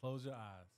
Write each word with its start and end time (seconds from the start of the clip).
Close 0.00 0.24
your 0.24 0.34
eyes. 0.34 0.68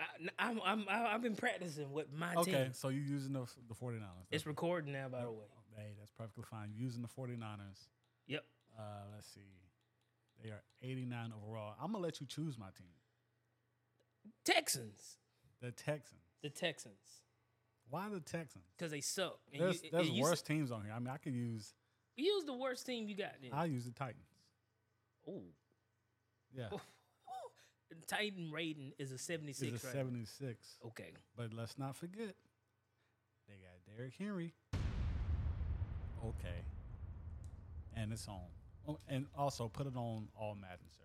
I, 0.00 0.04
I'm, 0.48 0.60
I'm, 0.64 0.84
I've 0.88 1.22
been 1.22 1.36
practicing 1.36 1.92
with 1.92 2.12
my 2.12 2.30
team. 2.30 2.38
Okay, 2.54 2.68
so 2.72 2.88
you're 2.88 3.04
using 3.04 3.32
the 3.32 3.46
the 3.68 3.74
49ers. 3.74 4.00
It's 4.30 4.46
recording 4.46 4.92
now, 4.92 5.08
by 5.08 5.20
the 5.22 5.30
way. 5.30 5.44
hey, 5.76 5.92
that's 5.98 6.10
perfectly 6.10 6.44
fine. 6.50 6.70
You're 6.74 6.84
using 6.86 7.02
the 7.02 7.08
49ers. 7.08 7.88
Yep. 8.26 8.44
Uh, 8.78 8.82
let's 9.14 9.28
see. 9.32 9.40
They 10.42 10.50
are 10.50 10.62
89 10.82 11.32
overall. 11.36 11.74
I'm 11.80 11.92
gonna 11.92 12.02
let 12.02 12.20
you 12.20 12.26
choose 12.26 12.58
my 12.58 12.70
team. 12.76 12.88
Texans. 14.44 15.18
The 15.60 15.70
Texans. 15.70 16.20
The 16.42 16.50
Texans. 16.50 16.94
Why 17.88 18.08
the 18.08 18.20
Texans? 18.20 18.64
Because 18.76 18.90
they 18.90 19.00
suck. 19.00 19.38
And 19.52 19.62
There's 19.62 19.82
you- 19.82 19.90
there's 19.92 20.08
and 20.08 20.18
worse 20.18 20.42
teams 20.42 20.72
on 20.72 20.82
here. 20.84 20.92
I 20.94 20.98
mean, 20.98 21.08
I 21.08 21.18
could 21.18 21.34
use 21.34 21.74
Use 22.16 22.44
the 22.44 22.52
worst 22.54 22.84
team 22.86 23.08
you 23.08 23.14
got 23.16 23.34
then. 23.40 23.50
I'll 23.52 23.66
use 23.66 23.84
the 23.84 23.92
Titans. 23.92 24.26
Oh. 25.28 25.42
Yeah, 26.54 26.68
Titan 28.06 28.50
Raiden 28.54 28.92
is 28.98 29.12
a 29.12 29.18
76 29.18 29.72
it's 29.72 29.84
a 29.84 29.86
right? 29.86 29.96
76. 29.96 30.78
Okay. 30.86 31.10
But 31.36 31.52
let's 31.52 31.78
not 31.78 31.96
forget, 31.96 32.34
they 33.48 33.54
got 33.54 33.96
Derrick 33.96 34.14
Henry. 34.18 34.52
Okay, 36.24 36.60
and 37.96 38.12
it's 38.12 38.28
on. 38.28 38.38
Oh, 38.88 38.98
and 39.08 39.26
also 39.36 39.68
put 39.68 39.86
it 39.86 39.96
on 39.96 40.28
all 40.36 40.54
Madden, 40.54 40.86
sir. 40.90 41.02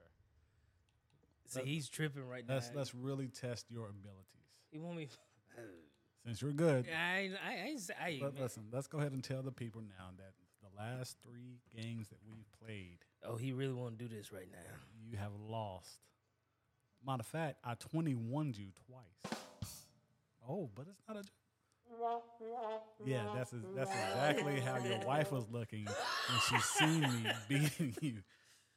So 1.48 1.64
he's 1.64 1.90
tripping 1.90 2.28
right 2.28 2.48
now. 2.48 2.56
Let's 2.56 2.72
let's 2.76 2.94
really 2.94 3.28
test 3.28 3.66
your 3.70 3.86
abilities. 3.88 4.52
You 4.72 4.82
want 4.82 4.98
me? 4.98 5.08
Since 6.26 6.42
you're 6.42 6.52
good, 6.52 6.86
I, 6.94 7.32
I, 7.46 7.54
I, 7.54 8.06
I, 8.06 8.20
But 8.22 8.40
listen, 8.40 8.64
let's 8.72 8.88
go 8.88 9.00
ahead 9.00 9.14
and 9.14 9.24
tell 9.24 9.42
the 9.42 9.52
people 9.52 9.82
now 9.82 10.10
that 10.18 10.34
the 10.62 10.70
last 10.78 11.16
three 11.24 11.62
games 11.74 12.10
that 12.10 12.18
we've 12.28 12.46
played, 12.62 12.98
Oh, 13.26 13.38
he 13.38 13.54
really 13.54 13.74
want 13.74 13.98
to 13.98 14.08
do 14.08 14.14
this 14.14 14.32
right 14.34 14.50
now. 14.52 14.76
you 15.10 15.16
have 15.18 15.32
lost. 15.40 16.00
Matter 17.06 17.22
of 17.22 17.26
fact, 17.28 17.58
I 17.64 17.76
21 17.76 18.54
you 18.58 18.68
twice. 18.86 19.40
Oh, 20.50 20.70
but 20.76 20.88
it's 20.90 21.02
not 21.08 21.18
a. 21.18 21.24
Yeah, 23.06 23.24
that's 23.34 23.52
that's 23.76 23.92
exactly 23.92 24.60
how 24.60 24.78
your 24.78 25.00
wife 25.06 25.32
was 25.32 25.46
looking 25.50 25.86
when 25.86 26.40
she 26.50 26.58
seen 26.60 27.02
me 27.02 27.32
beating 27.48 27.96
you. 28.02 28.18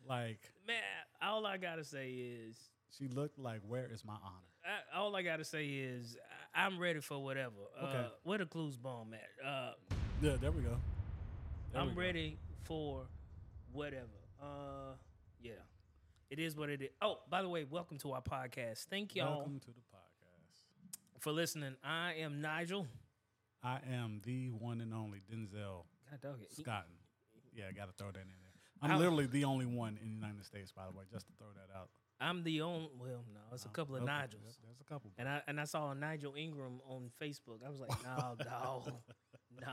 Like 0.09 0.39
Man, 0.67 0.77
all 1.21 1.45
I 1.45 1.57
gotta 1.57 1.85
say 1.85 2.11
is, 2.13 2.57
she 2.97 3.09
looked 3.09 3.39
like, 3.39 3.61
"Where 3.67 3.87
is 3.93 4.05
my 4.05 4.15
honor?" 4.15 4.47
I, 4.65 4.99
all 4.99 5.15
I 5.17 5.23
gotta 5.23 5.45
say 5.45 5.67
is, 5.67 6.17
I'm 6.55 6.79
ready 6.79 7.01
for 7.01 7.23
whatever. 7.23 7.55
Uh, 7.81 7.85
Okay. 7.87 8.07
where 8.23 8.39
the 8.39 8.47
clues 8.47 8.77
bomb 8.77 9.13
at? 9.15 9.47
Uh, 9.47 9.73
Yeah, 10.23 10.37
there 10.41 10.51
we 10.53 10.63
go. 10.63 10.77
There 11.73 11.83
I'm 11.83 11.95
go. 11.95 12.01
ready 12.01 12.39
for 12.65 13.03
whatever. 13.73 14.07
Uh, 14.41 14.95
yeah, 15.43 15.53
it 16.31 16.39
is 16.39 16.57
what 16.57 16.71
it 16.71 16.81
is. 16.83 16.89
Oh, 17.03 17.19
by 17.29 17.43
the 17.43 17.49
way, 17.49 17.65
welcome 17.69 17.99
to 17.99 18.13
our 18.13 18.23
podcast. 18.23 18.87
Thank 18.89 19.15
y'all 19.17 19.37
Welcome 19.39 19.61
to 19.61 19.67
the 19.67 19.81
podcast. 19.93 21.21
for 21.21 21.33
listening. 21.33 21.75
I 21.85 22.15
am 22.21 22.41
Nigel. 22.41 22.87
I 23.63 23.79
am 23.93 24.21
the 24.25 24.49
one 24.49 24.81
and 24.81 24.95
only 24.95 25.21
Denzel 25.31 25.85
God 26.11 26.21
dog 26.23 26.39
it. 26.43 26.53
Scotton. 26.53 26.93
Yeah, 27.55 27.65
I 27.69 27.73
got 27.73 27.87
to 27.87 27.93
throw 27.99 28.11
that 28.13 28.21
in 28.21 28.29
there. 28.29 28.53
I'm 28.83 28.91
How- 28.91 28.99
literally 28.99 29.27
the 29.27 29.45
only 29.45 29.67
one 29.67 29.99
in 30.01 30.09
the 30.09 30.15
United 30.15 30.45
States, 30.45 30.73
by 30.73 30.83
the 30.91 30.97
way, 30.97 31.05
just 31.13 31.27
to 31.27 31.33
throw 31.39 31.49
that 31.55 31.77
out. 31.77 31.89
I'm 32.23 32.43
the 32.45 32.61
only. 32.61 32.91
Well, 32.99 33.25
no, 33.33 33.41
it's 33.53 33.65
a 33.65 33.69
uh, 33.69 33.73
couple 33.73 33.97
of 33.97 34.03
Okay, 34.03 34.13
Nigels. 34.13 34.45
yep, 34.45 34.55
There's 34.63 34.81
a 34.81 34.85
couple. 34.85 35.11
And 35.19 35.27
I 35.29 35.43
and 35.47 35.59
I 35.61 35.65
saw 35.65 35.93
Nigel 35.95 36.35
Ingram 36.37 36.81
on 36.87 37.11
Facebook. 37.21 37.65
I 37.67 37.71
was 37.71 37.81
like, 37.81 37.91
no, 38.05 38.37
no, 38.45 38.85
no. 39.59 39.73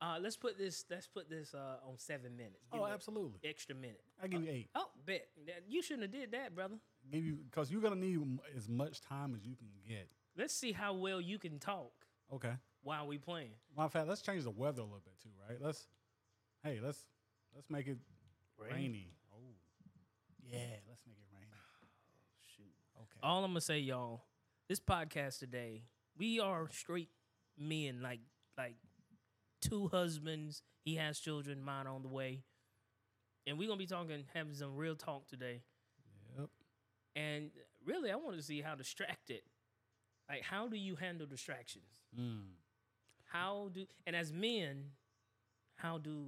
Uh, 0.00 0.16
let's 0.20 0.36
put 0.36 0.56
this. 0.56 0.84
Let's 0.90 1.08
put 1.08 1.28
this 1.28 1.54
uh, 1.54 1.76
on 1.88 1.98
seven 1.98 2.36
minutes. 2.36 2.64
Give 2.72 2.80
Oh, 2.80 2.86
absolutely. 2.86 3.40
Extra 3.42 3.74
minute. 3.74 4.00
I 4.22 4.28
give 4.28 4.42
you 4.44 4.50
eight. 4.50 4.68
Oh, 4.74 4.86
bet 5.04 5.26
you 5.68 5.82
shouldn't 5.82 6.02
have 6.02 6.12
did 6.12 6.30
that, 6.32 6.54
brother. 6.54 6.76
Give 7.10 7.24
you 7.24 7.38
because 7.50 7.70
you're 7.70 7.80
gonna 7.82 7.96
need 7.96 8.20
as 8.56 8.68
much 8.68 9.00
time 9.00 9.34
as 9.34 9.44
you 9.44 9.56
can 9.56 9.66
get. 9.88 10.08
Let's 10.36 10.54
see 10.54 10.70
how 10.72 10.94
well 10.94 11.20
you 11.20 11.38
can 11.38 11.58
talk 11.58 11.90
Okay. 12.32 12.52
while 12.82 13.08
we 13.08 13.18
playing. 13.18 13.50
Matter 13.76 13.86
of 13.86 13.92
fact, 13.92 14.08
let's 14.08 14.22
change 14.22 14.44
the 14.44 14.50
weather 14.52 14.82
a 14.82 14.84
little 14.84 15.00
bit 15.04 15.18
too, 15.20 15.30
right? 15.48 15.58
Let's, 15.60 15.88
hey, 16.62 16.78
let's 16.80 17.00
let's 17.56 17.68
make 17.68 17.88
it 17.88 17.98
Rain? 18.56 18.72
rainy. 18.72 19.14
Oh, 19.32 19.38
yeah, 20.48 20.58
let's 20.88 21.00
make 21.08 21.16
it 21.18 21.26
rainy. 21.34 21.50
Shoot. 22.56 22.72
Okay. 22.96 23.18
All 23.22 23.42
I'm 23.44 23.50
gonna 23.50 23.60
say, 23.60 23.80
y'all, 23.80 24.22
this 24.68 24.78
podcast 24.78 25.40
today, 25.40 25.82
we 26.16 26.38
are 26.38 26.68
straight 26.70 27.08
men, 27.58 28.00
like 28.00 28.20
like 28.56 28.76
two 29.60 29.88
husbands. 29.88 30.62
He 30.84 30.96
has 30.96 31.18
children, 31.18 31.62
mine 31.62 31.86
on 31.86 32.02
the 32.02 32.08
way, 32.08 32.44
and 33.46 33.58
we're 33.58 33.68
gonna 33.68 33.78
be 33.78 33.86
talking, 33.86 34.24
having 34.34 34.54
some 34.54 34.76
real 34.76 34.96
talk 34.96 35.26
today. 35.28 35.62
Yep. 36.38 36.48
And 37.16 37.50
really, 37.84 38.10
I 38.10 38.16
want 38.16 38.36
to 38.36 38.42
see 38.42 38.60
how 38.62 38.74
distracted, 38.74 39.42
like, 40.28 40.42
how 40.42 40.68
do 40.68 40.76
you 40.76 40.96
handle 40.96 41.26
distractions? 41.26 41.84
How 43.26 43.68
do, 43.72 43.86
and 44.06 44.16
as 44.16 44.32
men, 44.32 44.92
how 45.74 45.98
do 45.98 46.26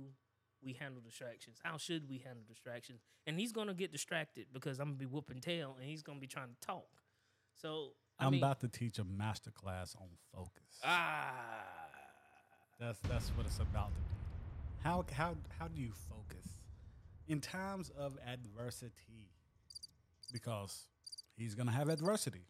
we 0.63 0.75
handle 0.75 1.01
distractions? 1.01 1.59
How 1.63 1.79
should 1.79 2.09
we 2.09 2.19
handle 2.19 2.45
distractions? 2.47 3.01
And 3.27 3.39
he's 3.39 3.53
gonna 3.53 3.73
get 3.75 3.93
distracted 3.93 4.47
because 4.53 4.79
I'm 4.79 4.89
gonna 4.89 4.99
be 4.99 5.07
whooping 5.07 5.41
tail, 5.41 5.77
and 5.81 5.89
he's 5.89 6.03
gonna 6.03 6.21
be 6.21 6.27
trying 6.27 6.49
to 6.51 6.67
talk. 6.67 6.89
So 7.55 7.93
I 8.19 8.27
I'm 8.27 8.33
mean, 8.33 8.41
about 8.43 8.61
to 8.61 8.69
teach 8.69 8.99
a 8.99 9.05
master 9.05 9.51
class 9.51 9.95
on 9.95 10.09
focus. 10.35 10.81
ah, 10.85 11.80
That's 12.81 12.99
that's 13.01 13.29
what 13.37 13.47
it's 13.47 13.59
about 13.59 13.89
to 13.89 14.01
be. 14.01 14.17
How 14.83 15.05
how 15.13 15.35
how 15.59 15.69
do 15.69 15.81
you 15.81 15.93
focus 16.09 16.47
in 17.29 17.41
times 17.41 17.91
of 17.99 18.17
adversity? 18.27 19.29
Because 20.33 20.87
he's 21.37 21.55
gonna 21.55 21.73
have 21.73 21.89
adversity. 21.89 22.47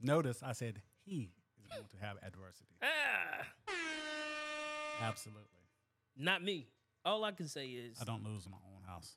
Notice 0.00 0.42
I 0.42 0.52
said 0.52 0.82
he 1.06 1.30
is 1.64 1.70
going 1.70 1.86
to 1.98 2.06
have 2.06 2.16
adversity. 2.22 2.68
ah, 2.82 3.46
Absolutely. 5.00 5.42
not 6.18 6.42
me. 6.44 6.68
All 7.04 7.24
I 7.24 7.32
can 7.32 7.48
say 7.48 7.68
is, 7.68 7.98
I 8.00 8.04
don't 8.04 8.22
lose 8.22 8.44
in 8.44 8.50
my 8.52 8.58
own 8.74 8.82
house. 8.86 9.16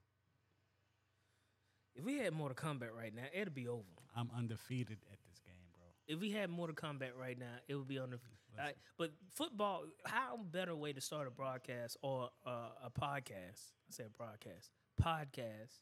if 1.95 2.05
we 2.05 2.17
had 2.17 2.33
Mortal 2.33 2.55
Kombat 2.55 2.95
right 2.97 3.13
now, 3.13 3.23
it'd 3.33 3.53
be 3.53 3.67
over. 3.67 3.83
I'm 4.15 4.29
undefeated 4.37 4.99
at 5.11 5.19
this 5.27 5.39
game, 5.45 5.55
bro. 5.75 5.87
If 6.07 6.21
we 6.21 6.31
had 6.31 6.49
Mortal 6.49 6.75
Kombat 6.75 7.09
right 7.19 7.37
now, 7.37 7.55
it 7.67 7.75
would 7.75 7.87
be 7.87 7.99
on 7.99 8.11
the. 8.11 8.19
I- 8.57 8.73
but 8.97 9.11
football, 9.33 9.85
how 10.05 10.37
better 10.37 10.75
way 10.75 10.93
to 10.93 11.01
start 11.01 11.27
a 11.27 11.31
broadcast 11.31 11.97
or 12.01 12.29
uh, 12.45 12.69
a 12.85 12.89
podcast? 12.89 13.71
I 13.87 13.91
say 13.91 14.03
a 14.05 14.09
broadcast, 14.09 14.69
podcast, 15.01 15.79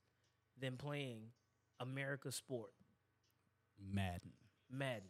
than 0.59 0.77
playing 0.77 1.23
America's 1.79 2.35
sport, 2.35 2.71
Madden. 3.79 4.31
Madden, 4.69 5.09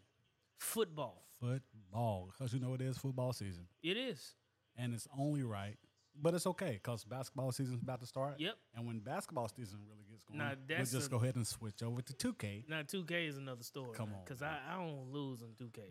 football. 0.59 1.23
Football. 1.39 2.29
Because 2.31 2.53
you 2.53 2.59
know 2.59 2.73
it 2.73 2.81
is 2.81 2.97
football 2.97 3.33
season. 3.33 3.67
It 3.83 3.97
is. 3.97 4.33
And 4.75 4.93
it's 4.93 5.07
only 5.17 5.43
right. 5.43 5.77
But 6.19 6.33
it's 6.33 6.47
okay 6.47 6.79
because 6.81 7.03
basketball 7.03 7.51
season's 7.51 7.81
about 7.83 7.99
to 8.01 8.07
start. 8.07 8.39
Yep. 8.39 8.55
And 8.75 8.87
when 8.87 8.99
basketball 8.99 9.47
season 9.49 9.79
really 9.87 10.03
gets 10.09 10.23
going, 10.23 10.39
Now, 10.39 10.49
we'll 10.67 10.77
that's 10.77 10.91
just 10.91 11.07
a- 11.07 11.09
go 11.11 11.17
ahead 11.17 11.35
and 11.35 11.45
switch 11.45 11.83
over 11.83 12.01
to 12.01 12.13
2K. 12.13 12.63
Now, 12.67 12.81
2K 12.81 13.27
is 13.27 13.37
another 13.37 13.61
story. 13.63 13.91
Come 13.95 14.09
on, 14.13 14.21
because. 14.25 14.41
I, 14.41 14.57
I 14.67 14.75
don't 14.77 15.11
lose 15.11 15.43
on 15.43 15.49
2K. 15.61 15.81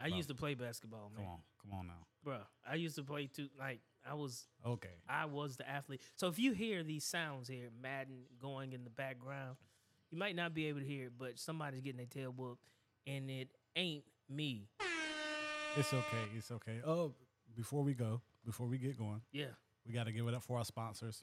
I 0.00 0.06
used 0.06 0.28
to 0.28 0.34
play 0.34 0.54
basketball, 0.54 1.10
man, 1.14 1.24
Come 1.24 1.32
on. 1.32 1.38
Come 1.62 1.78
on 1.78 1.86
now. 1.88 2.06
bro. 2.24 2.38
I 2.68 2.74
used 2.76 2.96
to 2.96 3.02
play 3.02 3.26
too. 3.26 3.48
Like 3.58 3.80
I 4.08 4.14
was 4.14 4.46
Okay. 4.66 4.88
I 5.08 5.26
was 5.26 5.56
the 5.56 5.68
athlete. 5.68 6.00
So 6.16 6.28
if 6.28 6.38
you 6.38 6.52
hear 6.52 6.82
these 6.82 7.04
sounds 7.04 7.48
here, 7.48 7.68
Madden 7.82 8.22
going 8.40 8.72
in 8.72 8.84
the 8.84 8.90
background, 8.90 9.56
you 10.10 10.18
might 10.18 10.34
not 10.36 10.54
be 10.54 10.66
able 10.66 10.80
to 10.80 10.86
hear 10.86 11.06
it, 11.06 11.12
but 11.18 11.38
somebody's 11.38 11.80
getting 11.82 11.98
their 11.98 12.06
tail 12.06 12.32
whooped, 12.36 12.64
and 13.06 13.30
it 13.30 13.48
ain't 13.76 14.04
me. 14.28 14.68
It's 15.76 15.92
okay. 15.92 16.24
It's 16.36 16.50
okay. 16.50 16.80
Oh, 16.84 17.12
before 17.54 17.82
we 17.84 17.94
go, 17.94 18.22
before 18.44 18.66
we 18.66 18.78
get 18.78 18.98
going, 18.98 19.20
Yeah. 19.32 19.46
we 19.86 19.92
got 19.92 20.04
to 20.04 20.12
give 20.12 20.26
it 20.26 20.34
up 20.34 20.42
for 20.42 20.56
our 20.58 20.64
sponsors. 20.64 21.22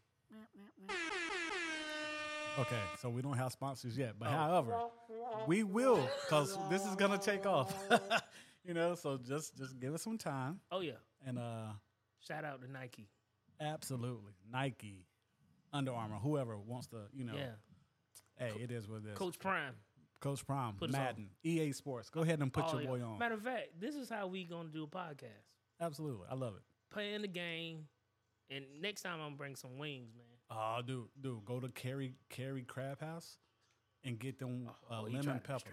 Okay, 2.59 2.79
so 2.99 3.09
we 3.09 3.21
don't 3.21 3.37
have 3.37 3.51
sponsors 3.51 3.95
yet, 3.97 4.11
Oh. 4.13 4.15
but 4.19 4.29
however, 4.29 4.75
we 5.45 5.63
will 5.63 6.09
because 6.25 6.57
this 6.69 6.83
is 6.87 6.95
gonna 6.95 7.17
take 7.19 7.45
off. 7.45 7.71
you 8.67 8.73
know, 8.73 8.93
so 8.95 9.17
just 9.17 9.57
just 9.57 9.79
give 9.79 9.93
us 9.93 10.01
some 10.03 10.17
time 10.17 10.59
Oh 10.71 10.81
yeah. 10.81 10.93
and 11.25 11.39
uh, 11.39 11.71
Shout 12.19 12.43
out 12.45 12.61
to 12.61 12.69
Nike. 12.71 13.07
absolutely 13.61 14.33
Nike, 14.51 15.05
Under 15.73 15.91
Armour, 15.93 16.17
whoever 16.17 16.57
wants 16.57 16.87
to, 16.87 16.97
you 17.13 17.23
know, 17.23 17.33
Yeah. 17.35 17.51
hey, 18.37 18.51
it 18.61 18.71
is 18.71 18.87
what 18.87 18.97
it 19.05 19.11
is. 19.11 19.17
Coach 19.17 19.39
Prime. 19.39 19.73
Coach 20.19 20.45
Prime, 20.45 20.73
Put. 20.73 20.91
Madden, 20.91 21.29
EA 21.43 21.71
Sports. 21.71 22.09
Go 22.09 22.21
ahead 22.21 22.39
and 22.41 22.51
put 22.51 22.65
Oh, 22.67 22.73
your 22.73 22.81
yeah. 22.81 22.87
boy 22.87 23.01
on. 23.03 23.19
Matter 23.19 23.35
of 23.35 23.43
fact, 23.43 23.79
this 23.79 23.95
is 23.95 24.09
how 24.09 24.27
we 24.27 24.43
gonna 24.45 24.69
do 24.69 24.83
a 24.83 24.87
podcast. 24.87 25.45
Absolutely, 25.79 26.25
I 26.29 26.33
love 26.35 26.55
it. 26.55 26.63
Playing 26.91 27.21
the 27.21 27.27
game, 27.27 27.87
and 28.49 28.65
next 28.81 29.01
time 29.03 29.19
I'm 29.19 29.27
gonna 29.27 29.35
bring 29.35 29.55
some 29.55 29.77
wings, 29.77 30.09
man. 30.15 30.25
Oh, 30.49 30.81
dude, 30.85 31.07
dude, 31.21 31.45
go 31.45 31.59
to 31.59 31.69
Carrie 31.69 32.15
Carrie 32.29 32.63
Crab 32.63 32.99
House 32.99 33.37
and 34.03 34.17
get 34.17 34.39
them 34.39 34.69
uh, 34.89 35.01
Oh, 35.01 35.05
he 35.05 35.15
lemon 35.17 35.39
pepper. 35.39 35.69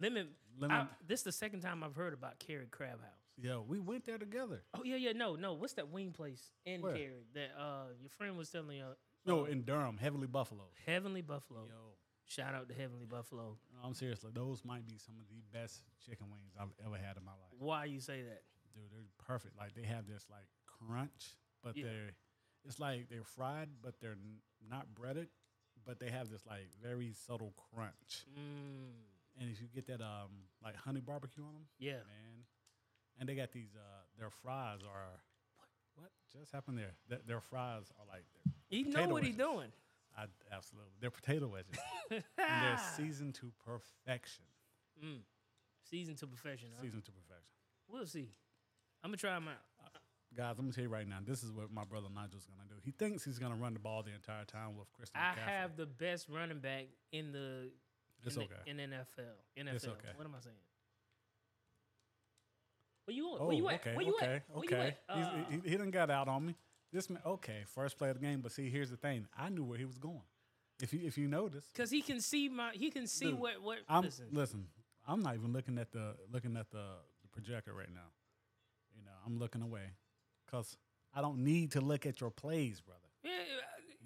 Lemon. 0.00 0.28
Lemon- 0.58 0.76
I- 0.76 0.88
this 1.06 1.20
is 1.20 1.24
the 1.24 1.32
second 1.32 1.60
time 1.60 1.82
I've 1.84 1.94
heard 1.94 2.12
about 2.14 2.38
Carrie 2.38 2.66
Crab 2.70 3.00
House. 3.00 3.10
Yeah, 3.36 3.58
we 3.58 3.78
went 3.78 4.04
there 4.04 4.18
together. 4.18 4.62
Oh 4.74 4.82
yeah, 4.84 4.96
yeah, 4.96 5.12
no, 5.12 5.36
no. 5.36 5.54
What's 5.54 5.74
that 5.74 5.88
wing 5.88 6.12
place 6.12 6.42
in 6.66 6.82
Where? 6.82 6.94
Cary 6.94 7.24
that 7.34 7.50
uh 7.58 7.84
your 8.00 8.10
friend 8.10 8.36
was 8.36 8.50
telling 8.50 8.76
you? 8.76 8.84
No, 9.26 9.44
in 9.44 9.62
Durham, 9.62 9.96
Heavenly 9.98 10.26
Buffalo. 10.26 10.64
Heavenly 10.86 11.22
Buffalo. 11.22 11.66
Yo, 11.68 11.94
Shout 12.26 12.54
out 12.54 12.68
to 12.68 12.74
Heavenly 12.74 13.06
Buffalo. 13.06 13.58
No, 13.74 13.80
I'm 13.82 13.94
serious. 13.94 14.22
Like, 14.22 14.34
those 14.34 14.64
might 14.64 14.86
be 14.86 14.96
some 14.98 15.16
of 15.20 15.26
the 15.28 15.42
best 15.58 15.82
chicken 16.06 16.26
wings 16.30 16.52
I've 16.58 16.68
ever 16.86 16.96
had 16.96 17.16
in 17.16 17.24
my 17.24 17.32
life. 17.32 17.52
Why 17.58 17.86
you 17.86 17.98
say 18.00 18.22
that? 18.22 18.42
Dude, 18.72 18.84
they're 18.92 19.26
perfect. 19.26 19.56
Like 19.58 19.74
they 19.74 19.82
have 19.84 20.06
this 20.06 20.26
like 20.30 20.46
crunch, 20.66 21.36
but 21.62 21.76
Yeah. 21.76 21.84
they're 21.84 22.10
it's 22.64 22.78
like 22.78 23.08
they're 23.08 23.24
fried, 23.24 23.68
but 23.82 23.98
they're 24.00 24.12
n- 24.12 24.40
not 24.68 24.94
breaded, 24.94 25.28
but 25.86 25.98
they 25.98 26.10
have 26.10 26.28
this 26.30 26.46
like 26.46 26.68
very 26.82 27.12
subtle 27.12 27.52
crunch. 27.56 28.26
Mm, 28.38 28.92
And 29.38 29.50
if 29.50 29.60
you 29.60 29.68
get 29.74 29.86
that 29.86 30.00
um 30.00 30.48
like 30.62 30.76
honey 30.76 31.00
barbecue 31.00 31.42
on 31.44 31.54
them, 31.54 31.66
yeah. 31.78 31.92
man, 31.92 32.44
and 33.18 33.28
they 33.28 33.34
got 33.34 33.52
these 33.52 33.74
uh 33.76 34.02
their 34.18 34.30
fries 34.30 34.80
are 34.82 35.20
what 35.56 35.68
what 35.94 36.10
just 36.32 36.52
happened 36.52 36.78
there? 36.78 36.94
Their, 37.08 37.20
their 37.26 37.40
fries 37.40 37.90
are 37.98 38.06
like 38.08 38.24
He 38.68 38.82
know 38.82 39.08
what 39.08 39.24
he's 39.24 39.36
doing. 39.36 39.68
I, 40.16 40.24
absolutely 40.52 40.92
they're 41.00 41.10
potato 41.10 41.46
wedges, 41.46 41.78
and 42.10 42.22
they're 42.36 42.80
seasoned 42.96 43.34
to 43.36 43.52
perfection. 43.64 44.44
Mm. 45.02 45.20
Season 45.88 46.14
to 46.16 46.26
perfection. 46.26 46.68
Huh? 46.76 46.82
Seasoned 46.82 47.04
to 47.04 47.12
perfection. 47.12 47.54
We'll 47.88 48.06
see. 48.06 48.28
I'm 49.02 49.10
gonna 49.10 49.16
try 49.16 49.34
them 49.34 49.48
out. 49.48 49.62
Guys, 50.36 50.54
I'm 50.58 50.66
gonna 50.66 50.72
tell 50.72 50.84
you 50.84 50.90
right 50.90 51.08
now, 51.08 51.18
this 51.26 51.42
is 51.42 51.50
what 51.50 51.72
my 51.72 51.82
brother 51.82 52.06
Nigel's 52.14 52.46
gonna 52.46 52.68
do. 52.68 52.76
He 52.84 52.92
thinks 52.92 53.24
he's 53.24 53.38
gonna 53.40 53.56
run 53.56 53.72
the 53.72 53.80
ball 53.80 54.02
the 54.04 54.14
entire 54.14 54.44
time 54.44 54.76
with 54.78 54.92
Christian 54.92 55.18
I 55.20 55.32
McCaffrey. 55.34 55.48
have 55.48 55.76
the 55.76 55.86
best 55.86 56.28
running 56.28 56.60
back 56.60 56.86
in 57.10 57.32
the 57.32 57.70
It's 58.24 58.36
in, 58.36 58.42
okay. 58.42 58.54
the, 58.64 58.70
in 58.70 58.76
NFL. 58.90 59.66
NFL. 59.68 59.74
It's 59.74 59.84
okay. 59.86 60.08
What 60.16 60.26
am 60.26 60.34
I 60.36 60.40
saying? 60.40 60.56
Where 63.04 63.16
you 63.16 63.36
Oh, 63.38 63.50
you 63.50 63.68
at? 63.68 63.80
okay, 63.80 63.94
Where 63.96 64.06
you 64.06 64.14
okay, 64.16 64.26
at? 64.26 64.42
Where 64.48 64.58
okay. 64.64 64.76
you 64.76 64.82
at? 64.82 65.00
Uh, 65.08 65.30
he, 65.64 65.70
he 65.70 65.76
done 65.76 65.90
got 65.90 66.10
out 66.10 66.28
on 66.28 66.46
me. 66.46 66.54
This 66.92 67.08
man, 67.08 67.22
okay, 67.24 67.62
first 67.74 67.98
play 67.98 68.10
of 68.10 68.18
the 68.20 68.24
game. 68.26 68.40
But 68.40 68.52
see, 68.52 68.68
here's 68.68 68.90
the 68.90 68.96
thing: 68.96 69.26
I 69.38 69.48
knew 69.48 69.64
where 69.64 69.78
he 69.78 69.84
was 69.84 69.98
going. 69.98 70.22
If 70.82 70.92
you 70.92 71.00
if 71.04 71.16
you 71.18 71.28
notice, 71.28 71.64
Cause 71.76 71.90
he 71.90 72.00
can 72.02 72.20
see 72.20 72.48
my 72.48 72.70
he 72.72 72.90
can 72.90 73.06
see 73.06 73.26
Dude, 73.30 73.38
what 73.38 73.62
what 73.62 73.78
I'm 73.88 74.04
listen. 74.04 74.26
listen. 74.32 74.66
I'm 75.06 75.22
not 75.22 75.34
even 75.34 75.52
looking 75.52 75.78
at 75.78 75.92
the 75.92 76.14
looking 76.32 76.56
at 76.56 76.70
the, 76.70 76.78
the 77.22 77.28
projector 77.32 77.72
right 77.72 77.92
now. 77.92 78.08
You 78.96 79.04
know, 79.04 79.10
I'm 79.26 79.38
looking 79.38 79.62
away 79.62 79.92
because 80.46 80.76
I 81.14 81.20
don't 81.20 81.38
need 81.44 81.72
to 81.72 81.80
look 81.80 82.06
at 82.06 82.20
your 82.20 82.30
plays, 82.30 82.80
brother. 82.80 83.00
Yeah, 83.22 83.30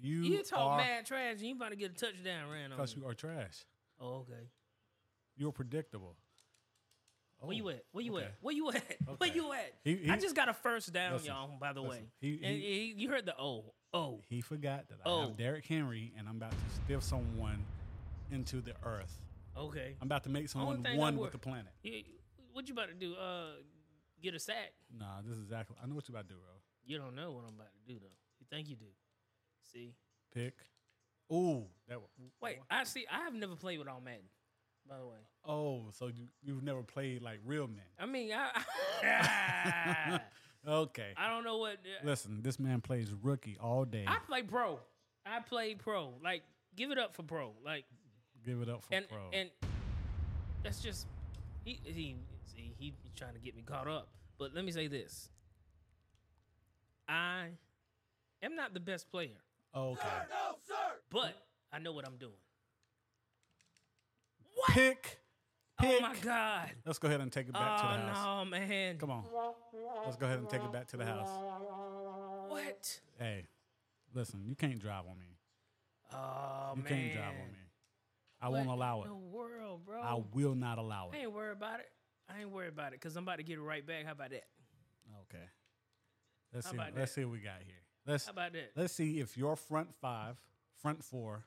You, 0.01 0.21
you, 0.23 0.43
talk 0.43 0.59
are 0.59 0.77
mad 0.77 1.05
trash 1.05 1.33
and 1.37 1.41
you 1.41 1.55
about 1.55 1.69
to 1.69 1.75
get 1.75 1.91
a 1.91 1.95
touchdown 1.95 2.49
ran 2.51 2.71
on. 2.71 2.77
because 2.77 2.95
you 2.95 3.05
are 3.07 3.13
trash. 3.13 3.65
Oh, 3.99 4.15
okay. 4.21 4.49
You're 5.37 5.51
predictable. 5.51 6.15
Where 7.39 7.53
you 7.55 7.67
Oh, 7.67 7.69
at? 7.69 7.83
Where 7.91 8.03
you 8.03 8.15
okay. 8.17 8.25
at? 8.25 8.35
Where 8.41 8.55
you 8.55 8.69
at? 8.69 8.83
Where 9.19 9.29
you 9.29 9.53
at? 9.53 9.73
He- 9.83 10.09
I 10.09 10.17
just 10.17 10.35
got 10.35 10.49
a 10.49 10.53
first 10.53 10.91
down, 10.93 11.13
Listen, 11.13 11.27
y'all. 11.27 11.49
By 11.59 11.73
the 11.73 11.81
way, 11.81 11.89
listen, 11.89 12.11
he- 12.19 12.39
and, 12.43 12.55
he- 12.57 12.91
and 12.91 13.01
you 13.01 13.09
heard 13.09 13.25
the 13.25 13.35
oh 13.37 13.73
oh. 13.93 14.21
He 14.29 14.41
forgot 14.41 14.87
that 14.89 14.99
I 15.05 15.09
Oh. 15.09 15.21
have 15.27 15.37
Derrick 15.37 15.65
Henry, 15.65 16.13
and 16.17 16.27
I'm 16.27 16.37
about 16.37 16.51
to 16.51 16.57
stiff 16.85 17.03
someone 17.03 17.63
into 18.31 18.61
the 18.61 18.73
earth. 18.83 19.21
Okay. 19.57 19.95
I'm 20.01 20.07
about 20.07 20.23
to 20.23 20.29
make 20.29 20.49
someone 20.49 20.83
one 20.95 21.17
with 21.17 21.31
the 21.33 21.37
planet. 21.37 21.71
What 22.53 22.67
you 22.67 22.73
about 22.73 22.87
to 22.87 22.93
do? 22.95 23.15
Uh, 23.15 23.47
get 24.21 24.33
a 24.33 24.39
sack? 24.39 24.73
Nah, 24.97 25.21
this 25.23 25.37
is 25.37 25.43
exactly. 25.43 25.75
I 25.83 25.87
know 25.87 25.95
what 25.95 26.07
you 26.07 26.13
about 26.15 26.27
to 26.29 26.33
do, 26.33 26.39
bro. 26.39 26.53
You 26.85 26.97
don't 26.97 27.15
know 27.15 27.31
what 27.33 27.43
I'm 27.47 27.53
about 27.55 27.71
to 27.73 27.93
do 27.93 27.99
though. 27.99 28.15
You 28.39 28.45
think 28.49 28.69
you 28.69 28.75
do? 28.75 28.85
See? 29.71 29.93
Pick. 30.33 30.53
Ooh, 31.31 31.65
that. 31.87 31.99
wa- 31.99 32.07
Wait, 32.41 32.57
I 32.69 32.83
see. 32.83 33.05
I 33.11 33.23
have 33.23 33.33
never 33.33 33.55
played 33.55 33.79
with 33.79 33.87
all 33.87 34.01
Madden. 34.01 34.21
By 34.87 34.97
the 34.99 35.05
way, 35.05 35.17
Oh, 35.47 35.85
so 35.91 36.07
you 36.07 36.27
you've 36.43 36.61
never 36.63 36.83
played 36.83 37.21
like 37.23 37.39
real 37.45 37.67
men? 37.67 37.85
I 37.99 38.05
mean, 38.05 38.31
I 38.33 40.19
Okay. 40.67 41.13
I 41.17 41.29
don't 41.29 41.43
know 41.43 41.57
what. 41.57 41.73
Uh, 41.73 42.05
Listen, 42.05 42.41
this 42.43 42.59
man 42.59 42.81
plays 42.81 43.11
rookie 43.23 43.57
all 43.61 43.85
day. 43.85 44.05
I 44.07 44.17
play 44.27 44.43
pro. 44.43 44.79
I 45.25 45.39
play 45.39 45.73
pro. 45.75 46.13
Like, 46.23 46.43
give 46.75 46.91
it 46.91 46.97
up 46.99 47.15
for 47.15 47.23
pro. 47.23 47.53
Like, 47.63 47.85
Give 48.45 48.61
it 48.61 48.69
up 48.69 48.83
for 48.83 48.93
and 48.93 49.07
pro. 49.09 49.17
and 49.33 49.49
that's 50.63 50.79
just 50.81 51.07
he 51.63 51.79
he 51.83 52.15
see 52.45 52.73
he, 52.77 52.93
he 53.03 53.11
trying 53.15 53.33
to 53.33 53.39
get 53.39 53.55
me 53.55 53.63
caught 53.63 53.87
up. 53.87 54.09
But 54.37 54.53
let 54.53 54.63
me 54.65 54.71
say 54.71 54.85
this: 54.87 55.29
I 57.07 57.47
am 58.43 58.55
not 58.55 58.73
the 58.75 58.79
best 58.79 59.09
player, 59.09 59.37
Oh, 59.75 59.89
okay. 59.91 60.07
but 61.11 61.35
I 61.73 61.79
know 61.79 61.91
what 61.91 62.07
I'm 62.07 62.15
doing. 62.17 62.31
Pick. 64.69 65.19
Pick. 65.79 65.97
Oh 65.97 65.99
my 65.99 66.15
god! 66.21 66.71
Let's 66.85 66.99
go 66.99 67.09
ahead 67.09 67.19
and 67.19 67.29
take 67.29 67.47
it 67.49 67.53
back 67.53 67.77
to 67.81 67.85
oh 67.85 67.91
the 67.91 68.13
house. 68.13 68.45
no, 68.45 68.45
man! 68.45 68.97
Come 68.97 69.11
on. 69.11 69.25
Let's 70.05 70.15
go 70.15 70.25
ahead 70.25 70.39
and 70.39 70.49
take 70.49 70.63
it 70.63 70.71
back 70.71 70.87
to 70.87 70.97
the 70.97 71.05
house. 71.05 71.27
What? 72.47 73.01
Hey, 73.19 73.45
listen, 74.13 74.43
you 74.45 74.55
can't 74.55 74.79
drive 74.79 75.03
on 75.09 75.19
me. 75.19 75.37
Oh 76.13 76.75
man. 76.75 76.77
You 76.77 76.83
man! 76.83 76.93
can't 76.93 77.13
drive 77.13 77.27
on 77.27 77.51
me. 77.51 77.59
I 78.41 78.47
What 78.49 78.57
won't 78.57 78.69
allow 78.69 79.01
in 79.01 79.07
it. 79.07 79.09
The 79.09 79.15
world, 79.15 79.85
bro. 79.85 80.01
I 80.01 80.21
will 80.33 80.55
not 80.55 80.77
allow 80.77 81.09
it. 81.11 81.17
I 81.17 81.23
ain't 81.23 81.33
worried 81.33 81.57
about 81.57 81.79
it. 81.81 81.87
I 82.29 82.41
ain't 82.41 82.51
worried 82.51 82.69
about 82.69 82.87
it 82.93 83.01
because 83.01 83.15
I'm 83.17 83.23
about 83.23 83.37
to 83.37 83.43
get 83.43 83.57
it 83.57 83.61
right 83.61 83.85
back. 83.85 84.05
How 84.05 84.13
about 84.13 84.29
that? 84.29 84.45
Okay. 85.29 85.43
Let's 86.53 86.67
How 86.67 86.71
see. 86.71 86.77
about 86.77 86.95
Let's 86.95 87.11
that? 87.11 87.21
see 87.21 87.25
what 87.25 87.33
we 87.33 87.39
got 87.39 87.59
here. 87.65 87.84
Let's 88.07 88.25
How 88.25 88.31
about 88.33 88.53
that? 88.53 88.71
let's 88.75 88.93
see 88.93 89.19
if 89.19 89.37
your 89.37 89.55
front 89.55 89.89
five, 89.99 90.35
front 90.81 91.03
four, 91.03 91.45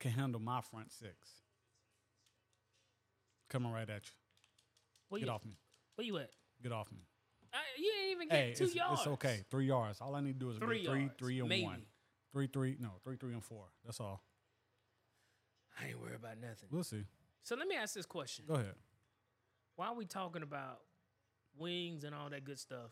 can 0.00 0.10
handle 0.12 0.40
my 0.40 0.60
front 0.60 0.90
six. 0.92 1.14
Coming 3.48 3.72
right 3.72 3.88
at 3.88 4.04
you. 4.06 4.12
Where 5.08 5.18
Get 5.20 5.26
you, 5.26 5.32
off 5.32 5.44
me. 5.44 5.52
Where 5.96 6.06
you 6.06 6.18
at? 6.18 6.30
Get 6.62 6.72
off 6.72 6.90
me. 6.92 6.98
I, 7.52 7.58
you 7.78 7.90
ain't 8.02 8.12
even 8.12 8.28
get 8.28 8.36
Hey, 8.38 8.52
two 8.54 8.64
it's, 8.64 8.74
yards. 8.74 9.00
it's 9.00 9.08
okay. 9.08 9.40
Three 9.50 9.66
yards. 9.66 10.00
All 10.00 10.14
I 10.14 10.20
need 10.20 10.34
to 10.34 10.38
do 10.38 10.50
is 10.50 10.58
Three 10.58 10.80
be 10.80 10.86
three, 10.86 11.00
yards, 11.00 11.14
three 11.18 11.40
and 11.40 11.48
maybe. 11.48 11.64
one. 11.64 11.82
Three, 12.32 12.46
three. 12.46 12.76
No, 12.78 12.90
three, 13.02 13.16
three 13.16 13.32
and 13.32 13.42
four. 13.42 13.64
That's 13.84 13.98
all. 13.98 14.22
I 15.80 15.88
ain't 15.88 16.00
worried 16.00 16.14
about 16.14 16.38
nothing. 16.40 16.68
We'll 16.70 16.84
see. 16.84 17.04
So 17.42 17.56
let 17.56 17.66
me 17.66 17.74
ask 17.74 17.94
this 17.94 18.06
question: 18.06 18.44
Go 18.46 18.54
ahead. 18.54 18.74
Why 19.76 19.86
are 19.88 19.94
we 19.94 20.04
talking 20.04 20.42
about 20.42 20.80
wings 21.58 22.04
and 22.04 22.14
all 22.14 22.28
that 22.30 22.44
good 22.44 22.58
stuff? 22.58 22.90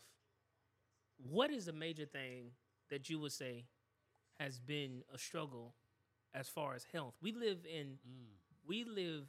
What 1.27 1.51
is 1.51 1.67
a 1.67 1.73
major 1.73 2.05
thing 2.05 2.51
that 2.89 3.09
you 3.09 3.19
would 3.19 3.31
say 3.31 3.65
has 4.39 4.59
been 4.59 5.03
a 5.13 5.17
struggle 5.17 5.75
as 6.33 6.47
far 6.47 6.73
as 6.75 6.85
health? 6.91 7.15
We 7.21 7.33
live 7.33 7.65
in 7.65 7.97
we 8.65 8.83
live 8.83 9.27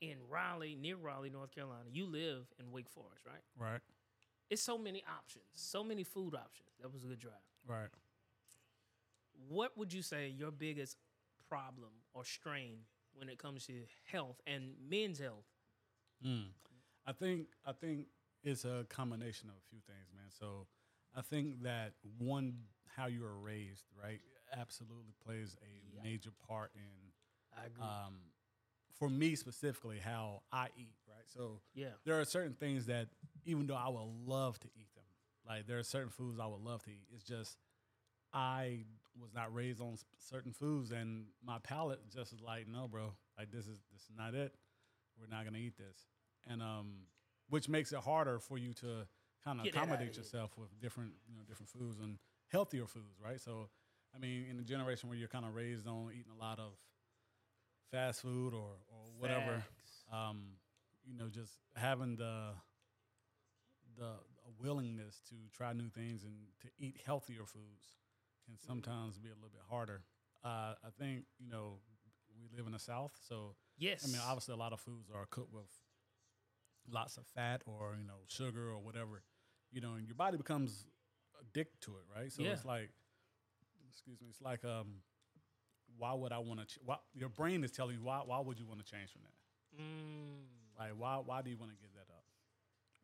in 0.00 0.16
Raleigh, 0.28 0.74
near 0.74 0.96
Raleigh, 0.96 1.30
North 1.30 1.54
Carolina. 1.54 1.84
You 1.90 2.06
live 2.06 2.46
in 2.58 2.72
Wake 2.72 2.88
Forest, 2.88 3.24
right? 3.26 3.42
Right. 3.56 3.80
It's 4.50 4.62
so 4.62 4.76
many 4.76 5.04
options, 5.08 5.44
so 5.54 5.84
many 5.84 6.02
food 6.02 6.34
options. 6.34 6.70
That 6.80 6.92
was 6.92 7.04
a 7.04 7.06
good 7.06 7.20
drive. 7.20 7.34
Right. 7.66 7.88
What 9.48 9.78
would 9.78 9.92
you 9.92 10.02
say 10.02 10.28
your 10.28 10.50
biggest 10.50 10.96
problem 11.48 11.90
or 12.12 12.24
strain 12.24 12.78
when 13.14 13.28
it 13.28 13.38
comes 13.38 13.66
to 13.66 13.72
health 14.04 14.40
and 14.46 14.72
men's 14.88 15.18
health? 15.18 15.46
Mm. 16.26 16.46
I 17.06 17.12
think 17.12 17.46
I 17.64 17.72
think 17.72 18.06
it's 18.42 18.64
a 18.64 18.84
combination 18.88 19.48
of 19.48 19.54
a 19.54 19.64
few 19.70 19.80
things, 19.86 20.08
man. 20.14 20.26
So 20.30 20.66
I 21.14 21.20
think 21.22 21.62
that 21.62 21.92
one, 22.18 22.54
how 22.96 23.06
you 23.06 23.22
were 23.22 23.38
raised, 23.38 23.84
right, 24.02 24.20
absolutely 24.56 25.12
plays 25.24 25.56
a 25.62 25.96
Yeah. 25.96 26.02
major 26.02 26.30
part 26.48 26.72
in, 26.74 27.12
I 27.62 27.66
agree. 27.66 27.82
um, 27.84 28.20
for 28.94 29.08
me 29.10 29.34
specifically, 29.36 29.98
how 29.98 30.42
I 30.52 30.68
eat, 30.76 30.94
right. 31.08 31.24
So 31.26 31.60
yeah. 31.74 31.90
there 32.04 32.20
are 32.20 32.24
certain 32.24 32.54
things 32.54 32.86
that, 32.86 33.08
even 33.44 33.66
though 33.66 33.74
I 33.76 33.88
would 33.88 34.26
love 34.26 34.58
to 34.60 34.68
eat 34.76 34.94
them, 34.94 35.04
like 35.46 35.66
there 35.66 35.78
are 35.78 35.82
certain 35.82 36.10
foods 36.10 36.38
I 36.38 36.46
would 36.46 36.60
love 36.60 36.82
to 36.84 36.90
eat. 36.90 37.06
It's 37.14 37.24
just 37.24 37.58
I 38.32 38.84
was 39.20 39.32
not 39.34 39.52
raised 39.54 39.80
on 39.80 39.96
certain 40.18 40.52
foods, 40.52 40.90
and 40.92 41.26
my 41.44 41.58
palate 41.58 42.00
just 42.10 42.32
is 42.32 42.40
like, 42.40 42.66
no, 42.68 42.88
bro, 42.88 43.12
like 43.36 43.50
this 43.50 43.66
is 43.66 43.80
this 43.92 44.02
is 44.02 44.12
not 44.16 44.34
it. 44.34 44.54
We're 45.18 45.26
not 45.34 45.44
gonna 45.44 45.58
eat 45.58 45.76
this, 45.76 46.06
and 46.48 46.62
um, 46.62 46.92
which 47.48 47.68
makes 47.68 47.92
it 47.92 47.98
harder 48.00 48.38
for 48.38 48.56
you 48.56 48.72
to 48.74 49.06
kind 49.44 49.58
of 49.58 49.64
Get 49.64 49.74
that 49.74 49.80
outta 49.80 49.92
accommodate 49.92 50.16
yourself 50.16 50.52
with 50.56 50.68
different 50.80 51.12
you 51.28 51.34
know 51.36 51.42
different 51.48 51.68
foods 51.70 52.00
and 52.00 52.18
healthier 52.48 52.86
foods, 52.86 53.18
right? 53.22 53.40
So, 53.40 53.68
I 54.14 54.18
mean, 54.18 54.46
in 54.48 54.56
the 54.56 54.62
generation 54.64 55.08
where 55.08 55.18
you're 55.18 55.28
kind 55.28 55.44
of 55.44 55.54
raised 55.54 55.86
on 55.86 56.10
eating 56.12 56.32
a 56.34 56.40
lot 56.40 56.58
of 56.58 56.72
fast 57.90 58.22
food 58.22 58.54
or 58.54 58.76
or 58.88 59.12
whatever 59.18 59.64
um, 60.12 60.56
you 61.04 61.14
know, 61.16 61.28
just 61.28 61.58
having 61.74 62.16
the 62.16 62.50
the 63.98 64.10
willingness 64.60 65.20
to 65.28 65.34
try 65.56 65.72
new 65.72 65.88
things 65.88 66.24
and 66.24 66.34
to 66.60 66.68
eat 66.78 66.96
healthier 67.04 67.44
foods 67.44 67.96
can 68.44 68.56
sometimes 68.58 69.18
be 69.18 69.28
a 69.28 69.34
little 69.34 69.50
bit 69.50 69.62
harder. 69.68 70.02
Uh, 70.44 70.74
I 70.84 70.90
think 70.98 71.24
you 71.38 71.48
know 71.48 71.78
we 72.40 72.56
live 72.56 72.66
in 72.66 72.72
the 72.72 72.78
South, 72.78 73.12
so 73.28 73.54
Yes. 73.78 74.04
I 74.04 74.08
mean 74.08 74.20
obviously 74.24 74.54
a 74.54 74.56
lot 74.56 74.72
of 74.72 74.80
foods 74.80 75.10
are 75.14 75.26
cooked 75.30 75.52
with 75.52 75.70
lots 76.90 77.16
of 77.16 77.26
fat 77.26 77.62
or 77.66 77.96
you 77.98 78.06
know 78.06 78.20
sugar 78.28 78.70
or 78.70 78.78
whatever, 78.78 79.22
you 79.72 79.80
know, 79.80 79.94
and 79.94 80.06
your 80.06 80.14
body 80.14 80.36
becomes 80.36 80.86
addicted 81.40 81.80
to 81.82 81.92
it, 81.92 82.04
right? 82.14 82.30
So 82.32 82.42
Yeah. 82.42 82.50
it's 82.52 82.64
like, 82.64 82.90
excuse 83.90 84.20
me, 84.20 84.28
it's 84.30 84.40
like 84.40 84.64
um, 84.64 85.02
why 85.98 86.12
would 86.14 86.32
I 86.32 86.38
want 86.38 86.60
to? 86.60 86.66
Ch- 86.66 86.78
why, 86.84 86.96
your 87.14 87.28
brain 87.28 87.64
is 87.64 87.72
telling 87.72 87.96
you 87.96 88.02
why 88.02 88.22
why 88.24 88.40
would 88.40 88.58
you 88.58 88.66
want 88.66 88.84
to 88.84 88.90
change 88.90 89.10
from 89.12 89.22
that? 89.22 89.82
Mm, 89.82 90.44
Like, 90.78 90.90
why 90.96 91.16
why 91.24 91.42
do 91.42 91.50
you 91.50 91.56
want 91.56 91.70
to 91.72 91.76
give 91.76 91.92
that 91.94 92.12
up? 92.12 92.24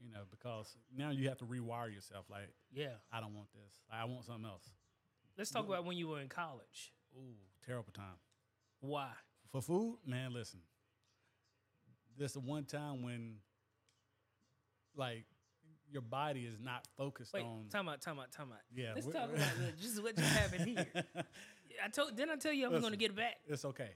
You 0.00 0.10
know, 0.12 0.22
because 0.30 0.76
now 0.96 1.10
you 1.10 1.28
have 1.28 1.38
to 1.38 1.44
rewire 1.44 1.92
yourself. 1.92 2.26
Like, 2.30 2.50
yeah. 2.72 2.94
I 3.12 3.20
don't 3.20 3.34
want 3.34 3.48
this. 3.52 3.80
I 3.90 4.04
want 4.04 4.25
something 4.25 4.44
else. 4.44 4.62
Let's 5.37 5.50
talk 5.50 5.66
about 5.66 5.84
when 5.84 5.96
you 5.96 6.08
were 6.08 6.20
in 6.20 6.28
college. 6.28 6.92
Ooh, 7.16 7.34
terrible 7.66 7.92
time. 7.92 8.18
Why? 8.80 9.10
For 9.50 9.60
food, 9.62 9.98
man, 10.06 10.32
listen. 10.32 10.60
This 12.16 12.32
the 12.32 12.40
one 12.40 12.64
time 12.64 13.02
when, 13.02 13.37
like, 14.96 15.25
your 15.90 16.02
body 16.02 16.42
is 16.42 16.59
not 16.61 16.87
focused 16.97 17.33
Wait, 17.33 17.45
on. 17.45 17.66
time 17.71 17.88
out, 17.88 18.00
time 18.00 18.18
out, 18.18 18.30
time 18.30 18.49
out. 18.52 18.59
Yeah, 18.75 18.92
Let's 18.95 19.07
talk 19.07 19.30
about 19.35 19.78
just 19.80 20.02
what 20.02 20.16
just 20.16 20.28
happened 20.28 20.66
here. 20.66 20.87
I 21.85 21.88
told 21.88 22.16
didn't 22.16 22.30
I 22.30 22.37
tell 22.37 22.52
you 22.52 22.66
I 22.66 22.68
was 22.68 22.80
gonna 22.80 22.97
get 22.97 23.11
it 23.11 23.16
back? 23.16 23.37
It's 23.47 23.64
okay. 23.64 23.90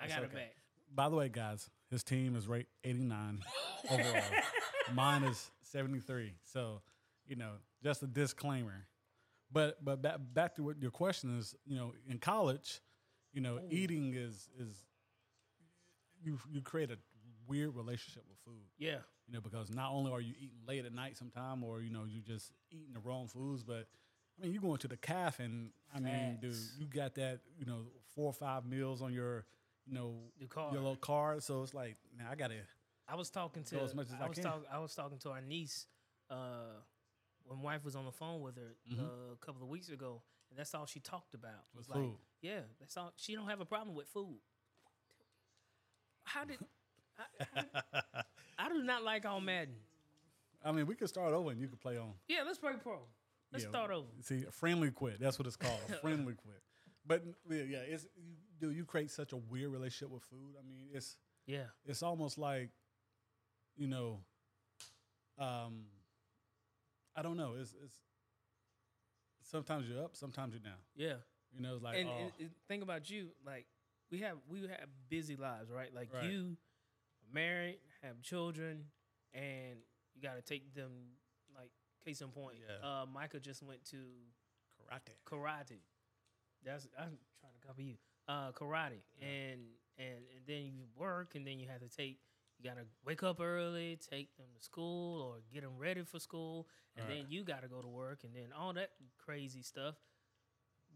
I 0.00 0.04
It's 0.04 0.14
got 0.14 0.22
it 0.22 0.26
okay. 0.26 0.34
back. 0.34 0.54
By 0.94 1.08
the 1.08 1.16
way, 1.16 1.28
guys, 1.28 1.70
his 1.90 2.02
team 2.02 2.34
is 2.34 2.48
rate 2.48 2.66
89 2.84 3.40
overall. 3.90 4.22
Mine 4.94 5.22
is 5.22 5.50
73. 5.62 6.32
So, 6.52 6.80
you 7.26 7.36
know, 7.36 7.52
just 7.82 8.02
a 8.02 8.06
disclaimer. 8.06 8.86
But 9.52 9.84
but 9.84 10.02
back 10.02 10.16
back 10.32 10.54
to 10.56 10.62
what 10.64 10.80
your 10.80 10.90
question 10.90 11.38
is, 11.38 11.54
you 11.64 11.76
know, 11.76 11.92
in 12.08 12.18
college, 12.18 12.80
you 13.32 13.40
know, 13.40 13.60
eating 13.70 14.14
is 14.14 14.48
is 14.58 14.74
you 16.22 16.38
you 16.50 16.60
create 16.60 16.90
a 16.90 16.98
weird 17.46 17.74
relationship 17.76 18.24
with 18.28 18.38
food. 18.44 18.62
Yeah. 18.78 18.98
You 19.30 19.36
know, 19.36 19.40
because 19.40 19.70
not 19.70 19.92
only 19.92 20.10
are 20.10 20.20
you 20.20 20.34
eating 20.36 20.58
late 20.66 20.84
at 20.84 20.92
night 20.92 21.16
sometime 21.16 21.62
or, 21.62 21.80
you 21.80 21.90
know, 21.90 22.02
you 22.04 22.20
just 22.20 22.52
eating 22.72 22.92
the 22.92 22.98
wrong 22.98 23.28
foods, 23.28 23.62
but 23.62 23.86
I 24.36 24.42
mean, 24.42 24.52
you 24.52 24.60
going 24.60 24.78
to 24.78 24.88
the 24.88 24.96
calf 24.96 25.38
and 25.38 25.70
I 25.94 26.00
mean, 26.00 26.38
dude, 26.42 26.56
you 26.78 26.86
got 26.86 27.14
that, 27.14 27.38
you 27.56 27.64
know, 27.64 27.82
four 28.16 28.26
or 28.26 28.32
five 28.32 28.64
meals 28.66 29.02
on 29.02 29.12
your, 29.12 29.44
you 29.86 29.94
know, 29.94 30.14
The 30.40 30.46
card. 30.46 30.72
your 30.72 30.82
little 30.82 30.96
card. 30.96 31.44
So 31.44 31.62
it's 31.62 31.74
like, 31.74 31.96
man, 32.18 32.26
I 32.28 32.34
gotta. 32.34 32.54
I 33.08 33.14
was 33.14 33.30
talking 33.30 33.62
to 33.64 33.80
as 33.82 33.94
much 33.94 34.08
as 34.08 34.14
I 34.20 34.26
was 34.28 34.34
can. 34.36 34.44
talking 34.44 34.64
I 34.72 34.78
was 34.80 34.94
talking 34.96 35.18
to 35.18 35.30
our 35.30 35.40
niece 35.40 35.86
uh, 36.28 36.80
when 37.44 37.60
wife 37.60 37.84
was 37.84 37.94
on 37.94 38.04
the 38.06 38.12
phone 38.12 38.40
with 38.40 38.56
her 38.56 38.74
uh, 38.98 39.32
a 39.34 39.36
couple 39.46 39.62
of 39.62 39.68
weeks 39.68 39.90
ago, 39.90 40.22
and 40.50 40.58
that's 40.58 40.74
all 40.74 40.86
she 40.86 40.98
talked 41.00 41.34
about. 41.34 41.52
Was 41.76 41.86
Was 41.88 41.96
like, 41.96 42.04
food. 42.04 42.16
yeah, 42.42 42.60
that's 42.80 42.96
all. 42.96 43.12
She 43.16 43.36
don't 43.36 43.48
have 43.48 43.60
a 43.60 43.64
problem 43.64 43.94
with 43.94 44.08
food. 44.08 44.38
How 46.24 46.44
did 46.44 46.58
I, 47.56 47.64
I, 48.14 48.22
I 48.60 48.68
do 48.68 48.82
not 48.82 49.02
like 49.02 49.24
all 49.24 49.40
Madden. 49.40 49.74
I 50.62 50.72
mean, 50.72 50.86
we 50.86 50.94
could 50.94 51.08
start 51.08 51.32
over 51.32 51.50
and 51.50 51.60
you 51.60 51.68
could 51.68 51.80
play 51.80 51.96
on. 51.96 52.12
Yeah, 52.28 52.42
let's 52.46 52.58
play 52.58 52.72
pro. 52.82 52.98
Let's 53.52 53.64
yeah, 53.64 53.70
start 53.70 53.90
over. 53.90 54.06
See, 54.20 54.44
a 54.46 54.52
friendly 54.52 54.90
quit. 54.90 55.18
That's 55.18 55.38
what 55.38 55.46
it's 55.46 55.56
called. 55.56 55.80
A 55.88 55.92
friendly 56.02 56.34
quit. 56.34 56.60
But 57.06 57.24
yeah, 57.48 57.78
it's 57.78 58.06
you, 58.16 58.34
dude. 58.60 58.76
You 58.76 58.84
create 58.84 59.10
such 59.10 59.32
a 59.32 59.36
weird 59.36 59.72
relationship 59.72 60.12
with 60.12 60.22
food. 60.24 60.54
I 60.58 60.68
mean, 60.68 60.88
it's 60.92 61.16
Yeah, 61.46 61.64
it's 61.86 62.02
almost 62.02 62.36
like, 62.36 62.70
you 63.76 63.86
know, 63.88 64.20
um, 65.38 65.84
I 67.16 67.22
don't 67.22 67.38
know. 67.38 67.54
It's 67.58 67.74
it's 67.82 67.96
sometimes 69.42 69.88
you're 69.88 70.04
up, 70.04 70.14
sometimes 70.14 70.52
you're 70.52 70.60
down. 70.60 70.80
yeah. 70.94 71.14
You 71.52 71.62
know, 71.62 71.74
it's 71.74 71.82
like 71.82 71.96
and, 71.96 72.08
oh, 72.08 72.12
and, 72.12 72.32
and 72.38 72.50
think 72.68 72.82
about 72.84 73.10
you 73.10 73.30
like 73.44 73.66
we 74.12 74.20
have 74.20 74.36
we 74.48 74.60
have 74.60 74.88
busy 75.08 75.34
lives 75.34 75.68
right 75.68 75.92
like 75.92 76.14
Right. 76.14 76.30
you 76.30 76.56
are 77.24 77.34
married 77.34 77.78
have 78.02 78.20
children 78.22 78.84
and 79.34 79.78
you 80.14 80.22
got 80.22 80.36
to 80.36 80.42
take 80.42 80.74
them 80.74 80.90
like 81.54 81.70
case 82.04 82.20
in 82.20 82.28
point 82.28 82.56
Yeah. 82.58 82.86
uh 83.02 83.06
micah 83.06 83.40
just 83.40 83.62
went 83.62 83.84
to 83.86 83.96
karate. 84.78 85.14
karate. 85.26 85.80
That's 86.64 86.86
i'm 86.98 87.18
trying 87.40 87.52
to 87.60 87.66
copy 87.66 87.84
you. 87.84 87.94
Uh 88.28 88.52
karate. 88.52 89.02
And 89.20 89.60
and 89.98 90.16
and 90.34 90.46
then 90.46 90.66
you 90.72 90.84
work 90.96 91.34
and 91.34 91.46
then 91.46 91.58
you 91.58 91.68
have 91.68 91.80
to 91.80 91.88
take 91.88 92.18
you 92.58 92.68
gotta 92.68 92.86
wake 93.06 93.22
up 93.22 93.40
early 93.40 93.98
take 94.10 94.36
them 94.36 94.46
to 94.56 94.62
school 94.62 95.22
or 95.22 95.36
get 95.52 95.62
them 95.62 95.78
ready 95.78 96.02
for 96.02 96.18
school 96.18 96.68
and 96.96 97.06
Right. 97.06 97.16
then 97.18 97.26
you 97.28 97.44
gotta 97.44 97.68
go 97.68 97.80
to 97.80 97.88
work 97.88 98.24
and 98.24 98.34
then 98.34 98.52
all 98.58 98.72
that 98.74 98.90
crazy 99.18 99.62
stuff. 99.62 99.94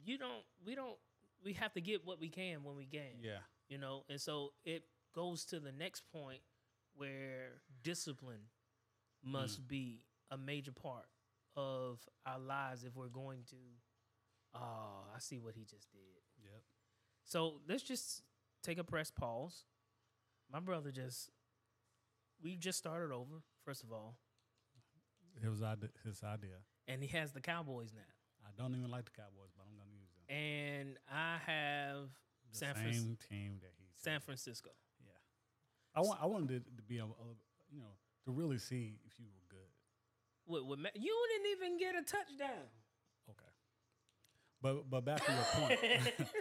You 0.04 0.18
don't 0.18 0.44
we 0.66 0.74
don't 0.74 0.96
we 1.44 1.52
have 1.54 1.72
to 1.74 1.80
get 1.80 2.04
what 2.04 2.18
we 2.20 2.28
can 2.28 2.64
when 2.64 2.76
we 2.76 2.86
can 2.86 3.20
Yeah, 3.22 3.38
you 3.68 3.78
know 3.78 4.04
and 4.08 4.20
so 4.20 4.52
it 4.64 4.84
goes 5.14 5.44
to 5.46 5.60
the 5.60 5.72
next 5.72 6.02
point 6.12 6.40
where 6.96 7.60
discipline 7.82 8.48
must 9.24 9.62
mm. 9.64 9.68
be 9.68 10.00
a 10.30 10.36
major 10.36 10.72
part 10.72 11.06
of 11.56 12.00
our 12.26 12.38
lives 12.38 12.84
if 12.84 12.94
we're 12.96 13.08
going 13.08 13.40
to 13.48 13.56
oh 14.54 15.04
i 15.14 15.18
see 15.18 15.38
what 15.38 15.54
he 15.54 15.62
just 15.64 15.90
did 15.92 16.00
yep. 16.42 16.62
so 17.24 17.54
let's 17.68 17.82
just 17.82 18.22
take 18.62 18.78
a 18.78 18.84
press 18.84 19.10
pause 19.10 19.64
my 20.52 20.60
brother 20.60 20.90
just 20.90 21.30
we 22.42 22.56
just 22.56 22.78
started 22.78 23.12
over 23.12 23.42
first 23.64 23.82
of 23.82 23.92
all 23.92 24.16
It 25.42 25.48
was 25.48 25.60
his 26.04 26.22
idea. 26.22 26.56
and 26.88 27.02
he 27.02 27.08
has 27.16 27.32
the 27.32 27.40
cowboys 27.40 27.92
now 27.94 28.02
I 28.46 28.50
don't 28.62 28.76
even 28.76 28.90
like 28.90 29.06
the 29.06 29.10
Cowboys, 29.10 29.50
but 29.56 29.64
I'm 29.66 29.74
gonna 29.76 29.90
use 29.90 30.10
them. 30.12 30.36
and 30.36 30.98
i 31.10 31.38
have 31.46 32.10
The 32.52 32.58
san, 32.58 32.74
same 32.74 32.84
Fran- 32.92 33.18
team 33.28 33.58
that 33.62 33.72
he. 33.78 33.86
san 33.94 34.20
francisco 34.20 34.70
Yeah, 34.70 34.83
I 35.94 36.00
want. 36.00 36.20
I 36.22 36.26
wanted 36.26 36.64
to 36.76 36.82
be 36.82 36.98
a, 36.98 37.04
a, 37.04 37.28
you 37.70 37.80
know, 37.80 37.94
to 38.24 38.32
really 38.32 38.58
see 38.58 38.98
if 39.06 39.18
you 39.18 39.26
were 39.26 39.44
good. 39.48 39.70
What, 40.46 40.66
what, 40.66 40.78
you 40.94 41.26
didn't 41.32 41.52
even 41.56 41.78
get 41.78 41.94
a 41.94 42.02
touchdown 42.02 42.68
Okay. 43.30 43.50
But 44.60 44.90
but 44.90 45.04
back 45.04 45.24
to 45.24 45.32
your 45.32 45.66
point. 45.66 45.80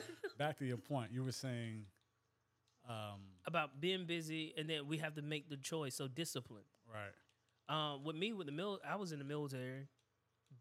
back 0.38 0.58
to 0.60 0.66
your 0.66 0.78
point. 0.78 1.12
You 1.12 1.24
were 1.24 1.32
saying, 1.32 1.86
um, 2.90 3.22
about 3.46 3.80
being 3.80 4.06
busy 4.06 4.54
and 4.58 4.70
then 4.70 4.88
we 4.88 4.98
have 4.98 5.16
to 5.16 5.22
make 5.22 5.50
the 5.50 5.58
choice 5.58 5.96
so 5.96 6.08
discipline 6.08 6.64
right. 6.92 7.14
um, 7.70 8.04
with 8.04 8.16
me 8.16 8.34
with 8.34 8.46
the 8.46 8.52
mil 8.52 8.80
i 8.88 8.96
was 8.96 9.12
in 9.12 9.20
the 9.20 9.26
military 9.26 9.88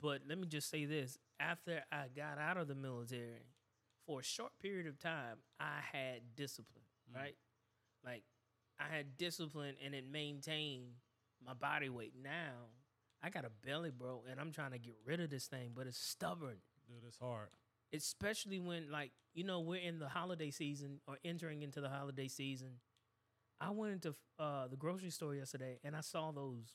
but 0.01 0.21
let 0.29 0.39
me 0.39 0.47
just 0.47 0.71
say 0.71 0.85
this 0.85 1.19
after 1.41 1.83
i 1.91 2.05
got 2.15 2.39
out 2.39 2.57
of 2.57 2.69
the 2.69 2.75
military 2.75 3.47
for 4.07 4.21
a 4.21 4.23
short 4.23 4.53
period 4.61 4.87
of 4.87 4.99
time 4.99 5.39
i 5.59 5.81
had 5.93 6.21
discipline 6.37 6.85
right 7.15 7.37
like 8.05 8.23
i 8.91 8.95
had 8.95 9.17
discipline 9.17 9.75
and 9.85 9.95
it 9.95 10.05
maintained 10.11 10.87
my 11.45 11.55
body 11.55 11.89
weight 11.89 12.15
now 12.23 12.69
i 13.23 13.31
got 13.31 13.45
a 13.45 13.51
belly 13.67 13.91
bro 13.91 14.23
and 14.31 14.41
i'm 14.41 14.51
trying 14.53 14.73
to 14.73 14.79
get 14.79 14.95
rid 15.07 15.21
of 15.21 15.31
this 15.31 15.47
thing 15.47 15.71
but 15.75 15.87
it's 15.87 15.99
stubborn 15.99 16.57
Dude, 16.89 17.03
it's 17.07 17.19
hard. 17.19 17.49
especially 17.93 18.59
when 18.59 18.91
like 18.91 19.13
you 19.35 19.45
know 19.45 19.61
we're 19.61 19.81
in 19.81 19.99
the 19.99 20.09
holiday 20.09 20.51
season 20.51 21.01
or 21.07 21.17
entering 21.25 21.63
into 21.63 21.81
the 21.81 21.89
holiday 21.89 22.29
season 22.29 22.73
i 23.61 23.71
went 23.71 23.93
into 23.93 24.15
uh, 24.39 24.67
the 24.69 24.77
grocery 24.77 25.11
store 25.11 25.35
yesterday 25.35 25.79
and 25.85 25.95
i 25.97 26.01
saw 26.01 26.33
those 26.33 26.75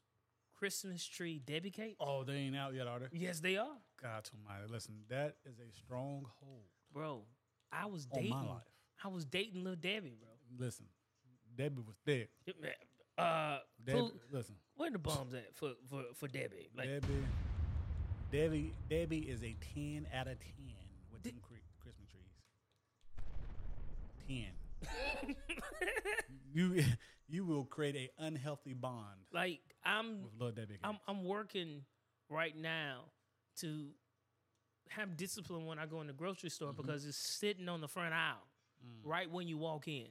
christmas 0.57 1.05
tree 1.05 1.39
debbie 1.45 1.69
cakes 1.71 1.97
Oh, 1.99 2.23
they 2.23 2.33
ain't 2.35 2.55
out 2.55 2.73
yet, 2.73 2.87
are 2.87 2.99
they? 2.99 3.07
yes 3.11 3.39
they 3.41 3.57
are 3.57 3.77
God 4.01 4.27
Almighty! 4.33 4.71
Listen, 4.71 4.95
that 5.09 5.35
is 5.45 5.59
a 5.59 5.71
stronghold, 5.77 6.63
bro 6.93 7.23
i 7.71 7.85
was 7.85 8.05
dating 8.05 8.29
my 8.31 8.41
life. 8.41 8.63
i 9.03 9.07
was 9.07 9.25
dating 9.25 9.63
little 9.63 9.75
debbie 9.79 10.15
bro 10.19 10.29
Listen, 10.57 10.85
Debbie 11.57 11.81
was 11.85 11.95
thick. 12.05 12.29
uh 13.17 13.57
Debbie, 13.85 14.11
listen, 14.31 14.55
where 14.75 14.91
the 14.91 14.99
bombs 14.99 15.33
at 15.33 15.55
for 15.55 15.71
for, 15.89 16.03
for 16.15 16.27
debbie 16.27 16.69
like 16.77 16.87
Debbie, 16.87 17.25
Debbie, 18.31 18.73
Debbie 18.89 19.19
is 19.29 19.43
a 19.43 19.55
ten 19.73 20.05
out 20.13 20.27
of 20.27 20.39
ten 20.39 20.75
with 21.11 21.23
them 21.23 21.33
cri- 21.41 21.57
Christmas 21.81 22.07
trees. 22.09 22.23
Ten. 24.27 24.53
you 26.53 26.83
you 27.27 27.43
will 27.45 27.63
create 27.65 27.95
a 27.95 28.09
unhealthy 28.23 28.73
bond 28.73 29.17
like 29.33 29.59
i'm 29.83 30.19
with 30.39 30.55
Debbie. 30.55 30.77
I'm. 30.83 30.97
I'm 31.07 31.23
working 31.25 31.81
right 32.29 32.55
now 32.55 33.05
to 33.61 33.87
have 34.89 35.17
discipline 35.17 35.65
when 35.65 35.79
I 35.79 35.85
go 35.85 35.99
in 36.01 36.07
the 36.07 36.13
grocery 36.13 36.49
store 36.49 36.69
Mm-hmm. 36.69 36.81
because 36.81 37.05
it's 37.05 37.17
sitting 37.17 37.67
on 37.69 37.81
the 37.81 37.87
front 37.87 38.13
aisle 38.13 38.43
Mm. 38.85 39.09
right 39.09 39.31
when 39.31 39.47
you 39.47 39.57
walk 39.57 39.87
in. 39.87 40.05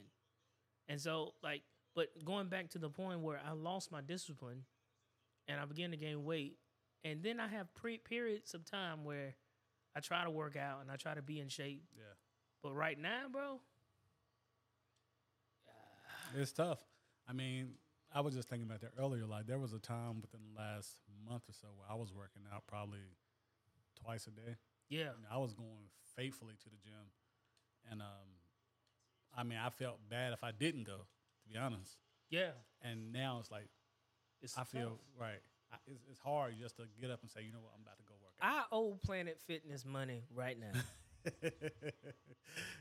And 0.89 0.99
so 1.01 1.33
like 1.43 1.63
but 1.95 2.09
going 2.23 2.47
back 2.47 2.69
to 2.69 2.79
the 2.79 2.89
point 2.89 3.21
where 3.21 3.39
I 3.45 3.51
lost 3.53 3.91
my 3.91 4.01
discipline 4.01 4.63
and 5.47 5.59
I 5.59 5.65
began 5.65 5.91
to 5.91 5.97
gain 5.97 6.23
weight 6.23 6.57
and 7.03 7.23
then 7.23 7.39
I 7.39 7.47
have 7.47 7.73
pre- 7.73 7.97
periods 7.97 8.53
of 8.53 8.65
time 8.65 9.03
where 9.03 9.35
I 9.95 9.99
try 9.99 10.23
to 10.23 10.29
work 10.29 10.55
out 10.55 10.81
and 10.81 10.91
I 10.91 10.95
try 10.95 11.15
to 11.15 11.21
be 11.21 11.39
in 11.39 11.49
shape. 11.49 11.83
yeah. 11.95 12.03
But 12.61 12.73
right 12.73 12.99
now, 12.99 13.23
bro, 13.31 13.59
It's 16.35 16.51
tough. 16.51 16.83
I 17.27 17.33
mean, 17.33 17.73
I 18.13 18.21
was 18.21 18.35
just 18.35 18.49
thinking 18.49 18.67
about 18.67 18.81
that 18.81 18.91
earlier. 18.99 19.25
Like, 19.25 19.47
there 19.47 19.59
was 19.59 19.73
a 19.73 19.79
time 19.79 20.21
within 20.21 20.41
the 20.53 20.59
last 20.59 20.99
month 21.27 21.43
or 21.49 21.53
so 21.53 21.67
where 21.75 21.87
I 21.89 21.95
was 21.95 22.11
working 22.13 22.41
out 22.53 22.63
probably 22.67 22.99
twice 24.03 24.27
a 24.27 24.31
day. 24.31 24.55
yeah. 24.89 25.15
You 25.15 25.23
know, 25.23 25.31
I 25.31 25.37
was 25.37 25.53
going 25.53 25.89
faithfully 26.15 26.55
to 26.63 26.69
the 26.69 26.77
gym, 26.83 27.11
and 27.89 28.01
um, 28.01 28.27
I 29.37 29.43
mean, 29.43 29.59
I 29.63 29.69
felt 29.69 29.99
bad 30.09 30.33
if 30.33 30.43
I 30.43 30.51
didn't 30.51 30.83
go. 30.85 30.97
To 30.97 31.49
be 31.53 31.57
honest, 31.57 31.95
Yeah. 32.29 32.51
and 32.81 33.13
now 33.13 33.37
it's 33.39 33.49
like 33.51 33.69
It's 34.41 34.57
I 34.57 34.63
feel 34.65 34.89
tough. 34.89 34.99
right. 35.21 35.39
I, 35.71 35.75
it's, 35.87 36.01
it's 36.11 36.19
hard 36.19 36.55
just 36.59 36.75
to 36.77 36.83
get 36.99 37.11
up 37.11 37.21
and 37.21 37.29
say, 37.31 37.41
you 37.43 37.51
know 37.53 37.59
what, 37.59 37.71
I'm 37.75 37.81
about 37.83 37.97
to 37.99 38.03
go 38.03 38.15
work 38.21 38.33
Out. 38.41 38.65
I 38.71 38.75
owe 38.75 38.97
Planet 39.05 39.39
Fitness 39.47 39.85
money 39.85 40.23
right 40.33 40.57
now. 40.59 40.71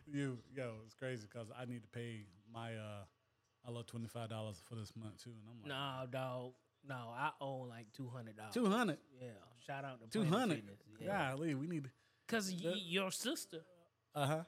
you, 0.06 0.38
yo, 0.54 0.72
it's 0.84 0.94
crazy 0.94 1.26
because 1.30 1.48
I 1.58 1.64
need 1.64 1.82
to 1.82 1.88
pay 1.88 2.26
my 2.52 2.74
uh, 2.74 3.04
I 3.66 3.70
love 3.70 3.86
twenty 3.86 4.06
five 4.08 4.28
dollars 4.30 4.60
for 4.68 4.74
this 4.76 4.92
month 4.96 5.22
too, 5.22 5.30
and 5.30 5.48
I'm 5.50 5.60
like, 5.62 5.68
No, 6.12 6.18
dog. 6.18 6.52
No, 6.88 7.10
I 7.16 7.30
owe 7.40 7.66
like 7.68 7.86
two 7.92 8.08
hundred 8.08 8.36
dollars. 8.36 8.54
two 8.54 8.66
hundred. 8.66 8.98
Yeah, 9.20 9.28
shout 9.66 9.84
out 9.84 10.00
to 10.00 10.06
Two 10.08 10.24
hundred. 10.24 10.56
Fitness. 10.58 10.78
Yeah, 11.00 11.32
Golly, 11.34 11.54
we 11.54 11.66
need. 11.66 11.90
because 12.26 12.52
your 12.52 13.10
sister 13.10 13.58
Uh 14.14 14.26
huh. 14.26 14.42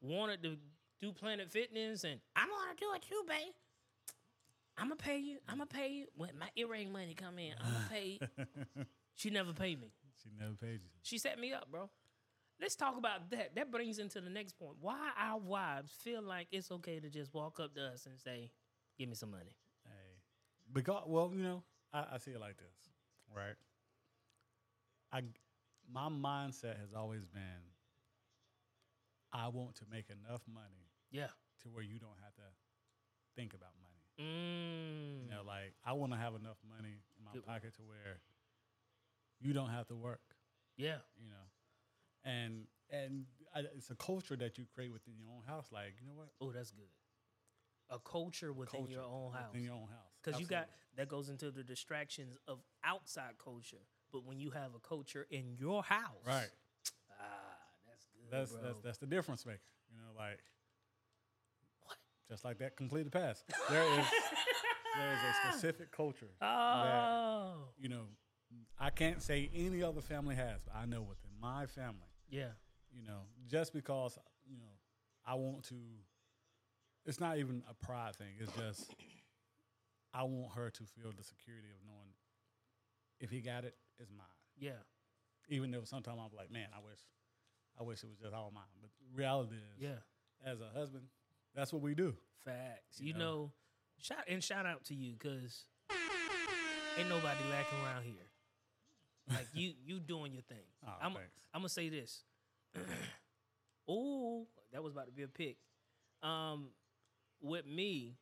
wanted 0.00 0.42
to 0.42 0.56
do 1.00 1.12
Planet 1.12 1.50
Fitness 1.50 2.04
and 2.04 2.20
I'm 2.36 2.48
gonna 2.48 2.76
do 2.78 2.86
it 2.94 3.02
too, 3.02 3.22
babe. 3.28 3.52
I'm 4.76 4.86
gonna 4.86 4.96
pay 4.96 5.18
you. 5.18 5.38
I'm 5.48 5.58
gonna 5.58 5.66
pay 5.66 5.88
you 5.88 6.06
when 6.16 6.30
my 6.38 6.48
earring 6.56 6.92
money 6.92 7.14
come 7.14 7.38
in. 7.38 7.54
I'm 7.60 7.72
gonna 7.72 7.86
pay 7.90 8.18
you. 8.20 8.84
she 9.14 9.30
never 9.30 9.52
paid 9.52 9.80
me. 9.80 9.92
She 10.22 10.30
never 10.38 10.54
paid 10.54 10.80
you. 10.82 10.90
She 11.02 11.18
set 11.18 11.38
me 11.38 11.52
up, 11.52 11.70
bro. 11.70 11.90
Let's 12.60 12.76
talk 12.76 12.96
about 12.96 13.30
that. 13.30 13.54
That 13.56 13.70
brings 13.70 13.98
into 13.98 14.20
the 14.20 14.30
next 14.30 14.58
point. 14.58 14.76
Why 14.80 15.10
our 15.18 15.38
wives 15.38 15.92
feel 16.02 16.22
like 16.22 16.48
it's 16.50 16.70
okay 16.70 17.00
to 17.00 17.10
just 17.10 17.34
walk 17.34 17.60
up 17.60 17.74
to 17.74 17.82
us 17.82 18.06
and 18.06 18.18
say, 18.18 18.50
"Give 18.98 19.08
me 19.08 19.14
some 19.14 19.30
money." 19.32 19.56
Hey, 19.84 20.18
because 20.72 21.02
well, 21.06 21.30
you 21.34 21.42
know, 21.42 21.62
I, 21.92 22.04
I 22.14 22.18
see 22.18 22.30
it 22.30 22.40
like 22.40 22.56
this, 22.56 22.74
right? 23.34 23.54
I 25.12 25.22
my 25.92 26.08
mindset 26.08 26.78
has 26.80 26.94
always 26.96 27.24
been, 27.26 27.42
I 29.34 29.48
want 29.48 29.74
to 29.76 29.84
make 29.90 30.06
enough 30.10 30.42
money 30.46 30.88
Yeah. 31.10 31.28
to 31.62 31.68
where 31.68 31.82
you 31.82 31.98
don't 31.98 32.18
have 32.22 32.34
to 32.36 32.42
think 33.34 33.52
about 33.52 33.72
money. 33.82 34.30
Mm. 34.30 35.24
You 35.24 35.30
know, 35.30 35.42
like 35.44 35.74
I 35.84 35.92
want 35.92 36.12
to 36.12 36.18
have 36.18 36.34
enough 36.36 36.58
money 36.66 37.02
in 37.18 37.24
my 37.24 37.32
Good. 37.32 37.44
pocket 37.44 37.74
to 37.74 37.82
where 37.82 38.20
you 39.40 39.52
don't 39.52 39.70
have 39.70 39.88
to 39.88 39.96
work. 39.96 40.22
Yeah. 40.76 40.98
You 41.16 41.28
know, 41.28 41.44
and 42.24 42.66
and 42.90 43.26
I, 43.54 43.60
it's 43.76 43.90
a 43.90 43.96
culture 43.96 44.36
that 44.36 44.56
you 44.56 44.66
create 44.72 44.92
within 44.92 45.14
your 45.18 45.30
own 45.34 45.42
house. 45.46 45.66
Like 45.72 45.94
you 46.00 46.06
know 46.06 46.14
what, 46.14 46.28
Oh, 46.40 46.52
that's 46.52 46.70
good. 46.70 46.88
A 47.90 47.98
culture 47.98 48.52
within 48.52 48.80
culture 48.80 48.92
your 48.94 49.02
own 49.04 49.32
house. 49.32 49.48
within 49.52 49.64
your 49.64 49.74
own 49.74 49.88
house. 49.88 50.14
Because 50.22 50.40
you 50.40 50.46
got 50.46 50.68
that 50.96 51.08
goes 51.08 51.28
into 51.28 51.50
the 51.50 51.64
distractions 51.64 52.38
of 52.46 52.60
outside 52.84 53.36
culture. 53.42 53.82
But 54.12 54.24
when 54.24 54.38
you 54.38 54.50
have 54.50 54.74
a 54.76 54.78
culture 54.78 55.26
in 55.28 55.56
your 55.58 55.82
house, 55.82 56.24
right. 56.24 56.50
That's 58.30 58.52
bro. 58.52 58.60
that's 58.62 58.80
that's 58.82 58.98
the 58.98 59.06
difference 59.06 59.44
maker. 59.46 59.60
You 59.90 59.96
know, 59.98 60.12
like 60.16 60.38
What? 61.82 61.96
just 62.28 62.44
like 62.44 62.58
that 62.58 62.76
completed 62.76 63.12
pass. 63.12 63.44
There 63.70 63.82
is 63.82 64.06
there 64.96 65.12
is 65.12 65.18
a 65.18 65.50
specific 65.52 65.90
culture 65.90 66.30
oh, 66.40 67.54
you 67.78 67.88
know 67.88 68.04
I 68.78 68.90
can't 68.90 69.20
say 69.20 69.50
any 69.54 69.82
other 69.82 70.00
family 70.00 70.36
has, 70.36 70.60
but 70.64 70.74
I 70.76 70.84
know 70.84 71.02
within 71.02 71.30
my 71.40 71.66
family, 71.66 72.12
yeah, 72.30 72.50
you 72.92 73.02
know, 73.02 73.22
just 73.48 73.72
because 73.72 74.16
you 74.48 74.56
know 74.58 74.72
I 75.26 75.34
want 75.34 75.64
to. 75.64 75.74
It's 77.06 77.18
not 77.20 77.36
even 77.38 77.62
a 77.68 77.74
pride 77.84 78.14
thing. 78.16 78.28
It's 78.40 78.52
just 78.52 78.94
I 80.14 80.22
want 80.22 80.52
her 80.54 80.70
to 80.70 80.82
feel 80.84 81.10
the 81.16 81.24
security 81.24 81.68
of 81.70 81.84
knowing 81.86 82.14
if 83.20 83.30
he 83.30 83.40
got 83.40 83.64
it, 83.64 83.74
it's 83.98 84.10
mine. 84.10 84.26
yeah, 84.58 84.80
Even 85.48 85.70
though 85.70 85.82
sometimes 85.84 86.18
I'm 86.20 86.36
like, 86.36 86.50
man, 86.52 86.68
I 86.74 86.78
wish, 86.78 86.98
I 87.78 87.82
wish 87.82 88.02
it 88.02 88.06
was 88.08 88.18
just 88.18 88.34
all 88.34 88.50
mine. 88.54 88.64
But 88.80 88.90
reality 89.14 89.56
is, 89.56 89.80
yeah. 89.82 89.98
as 90.50 90.60
a 90.60 90.68
husband, 90.78 91.04
that's 91.54 91.72
what 91.72 91.82
we 91.82 91.94
do. 91.94 92.14
Facts. 92.44 93.00
You 93.00 93.08
You, 93.08 93.14
know. 93.14 93.18
know, 93.18 93.52
shout 93.98 94.24
and 94.28 94.42
shout 94.42 94.66
out 94.66 94.84
to 94.86 94.94
you 94.94 95.14
because 95.14 95.64
ain't 96.98 97.08
nobody 97.08 97.40
lacking 97.50 97.78
around 97.84 98.04
here. 98.04 98.28
Like 99.30 99.48
you, 99.54 99.72
you 99.84 100.00
doing 100.00 100.32
your 100.32 100.42
thing. 100.42 100.58
Oh, 100.86 100.92
I'm, 101.00 101.12
thanks. 101.14 101.30
I'm 101.54 101.60
gonna 101.62 101.68
say 101.70 101.88
this. 101.88 102.24
oh, 103.88 104.46
that 104.72 104.82
was 104.82 104.92
about 104.92 105.06
to 105.06 105.12
be 105.12 105.22
a 105.22 105.28
pick. 105.28 105.56
Um, 106.22 106.68
with 107.40 107.66
me, 107.66 108.16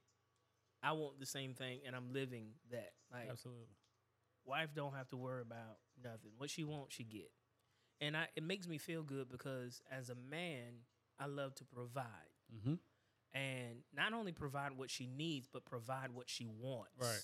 I 0.83 0.93
want 0.93 1.19
the 1.21 1.27
same 1.27 1.55
thing, 1.55 1.81
and 1.87 1.95
I'm 1.95 2.13
living 2.13 2.49
that. 2.71 2.93
Like, 3.13 3.29
Absolutely. 3.31 3.67
wife 4.45 4.71
don't 4.75 4.95
have 4.95 5.09
to 5.11 5.17
worry 5.17 5.43
about 5.43 5.79
nothing. 6.03 6.33
What 6.37 6.51
she 6.51 6.65
wants, 6.65 6.95
she 6.95 7.05
get. 7.05 7.31
And 8.03 8.17
I, 8.19 8.27
it 8.37 8.43
makes 8.43 8.69
me 8.69 8.79
feel 8.79 9.03
good 9.05 9.31
because 9.31 9.81
as 9.91 10.11
a 10.11 10.17
man, 10.17 10.85
I 11.21 11.27
love 11.27 11.55
to 11.57 11.65
provide 11.65 12.07
Mm-hmm. 12.55 12.75
and 13.35 13.77
not 13.97 14.13
only 14.13 14.33
provide 14.33 14.73
what 14.77 14.91
she 14.91 15.07
needs, 15.07 15.49
but 15.51 15.65
provide 15.65 16.11
what 16.13 16.29
she 16.29 16.47
wants. 16.47 16.93
Right. 17.01 17.23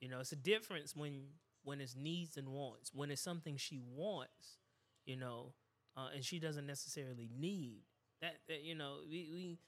You 0.00 0.08
know, 0.08 0.20
it's 0.20 0.32
a 0.32 0.36
difference 0.36 0.96
when 0.96 1.26
when 1.62 1.80
it's 1.80 1.94
needs 1.94 2.36
and 2.36 2.48
wants. 2.48 2.92
When 2.94 3.12
it's 3.12 3.22
something 3.22 3.56
she 3.56 3.80
wants, 3.94 4.58
you 5.06 5.16
know, 5.16 5.54
uh, 5.96 6.08
and 6.14 6.24
she 6.24 6.40
doesn't 6.40 6.66
necessarily 6.66 7.30
need 7.38 7.82
that. 8.22 8.38
that 8.48 8.62
you 8.64 8.74
know, 8.74 9.02
we, 9.08 9.30
we 9.32 9.58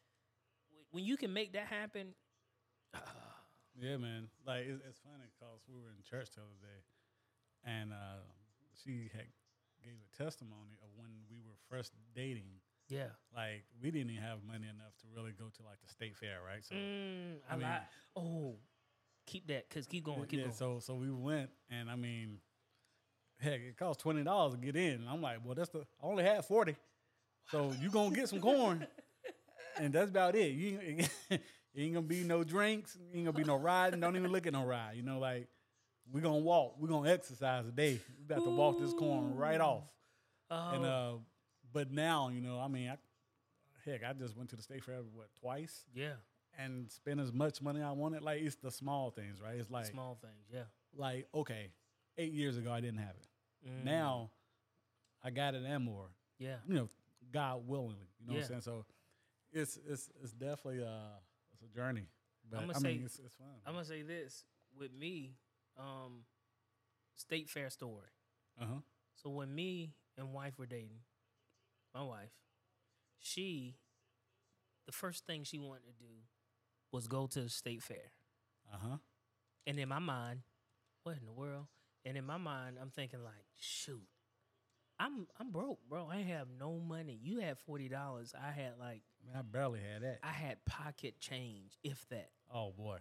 when 0.90 1.04
you 1.04 1.16
can 1.16 1.33
make 1.33 1.52
that 1.52 1.66
happen. 1.66 2.14
Yeah, 3.80 3.96
man. 3.96 4.28
Like 4.46 4.66
it's, 4.68 4.83
it's 4.87 4.98
funny 5.00 5.30
because 5.38 5.61
we 5.66 5.80
were 5.80 5.88
in 5.96 6.02
church 6.04 6.28
the 6.37 6.42
other 6.42 6.61
day, 6.61 6.80
and 7.64 7.92
uh, 7.92 8.20
she 8.85 9.09
had 9.14 9.26
gave 9.84 9.94
a 10.00 10.16
testimony 10.22 10.74
of 10.82 10.88
when 10.96 11.08
we 11.30 11.36
were 11.38 11.56
first 11.70 11.92
dating. 12.14 12.60
yeah. 12.88 13.08
Like 13.34 13.64
we 13.82 13.90
didn't 13.90 14.10
even 14.10 14.22
have 14.22 14.38
money 14.46 14.64
enough 14.68 14.94
to 15.00 15.06
really 15.14 15.32
go 15.32 15.46
to 15.46 15.62
like 15.64 15.80
the 15.84 15.88
state 15.88 16.16
fair, 16.16 16.38
right? 16.46 16.64
So 16.64 16.74
Mm, 16.74 17.36
I, 17.50 17.56
mean-. 17.56 17.68
Oh, 18.16 18.56
keep 19.26 19.46
that. 19.48 19.68
Cause 19.70 19.86
keep 19.86 20.04
going. 20.04 20.24
Keep 20.26 20.38
yeah, 20.40 20.44
going. 20.46 20.54
so 20.56 20.78
so 20.80 20.94
we 20.94 21.10
went, 21.10 21.50
and 21.70 21.90
I 21.90 21.96
mean, 21.96 22.38
heck, 23.40 23.60
it 23.60 23.76
cost 23.76 24.00
twenty 24.00 24.22
dollars 24.22 24.54
to 24.54 24.58
get 24.60 24.76
in. 24.76 25.00
And 25.00 25.08
I'm 25.08 25.22
like, 25.22 25.38
well, 25.44 25.54
that's 25.54 25.70
the 25.70 25.80
I 26.02 26.06
only 26.06 26.24
had 26.24 26.44
forty, 26.44 26.76
so 27.50 27.72
you 27.80 27.90
gonna 27.90 28.14
get 28.14 28.28
some 28.28 28.40
corn, 28.40 28.86
and 29.78 29.92
that's 29.92 30.10
about 30.10 30.34
it. 30.36 30.52
You 30.52 30.78
ain't, 30.86 31.10
ain't 31.76 31.94
gonna 31.94 32.06
be 32.06 32.22
no 32.24 32.44
drinks, 32.44 32.98
ain't 33.14 33.24
gonna 33.24 33.36
be 33.36 33.44
no 33.44 33.56
riding. 33.56 34.00
Don't 34.00 34.16
even 34.16 34.30
look 34.32 34.46
at 34.46 34.52
no 34.52 34.64
ride. 34.64 34.96
You 34.96 35.02
know, 35.02 35.18
like 35.18 35.48
we 36.10 36.20
gonna 36.20 36.38
walk, 36.38 36.74
We're 36.78 36.88
gonna 36.88 37.10
exercise 37.10 37.64
today. 37.66 38.00
We 38.20 38.34
got 38.34 38.42
to 38.44 38.50
walk 38.50 38.78
this 38.80 38.92
corn 38.94 39.36
right 39.36 39.60
off. 39.60 39.84
oh, 40.50 40.70
And 40.74 40.84
uh, 40.84 41.12
but 41.72 41.90
now 41.90 42.28
you 42.28 42.40
know, 42.40 42.58
I 42.58 42.68
mean, 42.68 42.88
I, 42.88 42.98
heck, 43.90 44.02
I 44.04 44.12
just 44.12 44.36
went 44.36 44.50
to 44.50 44.56
the 44.56 44.62
state 44.62 44.84
fair 44.84 44.96
what 45.14 45.28
twice 45.40 45.84
yeah. 45.94 46.12
and 46.58 46.90
spent 46.90 47.20
as 47.20 47.32
much 47.32 47.62
money 47.62 47.82
I 47.82 47.92
wanted. 47.92 48.22
Like 48.22 48.42
it's 48.42 48.56
the 48.56 48.70
small 48.70 49.10
things, 49.10 49.40
right? 49.40 49.56
It's 49.56 49.70
like 49.70 49.86
Small 49.86 50.18
things. 50.20 50.44
Yeah. 50.52 50.64
like 50.96 51.28
okay, 51.34 51.70
eight 52.18 52.32
years 52.32 52.56
ago 52.58 52.72
I 52.72 52.80
didn't 52.80 52.98
have 53.00 53.14
it. 53.16 53.68
Mm, 53.68 53.84
Now 53.84 54.30
I 55.24 55.30
got 55.30 55.54
it 55.54 55.62
and 55.64 55.84
more. 55.84 56.08
Yeah. 56.38 56.56
You 56.66 56.74
know, 56.74 56.88
God 57.32 57.62
willingly. 57.66 58.08
You 58.20 58.26
know 58.28 58.34
what 58.34 58.42
I'm 58.42 58.48
saying? 58.48 58.60
So 58.62 58.84
it's 59.52 59.78
it's 59.88 60.10
it's 60.22 60.32
definitely 60.32 60.82
uh 60.82 61.16
it's 61.54 61.62
a 61.62 61.74
journey. 61.74 62.08
But 62.50 62.60
I'ma 62.60 62.72
I 62.76 62.80
mean, 62.80 62.98
say- 62.98 63.04
it's, 63.04 63.18
it's 63.24 63.34
fun. 63.36 63.46
I'm 63.64 63.72
gonna 63.74 63.84
say 63.86 64.02
this 64.02 64.44
with 64.78 64.92
me, 64.92 65.36
um, 65.78 66.24
state 67.16 67.48
fair 67.48 67.70
story. 67.70 68.08
Uh 68.61 68.66
huh. 68.66 68.80
So 69.14 69.30
when 69.30 69.54
me 69.54 69.94
and 70.18 70.32
wife 70.32 70.58
were 70.58 70.66
dating, 70.66 71.00
my 71.94 72.02
wife, 72.02 72.32
she, 73.18 73.76
the 74.87 74.92
first 74.92 75.26
thing 75.26 75.44
she 75.44 75.58
wanted 75.58 75.85
to 75.87 75.92
do 76.04 76.12
was 76.92 77.06
go 77.06 77.26
to 77.26 77.40
the 77.42 77.48
state 77.48 77.82
fair. 77.82 78.12
Uh 78.72 78.76
huh. 78.80 78.96
And 79.66 79.78
in 79.78 79.88
my 79.88 79.98
mind, 79.98 80.40
what 81.04 81.16
in 81.18 81.26
the 81.26 81.32
world? 81.32 81.66
And 82.04 82.16
in 82.16 82.24
my 82.24 82.37
mind, 82.37 82.78
I'm 82.80 82.90
thinking 82.90 83.22
like, 83.22 83.46
shoot, 83.61 84.06
I'm 84.98 85.26
I'm 85.38 85.50
broke, 85.50 85.80
bro. 85.88 86.08
I 86.11 86.18
have 86.22 86.48
no 86.58 86.78
money. 86.78 87.18
You 87.22 87.40
had 87.40 87.58
forty 87.58 87.88
dollars. 87.88 88.35
I 88.40 88.52
had 88.52 88.74
like 88.78 89.02
Man, 89.26 89.37
I 89.38 89.42
barely 89.42 89.80
had 89.80 90.02
that. 90.02 90.18
I 90.22 90.32
had 90.32 90.64
pocket 90.64 91.20
change, 91.20 91.78
if 91.82 92.06
that. 92.11 92.30
oh 92.52 92.72
boy, 92.76 92.98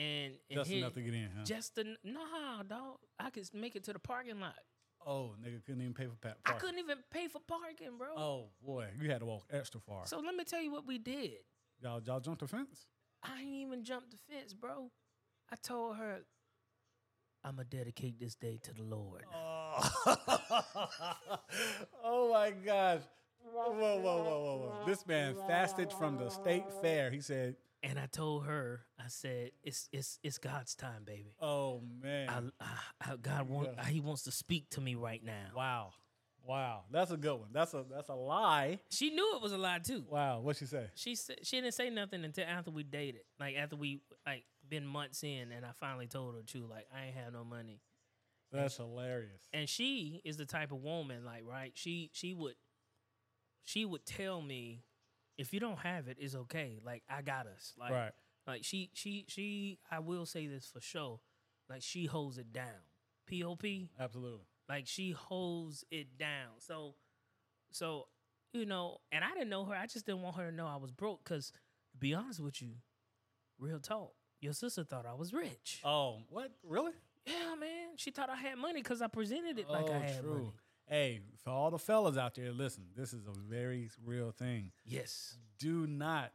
And, 0.00 0.34
and 0.48 0.58
just 0.58 0.70
here- 0.70 0.78
enough 0.78 0.94
to 0.94 1.02
get 1.02 1.14
in, 1.14 1.28
huh? 1.36 1.44
just 1.44 1.74
the 1.74 1.96
nah, 2.04 2.62
dog. 2.66 2.98
I 3.18 3.30
could 3.30 3.48
make 3.52 3.76
it 3.76 3.84
to 3.84 3.92
the 3.92 3.98
parking 3.98 4.40
lot. 4.40 4.58
oh, 5.06 5.34
nigga 5.42 5.64
couldn't 5.64 5.82
even 5.82 5.94
pay 5.94 6.06
for 6.06 6.16
pa- 6.16 6.36
I 6.46 6.52
couldn't 6.52 6.78
even 6.78 6.98
pay 7.10 7.28
for 7.28 7.40
parking, 7.46 7.98
bro. 7.98 8.08
Oh 8.16 8.44
boy, 8.64 8.86
you 9.00 9.10
had 9.10 9.20
to 9.20 9.26
walk 9.26 9.44
extra 9.50 9.80
far. 9.80 10.06
So 10.06 10.20
let 10.20 10.34
me 10.34 10.44
tell 10.44 10.62
you 10.62 10.72
what 10.72 10.86
we 10.86 10.98
did. 10.98 11.38
y'all 11.82 12.00
y'all 12.04 12.20
jumped 12.20 12.40
the 12.40 12.48
fence. 12.48 12.86
I 13.22 13.40
ain't 13.40 13.66
even 13.66 13.84
jumped 13.84 14.10
the 14.12 14.16
fence, 14.32 14.54
bro. 14.54 14.90
I 15.52 15.56
told 15.56 15.96
her, 15.96 16.20
I'm 17.44 17.56
to 17.56 17.64
dedicate 17.64 18.18
this 18.18 18.34
day 18.34 18.58
to 18.62 18.72
the 18.74 18.82
Lord. 18.82 19.24
Oh, 19.34 20.16
oh 22.04 22.32
my 22.32 22.50
gosh. 22.50 23.00
Whoa, 23.42 23.72
whoa, 23.72 23.96
whoa, 23.96 24.22
whoa, 24.22 24.56
whoa. 24.56 24.72
This 24.86 25.06
man 25.06 25.34
fasted 25.46 25.92
from 25.92 26.18
the 26.18 26.28
state 26.30 26.64
fair. 26.82 27.10
He 27.10 27.20
said, 27.20 27.56
And 27.82 27.98
I 27.98 28.06
told 28.06 28.44
her, 28.44 28.82
I 28.98 29.08
said, 29.08 29.52
it's 29.62 29.88
it's 29.92 30.18
it's 30.22 30.38
God's 30.38 30.74
time, 30.74 31.04
baby. 31.04 31.34
Oh 31.40 31.80
man. 32.02 32.28
I, 32.28 32.64
I, 32.64 33.12
I- 33.12 33.16
God 33.16 33.48
want, 33.48 33.70
Yeah. 33.76 33.84
He 33.86 34.00
wants 34.00 34.22
to 34.24 34.30
speak 34.32 34.68
to 34.70 34.80
me 34.80 34.94
right 34.96 35.24
now. 35.24 35.46
wow. 35.56 35.92
Wow. 36.46 36.84
That's 36.90 37.10
a 37.10 37.16
good 37.18 37.34
one. 37.36 37.48
That's 37.52 37.74
a 37.74 37.84
that's 37.90 38.08
a 38.08 38.14
lie. 38.14 38.80
She 38.90 39.10
knew 39.10 39.36
it 39.36 39.42
was 39.42 39.52
a 39.52 39.58
lie 39.58 39.78
too. 39.78 40.04
Wow. 40.08 40.40
What'd 40.40 40.58
she 40.58 40.66
say? 40.66 40.86
She 40.94 41.14
said 41.14 41.38
she 41.42 41.60
didn't 41.60 41.74
say 41.74 41.90
nothing 41.90 42.24
until 42.24 42.44
after 42.46 42.70
we 42.70 42.82
dated, 42.82 43.20
like 43.38 43.56
after 43.56 43.76
we 43.76 44.00
like 44.26 44.44
been 44.68 44.86
months 44.86 45.22
in, 45.22 45.52
and 45.52 45.64
I 45.66 45.70
finally 45.78 46.06
told 46.06 46.34
her 46.34 46.42
too, 46.42 46.66
like 46.68 46.86
I 46.94 47.06
ain't 47.06 47.16
have 47.16 47.32
no 47.34 47.44
money. 47.44 47.80
That's 48.52 48.76
hilarious. 48.78 49.42
and 49.52 49.68
she 49.68 50.20
is 50.24 50.36
the 50.38 50.44
type 50.46 50.72
of 50.72 50.82
woman 50.82 51.24
like 51.24 51.44
right 51.46 51.70
she 51.76 52.10
she 52.12 52.34
would 52.34 52.56
she 53.64 53.84
would 53.84 54.04
tell 54.04 54.40
me 54.42 54.82
if 55.38 55.52
you 55.52 55.60
don't 55.60 55.78
have 55.78 56.08
it 56.08 56.16
it's 56.20 56.34
okay 56.34 56.80
like 56.84 57.02
i 57.08 57.22
got 57.22 57.46
us 57.46 57.72
like 57.78 57.92
right. 57.92 58.12
like 58.46 58.64
she 58.64 58.90
she 58.92 59.24
she 59.28 59.78
i 59.90 59.98
will 59.98 60.26
say 60.26 60.46
this 60.46 60.66
for 60.66 60.80
sure 60.80 61.20
like 61.68 61.82
she 61.82 62.06
holds 62.06 62.38
it 62.38 62.52
down 62.52 62.66
pop 63.28 63.64
Absolutely. 63.98 64.46
like 64.68 64.86
she 64.86 65.12
holds 65.12 65.84
it 65.90 66.18
down 66.18 66.48
so 66.58 66.94
so 67.72 68.06
you 68.52 68.66
know, 68.66 68.98
and 69.12 69.24
I 69.24 69.30
didn't 69.30 69.48
know 69.48 69.64
her. 69.64 69.74
I 69.74 69.86
just 69.86 70.06
didn't 70.06 70.22
want 70.22 70.36
her 70.36 70.50
to 70.50 70.54
know 70.54 70.66
I 70.66 70.76
was 70.76 70.90
broke. 70.90 71.24
Cause 71.24 71.52
to 71.92 71.98
be 71.98 72.14
honest 72.14 72.40
with 72.40 72.60
you, 72.60 72.72
real 73.58 73.78
talk, 73.78 74.12
your 74.40 74.52
sister 74.52 74.84
thought 74.84 75.06
I 75.06 75.14
was 75.14 75.32
rich. 75.32 75.80
Oh, 75.84 76.18
what? 76.28 76.50
Really? 76.62 76.92
Yeah, 77.26 77.54
man. 77.58 77.90
She 77.96 78.10
thought 78.10 78.30
I 78.30 78.36
had 78.36 78.58
money 78.58 78.82
because 78.82 79.02
I 79.02 79.06
presented 79.06 79.58
it 79.58 79.68
like 79.68 79.88
I 79.88 79.94
oh, 79.94 80.00
had 80.00 80.24
money. 80.24 80.52
Hey, 80.90 81.20
for 81.44 81.50
all 81.50 81.70
the 81.70 81.78
fellas 81.78 82.16
out 82.16 82.34
there, 82.34 82.50
listen, 82.50 82.82
this 82.96 83.12
is 83.12 83.24
a 83.26 83.32
very 83.48 83.88
real 84.04 84.32
thing. 84.32 84.72
Yes. 84.84 85.36
Do 85.60 85.86
not 85.86 86.32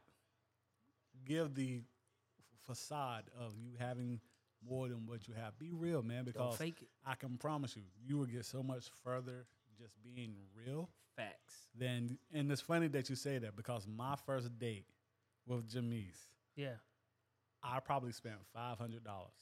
give 1.26 1.54
the 1.54 1.82
facade 2.66 3.24
of 3.38 3.52
you 3.58 3.72
having 3.78 4.18
more 4.66 4.88
than 4.88 5.06
what 5.06 5.28
you 5.28 5.34
have. 5.34 5.58
Be 5.58 5.72
real, 5.74 6.02
man, 6.02 6.24
because. 6.24 6.58
I 7.04 7.14
can 7.16 7.36
promise 7.36 7.76
you, 7.76 7.82
you 8.02 8.16
will 8.16 8.24
get 8.26 8.46
so 8.46 8.62
much 8.62 8.86
further 9.04 9.44
just 9.78 9.94
being 10.02 10.34
real 10.66 10.88
Facts. 11.16 11.54
than. 11.78 12.18
And 12.32 12.50
it's 12.50 12.62
funny 12.62 12.88
that 12.88 13.10
you 13.10 13.14
say 13.14 13.36
that 13.38 13.56
because 13.56 13.86
my 13.86 14.16
first 14.24 14.58
date 14.58 14.86
with 15.46 15.68
Jamise, 15.70 16.30
Yeah. 16.56 16.76
I 17.62 17.80
probably 17.80 18.12
spent 18.12 18.36
five 18.54 18.78
hundred 18.78 19.04
dollars, 19.04 19.34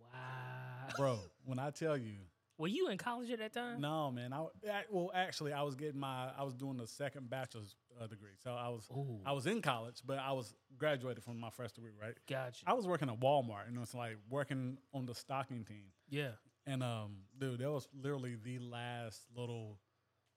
Wow. 0.00 0.88
bro. 0.96 1.18
when 1.44 1.58
I 1.58 1.70
tell 1.70 1.96
you, 1.96 2.14
Were 2.58 2.68
you 2.68 2.88
in 2.88 2.98
college 2.98 3.30
at 3.30 3.38
that 3.40 3.52
time? 3.52 3.80
no, 3.80 4.10
man. 4.12 4.32
I 4.32 4.42
ac- 4.64 4.86
well, 4.90 5.10
actually, 5.14 5.52
I 5.52 5.62
was 5.62 5.74
getting 5.74 5.98
my, 5.98 6.28
I 6.38 6.44
was 6.44 6.54
doing 6.54 6.76
the 6.76 6.86
second 6.86 7.28
bachelor's 7.28 7.74
uh, 8.00 8.06
degree, 8.06 8.30
so 8.42 8.52
I 8.54 8.68
was, 8.68 8.88
Ooh. 8.92 9.20
I 9.26 9.32
was 9.32 9.46
in 9.46 9.60
college, 9.60 10.02
but 10.06 10.18
I 10.18 10.32
was 10.32 10.54
graduated 10.78 11.24
from 11.24 11.40
my 11.40 11.50
first 11.50 11.74
degree, 11.74 11.90
right? 12.00 12.14
Gotcha. 12.28 12.62
I 12.66 12.74
was 12.74 12.86
working 12.86 13.08
at 13.08 13.18
Walmart, 13.20 13.66
and 13.68 13.76
it's 13.78 13.94
like 13.94 14.16
working 14.30 14.78
on 14.92 15.06
the 15.06 15.14
stocking 15.14 15.64
team. 15.64 15.86
yeah. 16.08 16.30
And 16.66 16.82
um, 16.82 17.16
dude, 17.38 17.58
that 17.58 17.70
was 17.70 17.86
literally 17.94 18.36
the 18.42 18.58
last 18.58 19.20
little 19.36 19.78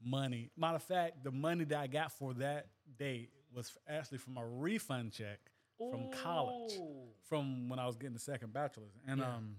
money. 0.04 0.52
Matter 0.58 0.76
of 0.76 0.84
fact, 0.84 1.24
the 1.24 1.32
money 1.32 1.64
that 1.64 1.80
I 1.80 1.88
got 1.88 2.12
for 2.12 2.34
that 2.34 2.68
date 3.00 3.30
was 3.56 3.72
actually 3.88 4.18
from 4.18 4.36
a 4.38 4.46
refund 4.46 5.14
check 5.14 5.40
from 5.78 6.10
college, 6.24 6.74
from 7.30 7.70
when 7.70 7.80
I 7.80 7.86
was 7.88 7.96
getting 7.96 8.14
the 8.14 8.20
second 8.20 8.52
bachelor's. 8.52 8.92
And 9.08 9.20
Yeah. 9.22 9.36
um, 9.36 9.56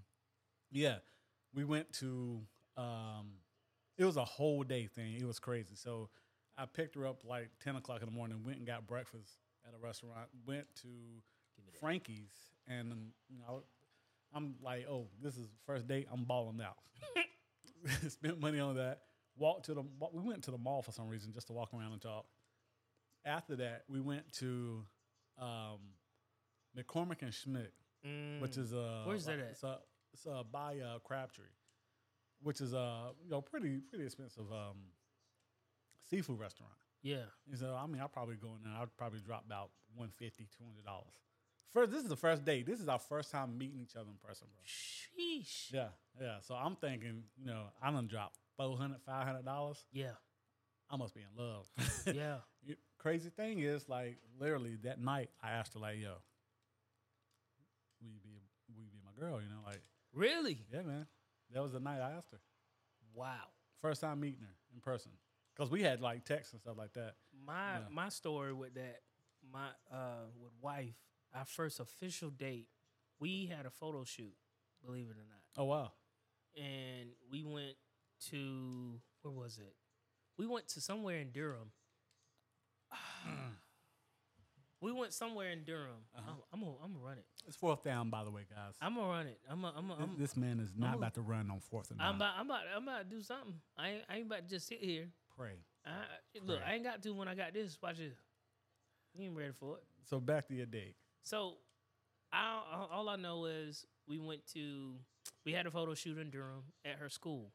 yeah, 0.71 0.97
we 1.55 1.65
went 1.65 1.93
to 1.95 2.41
um, 2.77 3.33
it 3.97 4.05
was 4.05 4.17
a 4.17 4.25
whole 4.25 4.63
day 4.63 4.87
thing. 4.87 5.15
It 5.15 5.25
was 5.25 5.39
crazy. 5.39 5.75
So 5.75 6.09
I 6.57 6.67
picked 6.67 6.95
her 6.95 7.07
up 7.07 7.25
like 7.25 7.51
ten 7.63 7.77
o'clock 7.77 8.01
in 8.01 8.07
the 8.07 8.15
morning. 8.15 8.43
Went 8.45 8.59
and 8.59 8.67
got 8.67 8.87
breakfast 8.87 9.37
at 9.67 9.75
a 9.75 9.79
restaurant. 9.85 10.29
Went 10.47 10.67
to 10.83 10.89
Frankie's, 11.81 12.33
and 12.67 13.11
you 13.29 13.39
know, 13.39 13.63
I'm 14.35 14.55
like, 14.63 14.87
oh, 14.89 15.09
this 15.23 15.37
is 15.37 15.49
first 15.67 15.87
date. 15.89 16.07
I'm 16.13 16.25
balling 16.25 16.61
out. 16.61 16.77
Spent 18.09 18.41
money 18.41 18.61
on 18.61 18.77
that. 18.77 19.01
Walked 19.37 19.67
to 19.67 19.75
the. 19.75 19.83
We 20.13 20.23
went 20.23 20.43
to 20.45 20.51
the 20.51 20.59
mall 20.59 20.83
for 20.83 20.93
some 20.93 21.09
reason 21.09 21.33
just 21.33 21.47
to 21.49 21.53
walk 21.53 21.71
around 21.75 21.93
and 21.93 22.01
talk. 22.01 22.27
After 23.25 23.57
that, 23.57 23.85
we 23.89 24.01
went 24.01 24.31
to 24.35 24.85
um, 25.41 25.79
McCormick 26.77 27.23
and 27.23 27.33
Schmick's, 27.33 27.83
which 28.41 28.53
Mm. 28.53 28.59
is 28.59 28.73
uh, 28.73 29.03
Where's 29.05 29.25
that 29.27 29.39
at? 29.39 29.47
It's 29.51 29.63
it's 29.63 29.65
uh, 30.27 30.43
by 30.51 30.79
uh, 30.79 30.99
Crabtree, 31.05 31.45
which 32.43 32.61
is 32.61 32.75
uh, 32.75 33.11
you 33.25 33.31
know, 33.31 33.41
pretty 33.41 33.81
pretty 33.91 34.05
expensive 34.05 34.51
um, 34.53 34.77
seafood 36.09 36.39
restaurant. 36.39 36.73
Yeah. 37.03 37.27
And 37.51 37.59
so 37.59 37.77
I 37.81 37.87
mean, 37.87 38.01
I'll 38.01 38.09
probably 38.09 38.37
go 38.37 38.49
in 38.57 38.63
there. 38.65 38.81
I'd 38.81 38.97
probably 38.97 39.21
drop 39.21 39.45
about 39.47 39.71
150 39.95 40.47
200 40.59 40.85
dollars. 40.85 41.15
First, 41.73 41.91
this 41.93 42.03
is 42.03 42.09
the 42.09 42.17
first 42.17 42.45
date. 42.45 42.67
This 42.67 42.81
is 42.81 42.89
our 42.89 42.99
first 42.99 43.31
time 43.31 43.59
meeting 43.59 43.81
each 43.81 43.95
other 43.95 44.09
in 44.09 44.17
person, 44.27 44.49
bro. 44.51 44.63
Sheesh. 44.67 45.73
Yeah, 45.73 45.89
yeah. 46.21 46.37
So 46.41 46.55
I'm 46.55 46.77
thinking, 46.77 47.25
you 47.39 47.47
know, 47.47 47.65
I'm 47.83 47.95
gonna 47.95 48.07
drop 48.07 48.33
400 48.57 48.99
500 49.05 49.45
dollars. 49.45 49.85
Yeah. 49.93 50.13
I 50.91 50.97
must 50.97 51.15
be 51.15 51.21
in 51.21 51.45
love. 51.45 51.67
Yeah. 52.15 52.37
Crazy 52.99 53.31
thing 53.31 53.61
is, 53.61 53.89
like, 53.89 54.19
literally 54.41 54.77
that 54.83 55.01
night, 55.01 55.31
I 55.43 55.51
asked 55.51 55.75
her, 55.75 55.81
like, 55.81 55.99
yo, 56.01 56.15
will 58.01 58.09
you 58.09 58.19
be, 58.25 58.43
will 58.69 58.83
you 58.83 58.89
be 58.91 58.99
my 59.05 59.13
girl? 59.21 59.41
You 59.41 59.49
know, 59.49 59.63
like, 59.65 59.83
really? 60.15 60.65
yeah, 60.73 60.83
man. 60.83 61.07
That 61.53 61.63
was 61.63 61.73
the 61.73 61.81
night 61.81 62.01
I 62.01 62.13
asked 62.13 62.31
her. 62.33 62.41
Wow. 63.15 63.49
First 63.81 64.01
time 64.03 64.21
meeting 64.21 64.41
her 64.43 64.55
in 64.75 64.81
person. 64.81 65.13
Because 65.57 65.71
we 65.71 65.83
had 65.83 66.01
like 66.01 66.25
texts 66.25 66.53
and 66.53 66.61
stuff 66.61 66.77
like 66.77 66.93
that. 66.95 67.15
My 67.47 67.75
Yeah. 67.79 67.85
my 67.91 68.09
story 68.11 68.53
with 68.53 68.75
that, 68.75 69.01
my 69.53 69.69
uh 69.91 70.27
with 70.41 70.53
wife, 70.61 70.95
our 71.35 71.45
first 71.45 71.81
official 71.81 72.31
date, 72.31 72.69
we 73.19 73.47
had 73.47 73.67
a 73.67 73.71
photo 73.71 74.05
shoot, 74.05 74.35
believe 74.85 75.07
it 75.09 75.17
or 75.17 75.27
not. 75.29 75.43
Oh 75.57 75.65
wow. 75.65 75.93
And 76.57 77.11
we 77.31 77.43
went 77.45 77.77
to 78.31 79.01
where 79.23 79.33
was 79.33 79.59
it? 79.59 79.75
We 80.37 80.47
went 80.47 80.69
to 80.69 80.81
somewhere 80.81 81.19
in 81.19 81.31
Durham. 81.31 81.73
we 84.81 84.93
went 84.93 85.13
somewhere 85.13 85.51
in 85.51 85.65
Durham. 85.65 86.07
Uh-huh. 86.17 86.31
I'm, 86.31 86.37
I'm 86.53 86.61
gonna 86.61 86.77
I'm 86.85 86.93
gonna 86.93 87.05
run 87.05 87.19
it. 87.19 87.25
It's 87.47 87.57
fourth 87.57 87.83
down, 87.83 88.11
by 88.11 88.25
the 88.25 88.31
way, 88.31 88.43
guys. 88.49 88.75
I'm 88.81 88.95
gonna 88.95 89.09
run 89.09 89.27
it. 89.27 89.41
I'm 89.51 89.63
gonna, 89.63 89.75
I'm 89.77 89.89
gonna, 89.89 90.01
This- 90.01 90.09
I'm, 90.15 90.21
this 90.21 90.37
man 90.37 90.61
is 90.61 90.71
not 90.77 90.93
I'm 90.93 90.99
about 90.99 91.15
to 91.15 91.23
run 91.23 91.51
on 91.51 91.61
fourth 91.61 91.91
and 91.91 91.99
nine. 91.99 92.09
I'm 92.09 92.17
about 92.17 92.35
I'm 92.39 92.47
about 92.47 92.61
I'm 92.77 92.83
about 92.83 93.11
to 93.11 93.17
do 93.17 93.23
something. 93.23 93.55
I 93.77 93.89
ain't, 93.89 94.03
I 94.09 94.17
ain't 94.17 94.27
about 94.27 94.49
to 94.49 94.55
just 94.55 94.69
sit 94.69 94.79
here. 94.81 95.09
Pray. 95.37 95.53
I, 95.87 95.91
look, 96.45 96.61
I 96.67 96.75
ain't 96.75 96.85
got 96.85 97.03
to 97.03 97.11
when 97.15 97.29
I 97.29 97.35
got 97.35 97.55
this. 97.55 97.79
Watch 97.83 97.99
this. 97.99 98.13
You 99.15 99.25
ain't 99.27 99.37
ready 99.37 99.53
for 99.59 99.77
it. 99.77 99.85
So 100.05 100.21
back 100.21 100.47
to 100.49 100.55
your 100.55 100.67
date. 100.67 100.97
So, 101.23 101.55
I, 102.33 102.61
all- 102.73 102.89
all 102.93 103.09
I 103.09 103.17
know 103.17 103.47
is 103.47 103.87
we 104.07 104.19
went 104.19 104.47
to 104.55 104.95
we 105.47 105.53
had 105.53 105.67
a 105.67 105.71
photo 105.71 105.95
shoot 105.95 106.19
in 106.19 106.31
Durham 106.31 106.65
at 106.85 106.97
her 106.97 107.09
school, 107.09 107.53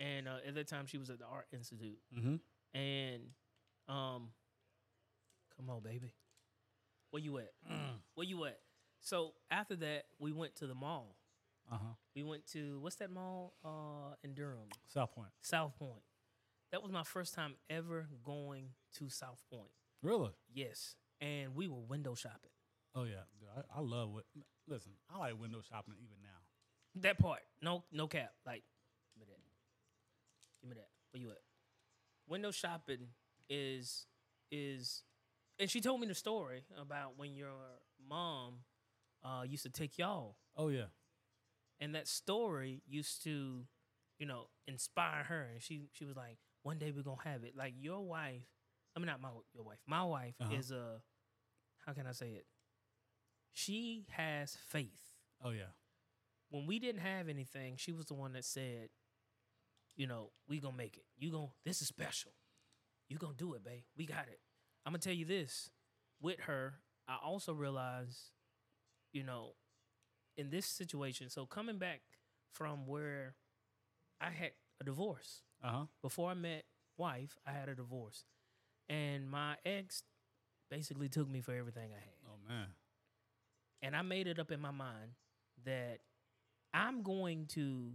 and 0.00 0.26
uh, 0.28 0.38
at 0.46 0.54
that 0.56 0.66
time 0.68 0.86
she 0.86 0.98
was 0.98 1.10
at 1.10 1.18
the 1.18 1.26
Art 1.26 1.46
Institute. 1.52 1.98
Mm-hmm. 2.16 2.36
And 2.78 3.22
um, 3.88 4.28
come 5.58 5.68
on, 5.68 5.82
baby, 5.82 6.14
where 7.10 7.22
you 7.22 7.38
at? 7.38 7.52
Where 8.14 8.26
you 8.26 8.44
at? 8.46 8.58
So 9.00 9.32
after 9.50 9.76
that, 9.76 10.04
we 10.18 10.32
went 10.32 10.56
to 10.56 10.66
the 10.66 10.74
mall. 10.74 11.16
Uh 11.70 11.76
huh. 11.76 11.94
We 12.16 12.22
went 12.22 12.46
to 12.52 12.78
what's 12.80 12.96
that 12.96 13.10
mall 13.10 13.54
uh, 13.64 14.14
in 14.24 14.34
Durham? 14.34 14.68
Southpoint. 14.94 15.32
South 15.42 15.78
Point. 15.78 16.02
That 16.72 16.82
was 16.82 16.92
my 16.92 17.02
first 17.02 17.34
time 17.34 17.54
ever 17.68 18.08
going 18.24 18.70
to 18.98 19.04
Southpoint. 19.04 19.70
Really? 20.02 20.30
Yes, 20.52 20.96
and 21.20 21.54
we 21.54 21.68
were 21.68 21.80
window 21.80 22.14
shopping. 22.14 22.50
Oh 22.94 23.04
yeah. 23.04 23.24
Dude, 23.38 23.48
I, 23.56 23.78
I 23.78 23.82
love 23.82 24.10
what. 24.10 24.24
Listen, 24.66 24.92
I 25.12 25.18
like 25.18 25.40
window 25.40 25.60
shopping 25.68 25.94
even 25.98 26.16
now. 26.22 27.02
That 27.02 27.18
part, 27.18 27.40
no, 27.62 27.84
no 27.92 28.06
cap. 28.06 28.32
Like, 28.46 28.62
give 29.14 29.20
me 29.20 29.26
that. 29.28 29.40
Give 30.60 30.70
me 30.70 30.76
that. 30.76 30.88
Where 31.12 31.20
you 31.20 31.30
at? 31.30 31.38
Window 32.28 32.50
shopping 32.50 33.08
is 33.48 34.06
is, 34.50 35.02
and 35.58 35.70
she 35.70 35.80
told 35.80 36.00
me 36.00 36.06
the 36.06 36.14
story 36.14 36.64
about 36.80 37.14
when 37.18 37.34
your 37.34 37.50
mom 38.08 38.60
uh, 39.24 39.42
used 39.46 39.62
to 39.64 39.70
take 39.70 39.98
y'all, 39.98 40.36
Oh 40.56 40.68
yeah. 40.68 40.86
and 41.80 41.94
that 41.94 42.08
story 42.08 42.82
used 42.86 43.22
to, 43.24 43.64
you 44.18 44.26
know, 44.26 44.48
inspire 44.66 45.24
her. 45.24 45.48
And 45.52 45.62
she 45.62 45.82
she 45.92 46.04
was 46.04 46.16
like, 46.16 46.38
one 46.62 46.78
day 46.78 46.92
we're 46.94 47.02
gonna 47.02 47.22
have 47.24 47.44
it. 47.44 47.54
Like 47.56 47.74
your 47.78 48.00
wife, 48.00 48.46
I 48.96 49.00
mean 49.00 49.06
not 49.06 49.20
my 49.20 49.30
your 49.54 49.64
wife. 49.64 49.78
My 49.86 50.04
wife 50.04 50.34
Uh-huh. 50.40 50.54
is 50.54 50.70
a, 50.70 51.00
how 51.86 51.92
can 51.92 52.06
I 52.06 52.12
say 52.12 52.30
it? 52.30 52.46
She 53.52 54.06
has 54.10 54.56
faith 54.56 55.12
Oh 55.44 55.50
yeah. 55.50 55.72
when 56.50 56.66
we 56.66 56.78
didn't 56.78 57.00
have 57.02 57.28
anything, 57.28 57.76
she 57.76 57.92
was 57.92 58.06
the 58.06 58.14
one 58.14 58.32
that 58.32 58.44
said, 58.44 58.88
you 59.96 60.06
know, 60.06 60.30
we 60.48 60.60
gonna 60.60 60.76
make 60.76 60.96
it. 60.96 61.04
You 61.18 61.30
gonna 61.30 61.48
this 61.64 61.82
is 61.82 61.88
special. 61.88 62.32
You 63.08 63.18
gonna 63.18 63.34
do 63.36 63.54
it, 63.54 63.64
babe. 63.64 63.82
We 63.96 64.06
got 64.06 64.28
it. 64.28 64.40
I'm 64.88 64.92
gonna 64.92 65.00
tell 65.00 65.12
you 65.12 65.26
this. 65.26 65.68
With 66.18 66.40
her, 66.46 66.76
I 67.06 67.18
also 67.22 67.52
realized, 67.52 68.30
you 69.12 69.22
know, 69.22 69.50
in 70.38 70.48
this 70.48 70.64
situation, 70.64 71.28
so 71.28 71.44
coming 71.44 71.76
back 71.76 72.00
from 72.54 72.86
where 72.86 73.34
I 74.18 74.30
had 74.30 74.52
a 74.80 74.84
divorce. 74.84 75.42
Uh 75.62 75.70
huh. 75.70 75.84
Before 76.00 76.30
I 76.30 76.34
met 76.34 76.64
wife, 76.96 77.36
I 77.46 77.52
had 77.52 77.68
a 77.68 77.74
divorce. 77.74 78.24
And 78.88 79.28
my 79.30 79.56
ex 79.66 80.04
basically 80.70 81.10
took 81.10 81.28
me 81.28 81.42
for 81.42 81.52
everything 81.52 81.90
I 81.92 82.00
had 82.00 82.14
Oh 82.26 82.38
man. 82.48 82.68
and 83.82 83.94
I 83.94 84.00
made 84.00 84.26
it 84.26 84.38
up 84.38 84.50
in 84.50 84.58
my 84.60 84.70
mind 84.70 85.10
that 85.66 85.98
I'm 86.72 87.02
going 87.02 87.44
to 87.48 87.92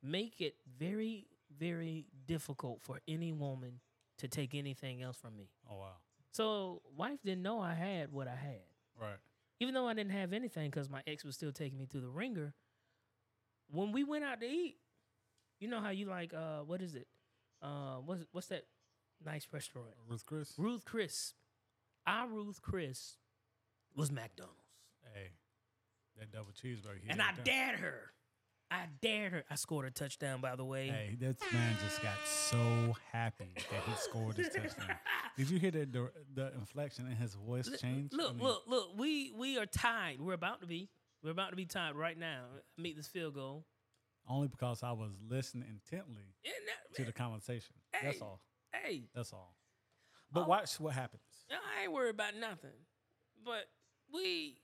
make 0.00 0.40
it 0.40 0.54
very, 0.78 1.26
very 1.58 2.06
difficult 2.28 2.82
for 2.82 3.00
any 3.08 3.32
woman 3.32 3.80
to 4.22 4.28
take 4.28 4.54
anything 4.54 5.02
else 5.02 5.16
from 5.16 5.36
me. 5.36 5.50
Oh 5.70 5.76
wow. 5.76 5.92
So, 6.32 6.80
wife 6.96 7.18
didn't 7.22 7.42
know 7.42 7.60
I 7.60 7.74
had 7.74 8.10
what 8.10 8.26
I 8.26 8.34
had, 8.34 8.62
Right. 8.98 9.18
even 9.60 9.74
though 9.74 9.86
I 9.86 9.92
didn't 9.92 10.12
have 10.12 10.32
anything 10.32 10.70
because 10.70 10.88
my 10.88 11.02
ex 11.06 11.24
was 11.24 11.34
still 11.36 11.52
taking 11.52 11.78
me 11.78 11.84
through 11.84 12.00
the 12.00 12.08
ringer. 12.08 12.54
When 13.70 13.92
we 13.92 14.02
went 14.04 14.24
out 14.24 14.40
to 14.40 14.46
eat, 14.46 14.78
you 15.60 15.68
know 15.68 15.80
how 15.80 15.90
you 15.90 16.06
like, 16.06 16.32
uh, 16.34 16.60
what 16.60 16.80
is 16.82 16.94
it? 16.94 17.06
Uh, 17.60 17.96
what's 17.96 18.24
what's 18.32 18.46
that 18.48 18.64
nice 19.24 19.46
restaurant? 19.52 19.88
Ruth 20.08 20.24
Chris. 20.26 20.54
Ruth 20.58 20.84
Chris. 20.84 21.34
Our 22.06 22.26
Ruth 22.28 22.60
Chris 22.62 23.16
was 23.94 24.10
McDonald's. 24.10 24.56
Hey, 25.14 25.28
that 26.18 26.32
double 26.32 26.52
cheeseburger. 26.52 27.00
he 27.02 27.10
And 27.10 27.20
I 27.22 27.32
that. 27.32 27.44
dared 27.44 27.78
her. 27.78 28.12
I 28.72 28.86
dared 29.02 29.32
her. 29.32 29.44
I 29.50 29.56
scored 29.56 29.86
a 29.86 29.90
touchdown, 29.90 30.40
by 30.40 30.56
the 30.56 30.64
way. 30.64 30.88
Hey, 30.88 31.16
this 31.18 31.36
man 31.52 31.76
just 31.84 32.02
got 32.02 32.14
so 32.24 32.94
happy 33.12 33.52
that 33.54 33.82
he 33.86 33.92
scored 33.96 34.36
his 34.36 34.48
touchdown. 34.48 34.96
Did 35.36 35.50
you 35.50 35.58
hear 35.58 35.70
the 35.70 35.84
the, 35.86 36.10
the 36.34 36.52
inflection 36.54 37.06
in 37.06 37.16
his 37.16 37.34
voice 37.34 37.68
change? 37.80 38.12
Look, 38.12 38.30
I 38.30 38.32
mean, 38.34 38.42
look, 38.42 38.62
look. 38.66 38.88
We 38.96 39.32
we 39.36 39.58
are 39.58 39.66
tied. 39.66 40.20
We're 40.20 40.32
about 40.34 40.60
to 40.62 40.66
be. 40.66 40.88
We're 41.22 41.30
about 41.32 41.50
to 41.50 41.56
be 41.56 41.66
tied 41.66 41.94
right 41.94 42.18
now. 42.18 42.44
Meet 42.78 42.96
this 42.96 43.06
field 43.08 43.34
goal. 43.34 43.64
Only 44.28 44.48
because 44.48 44.82
I 44.82 44.92
was 44.92 45.10
listening 45.28 45.68
intently 45.68 46.22
that- 46.44 46.96
to 46.96 47.04
the 47.04 47.12
conversation. 47.12 47.74
That's 48.02 48.20
all. 48.22 48.40
hey, 48.72 49.04
That's 49.14 49.32
all. 49.32 49.54
But 50.32 50.44
Oh. 50.44 50.48
watch 50.48 50.80
what 50.80 50.94
happens. 50.94 51.22
I 51.50 51.82
ain't 51.82 51.92
worried 51.92 52.10
about 52.14 52.34
nothing. 52.36 52.70
But 53.44 53.68
we 54.12 54.56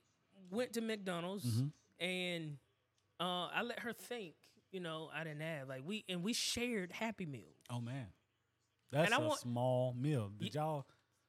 went 0.51 0.73
to 0.75 0.81
McDonald's 0.81 1.45
Mhm. 1.45 1.73
and 2.01 2.59
uh, 3.21 3.49
I 3.53 3.63
let 3.63 3.81
her 3.81 3.93
think. 3.93 4.35
You 4.73 4.81
know, 4.81 5.09
I 5.15 5.25
didn't 5.25 5.41
have 5.41 5.69
like 5.69 5.83
we 5.85 6.05
and 6.09 6.23
we 6.23 6.33
shared 6.35 6.93
Happy 6.93 7.25
Meal. 7.27 7.55
Oh 7.71 7.81
man, 7.81 8.07
that's 8.93 9.13
I 9.13 9.17
a 9.17 9.21
want- 9.21 9.41
small 9.41 9.95
meal. 9.99 10.31
Did 10.39 10.55
y'all 10.55 10.87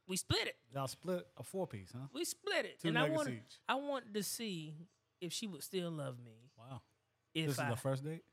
We 0.07 0.17
split 0.17 0.47
it. 0.47 0.55
y'all 0.73 0.87
split 0.87 1.25
a 1.37 1.43
four 1.43 1.65
piece? 1.67 1.89
Huh? 1.93 2.07
We 2.13 2.25
split 2.25 2.65
it. 2.65 2.79
Two 2.81 2.89
and 2.89 2.97
I 2.97 3.03
nuggets 3.03 3.17
wanted, 3.17 3.33
each. 3.35 3.55
I 3.69 3.75
wanted 3.75 4.13
to 4.13 4.23
see 4.23 4.75
if 5.21 5.31
she 5.31 5.47
would 5.47 5.63
still 5.63 5.89
love 5.91 6.17
me. 6.23 6.49
Wow. 6.57 6.81
If 7.33 7.45
this 7.45 7.53
is 7.53 7.59
I 7.59 7.69
the 7.69 7.75
first 7.77 8.03
date. 8.03 8.23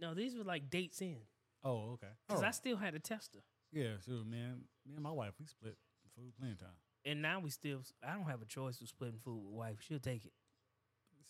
no, 0.00 0.14
these 0.14 0.34
were 0.36 0.42
like 0.44 0.68
dates 0.70 1.00
in 1.00 1.18
Oh, 1.62 1.92
okay. 1.92 2.08
because 2.26 2.42
Oh, 2.42 2.46
I 2.46 2.50
still 2.50 2.76
had 2.76 2.94
to 2.94 2.98
test 3.00 3.34
her. 3.36 3.40
yeah, 3.72 3.92
sure, 4.04 4.24
man. 4.24 4.62
Me 4.86 4.94
and 4.94 5.02
my 5.02 5.10
wife, 5.12 5.34
we 5.38 5.46
split 5.46 5.76
food 6.16 6.32
plenty 6.38 6.54
of 6.54 6.58
time. 6.60 6.76
And 7.04 7.22
now 7.22 7.38
we 7.38 7.50
still. 7.50 7.82
I 8.02 8.14
don't 8.14 8.24
have 8.28 8.42
a 8.42 8.46
choice 8.46 8.80
of 8.80 8.88
splitting 8.88 9.20
food 9.24 9.42
with 9.44 9.54
wife. 9.54 9.76
She'll 9.80 10.00
take 10.00 10.24
it. 10.24 10.32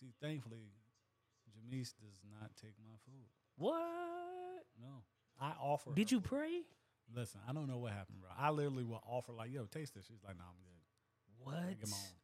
See, 0.01 0.13
thankfully, 0.23 0.71
Jamise 1.59 1.95
does 2.01 2.21
not 2.31 2.51
take 2.61 2.75
my 2.83 2.95
food. 3.05 3.27
What? 3.57 4.65
No, 4.81 5.03
I 5.41 5.53
offer. 5.61 5.91
Did 5.95 6.11
you 6.13 6.21
food. 6.21 6.29
pray? 6.31 6.61
Listen, 7.15 7.41
I 7.49 7.53
don't 7.53 7.67
know 7.67 7.79
what 7.79 7.93
happened, 7.93 8.21
bro. 8.21 8.31
I 8.39 8.51
literally 8.51 8.85
will 8.85 9.03
offer 9.07 9.33
like, 9.33 9.51
"Yo, 9.51 9.65
taste 9.67 9.95
this." 9.95 10.07
She's 10.07 10.23
like, 10.25 10.37
"No, 10.37 10.45
I'm 10.45 10.57
good." 10.65 10.75
What? 11.39 11.55
my 11.89 11.97
own. 11.97 12.15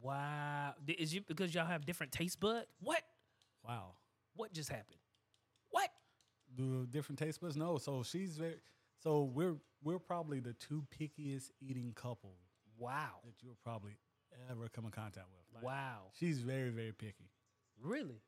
Wow. 0.00 0.74
Is 0.86 1.14
you 1.14 1.22
because 1.22 1.54
y'all 1.54 1.66
have 1.66 1.84
different 1.86 2.12
taste 2.12 2.40
buds? 2.40 2.66
What? 2.80 3.02
Wow. 3.62 3.94
What 4.34 4.52
just 4.52 4.68
happened? 4.68 4.98
What? 5.70 5.90
The 6.56 6.86
different 6.90 7.18
taste 7.18 7.40
buds? 7.40 7.56
No. 7.56 7.78
So 7.78 8.02
she's 8.02 8.36
very. 8.36 8.56
So 9.02 9.24
we're 9.24 9.56
we're 9.82 9.98
probably 9.98 10.40
the 10.40 10.54
two 10.54 10.84
pickiest 10.98 11.50
eating 11.60 11.92
couple 11.94 12.36
Wow. 12.78 13.20
that 13.24 13.34
you'll 13.42 13.58
probably 13.62 13.96
ever 14.50 14.68
come 14.68 14.84
in 14.86 14.90
contact 14.90 15.26
with. 15.30 15.44
Like, 15.54 15.62
Wow. 15.64 16.10
She's 16.18 16.40
very 16.40 16.70
very 16.70 16.92
picky, 16.92 17.30
Really? 17.80 18.20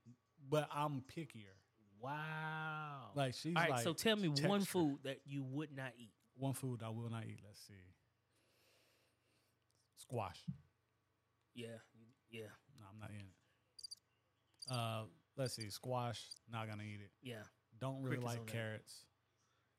but 0.48 0.68
I'm 0.74 1.02
pickier. 1.16 1.54
Wow. 2.00 3.10
Like 3.14 3.34
she's 3.34 3.54
All 3.56 3.62
right. 3.62 3.70
like. 3.72 3.80
so 3.82 3.92
tell 3.94 4.16
me 4.16 4.28
one 4.28 4.60
food 4.62 4.98
that 5.04 5.18
you 5.26 5.42
would 5.42 5.74
not 5.74 5.92
eat. 5.98 6.12
One 6.36 6.52
food 6.52 6.82
I 6.84 6.90
will 6.90 7.08
not 7.10 7.24
eat. 7.26 7.40
Let's 7.44 7.58
see. 7.66 7.74
Squash. 9.96 10.40
Yeah. 11.54 11.66
Yeah. 12.30 12.42
No, 12.78 12.84
I'm 12.92 12.98
not 13.00 13.10
eating 13.14 13.26
it. 13.28 14.72
Uh, 14.72 15.02
let's 15.36 15.54
see. 15.56 15.70
Squash. 15.70 16.22
Not 16.52 16.68
gonna 16.68 16.82
eat 16.82 17.00
it. 17.02 17.10
Yeah. 17.22 17.42
Don't 17.80 18.02
really 18.02 18.16
Crickets 18.18 18.32
on 18.32 18.38
like 18.38 18.46
that. 18.46 18.52
carrots. 18.52 18.94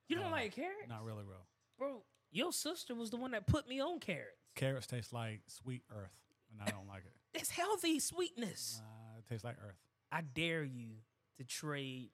You 0.07 0.15
don't 0.15 0.25
Uh, 0.27 0.31
like 0.31 0.55
carrots, 0.55 0.87
Not 0.89 1.03
really, 1.03 1.23
bro. 1.23 1.35
bro? 1.77 2.03
Your 2.31 2.51
sister 2.53 2.95
was 2.95 3.09
the 3.09 3.17
one 3.17 3.31
that 3.31 3.45
put 3.47 3.67
me 3.67 3.79
on 3.79 3.99
carrots. 3.99 4.37
Carrots 4.55 4.87
taste 4.87 5.13
like 5.13 5.41
sweet 5.47 5.83
earth, 5.95 6.11
and 6.51 6.61
I 6.61 6.65
don't 6.71 6.87
like 6.87 7.03
it. 7.05 7.13
It's 7.33 7.49
healthy 7.51 7.99
sweetness. 7.99 8.81
Uh, 8.81 8.85
it 8.85 8.96
tastes 9.27 9.43
like 9.43 9.55
earth. 9.65 9.77
I 10.11 10.21
dare 10.21 10.63
you 10.63 10.89
to 11.37 11.43
trade 11.43 12.09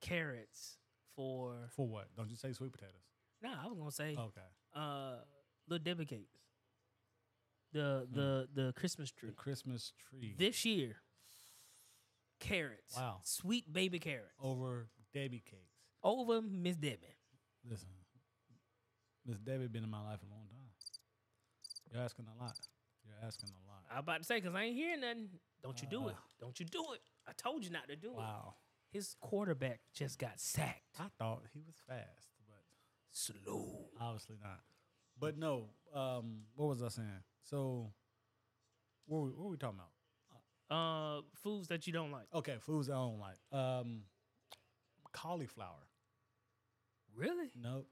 carrots 0.00 0.78
for. 1.14 1.54
For 1.74 1.86
what? 1.86 2.08
Don't 2.16 2.30
you 2.30 2.36
say 2.36 2.52
sweet 2.52 2.72
potatoes? 2.72 2.94
Nah, 3.42 3.50
I 3.64 3.66
was 3.68 3.76
gonna 3.78 3.90
say 3.90 4.16
Okay. 4.18 4.40
uh, 4.74 5.16
little 5.68 5.82
Debbie 5.84 6.06
cakes. 6.06 6.32
The 7.72 8.06
the 8.10 8.48
the 8.54 8.72
Christmas 8.74 9.10
tree. 9.10 9.28
The 9.30 9.34
Christmas 9.34 9.92
tree 10.08 10.34
this 10.38 10.64
year. 10.64 10.96
Carrots. 12.40 12.94
Wow. 12.96 13.20
Sweet 13.24 13.72
baby 13.72 13.98
carrots. 13.98 14.34
over 14.42 14.88
Debbie 15.12 15.42
cakes. 15.44 15.72
Over 16.02 16.42
Miss 16.42 16.76
Debbie. 16.76 17.16
Listen, 17.68 17.88
Miss 19.26 19.38
Debbie 19.38 19.66
been 19.68 19.82
in 19.84 19.90
my 19.90 20.02
life 20.02 20.20
a 20.22 20.30
long 20.32 20.46
time. 20.48 20.70
You're 21.92 22.02
asking 22.02 22.26
a 22.26 22.42
lot. 22.42 22.56
You're 23.04 23.26
asking 23.26 23.48
a 23.50 23.70
lot. 23.70 23.82
I'm 23.90 23.98
about 24.00 24.18
to 24.18 24.24
say 24.24 24.36
because 24.40 24.54
I 24.54 24.64
ain't 24.64 24.76
hearing 24.76 25.00
nothing. 25.00 25.28
Don't 25.62 25.80
you 25.80 25.88
do 25.88 26.08
it? 26.08 26.14
Don't 26.40 26.58
you 26.60 26.66
do 26.66 26.84
it? 26.94 27.00
I 27.26 27.32
told 27.36 27.64
you 27.64 27.70
not 27.70 27.88
to 27.88 27.96
do 27.96 28.10
it. 28.10 28.16
Wow. 28.16 28.54
His 28.92 29.16
quarterback 29.20 29.80
just 29.92 30.18
got 30.18 30.38
sacked. 30.40 30.82
I 30.98 31.06
thought 31.18 31.42
he 31.52 31.60
was 31.66 31.74
fast, 31.88 32.28
but 32.46 32.62
Slow. 33.10 33.88
obviously 34.00 34.36
not. 34.42 34.60
But 35.18 35.38
no, 35.38 35.70
um, 35.94 36.42
what 36.54 36.68
was 36.68 36.82
I 36.82 36.88
saying? 36.88 37.08
So, 37.42 37.90
what 39.06 39.22
were, 39.22 39.28
what 39.28 39.44
were 39.44 39.50
we 39.50 39.56
talking 39.56 39.78
about? 39.78 39.90
Uh, 40.68 41.22
foods 41.42 41.68
that 41.68 41.86
you 41.86 41.92
don't 41.92 42.10
like. 42.10 42.26
Okay, 42.34 42.56
foods 42.60 42.90
I 42.90 42.94
don't 42.94 43.20
like. 43.20 43.38
Um, 43.52 44.02
cauliflower. 45.12 45.88
Really? 47.14 47.50
Nope. 47.60 47.88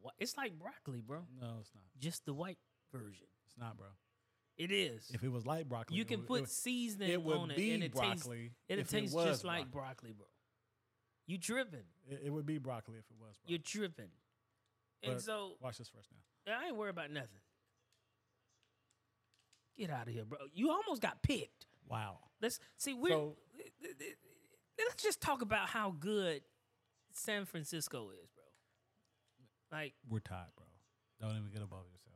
What? 0.00 0.14
It's 0.18 0.36
like 0.36 0.58
broccoli, 0.58 1.00
bro. 1.00 1.20
No, 1.40 1.58
it's 1.60 1.70
not. 1.74 1.84
Just 1.98 2.24
the 2.24 2.32
white 2.34 2.58
version. 2.92 3.26
It's 3.46 3.56
not, 3.58 3.76
bro. 3.76 3.86
It 4.60 4.72
is. 4.72 5.10
If 5.14 5.22
it 5.24 5.32
was 5.32 5.46
light 5.46 5.66
broccoli, 5.70 5.96
you 5.96 6.04
can 6.04 6.20
put 6.20 6.42
it 6.42 6.50
seasoning 6.50 7.08
it 7.08 7.22
would 7.22 7.34
on 7.34 7.50
it, 7.50 7.56
be 7.56 7.72
and 7.72 7.82
it 7.82 7.94
tastes. 7.94 8.26
broccoli. 8.26 8.52
If 8.68 8.78
it 8.78 8.88
taste 8.88 9.14
was 9.14 9.24
just 9.24 9.42
like 9.42 9.70
broccoli. 9.70 10.10
broccoli, 10.10 10.12
bro. 10.12 10.26
You 11.26 11.38
dripping. 11.38 11.86
It, 12.10 12.30
would 12.30 12.44
be 12.44 12.58
broccoli 12.58 12.98
if 12.98 13.04
it 13.10 13.16
was 13.18 13.38
broccoli. 13.38 13.40
You're 13.46 13.58
dripping. 13.64 14.10
And 15.02 15.14
But 15.14 15.22
so 15.22 15.52
Watch 15.62 15.78
this 15.78 15.88
first 15.88 16.10
now. 16.46 16.52
I 16.58 16.66
ain't 16.66 16.76
worried 16.76 16.90
about 16.90 17.10
nothing. 17.10 17.40
Get 19.78 19.88
out 19.88 20.08
of 20.08 20.12
here, 20.12 20.26
bro. 20.26 20.38
You 20.52 20.70
almost 20.70 21.00
got 21.00 21.22
picked. 21.22 21.64
Wow. 21.88 22.18
Let's 22.42 22.60
see. 22.76 22.92
We're 22.92 23.08
So- 23.12 23.36
let's 24.78 25.02
just 25.02 25.22
talk 25.22 25.40
about 25.40 25.70
how 25.70 25.92
good 25.98 26.42
San 27.12 27.46
Francisco 27.46 28.10
is, 28.10 28.28
bro. 28.34 28.44
Like 29.78 29.94
We're 30.06 30.18
tied, 30.18 30.48
bro. 30.54 30.66
Don't 31.18 31.38
even 31.38 31.50
get 31.50 31.62
above 31.62 31.86
yourself. 31.90 32.09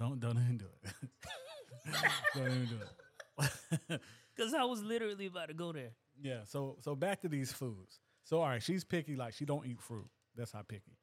Don't 0.00 0.18
don't 0.18 0.36
even 0.38 0.56
do 0.58 0.64
it. 0.82 0.92
don't 2.34 2.46
even 2.46 2.66
do 2.66 2.78
it. 2.80 4.00
Cause 4.36 4.54
I 4.54 4.64
was 4.64 4.82
literally 4.82 5.26
about 5.26 5.48
to 5.48 5.54
go 5.54 5.72
there. 5.72 5.90
yeah. 6.20 6.44
So 6.44 6.76
so 6.80 6.94
back 6.96 7.20
to 7.22 7.28
these 7.28 7.52
foods. 7.52 8.00
So 8.24 8.40
all 8.40 8.48
right, 8.48 8.62
she's 8.62 8.82
picky. 8.84 9.14
Like 9.14 9.34
she 9.34 9.44
don't 9.44 9.66
eat 9.66 9.80
fruit. 9.80 10.08
That's 10.36 10.50
how 10.52 10.62
picky. 10.62 10.96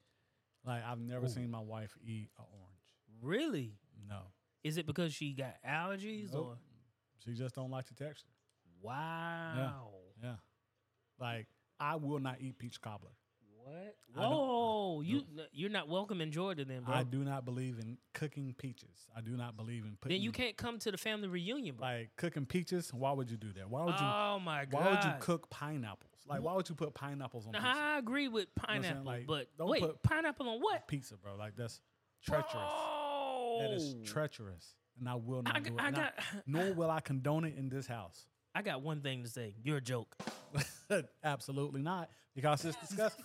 Like 0.66 0.82
I've 0.84 0.98
never 1.00 1.28
seen 1.28 1.50
my 1.50 1.60
wife 1.60 1.96
eat 2.04 2.28
an 2.38 2.44
orange. 2.52 2.74
Really? 3.22 3.78
No, 4.08 4.20
Is 4.64 4.76
it 4.78 4.86
because 4.86 5.12
she 5.14 5.32
got 5.32 5.54
allergies 5.66 6.32
Nope. 6.32 6.46
or 6.46 6.56
she 7.24 7.34
just 7.34 7.54
don't 7.54 7.70
like 7.70 7.86
the 7.86 7.94
texture. 7.94 8.28
wow? 8.80 9.90
Yeah. 10.22 10.28
Yeah. 10.28 10.36
Like 11.20 11.46
I 11.78 11.96
will 11.96 12.18
not 12.20 12.36
eat 12.40 12.58
peach 12.58 12.80
cobbler. 12.80 13.10
What? 13.68 13.94
Whoa! 14.24 15.00
You 15.02 15.22
you're 15.52 15.70
not 15.70 15.88
welcome 15.88 16.20
in 16.20 16.32
Georgia, 16.32 16.64
then, 16.64 16.82
bro. 16.82 16.94
I 16.94 17.02
do 17.02 17.18
not 17.24 17.44
believe 17.44 17.78
in 17.78 17.98
cooking 18.14 18.54
peaches. 18.56 19.08
I 19.16 19.20
do 19.20 19.32
not 19.36 19.56
believe 19.56 19.84
in 19.84 19.96
putting. 20.00 20.16
then 20.16 20.22
you 20.22 20.32
can't 20.32 20.56
come 20.56 20.78
to 20.80 20.90
the 20.90 20.96
family 20.98 21.28
reunion, 21.28 21.76
bro. 21.76 21.86
like 21.86 22.10
cooking 22.16 22.46
peaches. 22.46 22.92
Why 22.92 23.12
would 23.12 23.30
you 23.30 23.36
do 23.36 23.52
that? 23.54 23.68
Why 23.68 23.84
would 23.84 23.94
you? 23.94 24.06
oh 24.06 24.40
my 24.42 24.64
god! 24.64 24.80
why 24.84 24.90
would 24.90 25.04
you 25.04 25.12
cook 25.20 25.50
pineapples? 25.50 26.10
Like 26.26 26.42
why 26.42 26.54
would 26.54 26.68
you 26.68 26.74
put 26.74 26.94
pineapples 26.94 27.46
on 27.46 27.52
Now, 27.52 27.60
pizza? 27.60 27.74
I 27.82 27.98
agree 27.98 28.28
with 28.28 28.48
what 28.58 28.70
I'm 28.70 28.82
saying? 28.82 28.94
pineapple, 28.94 29.12
Like, 29.12 29.26
but 29.26 29.48
don't 29.58 29.68
wait, 29.68 29.80
put- 29.82 30.02
pineapple 30.02 30.48
on 30.48 30.60
what? 30.60 30.88
pizza, 30.88 31.16
bro. 31.16 31.36
Like 31.36 31.54
that's 31.56 31.80
treacherous. 32.24 32.52
Oh, 32.54 33.58
That 33.60 33.72
is 33.72 33.94
treacherous, 34.04 34.74
and 34.98 35.08
I 35.08 35.14
will 35.16 35.42
not 35.42 35.56
I 35.56 35.60
do 35.60 35.74
it. 35.74 35.80
I- 35.80 35.90
got- 35.90 36.14
nor 36.46 36.72
will 36.72 36.90
I 36.90 37.00
condone 37.00 37.44
it 37.44 37.56
in 37.56 37.68
this 37.68 37.86
house. 37.86 38.26
I 38.54 38.62
got 38.62 38.82
one 38.82 39.02
thing 39.02 39.22
to 39.24 39.28
say. 39.28 39.54
You're 39.62 39.76
a 39.76 39.80
joke, 39.80 40.16
Absolutely 41.22 41.82
not, 41.82 42.08
because 42.34 42.64
it's 42.64 42.76
disgusting. 42.88 43.24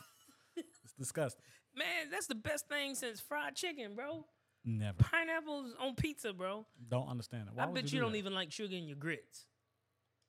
Disgusting. 0.98 1.44
man. 1.76 2.10
That's 2.12 2.28
the 2.28 2.36
best 2.36 2.68
thing 2.68 2.96
since 2.96 3.20
fried 3.20 3.56
chicken, 3.56 3.96
bro. 3.96 4.26
Never. 4.66 4.98
Pineapples 5.04 5.74
on 5.80 5.96
pizza, 5.96 6.32
bro. 6.34 6.66
Don't 6.90 7.08
understand 7.10 7.50
it. 7.50 7.56
Why 7.56 7.64
I 7.64 7.68
bet 7.68 7.84
you, 7.84 7.88
you, 7.88 7.90
do 7.90 8.00
don't 8.02 8.12
that? 8.14 8.18
even 8.20 8.34
like 8.34 8.52
sugar 8.52 8.76
in 8.76 8.88
your 8.88 8.96
grits. 8.98 9.46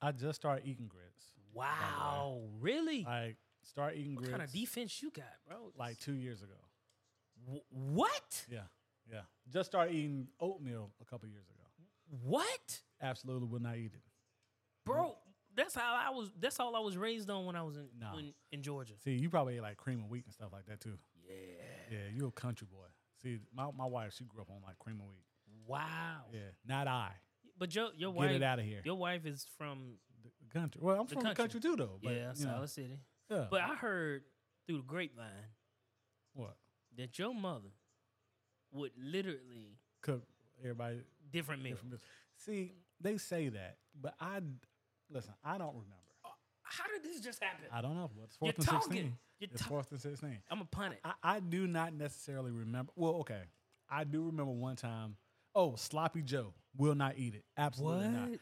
I 0.03 0.11
just 0.13 0.37
started 0.41 0.67
eating 0.67 0.89
grits. 0.89 1.33
Wow, 1.53 2.43
really? 2.61 3.05
Like 3.05 3.37
start 3.63 3.95
eating 3.97 4.15
what 4.17 4.25
grits 4.25 4.31
kind 4.33 4.43
of 4.43 4.53
defense 4.53 5.01
you 5.03 5.11
got, 5.11 5.25
bro? 5.49 5.57
like 5.79 5.99
two 5.99 6.15
years 6.15 6.43
ago. 6.43 6.53
Wh- 7.47 7.73
what? 7.73 8.45
Yeah, 8.51 8.61
yeah. 9.11 9.21
Just 9.53 9.71
started 9.71 9.95
eating 9.95 10.27
oatmeal 10.41 10.91
a 11.01 11.05
couple 11.05 11.29
years 11.29 11.47
ago. 11.49 11.61
What, 12.23 12.81
Absolutely 13.01 13.49
will 13.49 13.61
not 13.61 13.77
eat 13.77 13.93
it. 13.95 14.03
bro? 14.85 15.17
That's 15.57 15.75
how 15.75 15.95
I 15.95 16.11
was. 16.11 16.31
That's 16.39 16.59
all 16.61 16.75
I 16.77 16.81
was 16.81 16.97
raised 16.97 17.31
on 17.31 17.45
when 17.47 17.57
I 17.57 17.63
was 17.63 17.77
in 17.77 17.87
Nah. 17.99 18.17
in, 18.19 18.33
in 18.53 18.63
Georgia. 18.63 18.95
See, 19.03 19.13
you 19.13 19.29
probably 19.31 19.57
ate 19.57 19.63
like 19.63 19.77
cream 19.77 20.01
of 20.01 20.11
wheat 20.11 20.25
and 20.25 20.35
stuff 20.35 20.49
like 20.53 20.67
that 20.67 20.81
too. 20.81 20.99
Yeah. 21.29 21.35
Yeah, 21.91 21.99
you 22.15 22.27
a 22.27 22.31
country 22.33 22.67
boy. 22.71 22.87
See, 23.23 23.39
my, 23.55 23.71
my 23.77 23.87
wife, 23.87 24.15
she 24.17 24.25
grew 24.25 24.41
up 24.43 24.51
on 24.51 24.57
like 24.67 24.79
cream 24.79 25.01
of 25.01 25.07
wheat. 25.07 25.25
Wow. 25.67 26.23
Yeah, 26.33 26.41
not 26.67 26.87
I. 26.89 27.11
But 27.59 27.75
your 27.75 27.89
your 27.97 28.11
wife 28.11 28.29
Get 28.31 28.37
it 28.37 28.43
out 28.43 28.59
of 28.59 28.65
here. 28.65 28.81
your 28.85 28.97
wife 28.97 29.25
is 29.27 29.47
from 29.57 29.95
The 30.23 30.59
country. 30.59 30.81
Well, 30.83 31.01
I'm 31.01 31.07
from 31.07 31.21
the 31.21 31.25
country. 31.27 31.43
country 31.45 31.61
too, 31.61 31.77
though. 31.77 31.99
But, 32.03 32.13
yeah, 32.13 32.33
you 32.37 32.45
know, 32.47 32.53
Solid 32.53 32.71
City. 32.71 32.99
yeah. 33.31 33.47
But 33.51 33.61
I 33.63 33.75
heard 33.75 34.25
through 34.67 34.79
the 34.79 34.83
grapevine 34.85 35.27
what 36.35 36.57
that 36.97 37.19
your 37.19 37.33
mother 37.35 37.69
would 38.73 38.93
literally 39.01 39.79
cook 40.03 40.23
everybody 40.61 41.01
different 41.33 41.63
meals. 41.63 41.77
different. 41.77 41.93
meals. 41.93 42.03
See, 42.37 42.73
they 43.01 43.17
say 43.19 43.49
that, 43.51 43.77
but 44.01 44.15
I 44.21 44.41
listen. 45.11 45.33
I 45.45 45.59
don't 45.59 45.69
remember. 45.75 45.95
Uh, 46.25 46.29
how 46.63 46.85
did 46.93 47.03
this 47.05 47.21
just 47.21 47.43
happen? 47.43 47.67
I 47.73 47.81
don't 47.81 47.95
know. 47.97 48.11
But 48.17 48.25
it's 48.25 48.37
You're 48.41 48.53
and 48.57 48.65
talking. 48.65 48.81
sixteen. 48.81 49.19
You're 49.41 49.51
It's 49.53 49.63
ta- 49.63 49.69
fourth 49.69 49.91
and 49.91 50.01
sixteen. 50.01 50.39
I'm 50.51 50.61
a 50.61 50.65
pun 50.65 50.93
it. 50.93 51.01
I, 51.05 51.13
I 51.23 51.41
do 51.41 51.67
not 51.67 51.93
necessarily 51.95 52.51
remember. 52.51 52.93
Well, 52.97 53.15
okay, 53.17 53.43
I 53.91 54.05
do 54.05 54.23
remember 54.25 54.53
one 54.53 54.77
time. 54.77 55.17
Oh, 55.55 55.77
sloppy 55.77 56.23
Joe 56.23 56.53
will 56.77 56.95
not 56.97 57.15
eat 57.17 57.35
it. 57.35 57.45
Absolutely 57.57 58.09
not. 58.09 58.29
What? 58.31 58.39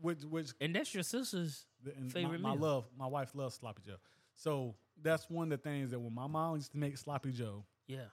Which, 0.00 0.18
which 0.24 0.50
And 0.60 0.74
that's 0.74 0.92
your 0.92 1.04
sister's. 1.04 1.64
and 1.96 2.10
Favorite 2.10 2.40
my, 2.40 2.50
my 2.50 2.54
meal. 2.56 2.64
love, 2.68 2.84
my 2.98 3.06
wife 3.06 3.30
loves 3.34 3.54
sloppy 3.54 3.82
Joe. 3.86 3.96
So 4.34 4.74
that's 5.00 5.30
one 5.30 5.52
of 5.52 5.62
the 5.62 5.68
things 5.68 5.90
that 5.90 6.00
when 6.00 6.12
my 6.12 6.26
mom 6.26 6.56
used 6.56 6.72
to 6.72 6.78
make 6.78 6.98
sloppy 6.98 7.30
Joe, 7.30 7.64
Yeah. 7.86 8.06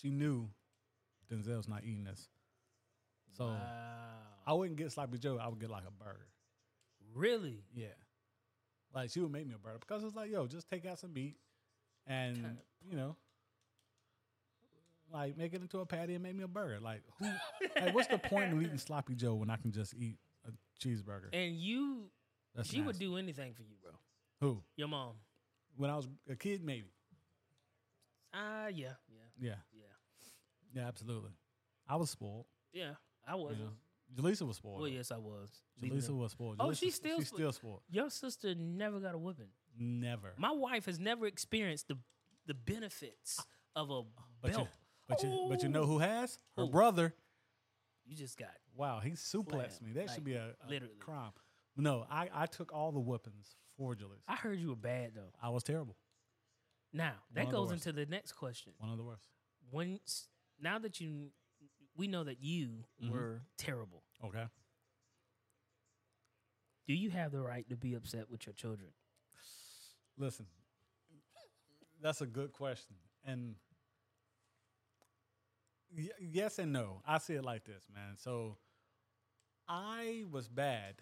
she 0.00 0.10
knew 0.10 0.48
Denzel's 1.32 1.66
not 1.66 1.82
eating 1.82 2.04
this. 2.04 2.28
So 3.36 3.46
wow. 3.46 3.58
I 4.46 4.52
wouldn't 4.52 4.78
get 4.78 4.92
sloppy 4.92 5.18
Joe. 5.18 5.38
I 5.42 5.48
would 5.48 5.58
get 5.58 5.70
like 5.70 5.82
a 5.88 5.90
burger. 5.90 6.28
Really? 7.14 7.64
Yeah. 7.74 7.86
Like 8.94 9.10
she 9.10 9.20
would 9.20 9.32
make 9.32 9.46
me 9.46 9.54
a 9.54 9.58
burger 9.58 9.78
because 9.80 10.04
it's 10.04 10.14
like, 10.14 10.30
yo, 10.30 10.46
just 10.46 10.68
take 10.68 10.86
out 10.86 10.98
some 10.98 11.12
meat 11.12 11.36
and 12.06 12.58
you 12.88 12.96
know, 12.96 13.16
like 15.12 15.36
make 15.36 15.52
it 15.54 15.60
into 15.62 15.80
a 15.80 15.86
patty 15.86 16.14
and 16.14 16.22
make 16.22 16.34
me 16.34 16.44
a 16.44 16.48
burger. 16.48 16.78
Like 16.80 17.02
who? 17.18 17.26
like 17.80 17.94
what's 17.94 18.08
the 18.08 18.18
point 18.18 18.52
of 18.52 18.62
eating 18.62 18.78
sloppy 18.78 19.14
Joe 19.14 19.34
when 19.34 19.50
I 19.50 19.56
can 19.56 19.72
just 19.72 19.94
eat 19.94 20.18
a 20.46 20.50
cheeseburger? 20.86 21.28
And 21.32 21.56
you, 21.56 22.04
That's 22.54 22.68
she 22.68 22.80
would 22.80 22.98
do 22.98 23.16
anything 23.16 23.54
for 23.54 23.62
you, 23.62 23.76
bro. 23.82 23.92
who? 24.40 24.62
Your 24.76 24.88
mom. 24.88 25.14
When 25.76 25.90
I 25.90 25.96
was 25.96 26.08
a 26.30 26.36
kid, 26.36 26.62
maybe. 26.64 26.92
Ah, 28.32 28.66
yeah, 28.68 28.92
yeah, 29.08 29.22
Yeah, 29.38 29.54
yeah, 29.72 29.84
yeah, 30.82 30.88
absolutely. 30.88 31.30
I 31.88 31.96
was 31.96 32.10
spoiled. 32.10 32.46
yeah. 32.72 32.92
I 33.26 33.36
wasn't. 33.36 33.60
know, 33.60 33.70
Jaleesa 34.16 34.46
was 34.46 34.56
spoiled. 34.56 34.80
Well, 34.80 34.88
yes, 34.88 35.10
I 35.10 35.18
was. 35.18 35.50
Jaleesa 35.82 36.10
was 36.16 36.32
spoiled. 36.32 36.56
Oh, 36.60 36.66
Jaleesa- 36.68 36.78
she's 36.80 36.94
still 36.94 37.18
she's 37.18 37.28
still 37.28 37.52
spoiled. 37.52 37.82
Your 37.90 38.10
sister 38.10 38.54
never 38.54 39.00
got 39.00 39.14
a 39.14 39.18
whipping. 39.18 39.48
Never. 39.78 40.34
My 40.36 40.52
wife 40.52 40.86
has 40.86 40.98
never 41.00 41.26
experienced 41.26 41.88
the 41.88 41.98
the 42.46 42.54
benefits 42.54 43.44
of 43.74 43.90
a 43.90 44.02
But 44.42 44.50
you, 44.50 44.56
belt. 44.58 44.68
but 45.08 45.22
you, 45.22 45.46
but 45.48 45.62
you 45.62 45.68
know 45.68 45.86
who 45.86 45.98
has? 45.98 46.38
Her 46.56 46.66
brother. 46.66 47.14
You 48.04 48.14
just 48.14 48.36
got 48.38 48.50
Wow, 48.76 49.00
he 49.00 49.10
suplexed 49.12 49.80
me. 49.80 49.92
That 49.92 50.06
like, 50.08 50.14
should 50.14 50.24
be 50.24 50.34
a, 50.34 50.50
a 50.66 50.68
literally. 50.68 50.94
crime. 51.00 51.30
No, 51.76 52.06
I, 52.10 52.28
I 52.32 52.46
took 52.46 52.72
all 52.72 52.92
the 52.92 53.00
weapons 53.00 53.56
for 53.76 53.94
Jaleesa. 53.94 54.22
I 54.28 54.36
heard 54.36 54.58
you 54.60 54.68
were 54.68 54.76
bad 54.76 55.12
though. 55.14 55.32
I 55.42 55.48
was 55.48 55.62
terrible. 55.64 55.96
Now 56.92 57.14
that 57.34 57.50
goes 57.50 57.72
into 57.72 57.92
the 57.92 58.06
next 58.06 58.32
question. 58.32 58.72
One 58.78 58.90
of 58.90 58.98
the 58.98 59.04
worst. 59.04 59.28
When 59.70 59.98
now 60.60 60.78
that 60.78 61.00
you, 61.00 61.30
we 61.96 62.06
know 62.08 62.24
that 62.24 62.40
you 62.40 62.84
Mhm. 63.02 63.10
were 63.10 63.42
terrible. 63.56 64.02
Okay. 64.22 64.48
Do 66.86 66.94
you 66.94 67.10
have 67.10 67.32
the 67.32 67.40
right 67.40 67.68
to 67.68 67.76
be 67.76 67.94
upset 67.94 68.28
with 68.30 68.46
your 68.46 68.52
children? 68.54 68.92
Listen, 70.16 70.46
that's 72.00 72.20
a 72.20 72.26
good 72.26 72.52
question. 72.52 72.96
And 73.24 73.56
y- 75.90 76.10
yes 76.20 76.58
and 76.58 76.72
no. 76.72 77.02
I 77.06 77.18
see 77.18 77.34
it 77.34 77.44
like 77.44 77.64
this, 77.64 77.88
man. 77.92 78.16
So 78.18 78.58
I 79.66 80.24
was 80.30 80.48
bad. 80.48 80.96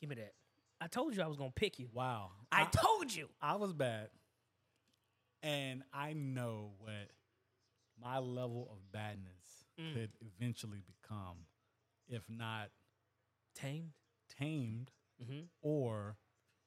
Give 0.00 0.10
me 0.10 0.16
that. 0.16 0.34
I 0.80 0.88
told 0.88 1.14
you 1.14 1.22
I 1.22 1.26
was 1.26 1.36
gonna 1.36 1.52
pick 1.52 1.78
you. 1.78 1.88
Wow. 1.92 2.32
I 2.50 2.64
told 2.66 3.12
you. 3.14 3.28
I 3.40 3.56
was 3.56 3.72
bad. 3.72 4.10
And 5.42 5.84
I 5.92 6.14
know 6.14 6.72
what 6.78 7.10
my 8.00 8.18
level 8.18 8.68
of 8.70 8.78
badness 8.92 9.30
Mm. 9.80 9.92
could 9.92 10.10
eventually 10.20 10.80
become 10.86 11.46
if 12.08 12.22
not 12.28 12.70
Tamed. 13.56 13.92
tamed 14.38 14.90
Mm-hmm. 15.22 15.42
or 15.62 16.16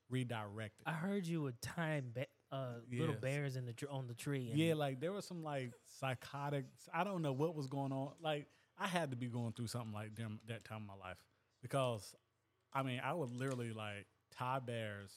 redirected. 0.09 0.85
I 0.87 0.91
heard 0.93 1.25
you 1.25 1.41
were 1.43 1.53
tying 1.61 2.11
ba- 2.13 2.27
uh, 2.51 2.75
little 2.91 3.15
bears 3.15 3.55
in 3.57 3.65
the 3.65 3.73
tr- 3.73 3.89
on 3.89 4.07
the 4.07 4.13
tree. 4.13 4.49
And 4.49 4.57
yeah, 4.59 4.73
like 4.73 4.99
there 5.01 5.11
was 5.11 5.25
some 5.25 5.43
like 5.43 5.73
psychotic. 5.99 6.65
I 6.93 7.03
don't 7.03 7.21
know 7.21 7.33
what 7.33 7.55
was 7.55 7.67
going 7.67 7.91
on. 7.91 8.13
Like 8.21 8.47
I 8.77 8.87
had 8.87 9.11
to 9.11 9.17
be 9.17 9.27
going 9.27 9.51
through 9.53 9.67
something 9.67 9.91
like 9.93 10.15
that 10.47 10.63
time 10.65 10.81
of 10.81 10.87
my 10.87 10.95
life 10.95 11.17
because, 11.61 12.15
I 12.73 12.83
mean, 12.83 13.01
I 13.03 13.13
would 13.13 13.31
literally 13.33 13.71
like 13.73 14.05
tie 14.31 14.59
bears 14.59 15.11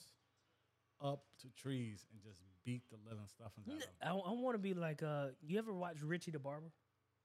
up 1.01 1.23
to 1.41 1.47
trees 1.61 2.05
and 2.11 2.21
just 2.21 2.39
beat 2.65 2.83
the 2.89 2.97
living 3.09 3.27
stuff 3.27 3.51
into 3.57 3.71
N- 3.71 3.79
them. 3.79 3.87
I, 4.03 4.31
want 4.33 4.55
to 4.55 4.59
be 4.59 4.73
like. 4.73 5.03
Uh, 5.03 5.27
you 5.45 5.57
ever 5.59 5.73
watch 5.73 6.01
Richie 6.03 6.31
the 6.31 6.39
Barber? 6.39 6.71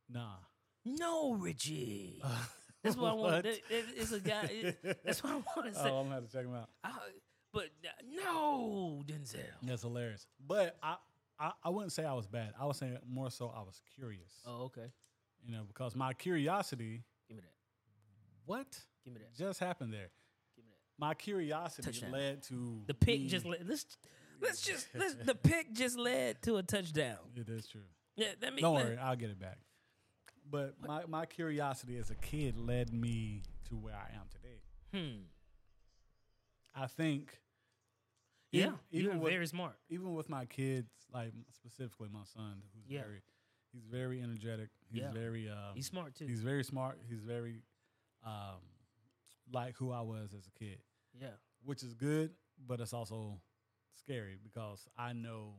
Nah. 0.08 0.34
No, 0.84 1.32
Richie. 1.34 2.22
That's 2.82 2.96
what 2.96 3.10
I 3.10 3.14
want. 3.14 3.42
That, 3.44 3.58
it's 3.96 4.12
a 4.12 4.20
guy. 4.20 4.48
it- 4.50 5.00
that's 5.04 5.22
what 5.24 5.32
I 5.32 5.36
want 5.56 5.74
to 5.74 5.74
say. 5.80 5.90
Oh, 5.90 5.96
I'm 5.98 6.04
gonna 6.04 6.14
have 6.16 6.26
to 6.26 6.32
check 6.32 6.44
him 6.46 6.54
out. 6.54 6.68
I- 6.84 6.92
but 7.52 7.64
uh, 7.84 7.88
no, 8.24 9.02
Denzel. 9.06 9.38
That's 9.62 9.82
hilarious. 9.82 10.26
But 10.46 10.76
I, 10.82 10.96
I, 11.40 11.52
I 11.64 11.70
wouldn't 11.70 11.92
say 11.92 12.04
I 12.04 12.12
was 12.12 12.26
bad. 12.26 12.52
I 12.60 12.66
was 12.66 12.76
saying 12.76 12.98
more 13.08 13.30
so 13.30 13.48
I 13.56 13.60
was 13.62 13.80
curious. 13.94 14.30
Oh, 14.46 14.64
okay. 14.66 14.92
You 15.44 15.52
know, 15.52 15.62
because 15.66 15.96
my 15.96 16.12
curiosity, 16.12 17.02
Give 17.28 17.36
me 17.38 17.42
that. 17.42 17.54
what 18.44 18.66
Give 19.04 19.14
me 19.14 19.20
that. 19.20 19.34
just 19.36 19.58
happened 19.58 19.92
there? 19.92 20.10
Give 20.54 20.64
me 20.66 20.70
that. 20.72 21.02
My 21.04 21.14
curiosity 21.14 21.82
Touchdown. 21.86 22.12
led 22.12 22.42
to 22.44 22.82
The 22.86 22.94
pick 22.94 23.26
just 23.26 23.46
led. 23.46 23.66
Let's 23.66 23.86
let's 24.40 24.62
just 24.62 24.88
let's, 24.94 25.14
the 25.14 25.34
pick 25.34 25.72
just 25.72 25.98
led 25.98 26.40
to 26.42 26.56
a 26.56 26.62
touchdown. 26.62 27.18
It 27.34 27.48
is 27.48 27.66
true. 27.66 27.82
Yeah, 28.16 28.28
that 28.40 28.50
means 28.52 28.62
Don't 28.62 28.74
worry, 28.74 28.96
I'll 28.98 29.16
get 29.16 29.30
it 29.30 29.38
back. 29.38 29.58
But 30.48 30.74
my, 30.80 31.02
my 31.06 31.26
curiosity 31.26 31.96
as 31.98 32.10
a 32.10 32.14
kid 32.14 32.56
led 32.56 32.92
me 32.92 33.42
to 33.68 33.76
where 33.76 33.94
I 33.94 34.14
am 34.16 34.26
today. 34.30 34.60
Hmm. 34.94 35.22
I 36.74 36.86
think 36.86 37.40
Yeah, 38.52 38.72
even 38.90 39.18
with, 39.20 39.32
very 39.32 39.46
smart. 39.46 39.74
even 39.90 40.14
with 40.14 40.28
my 40.28 40.44
kids, 40.44 40.88
like 41.12 41.32
specifically 41.52 42.08
my 42.12 42.24
son, 42.24 42.62
who's 42.74 42.84
Yeah. 42.88 43.00
very 43.02 43.22
he's 43.72 43.84
very 43.84 44.22
energetic. 44.22 44.70
He's 44.90 45.02
Yeah. 45.02 45.12
very 45.12 45.50
um, 45.50 45.74
He's 45.74 45.86
smart 45.86 46.14
too. 46.14 46.26
he's 46.26 46.42
very 46.42 46.64
smart. 46.64 46.98
He's 47.08 47.20
very 47.20 47.62
um, 48.24 48.60
like 49.52 49.76
who 49.76 49.90
I 49.92 50.00
was 50.02 50.32
as 50.32 50.46
a 50.46 50.50
kid, 50.58 50.78
yeah. 51.20 51.28
which 51.64 51.82
is 51.82 51.92
good, 51.94 52.30
but 52.66 52.80
it's 52.80 52.92
also 52.92 53.40
scary 53.98 54.36
because 54.42 54.86
I 54.96 55.12
know 55.12 55.54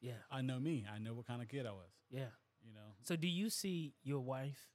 Yeah. 0.00 0.18
I 0.30 0.42
know 0.42 0.58
me. 0.58 0.84
I 0.92 0.98
know 0.98 1.14
what 1.14 1.26
kind 1.26 1.40
of 1.42 1.48
kid 1.48 1.66
I 1.66 1.70
was. 1.72 1.90
Yeah. 2.10 2.30
You 2.64 2.72
know, 2.74 2.94
So 3.02 3.16
do 3.16 3.26
you 3.28 3.50
see 3.50 3.94
your 4.04 4.20
wife 4.20 4.68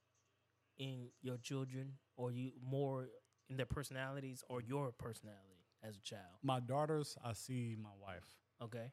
in 0.78 1.10
your 1.22 1.38
children 1.38 1.94
or 2.18 2.32
you 2.32 2.52
more 2.62 3.08
in 3.50 3.56
their 3.58 3.66
personalities 3.66 4.44
or 4.50 4.62
your 4.62 4.92
personality 4.92 5.64
as 5.84 5.96
a 5.98 6.02
child? 6.02 6.38
my 6.44 6.60
daughters, 6.60 7.18
I 7.24 7.34
see 7.34 7.76
my 7.82 7.92
wife. 8.02 8.28
Okay. 8.62 8.92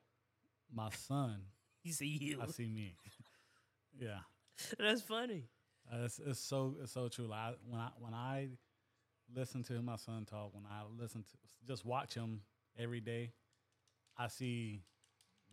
My 0.73 0.91
son, 0.91 1.43
You 1.83 1.93
see 1.93 2.07
you. 2.21 2.41
I 2.41 2.47
see 2.47 2.69
me. 2.69 2.97
yeah, 4.01 4.21
That's 4.79 5.03
funny. 5.03 5.45
uh, 5.93 6.05
it's, 6.05 6.19
it's 6.25 6.41
so 6.41 6.77
it's 6.83 6.93
so 6.93 7.09
true. 7.09 7.27
Like 7.27 7.57
when 7.69 7.81
I 7.81 7.89
when 7.99 8.15
I 8.15 8.49
listen 9.35 9.63
to 9.65 9.83
my 9.83 9.97
son 9.97 10.25
talk, 10.25 10.55
when 10.55 10.65
I 10.67 10.83
listen 10.99 11.23
to 11.23 11.37
just 11.69 11.85
watch 11.85 12.15
him 12.15 12.41
every 12.79 13.01
day, 13.01 13.33
I 14.17 14.29
see 14.29 14.85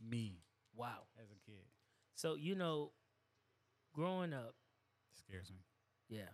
me 0.02 0.44
Wow. 0.76 1.04
as 1.22 1.32
a 1.32 1.36
kid. 1.46 1.66
So 2.16 2.36
you 2.36 2.56
know, 2.56 2.92
growing 3.94 4.34
up, 4.34 4.56
It 5.12 5.18
scares 5.18 5.50
me. 5.52 5.58
yeah, 6.10 6.30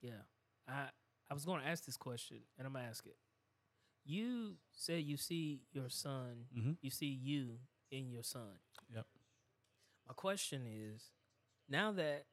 yeah. 0.00 0.22
I 0.68 0.88
I 1.30 1.34
was 1.34 1.44
going 1.44 1.60
to 1.62 1.66
ask 1.66 1.84
this 1.84 1.96
question, 1.96 2.38
and 2.58 2.66
I'm 2.66 2.72
gonna 2.74 2.86
ask 2.88 3.06
it. 3.06 3.16
You 4.04 4.56
said 4.72 5.02
you 5.04 5.16
see 5.16 5.62
your 5.72 5.88
son, 5.88 6.46
Mm-hmm. 6.56 6.72
you 6.82 6.90
see 6.90 7.06
you 7.06 7.58
in 7.90 8.10
your 8.10 8.22
son. 8.22 8.58
Yep. 8.94 9.06
My 10.08 10.14
question 10.14 10.62
is, 10.66 11.10
now 11.68 11.92
that 11.92 12.26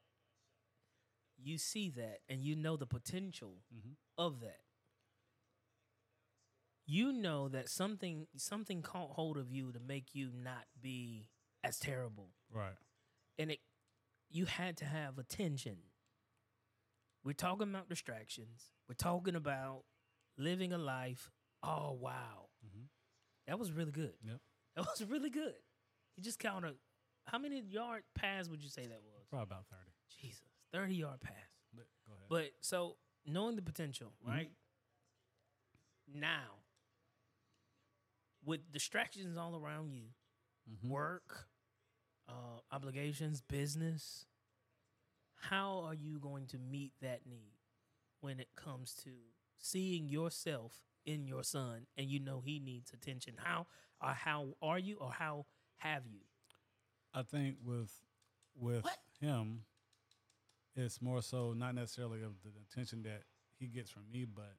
you 1.41 1.57
see 1.57 1.89
that 1.89 2.20
and 2.30 2.41
you 2.41 2.55
know 2.55 2.76
the 2.78 2.86
potential 2.86 3.55
Mm-hmm. 3.74 3.93
of 4.18 4.41
that, 4.41 4.59
you 6.92 7.14
know 7.14 7.48
that 7.48 7.70
something 7.70 8.28
something 8.36 8.82
caught 8.82 9.12
hold 9.12 9.38
of 9.38 9.50
you 9.50 9.72
to 9.72 9.80
make 9.80 10.14
you 10.14 10.30
not 10.34 10.66
be 10.82 11.30
as 11.64 11.80
terrible, 11.80 12.30
Right. 12.50 12.76
and 13.38 13.52
it 13.52 13.60
you 14.30 14.46
had 14.46 14.78
to 14.78 14.86
have 14.86 15.18
attention. 15.18 15.78
We're 17.24 17.34
talking 17.34 17.70
about 17.70 17.88
distractions. 17.89 18.72
We're 18.89 18.96
talking 18.96 19.36
about 19.36 19.84
living 20.38 20.74
a 20.74 20.78
life. 20.78 21.32
Oh 21.64 21.92
wow, 21.94 22.50
Mhm. 22.66 22.88
that 23.48 23.58
was 23.60 23.72
really 23.72 23.92
good. 23.92 24.18
Yep. 24.24 24.42
That 24.76 24.86
was 25.00 25.04
really 25.06 25.30
good. 25.30 25.56
You 26.18 26.24
just 26.24 26.39
counted. 26.39 26.78
How 27.28 27.38
many 27.38 27.62
yard 27.62 28.04
pass 28.16 28.50
would 28.50 28.62
you 28.64 28.70
say 28.70 28.88
that 28.88 29.02
was? 29.02 29.28
Probably 29.30 29.44
about 29.44 29.68
thirty. 29.68 29.92
Jesus, 30.10 30.44
thirty 30.74 30.96
yard 30.96 31.22
pass. 31.22 31.50
But 31.74 31.86
go 32.06 32.14
ahead. 32.16 32.28
But 32.30 32.52
so 32.60 32.98
knowing 33.26 33.56
the 33.56 33.62
potential, 33.62 34.14
Mhm. 34.26 34.28
right? 34.28 34.52
now 36.14 36.61
with 38.44 38.72
distractions 38.72 39.38
all 39.38 39.56
around 39.56 39.92
you, 39.94 40.14
Mhm. 40.70 40.89
work, 40.89 41.50
uh, 42.28 42.60
obligations, 42.72 43.42
business. 43.42 44.26
How 45.36 45.80
are 45.80 45.94
you 45.94 46.20
going 46.20 46.48
to 46.48 46.58
meet 46.60 46.94
that 47.00 47.26
need 47.26 47.58
when 48.20 48.39
it 48.39 48.54
comes 48.56 48.94
to 48.96 49.34
seeing 49.58 50.08
yourself 50.08 50.84
in 51.06 51.26
your 51.26 51.44
son 51.44 51.88
and 51.98 52.10
you 52.10 52.20
know 52.20 52.42
he 52.42 52.60
needs 52.60 52.94
attention? 52.94 53.38
How 53.38 53.68
or 54.00 54.14
how 54.14 54.56
are 54.62 54.80
you 54.80 54.98
or 54.98 55.12
how 55.12 55.48
have 55.78 56.06
you? 56.08 56.22
I 57.14 57.24
think 57.24 57.60
with 57.64 58.04
with 58.54 58.84
What? 58.84 59.04
him, 59.20 59.66
it's 60.76 61.02
more 61.02 61.22
so 61.22 61.54
not 61.54 61.74
necessarily 61.76 62.22
of 62.22 62.42
the 62.44 62.52
attention 62.62 63.04
that 63.04 63.26
he 63.58 63.68
gets 63.68 63.89
from 63.89 64.10
me, 64.12 64.26
but 64.26 64.58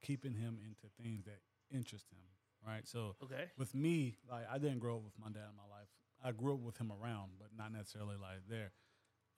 keeping 0.00 0.34
him 0.34 0.58
into 0.60 0.88
things 0.88 1.24
that 1.24 1.42
interest 1.70 2.10
him. 2.10 2.33
Right. 2.66 2.86
So 2.86 3.16
Okay. 3.22 3.50
with 3.58 3.74
me, 3.74 4.16
like 4.30 4.46
I 4.50 4.58
didn't 4.58 4.78
grow 4.78 4.96
up 4.96 5.04
with 5.04 5.18
my 5.18 5.28
dad 5.28 5.48
in 5.50 5.56
my 5.56 5.68
life. 5.74 5.88
I 6.22 6.32
grew 6.32 6.54
up 6.54 6.60
with 6.60 6.78
him 6.78 6.90
around, 6.92 7.32
but 7.38 7.48
not 7.56 7.72
necessarily 7.72 8.16
like 8.16 8.40
there. 8.48 8.72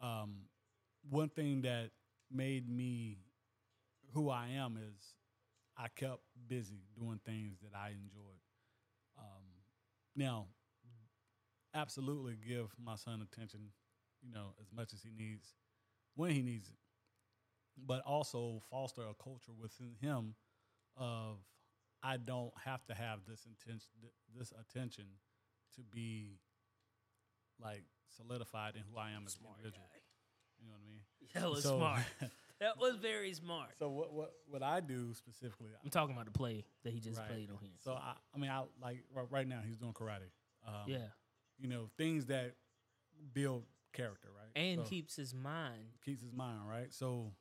Um, 0.00 0.48
one 1.08 1.28
thing 1.28 1.62
that 1.62 1.90
made 2.30 2.68
me 2.68 3.18
who 4.12 4.30
I 4.30 4.48
am 4.48 4.76
is 4.78 5.16
I 5.76 5.88
kept 5.88 6.20
busy 6.48 6.82
doing 6.98 7.20
things 7.24 7.58
that 7.62 7.76
I 7.76 7.90
enjoyed. 7.90 8.40
Um, 9.18 9.44
now, 10.16 10.48
absolutely 11.74 12.36
give 12.46 12.74
my 12.82 12.96
son 12.96 13.22
attention, 13.22 13.70
you 14.22 14.32
know, 14.32 14.54
as 14.60 14.66
much 14.72 14.92
as 14.92 15.02
he 15.02 15.10
needs 15.10 15.54
when 16.14 16.30
he 16.32 16.42
needs 16.42 16.68
it, 16.68 16.78
but 17.76 18.02
also 18.02 18.60
foster 18.70 19.02
a 19.02 19.14
culture 19.22 19.52
within 19.58 19.94
him 20.00 20.34
of 20.96 21.38
I 22.06 22.16
don't 22.18 22.52
have 22.64 22.84
to 22.86 22.94
have 22.94 23.20
this 23.28 23.44
intention, 23.46 23.88
this 24.38 24.52
attention 24.60 25.04
to 25.74 25.80
be 25.82 26.38
like 27.60 27.84
solidified 28.16 28.76
in 28.76 28.82
who 28.90 28.98
I 28.98 29.10
am 29.10 29.24
as 29.26 29.34
an 29.36 29.40
individual. 29.56 29.86
guy. 29.92 29.98
You 30.60 30.66
know 30.66 30.72
what 30.72 30.80
I 30.82 30.88
mean? 30.88 31.00
That 31.34 31.50
was 31.50 31.62
So- 31.62 31.78
smart. 31.78 32.02
That 32.58 32.78
was 32.78 32.96
very 32.96 33.34
smart. 33.34 33.68
So 33.78 33.90
what 33.90 34.14
what 34.14 34.32
what 34.48 34.62
I 34.62 34.80
do 34.80 35.12
specifically? 35.12 35.68
I'm 35.84 35.90
talking 35.90 36.14
about 36.14 36.24
the 36.24 36.30
play 36.30 36.64
that 36.84 36.92
he 36.94 37.00
just 37.00 37.18
Right. 37.20 37.28
played 37.28 37.50
on 37.50 37.58
here. 37.60 37.74
So 37.80 37.92
I 37.92 38.14
I 38.34 38.38
mean 38.38 38.50
I 38.50 38.62
like 38.80 39.04
right, 39.14 39.26
right 39.30 39.46
now 39.46 39.60
he's 39.66 39.76
doing 39.76 39.92
karate. 39.92 40.30
Um, 40.66 40.84
yeah, 40.86 41.08
You 41.58 41.68
know 41.68 41.90
things 41.98 42.24
that 42.26 42.54
build 43.34 43.64
character, 43.92 44.28
right? 44.34 44.48
and 44.56 44.80
So- 44.80 44.88
keeps 44.88 45.16
his 45.16 45.34
mind. 45.34 45.84
keeps 46.02 46.22
his 46.22 46.32
mind 46.32 46.66
right. 46.66 46.90
So 46.94 47.34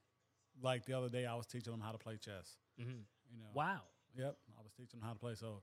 like 0.61 0.83
the 0.85 0.91
other 0.97 1.07
day 1.07 1.25
I 1.25 1.35
was 1.35 1.47
teaching 1.47 1.71
him 1.73 1.79
how 1.79 1.93
to 1.93 1.97
play 1.97 2.17
chess. 2.17 2.57
hmm 2.77 2.89
You 3.31 3.37
know. 3.39 3.51
Wow. 3.53 3.83
Yep, 4.17 4.37
I 4.44 4.44
was 4.65 4.73
teaching 4.73 4.99
him 4.99 5.05
how 5.05 5.13
to 5.13 5.19
play. 5.19 5.35
So, 5.35 5.61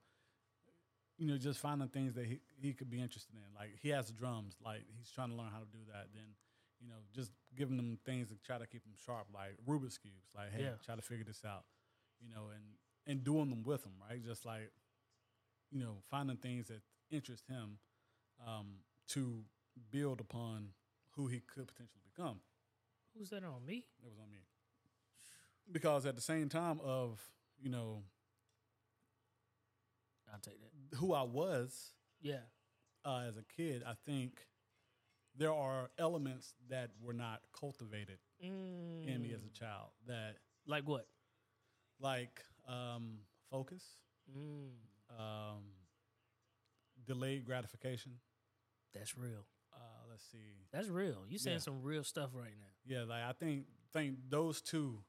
you 1.19 1.27
know, 1.27 1.37
just 1.37 1.61
finding 1.61 1.89
things 1.89 2.15
that 2.15 2.25
he, 2.27 2.41
he 2.61 2.73
could 2.73 2.89
be 2.91 3.01
interested 3.01 3.35
in. 3.35 3.55
Like 3.55 3.71
he 3.83 3.91
has 3.91 4.11
drums, 4.11 4.57
like 4.65 4.83
he's 4.97 5.11
trying 5.11 5.31
to 5.31 5.37
learn 5.37 5.51
how 5.53 5.59
to 5.61 5.71
do 5.71 5.79
that. 5.93 6.09
Then, 6.15 6.35
you 6.81 6.89
know, 6.89 6.97
just 7.15 7.31
giving 7.55 7.77
them 7.77 7.99
things 8.05 8.29
to 8.29 8.37
try 8.45 8.59
to 8.59 8.67
keep 8.67 8.83
them 8.83 8.95
sharp, 9.05 9.27
like 9.35 9.57
Rubik's 9.69 9.99
cubes. 9.99 10.31
Like, 10.35 10.53
hey, 10.53 10.63
Yeah. 10.65 10.81
try 10.85 10.97
to 10.97 11.03
figure 11.03 11.25
this 11.25 11.45
out. 11.45 11.65
You 12.21 12.29
know, 12.35 12.51
and 12.55 12.65
and 13.07 13.25
doing 13.25 13.51
them 13.51 13.65
with 13.65 13.85
him, 13.85 13.93
right? 14.09 14.25
Just 14.25 14.45
like, 14.47 14.71
you 15.73 15.81
know, 15.81 15.97
finding 16.09 16.37
things 16.37 16.69
that 16.69 16.81
interest 17.11 17.45
him 17.49 17.79
um, 18.47 18.79
to 19.09 19.45
build 19.91 20.21
upon 20.21 20.69
who 21.17 21.27
he 21.27 21.41
could 21.41 21.67
potentially 21.67 22.01
become. 22.05 22.41
Who's 23.19 23.31
that 23.31 23.43
on 23.45 23.65
me? 23.67 23.85
That 24.03 24.09
was 24.09 24.19
on 24.19 24.31
me. 24.31 24.39
Because 25.71 26.07
at 26.07 26.15
the 26.15 26.21
same 26.23 26.49
time 26.49 26.81
of, 26.83 27.21
you 27.61 27.71
know, 27.71 28.03
I'll 30.33 30.41
take 30.41 30.61
that. 30.61 30.97
who 30.97 31.13
I 31.13 31.23
was 31.23 31.95
Yeah. 32.21 32.41
uh, 33.05 33.19
as 33.29 33.37
a 33.37 33.43
kid, 33.43 33.83
I 33.85 33.95
think 33.95 34.47
there 35.35 35.53
are 35.53 35.91
elements 35.99 36.55
that 36.69 36.91
were 37.01 37.13
not 37.15 37.43
cultivated 37.53 38.19
Mm. 38.43 39.07
in 39.07 39.23
me 39.23 39.33
as 39.33 39.45
a 39.45 39.51
child. 39.51 39.91
That 40.07 40.39
like 40.67 40.85
what? 40.87 41.07
like 41.99 42.45
um, 42.67 43.19
focus, 43.51 43.97
Mm. 44.31 44.73
um, 45.19 45.75
delayed 47.05 47.45
gratification. 47.45 48.21
That's 48.93 49.17
real. 49.17 49.47
Uh, 49.73 49.79
let's 50.09 50.25
see. 50.25 50.67
That's 50.73 50.89
real. 50.89 51.27
You 51.29 51.39
saying 51.39 51.57
Yeah. 51.57 51.61
some 51.61 51.83
real 51.83 52.05
stuff 52.05 52.31
right 52.35 52.57
now. 52.59 52.67
Yeah, 52.85 53.03
like 53.05 53.23
I 53.23 53.33
think 53.33 53.67
think 53.93 54.19
those 54.31 54.61
two. 54.63 55.05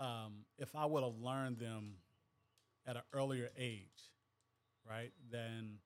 Um, 0.00 0.44
if 0.58 0.74
I 0.74 0.84
would 0.86 1.02
have 1.04 1.16
learned 1.16 1.58
them 1.58 2.02
at 2.86 2.96
an 2.96 3.02
earlier 3.12 3.50
age, 3.56 4.10
right, 4.88 5.12
then 5.30 5.78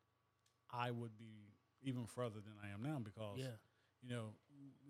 I 0.73 0.91
would 0.91 1.17
be 1.19 1.55
even 1.83 2.07
further 2.07 2.41
than 2.41 2.55
I 2.63 2.73
am 2.75 2.83
now 2.83 2.99
because 3.03 3.39
Yeah. 3.39 3.57
you 4.03 4.09
know, 4.11 4.35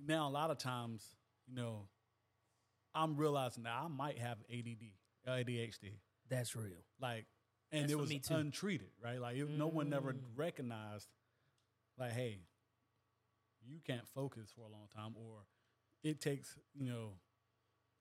now 0.06 0.28
a 0.28 0.30
lot 0.30 0.50
of 0.50 0.58
times, 0.58 1.04
you 1.46 1.54
know, 1.54 1.88
I'm 2.94 3.16
realizing 3.16 3.64
that 3.64 3.72
I 3.72 3.88
might 3.88 4.18
have 4.18 4.38
ADD, 4.50 4.92
ADHD, 5.26 5.92
That's 6.28 6.56
real. 6.56 6.84
like, 7.00 7.26
and 7.70 7.82
That's 7.82 7.92
it 7.92 7.98
was 7.98 8.12
untreated, 8.30 8.88
right? 9.02 9.20
Like, 9.20 9.36
it, 9.36 9.48
no 9.48 9.68
one 9.68 9.90
never 9.90 10.12
Mm. 10.14 10.20
recognized, 10.36 11.08
like, 11.98 12.12
hey, 12.12 12.40
you 13.66 13.80
can't 13.86 14.06
focus 14.08 14.50
for 14.54 14.62
a 14.62 14.68
long 14.68 14.88
time, 14.94 15.14
or 15.16 15.46
it 16.02 16.20
takes, 16.20 16.56
you 16.74 16.86
know, 16.86 17.12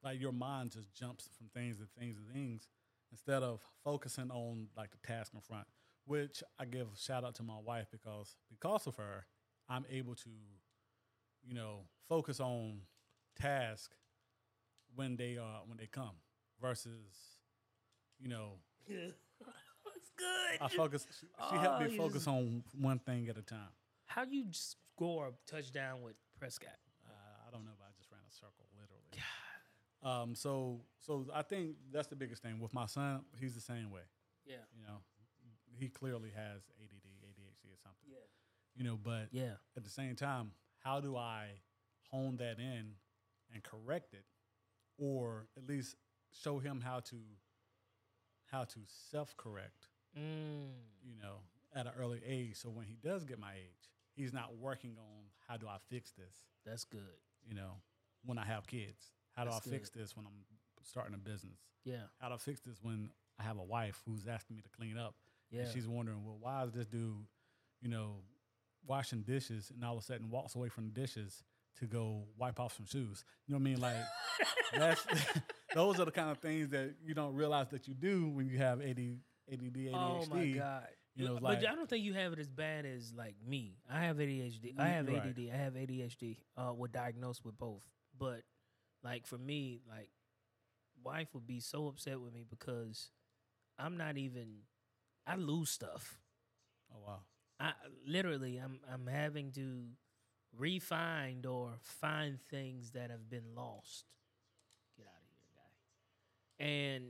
like 0.03 0.21
your 0.21 0.31
mind 0.31 0.71
just 0.71 0.93
jumps 0.93 1.27
from 1.37 1.49
things 1.49 1.77
to 1.77 1.85
things 1.99 2.15
to 2.17 2.33
things 2.33 2.69
instead 3.11 3.43
of 3.43 3.61
focusing 3.83 4.31
on 4.31 4.69
like 4.77 4.91
the 4.91 4.97
task 5.05 5.33
in 5.33 5.41
front. 5.41 5.67
Which 6.07 6.41
I 6.57 6.65
give 6.65 6.87
a 6.87 6.97
shout 6.97 7.23
out 7.23 7.35
to 7.35 7.43
my 7.43 7.57
wife 7.63 7.87
because 7.91 8.35
because 8.49 8.87
of 8.87 8.95
her, 8.95 9.25
I'm 9.69 9.85
able 9.91 10.15
to, 10.15 10.29
you 11.45 11.53
know, 11.53 11.81
focus 12.07 12.39
on 12.39 12.79
task 13.39 13.91
when 14.95 15.15
they 15.17 15.37
uh 15.37 15.61
when 15.67 15.77
they 15.77 15.85
come 15.87 16.15
versus, 16.61 17.37
you 18.19 18.29
know, 18.29 18.53
That's 18.89 20.11
good. 20.15 20.61
I 20.61 20.67
focus. 20.69 21.05
She, 21.19 21.27
she 21.49 21.55
helped 21.57 21.81
Oh, 21.83 21.87
me 21.87 21.97
focus 21.97 22.13
just- 22.13 22.27
on 22.29 22.63
one 22.79 22.99
thing 22.99 23.27
at 23.29 23.37
a 23.37 23.41
time. 23.41 23.69
How 24.05 24.23
you 24.23 24.45
score 24.51 25.27
a 25.27 25.31
touchdown 25.51 26.01
with 26.01 26.15
Prescott? 26.39 26.69
Uh, 27.05 27.11
I 27.47 27.51
don't 27.51 27.65
know, 27.65 27.71
but 27.77 27.85
I 27.85 27.91
just 27.97 28.09
ran 28.11 28.21
a 28.25 28.31
circle 28.33 28.65
literally. 28.79 29.11
God. 29.11 30.21
Um, 30.23 30.35
so 30.35 30.79
so 31.05 31.25
I 31.33 31.41
think 31.41 31.75
that's 31.91 32.07
the 32.07 32.15
biggest 32.15 32.41
thing 32.41 32.59
with 32.61 32.73
my 32.73 32.85
son. 32.85 33.21
He's 33.39 33.55
the 33.55 33.61
same 33.61 33.91
way. 33.91 34.01
Yeah. 34.45 34.63
You 34.73 34.83
know, 34.83 34.99
he 35.77 35.89
clearly 35.89 36.29
has 36.31 36.61
ADD, 36.81 37.07
ADHD, 37.23 37.71
or 37.73 37.77
something. 37.77 38.09
Yeah. 38.09 38.17
You 38.75 38.83
know, 38.83 38.97
but 38.97 39.29
Yeah. 39.31 39.55
at 39.75 39.83
the 39.83 39.89
same 39.89 40.15
time, 40.15 40.51
how 40.79 40.99
do 41.01 41.15
I 41.15 41.61
hone 42.11 42.37
that 42.37 42.59
in 42.59 42.95
and 43.53 43.63
correct 43.63 44.13
it, 44.13 44.25
or 44.97 45.47
at 45.57 45.65
least 45.67 45.95
show 46.31 46.59
him 46.59 46.81
how 46.81 46.99
to 47.01 47.17
how 48.45 48.63
to 48.63 48.79
self 48.85 49.35
correct? 49.37 49.89
Mm. 50.17 50.71
You 51.03 51.15
know, 51.21 51.41
at 51.73 51.85
an 51.85 51.93
early 51.97 52.21
age, 52.25 52.55
so 52.55 52.69
when 52.69 52.85
he 52.85 52.95
does 52.95 53.25
get 53.25 53.39
my 53.39 53.53
age, 53.53 53.91
he's 54.15 54.31
not 54.33 54.55
working 54.57 54.95
on 54.97 55.23
how 55.47 55.57
do 55.57 55.67
I 55.67 55.77
fix 55.89 56.11
this. 56.11 56.45
That's 56.65 56.85
good. 56.85 57.19
You 57.45 57.55
know, 57.55 57.81
when 58.25 58.37
I 58.37 58.45
have 58.45 58.65
kids, 58.67 59.11
how 59.33 59.43
do 59.43 59.51
That's 59.51 59.67
I 59.67 59.69
fix 59.69 59.89
this 59.89 60.15
when 60.15 60.25
I'm 60.25 60.45
starting 60.83 61.13
a 61.13 61.17
business? 61.17 61.59
Yeah. 61.83 62.07
How 62.19 62.29
do 62.29 62.35
I 62.35 62.37
fix 62.37 62.61
this 62.61 62.77
when 62.81 63.09
I 63.39 63.43
have 63.43 63.57
a 63.57 63.63
wife 63.63 64.01
who's 64.05 64.27
asking 64.27 64.55
me 64.55 64.61
to 64.61 64.69
clean 64.69 64.97
up? 64.97 65.15
Yeah. 65.51 65.61
And 65.61 65.71
she's 65.71 65.87
wondering, 65.87 66.23
well, 66.25 66.37
why 66.39 66.63
is 66.63 66.71
this 66.71 66.87
dude, 66.87 67.25
you 67.81 67.89
know, 67.89 68.17
washing 68.85 69.21
dishes 69.21 69.71
and 69.73 69.83
all 69.83 69.97
of 69.97 70.03
a 70.03 70.05
sudden 70.05 70.29
walks 70.29 70.55
away 70.55 70.69
from 70.69 70.85
the 70.85 70.91
dishes 70.91 71.43
to 71.79 71.85
go 71.85 72.23
wipe 72.37 72.59
off 72.59 72.75
some 72.75 72.85
shoes? 72.85 73.23
You 73.47 73.53
know 73.53 73.59
what 73.59 73.67
I 73.67 73.71
mean? 73.71 73.81
Like, 73.81 73.95
that's 74.77 75.05
those 75.73 75.99
are 75.99 76.05
the 76.05 76.11
kind 76.11 76.29
of 76.29 76.39
things 76.39 76.69
that 76.69 76.95
you 77.05 77.13
don't 77.13 77.33
realize 77.33 77.69
that 77.69 77.87
you 77.87 77.93
do 77.93 78.29
when 78.29 78.47
you 78.47 78.57
have 78.57 78.81
AD, 78.81 78.99
ADD, 79.51 79.59
ADHD. 79.61 79.93
oh 79.93 80.25
my 80.29 80.45
god. 80.47 80.87
you 81.15 81.25
know, 81.25 81.33
it's 81.33 81.41
but 81.41 81.43
like- 81.43 81.65
I 81.65 81.75
don't 81.75 81.89
think 81.89 82.03
you 82.03 82.13
have 82.13 82.33
it 82.33 82.39
as 82.39 82.49
bad 82.49 82.85
as 82.85 83.13
like 83.15 83.35
me. 83.45 83.77
I 83.89 84.01
have 84.01 84.17
ADHD. 84.17 84.79
I 84.79 84.87
have 84.87 85.07
right. 85.07 85.17
ADD. 85.17 85.49
I 85.53 85.57
have 85.57 85.73
ADHD. 85.73 86.37
Uh, 86.57 86.73
we're 86.75 86.87
diagnosed 86.87 87.45
with 87.45 87.57
both. 87.57 87.83
But 88.17 88.41
like 89.03 89.25
for 89.27 89.37
me, 89.37 89.81
like 89.87 90.09
wife 91.03 91.29
would 91.33 91.47
be 91.47 91.59
so 91.59 91.87
upset 91.87 92.19
with 92.19 92.33
me 92.33 92.43
because 92.49 93.11
I'm 93.79 93.97
not 93.97 94.17
even. 94.17 94.63
I 95.27 95.35
lose 95.35 95.69
stuff. 95.69 96.19
oh 96.93 96.99
wow. 97.05 97.19
I 97.59 97.73
literally, 98.05 98.57
I'm 98.57 98.79
I'm 98.91 99.07
having 99.07 99.51
to 99.53 99.83
refind 100.59 101.45
or 101.45 101.73
find 101.81 102.39
things 102.41 102.91
that 102.91 103.09
have 103.11 103.29
been 103.29 103.55
lost. 103.55 104.05
Get 104.97 105.07
out 105.07 105.21
of 105.23 105.29
here, 105.29 105.47
guy. 105.55 106.65
And 106.65 107.05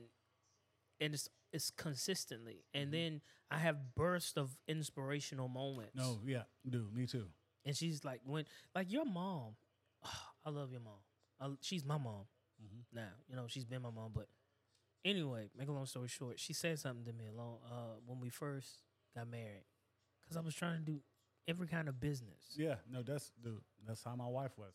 and 0.99 1.13
it's 1.13 1.30
it's 1.53 1.70
consistently, 1.72 2.65
and 2.74 2.91
then 2.93 3.22
I 3.49 3.57
have 3.59 3.95
bursts 3.95 4.36
of 4.38 4.57
inspirational 4.68 5.47
moments. 5.47 5.95
No, 5.95 6.20
yeah, 6.26 6.43
dude, 6.70 6.93
me 6.93 7.05
too. 7.07 7.28
and 7.65 7.76
she's 7.76 8.03
like, 8.03 8.22
when 8.26 8.45
like 8.76 8.91
your 8.91 9.05
mom, 9.05 9.55
I 10.45 10.49
love 10.49 10.72
your 10.72 10.82
mom. 10.82 10.99
I, 11.39 11.49
she's 11.61 11.86
my 11.86 11.97
mom 11.97 12.26
Mhm. 12.61 12.84
now. 12.93 13.11
You 13.30 13.36
know, 13.36 13.45
she's 13.47 13.65
been 13.65 13.82
my 13.82 13.91
mom, 13.91 14.11
but 14.13 14.28
Anyway, 15.08 15.49
make 15.58 15.70
a 15.70 15.72
long 15.72 15.86
story 15.86 16.10
short, 16.10 16.38
she 16.38 16.51
said 16.51 16.78
something 16.78 17.05
to 17.05 17.14
me 17.14 17.28
along 17.34 17.60
uh, 17.66 17.95
when 18.05 18.20
we 18.20 18.28
first 18.28 18.68
got 19.16 19.30
married, 19.30 19.64
because 20.22 20.36
I 20.36 20.41
was 20.41 20.53
trying 20.53 20.80
to 20.80 20.84
do 20.84 20.99
every 21.47 21.66
kind 21.68 21.88
of 21.88 21.97
business. 21.97 22.53
Yeah, 22.58 22.76
no, 22.91 23.03
that's 23.03 23.32
dude. 23.41 23.62
That's 23.88 24.03
how 24.03 24.18
my 24.18 24.28
wife 24.28 24.51
was. 24.58 24.74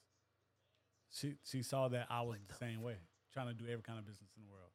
She 1.10 1.34
she 1.44 1.62
saw 1.62 1.88
that 1.88 2.06
I 2.08 2.22
was 2.22 2.38
the 2.48 2.54
same 2.54 2.80
way, 2.80 2.96
trying 3.34 3.48
to 3.48 3.52
do 3.54 3.64
every 3.64 3.82
kind 3.82 3.98
of 3.98 4.06
business 4.06 4.30
in 4.34 4.42
the 4.42 4.48
world. 4.50 4.70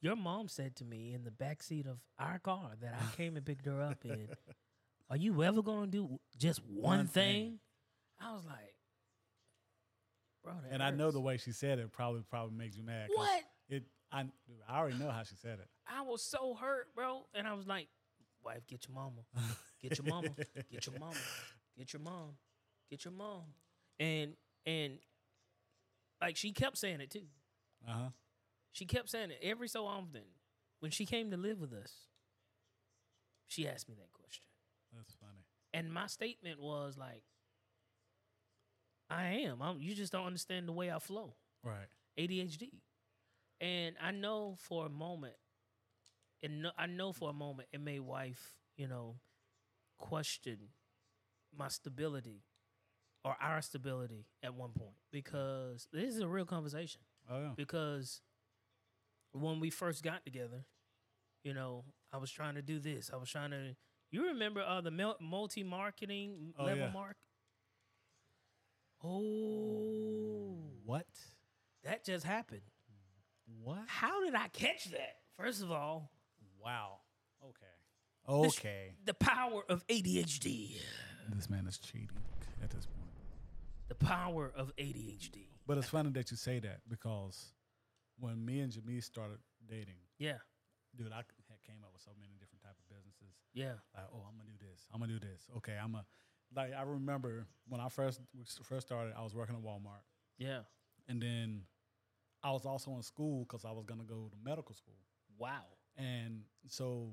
Your 0.00 0.16
mom 0.16 0.48
said 0.48 0.74
to 0.76 0.84
me 0.86 1.12
in 1.12 1.22
the 1.22 1.30
back 1.30 1.62
seat 1.62 1.84
of 1.86 1.98
our 2.18 2.38
car 2.38 2.70
that 2.80 2.94
I 2.94 3.14
came 3.14 3.36
and 3.36 3.44
picked 3.44 3.66
her 3.66 3.82
up 3.82 4.02
in, 4.06 4.28
"Are 5.10 5.18
you 5.18 5.42
ever 5.42 5.60
gonna 5.62 5.88
do 5.88 6.18
just 6.38 6.64
one, 6.64 6.98
One 6.98 7.06
thing? 7.06 7.34
thing. 7.34 7.58
I 8.18 8.32
was 8.32 8.46
like, 8.46 8.74
"Bro, 10.42 10.54
and 10.70 10.82
I 10.82 10.92
know 10.92 11.10
the 11.10 11.20
way 11.20 11.36
she 11.36 11.52
said 11.52 11.78
it 11.78 11.92
probably 11.92 12.22
probably 12.30 12.56
makes 12.56 12.74
you 12.74 12.84
mad. 12.84 13.10
What? 13.12 13.42
It 13.68 13.84
I 14.12 14.24
I 14.68 14.78
already 14.78 14.98
know 14.98 15.10
how 15.10 15.22
she 15.22 15.36
said 15.36 15.58
it. 15.58 15.68
I 15.86 16.02
was 16.02 16.22
so 16.22 16.54
hurt, 16.54 16.94
bro. 16.94 17.26
And 17.34 17.46
I 17.46 17.54
was 17.54 17.66
like, 17.66 17.88
wife, 18.44 18.66
get 18.66 18.86
your 18.88 18.94
mama. 18.94 19.22
Get 19.82 19.98
your 19.98 20.06
mama. 20.06 20.30
Get 20.70 20.86
your 20.86 20.98
mama. 20.98 21.14
Get 21.76 21.92
your 21.92 22.02
mom. 22.02 22.36
Get 22.90 23.04
your 23.04 23.12
mom. 23.12 23.42
And 24.00 24.34
and 24.66 24.98
like 26.20 26.36
she 26.36 26.52
kept 26.52 26.78
saying 26.78 27.00
it 27.00 27.10
too. 27.10 27.26
Uh 27.86 27.92
huh. 27.92 28.08
She 28.72 28.84
kept 28.86 29.10
saying 29.10 29.30
it 29.30 29.38
every 29.42 29.68
so 29.68 29.86
often. 29.86 30.22
When 30.80 30.90
she 30.92 31.06
came 31.06 31.30
to 31.32 31.36
live 31.36 31.60
with 31.60 31.72
us, 31.72 31.92
she 33.48 33.66
asked 33.68 33.88
me 33.88 33.96
that 33.98 34.12
question. 34.12 34.44
That's 34.94 35.12
funny. 35.14 35.44
And 35.74 35.92
my 35.92 36.06
statement 36.06 36.60
was 36.60 36.96
like, 36.96 37.24
I 39.10 39.24
am. 39.44 39.60
I'm, 39.60 39.80
you 39.80 39.94
just 39.94 40.12
don't 40.12 40.26
understand 40.26 40.68
the 40.68 40.72
way 40.72 40.90
I 40.90 40.98
flow. 40.98 41.34
Right. 41.64 41.88
ADHD. 42.18 42.70
And 43.60 43.96
I 44.02 44.12
know 44.12 44.54
for 44.58 44.86
a 44.86 44.88
moment, 44.90 45.34
and 46.42 46.62
no, 46.62 46.70
I 46.78 46.86
know 46.86 47.12
for 47.12 47.30
a 47.30 47.32
moment 47.32 47.68
it 47.72 47.80
made 47.80 48.00
wife, 48.00 48.54
you 48.76 48.86
know, 48.86 49.16
question 49.98 50.58
my 51.56 51.68
stability 51.68 52.42
or 53.24 53.36
our 53.40 53.60
stability 53.60 54.26
at 54.44 54.54
one 54.54 54.70
point 54.70 54.94
because 55.10 55.88
this 55.92 56.14
is 56.14 56.20
a 56.20 56.28
real 56.28 56.44
conversation. 56.44 57.00
Oh 57.30 57.40
yeah. 57.40 57.50
Because 57.56 58.20
when 59.32 59.58
we 59.60 59.70
first 59.70 60.02
got 60.04 60.24
together, 60.24 60.64
you 61.42 61.52
know, 61.54 61.84
I 62.12 62.18
was 62.18 62.30
trying 62.30 62.54
to 62.54 62.62
do 62.62 62.78
this. 62.78 63.10
I 63.12 63.16
was 63.16 63.28
trying 63.30 63.50
to. 63.50 63.74
You 64.10 64.26
remember 64.28 64.62
uh, 64.62 64.80
the 64.80 64.90
multi 65.20 65.62
marketing 65.64 66.54
Oh, 66.58 66.64
level 66.64 66.78
yeah. 66.86 66.90
mark? 66.92 67.16
Oh, 69.02 70.70
What? 70.84 71.06
that 71.84 72.04
just 72.04 72.24
happened. 72.24 72.62
What? 73.68 73.84
How 73.86 74.24
did 74.24 74.34
I 74.34 74.48
catch 74.48 74.86
that? 74.92 75.16
First 75.36 75.62
of 75.62 75.70
all, 75.70 76.10
Wow. 76.64 77.00
Okay. 77.44 77.66
Okay. 78.26 78.94
the 79.04 79.12
power 79.12 79.62
of 79.68 79.86
ADHD. 79.88 80.80
This 81.34 81.50
man 81.50 81.66
is 81.66 81.76
cheating 81.76 82.08
at 82.62 82.70
this 82.70 82.86
point. 82.86 83.10
The 83.88 83.94
power 83.94 84.50
of 84.56 84.74
ADHD. 84.76 85.48
But 85.66 85.76
it's 85.76 85.88
funny 85.88 86.08
that 86.12 86.30
you 86.30 86.38
say 86.38 86.60
that 86.60 86.80
because 86.88 87.52
when 88.18 88.42
me 88.42 88.60
and 88.60 88.72
Jimmy 88.72 89.02
started 89.02 89.36
dating, 89.68 90.00
Yeah, 90.18 90.38
dude, 90.96 91.12
I 91.12 91.16
had 91.16 91.26
came 91.66 91.84
up 91.84 91.90
with 91.92 92.00
so 92.00 92.12
many 92.18 92.32
different 92.40 92.62
type 92.62 92.72
of 92.78 92.88
businesses. 92.88 93.36
yeah, 93.52 93.72
Like, 93.94 94.06
oh, 94.14 94.24
I'm 94.26 94.38
gonna 94.38 94.48
do 94.48 94.64
this. 94.66 94.88
I'm 94.94 95.00
gonna 95.00 95.12
do 95.12 95.18
this. 95.20 95.42
Okay, 95.58 95.76
I'm 95.76 95.94
a. 95.94 96.06
Like 96.56 96.72
I 96.72 96.84
remember 96.84 97.46
when 97.68 97.82
I 97.82 97.90
first 97.90 98.20
first 98.62 98.86
started, 98.86 99.12
I 99.14 99.22
was 99.22 99.34
working 99.34 99.56
at 99.56 99.62
Walmart, 99.62 100.00
yeah. 100.38 100.60
and 101.06 101.20
then 101.20 101.64
I 102.48 102.52
was 102.52 102.64
also 102.64 102.92
in 102.96 103.02
school 103.02 103.44
because 103.44 103.64
I 103.64 103.70
was 103.72 103.84
gonna 103.84 104.04
go 104.04 104.28
to 104.30 104.36
medical 104.42 104.74
school, 104.74 104.96
Wow. 105.38 105.64
and 105.96 106.42
so 106.68 107.12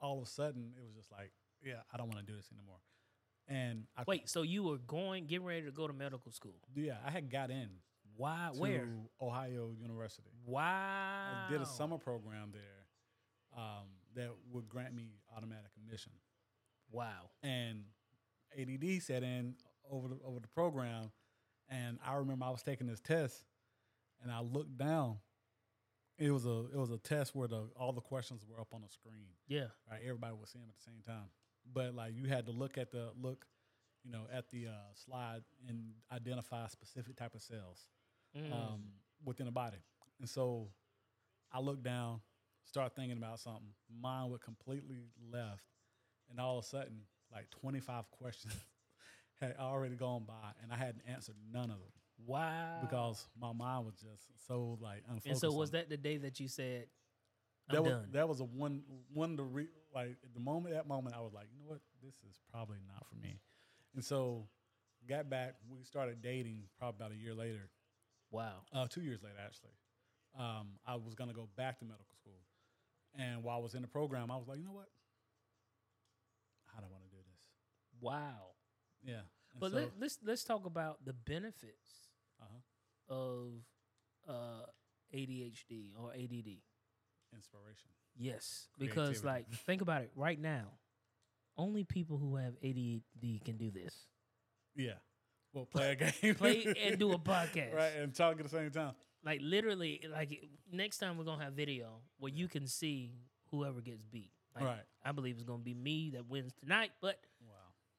all 0.00 0.18
of 0.18 0.22
a 0.22 0.30
sudden 0.30 0.72
it 0.76 0.82
was 0.84 0.94
just 0.94 1.10
like, 1.12 1.32
yeah, 1.62 1.80
I 1.92 1.96
don't 1.96 2.08
want 2.08 2.24
to 2.24 2.32
do 2.32 2.36
this 2.36 2.48
anymore. 2.52 2.78
And 3.48 3.84
I 3.96 4.04
Wait, 4.06 4.28
so 4.28 4.42
you 4.42 4.62
were 4.62 4.78
going, 4.78 5.26
getting 5.26 5.44
ready 5.46 5.62
to 5.66 5.72
go 5.72 5.86
to 5.86 5.92
medical 5.92 6.30
school? 6.32 6.54
yeah, 6.74 6.96
I 7.04 7.10
had 7.10 7.30
got 7.30 7.50
in 7.50 7.68
Why? 8.16 8.50
to 8.54 8.58
Where? 8.60 8.88
Ohio 9.20 9.72
University. 9.78 10.30
Wow. 10.46 11.46
I 11.46 11.50
did 11.50 11.60
a 11.60 11.66
summer 11.66 11.98
program 11.98 12.52
there 12.52 12.86
um, 13.62 13.86
that 14.14 14.30
would 14.52 14.68
grant 14.68 14.94
me 14.94 15.18
automatic 15.36 15.70
admission. 15.82 16.12
Wow. 16.90 17.30
and 17.42 17.84
ADD 18.58 19.02
set 19.02 19.22
in 19.22 19.54
over 19.90 20.08
the 20.08 20.18
over 20.24 20.40
the 20.40 20.48
program, 20.48 21.10
and 21.68 21.98
I 22.06 22.14
remember 22.14 22.46
I 22.46 22.50
was 22.50 22.62
taking 22.62 22.86
this 22.86 23.00
test, 23.00 23.44
and 24.22 24.30
I 24.32 24.40
looked 24.40 24.76
down. 24.78 25.18
It 26.18 26.30
was 26.32 26.46
a 26.46 26.66
it 26.72 26.76
was 26.76 26.90
a 26.90 26.98
test 26.98 27.34
where 27.34 27.46
the 27.48 27.68
all 27.78 27.92
the 27.92 28.00
questions 28.00 28.42
were 28.48 28.60
up 28.60 28.74
on 28.74 28.82
the 28.82 28.88
screen, 28.88 29.28
Yeah. 29.46 29.66
right? 29.90 30.00
Everybody 30.02 30.34
was 30.34 30.50
seeing 30.50 30.62
them 30.64 30.70
at 30.70 30.76
the 30.76 30.90
same 30.90 31.02
time, 31.06 31.30
but 31.72 31.94
like 31.94 32.14
you 32.14 32.26
had 32.26 32.46
to 32.46 32.52
look 32.52 32.76
at 32.76 32.90
the 32.90 33.10
look, 33.20 33.46
you 34.02 34.10
know, 34.10 34.26
at 34.32 34.48
the 34.50 34.66
uh, 34.66 34.72
slide 34.94 35.42
and 35.68 35.92
identify 36.12 36.66
specific 36.68 37.16
type 37.16 37.34
of 37.34 37.42
cells 37.42 37.86
Mm. 38.36 38.52
um, 38.52 38.82
within 39.24 39.46
the 39.46 39.52
body. 39.52 39.78
And 40.20 40.28
so 40.28 40.68
I 41.50 41.60
looked 41.60 41.82
down, 41.82 42.20
start 42.64 42.94
thinking 42.94 43.16
about 43.16 43.40
something. 43.40 43.72
Mine 43.88 44.28
would 44.30 44.42
completely 44.42 45.06
left, 45.32 45.62
and 46.28 46.38
all 46.40 46.58
of 46.58 46.64
a 46.64 46.68
sudden, 46.68 47.02
like 47.32 47.48
25 47.50 48.10
questions 48.18 48.54
had 49.40 49.54
already 49.58 49.94
gone 49.96 50.24
by, 50.26 50.50
and 50.62 50.72
I 50.72 50.76
hadn't 50.76 51.02
answered 51.06 51.36
none 51.50 51.70
of 51.70 51.78
them 51.78 51.92
wow. 52.26 52.78
because 52.82 53.26
my 53.40 53.52
mind 53.52 53.86
was 53.86 53.94
just 53.94 54.46
so 54.46 54.78
like 54.80 55.02
unfocused. 55.08 55.26
and 55.26 55.38
so 55.38 55.52
was 55.52 55.72
that 55.72 55.88
the 55.88 55.96
day 55.96 56.16
that 56.18 56.40
you 56.40 56.48
said, 56.48 56.86
I'm 57.68 57.76
that 57.76 57.82
was 57.82 57.92
done? 57.92 58.08
that 58.12 58.28
was 58.28 58.40
a 58.40 58.44
one 58.44 58.82
one 59.12 59.36
to 59.36 59.42
re, 59.42 59.66
like 59.94 60.16
at 60.24 60.34
the 60.34 60.40
moment 60.40 60.74
that 60.74 60.86
moment 60.86 61.14
I 61.16 61.20
was 61.20 61.32
like, 61.32 61.46
you 61.52 61.58
know 61.58 61.66
what, 61.68 61.80
this 62.02 62.14
is 62.28 62.40
probably 62.52 62.78
not 62.86 63.06
for 63.06 63.16
me, 63.16 63.40
and 63.94 64.04
so 64.04 64.48
got 65.08 65.30
back. 65.30 65.54
We 65.68 65.84
started 65.84 66.22
dating 66.22 66.64
probably 66.78 66.96
about 66.98 67.12
a 67.12 67.16
year 67.16 67.34
later. 67.34 67.70
wow. 68.30 68.62
uh, 68.72 68.86
two 68.88 69.02
years 69.02 69.22
later, 69.22 69.36
actually. 69.44 69.72
Um, 70.38 70.78
I 70.86 70.96
was 70.96 71.14
going 71.14 71.30
to 71.30 71.34
go 71.34 71.48
back 71.56 71.78
to 71.78 71.84
medical 71.84 72.14
school. 72.14 72.40
And 73.18 73.42
while 73.42 73.56
I 73.56 73.60
was 73.60 73.74
in 73.74 73.82
the 73.82 73.88
program, 73.88 74.30
I 74.30 74.36
was 74.36 74.46
like, 74.46 74.58
you 74.58 74.64
know 74.64 74.72
what? 74.72 74.88
I 76.76 76.80
don't 76.80 76.90
want 76.92 77.04
to 77.04 77.10
do 77.10 77.16
this. 77.16 77.48
Wow. 78.00 78.52
Yeah. 79.02 79.14
And 79.52 79.60
But 79.60 79.70
so- 79.70 79.76
let, 79.78 79.90
let's 79.98 80.18
let's 80.24 80.44
talk 80.44 80.66
about 80.66 81.04
the 81.04 81.12
benefits 81.12 82.07
uh-huh. 82.40 83.14
of 83.14 83.52
uh, 84.28 84.66
ADHD 85.14 85.92
or 85.98 86.12
ADD. 86.12 86.58
inspiration. 87.34 87.90
Yes, 88.16 88.68
because 88.78 89.20
Creativity. 89.20 89.26
like 89.26 89.50
think 89.66 89.82
about 89.82 90.02
it 90.02 90.10
right 90.16 90.40
now. 90.40 90.64
Only 91.56 91.84
people 91.84 92.18
who 92.18 92.36
have 92.36 92.54
ADD 92.62 93.44
can 93.44 93.56
do 93.56 93.70
this. 93.70 93.94
Yeah. 94.76 94.92
Well, 95.52 95.64
play 95.66 95.92
a 95.92 95.94
game. 95.96 96.34
Play 96.36 96.74
and 96.84 96.98
do 96.98 97.12
a 97.12 97.18
podcast. 97.18 97.74
Right. 97.74 97.92
And 97.98 98.14
talk 98.14 98.36
at 98.38 98.44
the 98.44 98.48
same 98.48 98.70
time. 98.70 98.92
Like 99.24 99.40
literally, 99.42 100.00
like 100.12 100.30
next 100.70 100.98
time 100.98 101.16
we're 101.18 101.24
gonna 101.24 101.42
have 101.42 101.54
video 101.54 102.00
where 102.18 102.32
you 102.32 102.46
can 102.48 102.66
see 102.66 103.14
whoever 103.50 103.80
gets 103.80 104.02
beat. 104.04 104.30
Like, 104.54 104.64
Right. 104.64 104.84
I 105.04 105.12
believe 105.12 105.34
it's 105.34 105.42
gonna 105.44 105.58
be 105.62 105.74
me 105.74 106.10
that 106.14 106.28
wins 106.28 106.52
tonight, 106.60 106.90
but. 107.00 107.18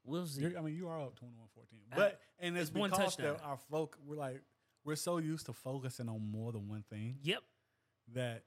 We'll 0.04 0.26
see. 0.26 0.42
You're, 0.42 0.58
I 0.58 0.62
mean, 0.62 0.76
you 0.76 0.88
are 0.88 1.00
up 1.02 1.16
21 1.18 1.48
14. 1.54 1.80
Uh, 1.92 1.96
But, 1.96 2.20
and 2.40 2.58
it's, 2.58 2.70
it's 2.70 2.78
one 2.78 2.90
because 2.90 3.16
touchdown. 3.16 3.38
that 3.38 3.44
our 3.46 3.58
folk, 3.70 3.98
we're 4.06 4.16
like, 4.16 4.42
we're 4.86 4.96
so 4.96 5.18
used 5.18 5.46
to 5.48 5.54
focusing 5.54 6.08
on 6.10 6.32
more 6.32 6.52
than 6.52 6.68
one 6.68 6.84
thing 6.90 7.18
Yep. 7.24 7.42
that 8.14 8.44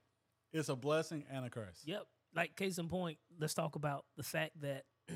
it's 0.53 0.69
a 0.69 0.77
blessing 0.77 1.25
and 1.31 1.45
a 1.45 1.51
curse. 1.51 1.81
Yep. 1.85 2.07
Like 2.35 2.57
case 2.57 2.79
in 2.79 2.89
point, 2.89 3.19
let's 3.39 3.55
talk 3.55 3.77
about 3.77 4.05
the 4.17 4.23
fact 4.23 4.61
that 4.63 4.85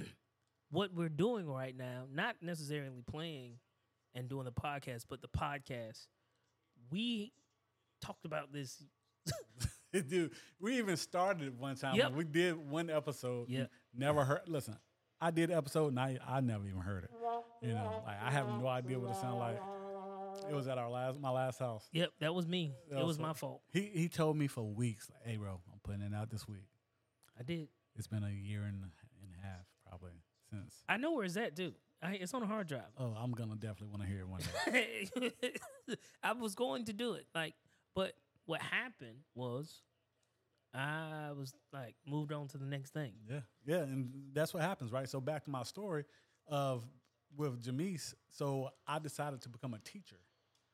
what 0.71 0.93
we're 0.95 1.09
doing 1.09 1.49
right 1.49 1.77
now, 1.77 2.05
not 2.13 2.37
necessarily 2.43 3.03
playing 3.07 3.55
and 4.15 4.29
doing 4.29 4.45
the 4.45 4.53
podcast, 4.53 5.05
but 5.09 5.21
the 5.23 5.29
podcast, 5.29 6.07
we 6.91 7.33
talked 8.03 8.25
about 8.25 8.53
this. 8.53 8.83
Dude, 10.09 10.33
we 10.61 10.77
even 10.79 10.97
started 10.97 11.59
one 11.59 11.77
time. 11.77 11.95
Yep. 11.95 12.13
We 12.13 12.25
did 12.25 12.57
one 12.57 12.91
episode. 12.91 13.49
Yep. 13.49 13.71
Never 13.95 14.25
heard. 14.25 14.41
Listen, 14.47 14.77
I 15.21 15.31
did 15.31 15.51
episode 15.51 15.89
and 15.89 16.01
I, 16.01 16.19
I 16.27 16.41
never 16.41 16.67
even 16.69 16.81
heard 16.81 17.05
it. 17.05 17.11
You 17.63 17.73
know, 17.75 18.03
like 18.07 18.17
I 18.23 18.31
have 18.31 18.49
no 18.49 18.67
idea 18.69 18.99
what 18.99 19.11
it 19.11 19.17
sounded 19.17 19.39
like. 19.39 19.61
It 20.51 20.55
was 20.55 20.69
at 20.69 20.77
our 20.79 20.91
last, 20.91 21.19
my 21.19 21.31
last 21.31 21.59
house. 21.59 21.89
Yep, 21.93 22.11
that 22.21 22.35
was 22.35 22.47
me. 22.47 22.75
Yeah, 22.91 23.01
it 23.01 23.07
was 23.07 23.17
so- 23.17 23.23
my 23.23 23.33
fault. 23.33 23.63
He 23.73 23.91
he 23.95 24.09
told 24.09 24.37
me 24.37 24.47
for 24.47 24.63
weeks, 24.63 25.09
like, 25.11 25.27
"Hey, 25.27 25.37
bro, 25.39 25.53
I'm 25.73 25.81
putting 25.83 26.03
it 26.03 26.15
out 26.15 26.31
this 26.31 26.47
week." 26.47 26.67
I 27.39 27.43
did. 27.43 27.69
It's 27.97 28.07
been 28.07 28.23
a 28.23 28.31
year 28.31 28.63
and, 28.63 28.83
and 28.83 29.33
a 29.43 29.47
half 29.47 29.65
probably 29.89 30.13
since. 30.51 30.75
I 30.89 30.99
know 30.99 31.13
where 31.15 31.25
it's 31.25 31.37
at 31.39 31.57
too. 31.57 31.73
I, 32.03 32.13
it's 32.13 32.35
on 32.35 32.43
a 32.43 32.47
hard 32.47 32.67
drive. 32.69 32.83
Oh, 32.99 33.15
I'm 33.19 33.33
gonna 33.33 33.55
definitely 33.57 33.89
want 33.89 34.03
to 34.03 34.09
hear 34.09 34.21
it 34.21 34.29
one 34.29 34.43
day. 34.67 35.09
I 36.23 36.33
was 36.33 36.55
going 36.55 36.85
to 36.85 36.93
do 36.93 37.15
it, 37.15 37.27
like, 37.35 37.55
but 37.95 38.13
what 38.45 38.61
happened 38.61 39.21
was, 39.35 39.81
I 40.77 41.33
was 41.33 41.55
like 41.73 41.95
moved 42.07 42.33
on 42.33 42.49
to 42.49 42.59
the 42.59 42.67
next 42.67 42.93
thing. 42.93 43.13
Yeah, 43.31 43.41
yeah, 43.65 43.79
and 43.79 44.11
that's 44.33 44.53
what 44.53 44.63
happens, 44.63 44.93
right? 44.93 45.09
So 45.09 45.21
back 45.21 45.45
to 45.45 45.51
my 45.51 45.63
story 45.63 46.05
of 46.47 46.85
with 47.37 47.63
Jamise. 47.63 48.15
So 48.29 48.71
I 48.87 48.99
decided 48.99 49.41
to 49.43 49.49
become 49.49 49.75
a 49.75 49.79
teacher, 49.79 50.17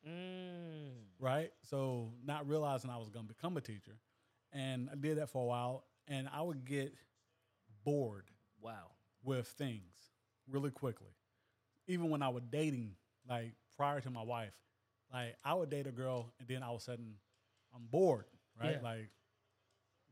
Mm. 0.06 1.04
right? 1.18 1.52
So 1.62 2.12
not 2.24 2.48
realizing 2.48 2.90
I 2.90 2.96
was 2.96 3.08
going 3.08 3.26
to 3.26 3.32
become 3.34 3.56
a 3.56 3.60
teacher, 3.60 3.96
and 4.52 4.88
I 4.90 4.96
did 4.96 5.18
that 5.18 5.28
for 5.28 5.42
a 5.42 5.46
while, 5.46 5.84
and 6.08 6.28
I 6.32 6.42
would 6.42 6.64
get 6.64 6.94
bored 7.84 8.30
Wow. 8.60 8.92
with 9.22 9.46
things 9.48 9.94
really 10.48 10.70
quickly. 10.70 11.14
Even 11.86 12.10
when 12.10 12.22
I 12.22 12.28
was 12.28 12.42
dating, 12.50 12.96
like 13.28 13.54
prior 13.76 14.00
to 14.00 14.10
my 14.10 14.22
wife, 14.22 14.54
like 15.12 15.36
I 15.44 15.54
would 15.54 15.70
date 15.70 15.86
a 15.86 15.92
girl, 15.92 16.32
and 16.38 16.48
then 16.48 16.62
all 16.62 16.74
of 16.76 16.80
a 16.80 16.84
sudden, 16.84 17.14
I'm 17.74 17.86
bored, 17.86 18.26
right? 18.60 18.72
Yeah. 18.72 18.80
Like, 18.82 19.10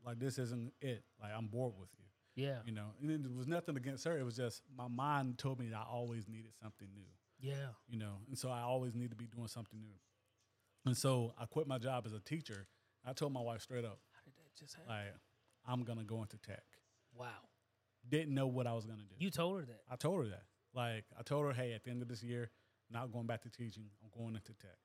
like 0.05 0.19
this 0.19 0.37
isn't 0.39 0.73
it. 0.81 1.03
Like 1.21 1.31
I'm 1.37 1.47
bored 1.47 1.73
with 1.79 1.89
you, 1.97 2.43
Yeah. 2.45 2.59
you 2.65 2.71
know. 2.71 2.87
And 3.01 3.09
it 3.11 3.35
was 3.35 3.47
nothing 3.47 3.77
against 3.77 4.03
her. 4.05 4.17
It 4.17 4.23
was 4.23 4.35
just 4.35 4.61
my 4.75 4.87
mind 4.87 5.37
told 5.37 5.59
me 5.59 5.67
that 5.69 5.77
I 5.77 5.83
always 5.91 6.27
needed 6.27 6.51
something 6.61 6.87
new 6.93 7.05
Yeah. 7.49 7.69
you 7.87 7.97
know, 7.97 8.17
and 8.27 8.37
so 8.37 8.49
I 8.49 8.61
always 8.61 8.93
need 8.95 9.09
to 9.11 9.15
be 9.15 9.25
doing 9.27 9.47
something 9.47 9.79
new. 9.79 9.95
And 10.85 10.97
so 10.97 11.33
I 11.39 11.45
quit 11.45 11.67
my 11.67 11.77
job 11.77 12.05
as 12.07 12.13
a 12.13 12.19
teacher. 12.19 12.67
I 13.05 13.13
told 13.13 13.33
my 13.33 13.41
wife 13.41 13.61
straight 13.61 13.85
up, 13.85 13.99
How 14.13 14.21
did 14.25 14.33
that 14.35 14.55
just 14.59 14.75
happen? 14.75 14.89
like, 14.89 15.13
I'm 15.67 15.83
gonna 15.83 16.03
go 16.03 16.21
into 16.21 16.37
tech. 16.37 16.63
wow. 17.13 17.27
Didn't 18.09 18.33
know 18.33 18.47
what 18.47 18.65
I 18.65 18.73
was 18.73 18.85
gonna 18.85 19.03
do. 19.03 19.15
You 19.19 19.29
told 19.29 19.59
her 19.59 19.65
that. 19.65 19.81
I 19.89 19.95
told 19.95 20.23
her 20.23 20.29
that. 20.31 20.43
Like, 20.73 21.03
I 21.19 21.21
told 21.21 21.45
her, 21.45 21.53
hey, 21.53 21.73
at 21.73 21.83
the 21.83 21.91
end 21.91 22.01
of 22.01 22.07
this 22.07 22.23
year, 22.23 22.49
I'm 22.89 22.99
not 22.99 23.11
going 23.11 23.27
back 23.27 23.41
to 23.43 23.49
teaching. 23.49 23.83
I'm 24.03 24.09
going 24.17 24.35
into 24.35 24.53
tech. 24.53 24.77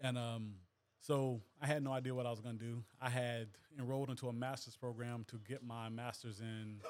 And 0.00 0.18
um, 0.18 0.54
so 1.00 1.40
I 1.60 1.66
had 1.66 1.82
no 1.82 1.92
idea 1.92 2.14
what 2.14 2.26
I 2.26 2.30
was 2.30 2.40
gonna 2.40 2.58
do. 2.58 2.84
I 3.00 3.08
had 3.10 3.48
enrolled 3.78 4.10
into 4.10 4.28
a 4.28 4.32
master's 4.32 4.76
program 4.76 5.24
to 5.28 5.38
get 5.48 5.62
my 5.62 5.88
master's 5.88 6.40
in. 6.40 6.80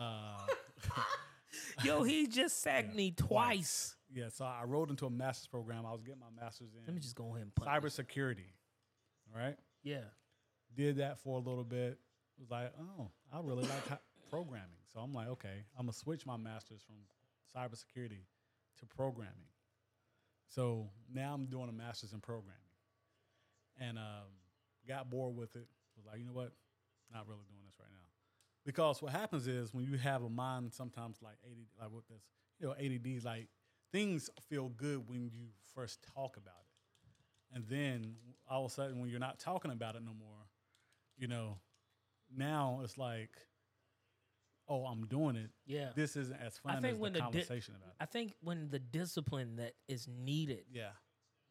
Uh, 0.00 0.38
Yo, 1.84 2.02
he 2.02 2.26
just 2.26 2.60
sacked 2.60 2.94
me 2.94 3.10
twice. 3.10 3.96
yeah, 4.14 4.28
so 4.28 4.44
I 4.44 4.64
rolled 4.64 4.90
into 4.90 5.06
a 5.06 5.10
master's 5.10 5.46
program. 5.48 5.84
I 5.86 5.92
was 5.92 6.02
getting 6.02 6.20
my 6.20 6.40
master's 6.42 6.74
in. 6.74 6.80
Let 6.86 6.94
me 6.94 7.00
just 7.00 7.14
go 7.16 7.34
ahead 7.34 7.42
and 7.42 7.54
cybersecurity. 7.66 8.46
All 9.34 9.40
right. 9.40 9.56
Yeah. 9.82 10.04
did 10.76 10.96
that 10.98 11.18
for 11.20 11.36
a 11.38 11.40
little 11.40 11.64
bit. 11.64 11.98
Was 12.38 12.50
like, 12.50 12.72
oh, 12.80 13.08
I 13.32 13.40
really 13.40 13.62
like 13.64 13.98
programming. 14.30 14.68
So 14.92 15.00
I'm 15.00 15.12
like, 15.12 15.28
okay, 15.28 15.64
I'm 15.76 15.86
gonna 15.86 15.92
switch 15.92 16.24
my 16.26 16.36
master's 16.36 16.82
from 16.82 16.96
cybersecurity 17.56 18.20
to 18.78 18.86
programming. 18.86 19.32
So 20.48 20.88
now 21.12 21.34
I'm 21.34 21.46
doing 21.46 21.68
a 21.68 21.72
master's 21.72 22.12
in 22.12 22.20
programming, 22.20 22.54
and 23.78 23.98
um, 23.98 24.30
got 24.86 25.10
bored 25.10 25.36
with 25.36 25.54
it. 25.56 25.66
Was 25.96 26.06
like, 26.06 26.18
you 26.18 26.24
know 26.24 26.32
what, 26.32 26.52
not 27.12 27.26
really 27.26 27.44
doing 27.48 27.60
this 27.66 27.74
right 27.80 27.90
now, 27.90 28.06
because 28.64 29.02
what 29.02 29.12
happens 29.12 29.46
is 29.46 29.74
when 29.74 29.84
you 29.84 29.96
have 29.98 30.22
a 30.22 30.28
mind 30.28 30.72
sometimes 30.72 31.18
like 31.22 31.36
ADD, 31.44 31.66
like 31.80 31.90
with 31.92 32.06
this, 32.08 32.22
you 32.60 32.66
know, 32.68 32.74
ADD, 32.74 33.24
like 33.24 33.48
things 33.92 34.30
feel 34.48 34.68
good 34.68 35.08
when 35.08 35.30
you 35.32 35.48
first 35.74 36.00
talk 36.14 36.36
about 36.36 36.54
it, 37.52 37.56
and 37.56 37.64
then 37.68 38.14
all 38.48 38.64
of 38.64 38.70
a 38.70 38.74
sudden 38.74 39.00
when 39.00 39.08
you're 39.10 39.18
not 39.18 39.38
talking 39.38 39.70
about 39.70 39.96
it 39.96 40.02
no 40.04 40.12
more, 40.14 40.46
you 41.16 41.26
know, 41.26 41.58
now 42.34 42.80
it's 42.84 42.96
like, 42.98 43.30
oh, 44.68 44.84
I'm 44.84 45.06
doing 45.06 45.36
it. 45.36 45.50
Yeah. 45.66 45.90
This 45.94 46.16
isn't 46.16 46.38
as 46.40 46.58
fun 46.58 46.80
think 46.82 46.94
as 46.94 46.98
when 47.00 47.12
the 47.12 47.18
the 47.18 47.24
di- 47.24 47.30
conversation 47.32 47.74
about 47.74 47.88
it. 47.88 47.94
I 48.00 48.06
think 48.06 48.34
when 48.40 48.68
the 48.70 48.78
discipline 48.78 49.56
that 49.56 49.72
is 49.88 50.06
needed 50.06 50.64
Yeah, 50.70 50.90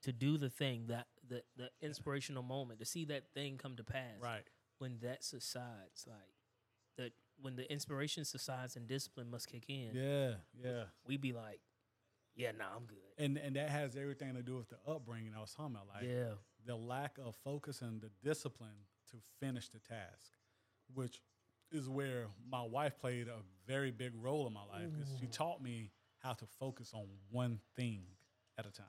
to 0.03 0.13
do 0.13 0.38
the 0.38 0.49
thing, 0.49 0.86
that 0.88 1.07
the, 1.30 1.43
the 1.55 1.69
inspirational 1.82 2.43
moment, 2.43 2.80
to 2.80 2.86
see 2.86 3.05
that 3.05 3.34
thing 3.34 3.57
come 3.57 3.75
to 3.75 3.84
pass, 3.84 4.21
right. 4.21 4.43
when 4.80 4.97
that 5.01 5.23
subsides, 5.23 6.05
like 6.07 6.17
that 6.97 7.11
when 7.41 7.55
the 7.55 7.71
inspiration 7.71 8.25
subsides 8.25 8.75
and 8.75 8.88
discipline 8.88 9.30
must 9.30 9.47
kick 9.47 9.65
in, 9.69 9.91
Yeah, 9.93 10.36
yeah. 10.63 10.84
we 11.05 11.17
be 11.17 11.34
like, 11.34 11.59
yeah, 12.36 12.51
nah, 12.57 12.65
I'm 12.75 12.86
good. 12.86 12.97
And 13.17 13.38
and 13.38 13.55
that 13.55 13.69
has 13.69 13.95
everything 13.95 14.36
to 14.36 14.43
do 14.43 14.57
with 14.57 14.69
the 14.69 14.78
upbringing 14.88 15.34
I 15.36 15.41
was 15.41 15.53
talking 15.53 15.75
about. 15.75 15.88
Like 15.88 16.07
yeah. 16.07 16.34
the 16.65 16.75
lack 16.75 17.17
of 17.23 17.36
focus 17.43 17.82
and 17.82 17.99
the 17.99 18.11
discipline 18.23 18.86
to 19.11 19.17
finish 19.39 19.69
the 19.69 19.80
task, 19.80 20.34
which 20.93 21.21
is 21.71 21.89
where 21.89 22.28
my 22.49 22.61
wife 22.61 22.97
played 22.99 23.28
a 23.28 23.41
very 23.67 23.91
big 23.91 24.11
role 24.21 24.47
in 24.47 24.53
my 24.53 24.63
life 24.71 24.89
because 24.95 25.11
she 25.19 25.25
mm. 25.25 25.32
taught 25.32 25.61
me 25.61 25.91
how 26.19 26.34
to 26.34 26.45
focus 26.59 26.91
on 26.93 27.07
one 27.30 27.59
thing 27.75 28.03
at 28.57 28.65
a 28.65 28.71
time, 28.71 28.86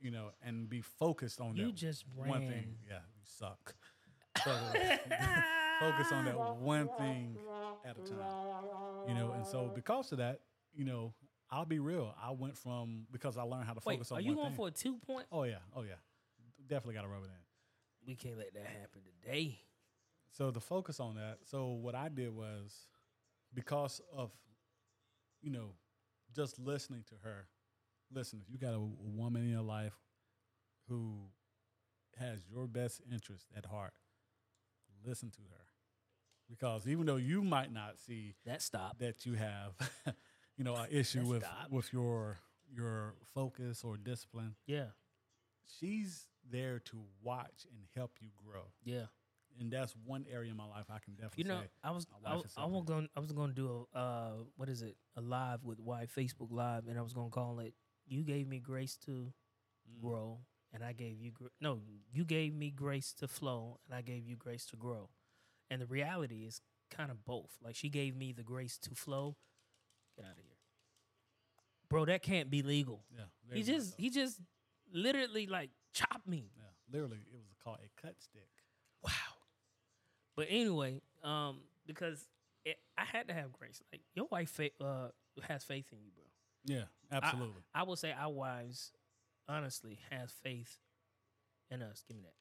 you 0.00 0.10
know, 0.10 0.30
and 0.42 0.68
be 0.68 0.80
focused 0.80 1.40
on 1.40 1.56
You 1.56 1.66
that 1.66 1.74
just 1.74 2.04
one 2.14 2.40
thing. 2.40 2.76
Yeah, 2.88 2.98
you 3.14 3.22
suck. 3.24 3.74
Focus 5.80 6.12
on 6.12 6.24
that 6.26 6.38
one 6.60 6.88
thing 6.98 7.36
at 7.84 7.96
a 7.96 8.00
time, 8.02 8.18
you 9.08 9.14
know, 9.14 9.32
and 9.32 9.46
so 9.46 9.70
because 9.74 10.12
of 10.12 10.18
that, 10.18 10.40
you 10.74 10.84
know, 10.84 11.14
I'll 11.50 11.64
be 11.64 11.78
real. 11.78 12.14
I 12.22 12.30
went 12.30 12.56
from 12.56 13.06
because 13.10 13.36
I 13.36 13.42
learned 13.42 13.64
how 13.64 13.72
to 13.72 13.80
Wait, 13.84 13.94
focus 13.94 14.12
on 14.12 14.18
are 14.18 14.20
you 14.20 14.34
going 14.34 14.48
thing. 14.48 14.56
for 14.56 14.68
a 14.68 14.70
two 14.70 14.96
point? 14.98 15.26
oh 15.32 15.44
yeah, 15.44 15.56
oh 15.74 15.82
yeah, 15.82 15.94
definitely 16.68 16.94
got 16.94 17.02
to 17.02 17.08
rub 17.08 17.22
it 17.22 17.26
in. 17.26 18.06
We 18.06 18.14
can't 18.14 18.38
let 18.38 18.54
that 18.54 18.66
happen 18.66 19.02
today. 19.22 19.58
So 20.32 20.50
the 20.50 20.60
focus 20.60 21.00
on 21.00 21.16
that. 21.16 21.38
So 21.44 21.68
what 21.68 21.94
I 21.94 22.08
did 22.08 22.34
was 22.34 22.86
because 23.52 24.00
of 24.14 24.30
you 25.42 25.50
know 25.50 25.70
just 26.34 26.58
listening 26.58 27.04
to 27.08 27.14
her. 27.24 27.46
Listen, 28.12 28.40
if 28.44 28.50
you 28.52 28.58
got 28.58 28.74
a, 28.74 28.78
a 28.78 29.10
woman 29.14 29.42
in 29.42 29.50
your 29.50 29.62
life 29.62 29.94
who 30.88 31.14
has 32.18 32.40
your 32.50 32.66
best 32.66 33.00
interest 33.12 33.46
at 33.56 33.66
heart, 33.66 33.92
listen 35.04 35.30
to 35.30 35.40
her. 35.50 35.64
Because 36.48 36.88
even 36.88 37.06
though 37.06 37.16
you 37.16 37.42
might 37.42 37.72
not 37.72 37.98
see 37.98 38.34
That 38.44 38.60
stop. 38.62 38.98
that 38.98 39.24
you 39.24 39.34
have, 39.34 39.72
you 40.56 40.64
know, 40.64 40.74
an 40.74 40.88
issue 40.90 41.24
with 41.24 41.42
stop. 41.44 41.70
with 41.70 41.92
your 41.92 42.38
your 42.72 43.14
focus 43.34 43.82
or 43.84 43.96
discipline, 43.96 44.54
Yeah. 44.66 44.86
she's 45.78 46.26
there 46.48 46.78
to 46.86 47.02
watch 47.22 47.66
and 47.72 47.84
help 47.94 48.12
you 48.20 48.28
grow. 48.44 48.62
Yeah. 48.84 49.06
And 49.58 49.70
that's 49.70 49.94
one 50.06 50.24
area 50.32 50.50
in 50.50 50.56
my 50.56 50.64
life 50.66 50.86
I 50.88 50.98
can 51.00 51.14
definitely 51.14 51.44
You 51.44 51.48
know, 51.50 51.60
say. 51.60 51.68
I 51.84 51.90
was 51.92 52.06
I, 52.24 52.34
was- 52.34 52.54
I 52.56 52.64
was 52.66 52.84
going 52.84 53.08
I 53.16 53.20
was 53.20 53.30
going 53.32 53.48
to 53.50 53.54
do 53.54 53.86
a 53.94 53.98
uh 53.98 54.30
what 54.56 54.68
is 54.68 54.82
it? 54.82 54.96
A 55.16 55.20
live 55.20 55.64
with 55.64 55.78
why 55.78 56.06
Facebook 56.06 56.50
live 56.50 56.88
and 56.88 56.98
I 56.98 57.02
was 57.02 57.12
going 57.12 57.28
to 57.28 57.34
call 57.34 57.60
it 57.60 57.74
you 58.10 58.22
gave 58.24 58.46
me 58.48 58.58
grace 58.60 58.96
to 59.06 59.32
Mm. 59.90 60.00
grow 60.02 60.40
and 60.72 60.84
I 60.84 60.92
gave 60.92 61.18
you 61.20 61.30
gr- 61.32 61.46
no, 61.60 61.80
you 62.12 62.24
gave 62.24 62.54
me 62.54 62.70
grace 62.70 63.12
to 63.14 63.26
flow 63.28 63.80
and 63.86 63.94
I 63.94 64.02
gave 64.02 64.26
you 64.26 64.36
grace 64.36 64.66
to 64.66 64.76
grow. 64.76 65.08
And 65.70 65.80
the 65.80 65.86
reality 65.86 66.44
is 66.44 66.60
kind 66.90 67.10
of 67.10 67.24
both. 67.24 67.56
Like 67.62 67.74
she 67.76 67.88
gave 67.88 68.14
me 68.14 68.32
the 68.32 68.42
grace 68.42 68.76
to 68.78 68.94
flow. 68.94 69.36
Get 70.16 70.26
out 70.26 70.32
of 70.32 70.44
here. 70.44 70.58
Bro, 71.88 72.04
that 72.06 72.22
can't 72.22 72.50
be 72.50 72.62
legal. 72.62 73.04
Yeah, 73.16 73.24
He 73.54 73.62
just 73.62 73.94
he 73.96 74.10
just 74.10 74.40
literally 74.92 75.46
like 75.46 75.70
chopped 75.92 76.26
me. 76.28 76.50
yeah, 76.56 76.70
literally, 76.92 77.18
it 77.32 77.36
was 77.36 77.56
called 77.64 77.78
a 77.82 78.00
cut 78.00 78.20
stick. 78.20 78.48
Wow. 79.02 79.10
But 80.36 80.46
anyway, 80.50 81.00
um, 81.24 81.62
because 81.86 82.28
it, 82.64 82.78
I 82.96 83.04
had 83.04 83.28
to 83.28 83.34
have 83.34 83.52
grace. 83.52 83.82
Like 83.92 84.02
your 84.14 84.26
wife 84.30 84.50
fa- 84.50 84.70
uh, 84.80 85.08
has 85.42 85.64
faith 85.64 85.86
in 85.92 85.98
you, 86.04 86.10
bro. 86.14 86.24
Yeah, 86.64 86.84
absolutely. 87.10 87.62
I 87.74 87.82
will 87.84 87.96
say 87.96 88.12
our 88.12 88.32
wives, 88.32 88.92
honestly, 89.48 89.98
has 90.10 90.32
faith 90.42 90.78
in 91.70 91.82
us. 91.82 92.02
Give 92.06 92.16
me 92.16 92.22
that. 92.24 92.34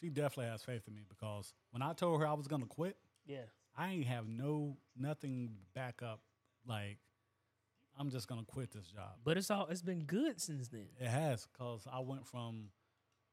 she 0.00 0.08
definitely 0.08 0.46
has 0.50 0.62
faith 0.62 0.82
in 0.86 0.94
me 0.94 1.02
because 1.08 1.54
when 1.70 1.82
I 1.82 1.92
told 1.92 2.20
her 2.20 2.26
I 2.26 2.34
was 2.34 2.46
gonna 2.46 2.66
quit, 2.66 2.96
Yeah. 3.26 3.42
I 3.76 3.90
ain't 3.90 4.06
have 4.06 4.28
no 4.28 4.76
nothing 4.96 5.56
back 5.74 6.02
up. 6.02 6.20
Like, 6.66 6.98
I'm 7.96 8.10
just 8.10 8.28
gonna 8.28 8.44
quit 8.44 8.70
this 8.72 8.86
job. 8.86 9.18
But 9.24 9.36
it's 9.36 9.50
all 9.50 9.66
it's 9.66 9.82
been 9.82 10.04
good 10.04 10.40
since 10.40 10.68
then. 10.68 10.88
It 11.00 11.08
has, 11.08 11.46
cause 11.58 11.86
I 11.90 12.00
went 12.00 12.26
from. 12.26 12.70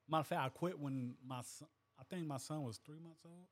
Matter 0.07 0.21
of 0.21 0.27
fact, 0.27 0.41
I 0.43 0.49
quit 0.49 0.79
when 0.79 1.15
my 1.25 1.41
son, 1.41 1.67
I 1.99 2.03
think 2.03 2.27
my 2.27 2.37
son 2.37 2.63
was 2.63 2.77
three 2.77 2.99
months 2.99 3.21
old. 3.25 3.47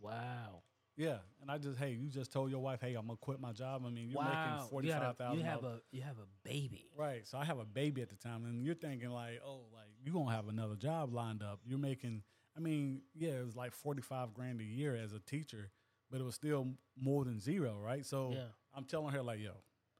Wow. 0.00 0.62
Yeah, 1.00 1.16
and 1.40 1.50
I 1.50 1.56
just 1.56 1.78
hey, 1.78 1.92
you 1.92 2.10
just 2.10 2.30
told 2.30 2.50
your 2.50 2.60
wife, 2.60 2.80
hey, 2.82 2.94
I'm 2.94 3.06
gonna 3.06 3.16
quit 3.16 3.40
my 3.40 3.52
job. 3.52 3.84
I 3.86 3.90
mean, 3.90 4.10
you're 4.10 4.18
wow. 4.18 4.28
making 4.52 4.68
forty 4.68 4.90
five 4.90 5.16
thousand. 5.16 5.38
you 5.38 5.44
have 5.46 5.64
a 5.64 5.80
you 5.92 6.02
have 6.02 6.18
a 6.18 6.46
baby. 6.46 6.90
Right. 6.94 7.26
So 7.26 7.38
I 7.38 7.46
have 7.46 7.58
a 7.58 7.64
baby 7.64 8.02
at 8.02 8.10
the 8.10 8.16
time, 8.16 8.44
and 8.44 8.62
you're 8.62 8.74
thinking 8.74 9.08
like, 9.08 9.40
oh, 9.42 9.62
like 9.72 9.88
you 10.04 10.12
gonna 10.12 10.30
have 10.30 10.48
another 10.48 10.74
job 10.76 11.14
lined 11.14 11.42
up. 11.42 11.60
You're 11.64 11.78
making. 11.78 12.22
I 12.54 12.60
mean, 12.60 13.00
yeah, 13.14 13.30
it 13.30 13.46
was 13.46 13.56
like 13.56 13.72
forty 13.72 14.02
five 14.02 14.34
grand 14.34 14.60
a 14.60 14.64
year 14.64 14.94
as 14.94 15.14
a 15.14 15.20
teacher, 15.20 15.70
but 16.10 16.20
it 16.20 16.24
was 16.24 16.34
still 16.34 16.68
more 16.98 17.24
than 17.24 17.40
zero, 17.40 17.78
right? 17.82 18.04
So 18.04 18.32
Yeah. 18.34 18.48
I'm 18.74 18.84
telling 18.84 19.14
her 19.14 19.22
like, 19.22 19.40
yo, 19.40 19.52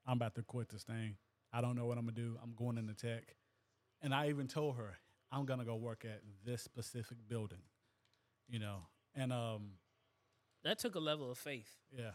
I'm 0.07 0.18
about 0.18 0.34
to 0.34 0.42
quit 0.42 0.68
this 0.68 0.82
thing. 0.82 1.16
I 1.51 1.62
don't 1.62 1.76
know 1.76 1.86
what 1.86 1.96
I'm 1.96 2.05
gonna 2.05 2.12
do. 2.12 2.36
I'm 2.42 2.53
going 2.55 2.76
into 2.76 2.92
tech, 2.92 3.22
and 4.03 4.12
I 4.14 4.28
even 4.28 4.48
told 4.48 4.76
her 4.76 4.98
I'm 5.32 5.46
gonna 5.46 5.64
go 5.64 5.76
work 5.76 6.05
at 6.05 6.20
this 6.44 6.61
specific 6.61 7.16
building, 7.26 7.62
you 8.51 8.59
know, 8.59 8.82
and 9.14 9.32
um, 9.32 9.70
That 10.64 10.78
took 10.78 10.94
a 10.94 11.00
level 11.00 11.30
of 11.30 11.38
faith. 11.38 11.70
yeah, 11.90 12.11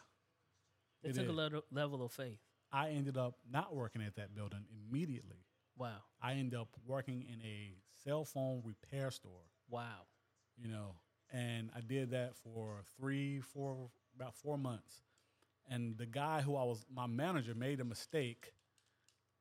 It, 1.04 1.10
It 1.12 1.16
took 1.16 1.30
a 1.30 1.32
level 1.32 1.64
level 1.72 2.04
of 2.04 2.12
faith. 2.12 2.40
I 2.72 2.90
ended 2.90 3.18
up 3.18 3.36
not 3.50 3.74
working 3.76 4.02
at 4.02 4.16
that 4.16 4.34
building 4.36 4.66
immediately. 4.90 5.46
Wow. 5.78 5.98
I 6.22 6.34
ended 6.34 6.60
up 6.60 6.70
working 6.86 7.22
in 7.24 7.42
a 7.42 7.76
cell 8.04 8.26
phone 8.26 8.62
repair 8.64 9.12
store. 9.12 9.44
Wow. 9.70 10.08
you 10.58 10.70
know, 10.70 10.96
and 11.34 11.70
I 11.76 11.82
did 11.82 12.12
that 12.12 12.36
for 12.38 12.84
three, 12.98 13.42
four, 13.42 13.90
about 14.16 14.36
four 14.36 14.58
months. 14.58 15.02
And 15.70 15.98
the 15.98 16.06
guy 16.06 16.42
who 16.42 16.56
I 16.56 16.64
was, 16.64 16.86
my 16.94 17.08
manager, 17.08 17.54
made 17.56 17.80
a 17.82 17.84
mistake 17.84 18.54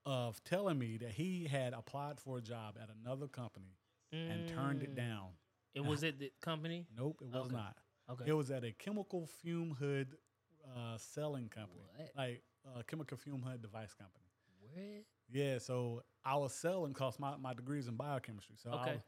of 0.06 0.42
telling 0.44 0.78
me 0.78 0.96
that 0.98 1.10
he 1.12 1.46
had 1.46 1.72
applied 1.72 2.18
for 2.18 2.38
a 2.38 2.40
job 2.40 2.76
at 2.82 2.88
another 3.02 3.28
company 3.28 3.76
and 4.12 4.48
turned 4.48 4.82
it 4.82 4.92
Mm. 4.92 4.96
down. 4.96 5.28
It 5.74 5.84
was 5.84 6.02
at 6.04 6.18
the 6.18 6.32
company. 6.40 6.86
Nope, 6.96 7.20
it 7.20 7.28
was 7.28 7.46
Okay. 7.46 7.54
not. 7.54 7.76
Okay. 8.10 8.24
It 8.26 8.32
was 8.32 8.50
at 8.50 8.64
a 8.64 8.72
chemical 8.72 9.26
fume 9.26 9.76
hood 9.78 10.16
uh, 10.76 10.98
selling 10.98 11.48
company, 11.48 11.80
What? 11.96 12.10
like 12.16 12.42
a 12.78 12.84
chemical 12.84 13.16
fume 13.16 13.42
hood 13.42 13.62
device 13.62 13.94
company. 13.94 14.24
What? 14.60 15.04
Yeah, 15.30 15.58
so 15.58 16.02
I 16.24 16.36
was 16.36 16.52
selling 16.54 16.92
because 16.92 17.18
my, 17.18 17.36
my 17.36 17.54
degree 17.54 17.78
is 17.78 17.88
in 17.88 17.96
biochemistry. 17.96 18.56
So 18.62 18.70
I, 18.70 18.74
Okay. 18.74 18.92
was, 18.92 19.00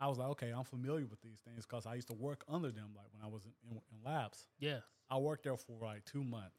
I 0.00 0.08
was 0.08 0.18
like, 0.18 0.28
okay, 0.30 0.50
I'm 0.50 0.64
familiar 0.64 1.06
with 1.06 1.20
these 1.20 1.38
things 1.44 1.64
because 1.64 1.86
I 1.86 1.94
used 1.94 2.08
to 2.08 2.14
work 2.14 2.44
under 2.48 2.70
them, 2.70 2.90
like 2.96 3.06
when 3.12 3.22
I 3.22 3.28
was 3.28 3.44
in, 3.44 3.52
in, 3.70 3.76
in 3.76 4.04
labs. 4.04 4.46
Yeah. 4.58 4.78
I 5.08 5.16
worked 5.18 5.44
there 5.44 5.56
for 5.56 5.84
like 5.84 6.04
two 6.04 6.24
months, 6.24 6.58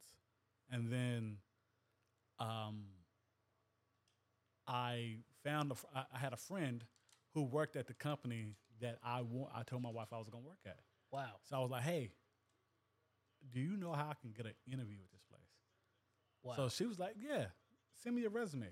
and 0.70 0.90
then, 0.90 1.38
um, 2.38 2.84
I 4.66 5.16
found 5.42 5.72
a, 5.72 5.74
I, 5.94 6.04
I 6.14 6.18
had 6.18 6.32
a 6.32 6.36
friend 6.36 6.84
who 7.34 7.42
worked 7.44 7.76
at 7.76 7.86
the 7.86 7.94
company 7.94 8.54
that 8.80 8.98
I 9.04 9.22
I 9.54 9.62
told 9.64 9.82
my 9.82 9.90
wife 9.90 10.08
I 10.12 10.18
was 10.18 10.28
gonna 10.28 10.44
work 10.44 10.58
at. 10.66 10.78
Wow. 11.12 11.32
So 11.48 11.56
I 11.56 11.60
was 11.60 11.70
like, 11.70 11.82
hey, 11.82 12.10
do 13.52 13.60
you 13.60 13.76
know 13.76 13.92
how 13.92 14.08
I 14.10 14.14
can 14.20 14.32
get 14.32 14.46
an 14.46 14.54
interview 14.66 14.96
with 15.00 15.10
this 15.12 15.22
place? 15.28 15.42
Wow. 16.42 16.54
So 16.56 16.68
she 16.68 16.86
was 16.86 16.98
like, 16.98 17.14
yeah, 17.20 17.46
send 18.02 18.16
me 18.16 18.22
your 18.22 18.30
resume. 18.30 18.68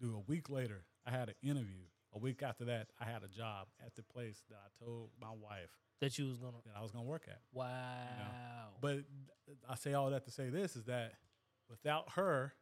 Dude, 0.00 0.14
a 0.14 0.18
week 0.18 0.50
later, 0.50 0.84
I 1.06 1.10
had 1.10 1.28
an 1.28 1.34
interview. 1.42 1.82
A 2.12 2.18
week 2.18 2.42
after 2.42 2.64
that, 2.64 2.88
I 3.00 3.04
had 3.04 3.22
a 3.22 3.28
job 3.28 3.68
at 3.84 3.94
the 3.94 4.02
place 4.02 4.42
that 4.50 4.56
I 4.56 4.84
told 4.84 5.10
my 5.20 5.30
wife 5.30 5.70
that 6.00 6.18
you 6.18 6.26
was 6.26 6.38
gonna. 6.38 6.56
that 6.66 6.74
I 6.76 6.82
was 6.82 6.90
gonna 6.90 7.04
work 7.04 7.26
at. 7.28 7.40
Wow. 7.52 7.68
But 8.80 9.04
I 9.68 9.76
say 9.76 9.94
all 9.94 10.10
that 10.10 10.24
to 10.24 10.30
say 10.32 10.48
this 10.48 10.74
is 10.74 10.84
that 10.86 11.12
without 11.68 12.10
her, 12.16 12.52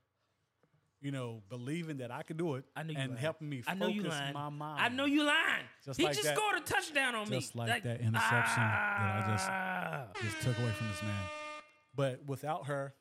you 1.00 1.12
know, 1.12 1.42
believing 1.48 1.98
that 1.98 2.10
I 2.10 2.22
could 2.22 2.36
do 2.38 2.56
it 2.56 2.64
I 2.74 2.82
know 2.82 2.92
you 2.92 2.98
and 2.98 3.10
lying. 3.12 3.20
helping 3.20 3.48
me 3.48 3.58
I 3.66 3.70
focus 3.70 3.78
know 3.80 3.86
you 3.88 4.02
lying. 4.02 4.32
my 4.34 4.48
mind. 4.48 4.80
I 4.82 4.88
know 4.88 5.04
you 5.04 5.24
lying. 5.24 5.64
Just 5.84 5.98
he 6.00 6.04
like 6.06 6.14
just 6.14 6.26
that- 6.26 6.36
scored 6.36 6.56
a 6.56 6.60
touchdown 6.60 7.14
on 7.14 7.28
me. 7.30 7.38
just 7.38 7.54
like 7.54 7.82
that 7.84 8.00
interception 8.00 8.62
that 8.62 9.24
I 9.24 9.30
just- 9.32 9.48
ah. 9.48 10.06
just 10.22 10.40
took 10.42 10.58
away 10.58 10.72
from 10.72 10.88
this 10.88 11.02
man. 11.02 11.24
But 11.94 12.24
without 12.26 12.66
her, 12.66 12.94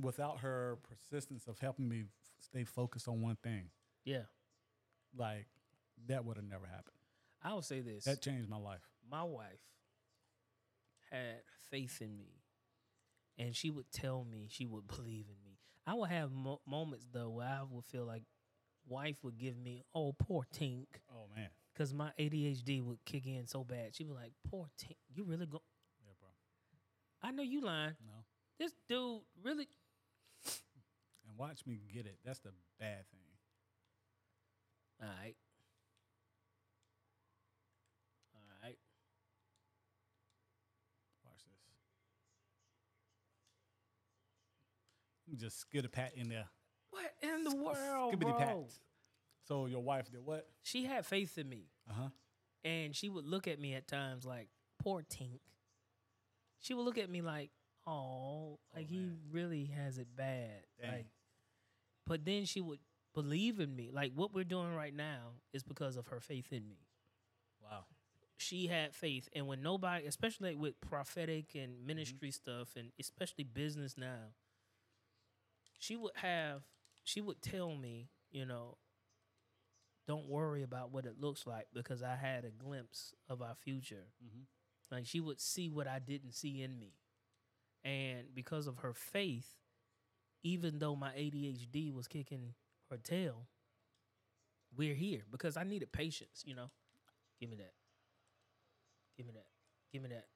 without 0.00 0.40
her 0.40 0.78
persistence 0.82 1.46
of 1.46 1.58
helping 1.60 1.88
me 1.88 2.00
f- 2.02 2.08
stay 2.40 2.64
focused 2.64 3.06
on 3.08 3.22
one 3.22 3.36
thing, 3.36 3.70
Yeah. 4.04 4.24
like 5.16 5.46
that 6.06 6.24
would 6.24 6.36
have 6.36 6.46
never 6.46 6.66
happened. 6.66 6.96
I 7.42 7.52
will 7.54 7.62
say 7.62 7.80
this. 7.80 8.04
That 8.04 8.20
changed 8.22 8.48
my 8.48 8.56
life. 8.56 8.82
my 9.08 9.22
wife 9.22 9.60
had 11.10 11.42
faith 11.70 12.00
in 12.00 12.16
me 12.16 12.42
and 13.38 13.54
she 13.54 13.70
would 13.70 13.90
tell 13.92 14.24
me 14.24 14.48
she 14.50 14.66
would 14.66 14.86
believe 14.86 15.26
in 15.28 15.36
me 15.44 15.53
i 15.86 15.94
would 15.94 16.10
have 16.10 16.30
mo- 16.32 16.60
moments 16.66 17.06
though 17.12 17.30
where 17.30 17.46
i 17.48 17.62
would 17.68 17.84
feel 17.84 18.04
like 18.04 18.22
wife 18.88 19.16
would 19.22 19.38
give 19.38 19.56
me 19.56 19.84
oh 19.94 20.12
poor 20.12 20.44
tink 20.54 20.86
Oh 21.10 21.26
man, 21.34 21.48
because 21.72 21.92
my 21.94 22.10
adhd 22.18 22.82
would 22.82 22.98
kick 23.04 23.26
in 23.26 23.46
so 23.46 23.64
bad 23.64 23.94
she'd 23.94 24.08
be 24.08 24.14
like 24.14 24.32
poor 24.50 24.66
tink 24.80 24.96
you 25.14 25.24
really 25.24 25.46
go 25.46 25.62
yeah, 26.04 26.12
bro. 26.20 26.28
i 27.22 27.30
know 27.32 27.42
you 27.42 27.60
lying 27.60 27.94
No, 28.04 28.24
this 28.58 28.72
dude 28.88 29.20
really 29.42 29.68
and 31.28 31.36
watch 31.36 31.66
me 31.66 31.80
get 31.92 32.06
it. 32.06 32.18
That's 32.24 32.38
the 32.40 32.52
bad 32.78 33.06
thing. 33.10 33.20
all 35.00 35.08
right 35.08 35.36
all 38.34 38.40
right 38.62 38.76
Watch 41.24 41.44
this. 41.44 41.58
Let 45.23 45.23
me 45.23 45.23
just 45.36 45.58
skid 45.60 45.84
a 45.84 45.88
pat 45.88 46.12
in 46.16 46.28
there. 46.28 46.46
what 46.90 47.12
in 47.22 47.44
the 47.44 47.54
world 47.56 48.14
Skibbity 48.14 48.38
pat. 48.38 48.56
So 49.46 49.66
your 49.66 49.82
wife 49.82 50.10
did 50.10 50.24
what? 50.24 50.46
she 50.62 50.84
had 50.84 51.04
faith 51.04 51.36
in 51.38 51.48
me 51.48 51.68
Uh 51.90 51.92
huh. 51.94 52.08
and 52.64 52.94
she 52.96 53.08
would 53.08 53.26
look 53.26 53.46
at 53.48 53.60
me 53.60 53.74
at 53.74 53.86
times 53.86 54.24
like, 54.24 54.48
"Poor 54.78 55.02
Tink." 55.02 55.40
She 56.60 56.72
would 56.74 56.84
look 56.84 56.98
at 56.98 57.10
me 57.10 57.20
like, 57.20 57.50
"Oh, 57.86 58.58
like 58.74 58.86
he 58.86 59.10
really 59.30 59.66
has 59.66 59.98
it 59.98 60.08
bad." 60.16 60.64
Dang. 60.80 60.90
Like, 60.92 61.06
but 62.06 62.24
then 62.24 62.44
she 62.46 62.60
would 62.60 62.78
believe 63.14 63.60
in 63.60 63.74
me. 63.76 63.90
Like 63.92 64.12
what 64.14 64.32
we're 64.34 64.44
doing 64.44 64.74
right 64.74 64.94
now 64.94 65.32
is 65.52 65.62
because 65.62 65.96
of 65.96 66.06
her 66.08 66.20
faith 66.20 66.52
in 66.52 66.66
me. 66.68 66.78
Wow. 67.62 67.84
She 68.36 68.66
had 68.66 68.94
faith, 68.94 69.28
and 69.34 69.46
when 69.46 69.62
nobody, 69.62 70.06
especially 70.06 70.54
with 70.56 70.80
prophetic 70.80 71.50
Mm-hmm. 71.52 71.58
and 71.58 71.86
ministry 71.86 72.30
stuff, 72.30 72.76
and 72.76 72.92
especially 72.98 73.44
business 73.44 73.96
now, 73.96 74.32
she 75.78 75.96
would 75.96 76.12
have, 76.16 76.62
she 77.02 77.20
would 77.20 77.42
tell 77.42 77.74
me, 77.74 78.08
you 78.30 78.46
know, 78.46 78.78
don't 80.06 80.28
worry 80.28 80.62
about 80.62 80.92
what 80.92 81.06
it 81.06 81.20
looks 81.20 81.46
like 81.46 81.66
because 81.72 82.02
I 82.02 82.16
had 82.16 82.44
a 82.44 82.50
glimpse 82.50 83.14
of 83.28 83.40
our 83.40 83.54
future. 83.54 84.08
Mm-hmm. 84.24 84.94
Like 84.94 85.06
she 85.06 85.20
would 85.20 85.40
see 85.40 85.70
what 85.70 85.86
I 85.88 85.98
didn't 85.98 86.34
see 86.34 86.62
in 86.62 86.78
me. 86.78 86.92
And 87.84 88.34
because 88.34 88.66
of 88.66 88.78
her 88.78 88.94
faith, 88.94 89.48
even 90.42 90.78
though 90.78 90.94
my 90.94 91.10
ADHD 91.10 91.92
was 91.92 92.06
kicking 92.06 92.54
her 92.90 92.98
tail, 92.98 93.46
we're 94.76 94.94
here 94.94 95.22
because 95.30 95.56
I 95.56 95.64
needed 95.64 95.92
patience, 95.92 96.42
you 96.44 96.54
know. 96.54 96.70
Give 97.40 97.50
me 97.50 97.56
that. 97.56 97.72
Give 99.16 99.26
me 99.26 99.32
that. 99.32 99.46
Give 99.92 100.02
me 100.02 100.08
that. 100.08 100.26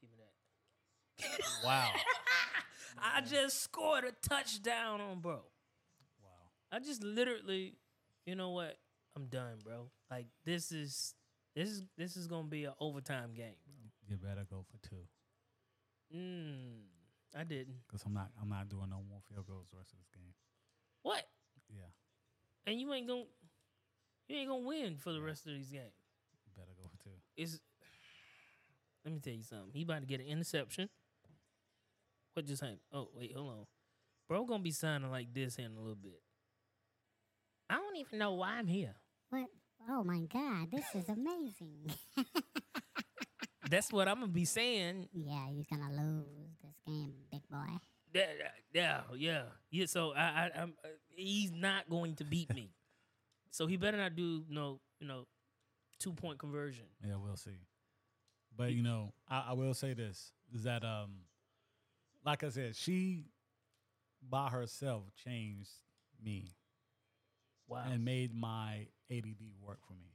Give 0.00 0.10
me 0.10 0.16
that. 0.18 0.32
Wow. 1.64 1.90
I 3.02 3.20
just 3.20 3.62
scored 3.62 4.04
a 4.04 4.12
touchdown 4.28 5.00
on 5.00 5.20
bro. 5.20 5.34
wow. 6.22 6.28
I 6.70 6.78
just 6.78 7.02
literally, 7.02 7.74
you 8.26 8.34
know 8.34 8.50
what? 8.50 8.76
I'm 9.16 9.26
done, 9.26 9.58
bro. 9.64 9.90
Like 10.10 10.26
this 10.44 10.72
is 10.72 11.14
this 11.54 11.68
is 11.68 11.82
this 11.98 12.16
is 12.16 12.26
gonna 12.26 12.48
be 12.48 12.64
an 12.64 12.72
overtime 12.80 13.32
game. 13.34 13.56
You 14.08 14.16
better 14.16 14.44
go 14.48 14.64
for 14.70 14.88
two, 14.88 14.96
Mm, 16.14 16.82
I 17.38 17.44
didn't. 17.44 17.76
cause 17.90 18.02
I'm 18.04 18.12
not. 18.14 18.30
I'm 18.40 18.48
not 18.48 18.68
doing 18.68 18.90
no 18.90 19.00
more 19.08 19.20
field 19.28 19.46
goals 19.46 19.68
the 19.70 19.78
rest 19.78 19.92
of 19.92 19.98
this 19.98 20.08
game. 20.14 20.32
What? 21.02 21.24
Yeah. 21.70 21.88
And 22.66 22.80
you 22.80 22.92
ain't 22.92 23.06
gonna 23.08 23.24
you 24.28 24.36
ain't 24.36 24.48
gonna 24.48 24.66
win 24.66 24.96
for 24.96 25.12
the 25.12 25.20
rest 25.20 25.46
of 25.46 25.52
these 25.54 25.70
games. 25.70 25.92
You 26.46 26.52
better 26.56 26.72
go 26.80 26.88
for 26.88 27.02
two. 27.02 27.16
It's 27.36 27.58
let 29.04 29.14
me 29.14 29.20
tell 29.20 29.32
you 29.32 29.42
something. 29.42 29.70
He 29.72 29.82
about 29.82 30.00
to 30.00 30.06
get 30.06 30.20
an 30.20 30.26
interception. 30.26 30.88
What 32.34 32.46
just 32.46 32.62
happened? 32.62 32.80
Oh 32.92 33.08
wait, 33.14 33.34
hold 33.36 33.50
on. 33.50 33.66
Bro 34.28 34.46
gonna 34.46 34.62
be 34.62 34.70
sounding 34.70 35.10
like 35.10 35.32
this 35.34 35.56
in 35.56 35.66
a 35.66 35.80
little 35.80 35.94
bit. 35.94 36.20
I 37.68 37.76
don't 37.76 37.96
even 37.96 38.18
know 38.18 38.32
why 38.34 38.52
I'm 38.58 38.66
here. 38.66 38.94
What? 39.30 39.46
Oh 39.88 40.04
my 40.04 40.20
God, 40.32 40.70
this 40.70 40.84
is 40.94 41.08
amazing. 41.08 41.92
That's 43.70 43.92
what 43.92 44.08
I'm 44.08 44.20
gonna 44.20 44.28
be 44.28 44.44
saying 44.44 45.08
yeah, 45.12 45.48
you're 45.50 45.64
gonna 45.70 45.92
lose 45.92 46.26
this 46.62 46.74
game, 46.86 47.14
big 47.30 47.42
boy. 47.50 47.78
Yeah, 48.14 48.26
yeah, 48.74 49.00
yeah, 49.16 49.42
yeah. 49.70 49.86
So 49.86 50.12
I, 50.12 50.20
I, 50.20 50.50
I'm, 50.60 50.74
uh, 50.84 50.88
he's 51.14 51.50
not 51.50 51.88
going 51.88 52.16
to 52.16 52.24
beat 52.24 52.54
me. 52.54 52.70
so 53.50 53.66
he 53.66 53.76
better 53.76 53.96
not 53.96 54.14
do 54.14 54.44
no, 54.48 54.80
you 55.00 55.08
know, 55.08 55.26
two 55.98 56.12
point 56.12 56.38
conversion. 56.38 56.84
Yeah, 57.06 57.14
we'll 57.22 57.36
see. 57.36 57.66
But 58.54 58.72
you 58.72 58.82
know, 58.82 59.14
I, 59.28 59.46
I 59.50 59.52
will 59.54 59.74
say 59.74 59.94
this: 59.94 60.32
is 60.54 60.64
that 60.64 60.84
um, 60.84 61.20
like 62.24 62.44
I 62.44 62.48
said, 62.50 62.76
she 62.76 63.24
by 64.28 64.48
herself 64.48 65.04
changed 65.24 65.70
me 66.22 66.46
Wow. 67.68 67.84
and 67.90 68.04
made 68.04 68.34
my 68.34 68.86
ADD 69.10 69.52
work 69.60 69.78
for 69.86 69.94
me. 69.94 70.12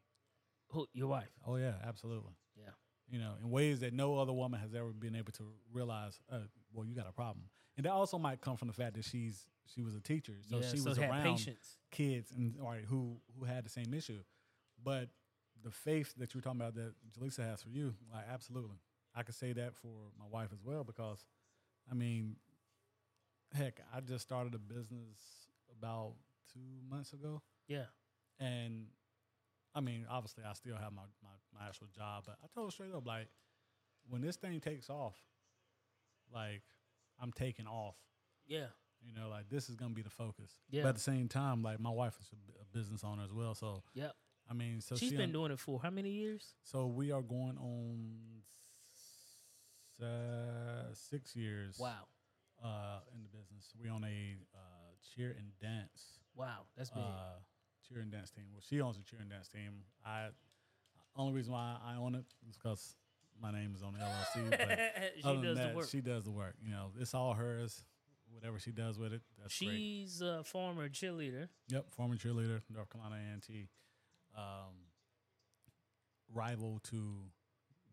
Who, 0.71 0.85
your 0.93 1.07
wife? 1.07 1.29
Oh 1.45 1.55
yeah, 1.55 1.73
absolutely. 1.83 2.33
Yeah. 2.55 2.69
You 3.09 3.19
know, 3.19 3.33
in 3.41 3.49
ways 3.49 3.79
that 3.79 3.93
no 3.93 4.17
other 4.19 4.33
woman 4.33 4.59
has 4.59 4.73
ever 4.75 4.89
been 4.91 5.15
able 5.15 5.31
to 5.33 5.43
realize. 5.71 6.19
Uh, 6.31 6.39
well, 6.73 6.85
you 6.85 6.93
got 6.93 7.07
a 7.07 7.13
problem, 7.13 7.45
and 7.77 7.85
that 7.85 7.93
also 7.93 8.17
might 8.19 8.41
come 8.41 8.57
from 8.57 8.67
the 8.67 8.73
fact 8.73 8.95
that 8.95 9.05
she's 9.05 9.45
she 9.65 9.81
was 9.81 9.95
a 9.95 10.01
teacher, 10.01 10.33
so 10.49 10.57
yeah. 10.59 10.67
she 10.69 10.77
so 10.77 10.89
was 10.89 10.99
around 10.99 11.23
patience. 11.23 11.77
kids 11.89 12.31
and 12.31 12.55
right, 12.61 12.83
who 12.87 13.17
who 13.39 13.45
had 13.45 13.65
the 13.65 13.69
same 13.69 13.93
issue. 13.93 14.19
But 14.83 15.07
the 15.63 15.71
faith 15.71 16.13
that 16.17 16.33
you're 16.33 16.41
talking 16.41 16.59
about 16.61 16.75
that 16.75 16.93
Jaleesa 17.17 17.39
has 17.49 17.63
for 17.63 17.69
you, 17.69 17.95
like 18.13 18.25
absolutely, 18.31 18.77
I 19.15 19.23
could 19.23 19.35
say 19.35 19.53
that 19.53 19.73
for 19.75 20.11
my 20.19 20.25
wife 20.29 20.49
as 20.53 20.61
well 20.63 20.83
because, 20.83 21.25
I 21.89 21.93
mean, 21.93 22.35
heck, 23.53 23.79
I 23.93 24.01
just 24.01 24.23
started 24.25 24.53
a 24.55 24.59
business 24.59 25.17
about 25.77 26.13
two 26.53 26.59
months 26.89 27.13
ago, 27.13 27.41
Yeah. 27.67 27.85
and 28.39 28.87
I 29.75 29.79
mean, 29.81 30.05
obviously, 30.09 30.43
I 30.43 30.53
still 30.53 30.75
have 30.75 30.91
my 30.93 31.03
my, 31.23 31.29
my 31.59 31.67
actual 31.67 31.87
job, 31.95 32.23
but 32.25 32.37
I 32.43 32.47
told 32.53 32.67
her 32.67 32.71
straight 32.71 32.93
up 32.93 33.05
like, 33.05 33.27
when 34.09 34.21
this 34.21 34.35
thing 34.37 34.59
takes 34.59 34.89
off, 34.89 35.15
like 36.33 36.63
I'm 37.21 37.31
taking 37.31 37.67
off. 37.67 37.95
Yeah. 38.47 38.67
You 39.05 39.13
know, 39.13 39.29
like 39.29 39.49
this 39.49 39.69
is 39.69 39.75
gonna 39.75 39.93
be 39.93 40.01
the 40.01 40.09
focus. 40.09 40.51
Yeah. 40.69 40.83
But 40.83 40.89
at 40.89 40.95
the 40.95 41.01
same 41.01 41.27
time, 41.27 41.61
like 41.61 41.79
my 41.79 41.89
wife 41.91 42.15
is 42.19 42.27
a 42.61 42.77
business 42.77 43.03
owner 43.03 43.23
as 43.23 43.31
well, 43.33 43.53
so 43.55 43.83
Yep. 43.93 44.15
I 44.49 44.53
mean, 44.53 44.79
so 44.81 44.95
She's 44.95 45.09
she 45.09 45.15
been 45.15 45.25
un- 45.25 45.31
doing 45.33 45.51
it 45.51 45.59
for 45.59 45.79
how 45.81 45.89
many 45.89 46.09
years? 46.09 46.55
So 46.63 46.87
we 46.87 47.11
are 47.11 47.21
going 47.21 47.57
on 47.57 48.15
uh, 50.01 50.93
six 50.93 51.35
years. 51.35 51.77
Wow. 51.79 52.07
uh, 52.63 52.99
in 53.13 53.21
the 53.23 53.29
business. 53.29 53.71
We 53.81 53.89
on 53.89 54.03
a 54.03 54.35
uh, 54.55 54.59
cheer 55.15 55.35
and 55.37 55.51
dance 55.61 56.19
Wow, 56.35 56.65
that's 56.77 56.89
big. 56.91 57.01
uh, 57.03 57.39
cheer 57.87 57.99
and 58.01 58.11
dance 58.11 58.29
team. 58.31 58.45
Well, 58.53 58.61
she 58.67 58.79
owns 58.81 58.97
a 58.97 59.01
cheer 59.01 59.19
and 59.19 59.29
dance 59.29 59.47
team. 59.47 59.83
I 60.05 60.27
only 61.15 61.33
reason 61.33 61.51
why 61.53 61.77
I 61.83 61.95
own 61.95 62.13
it 62.15 62.25
is 62.47 62.55
because 62.57 62.95
my 63.41 63.51
name 63.51 63.73
is 63.75 63.81
on 63.81 63.93
the 63.93 63.99
LLC. 63.99 64.49
But 64.51 65.13
she 65.17 65.23
other 65.23 65.33
than 65.35 65.43
does 65.43 65.57
that, 65.57 65.69
the 65.71 65.75
work. 65.77 65.89
she 65.89 66.01
does 66.01 66.23
the 66.25 66.31
work. 66.31 66.55
You 66.63 66.71
know, 66.71 66.91
it's 66.99 67.13
all 67.15 67.33
hers. 67.33 67.83
Whatever 68.31 68.59
she 68.59 68.71
does 68.71 68.99
with 68.99 69.13
it, 69.13 69.21
that's 69.41 69.57
great. 69.57 69.71
She's 69.71 70.21
a 70.21 70.43
former 70.43 70.89
cheerleader. 70.89 71.47
Yep, 71.69 71.89
former 71.91 72.15
cheerleader, 72.17 72.61
North 72.71 72.89
Carolina 72.91 73.15
A&T, 73.33 73.67
um, 74.37 74.73
rival 76.33 76.79
to 76.91 77.13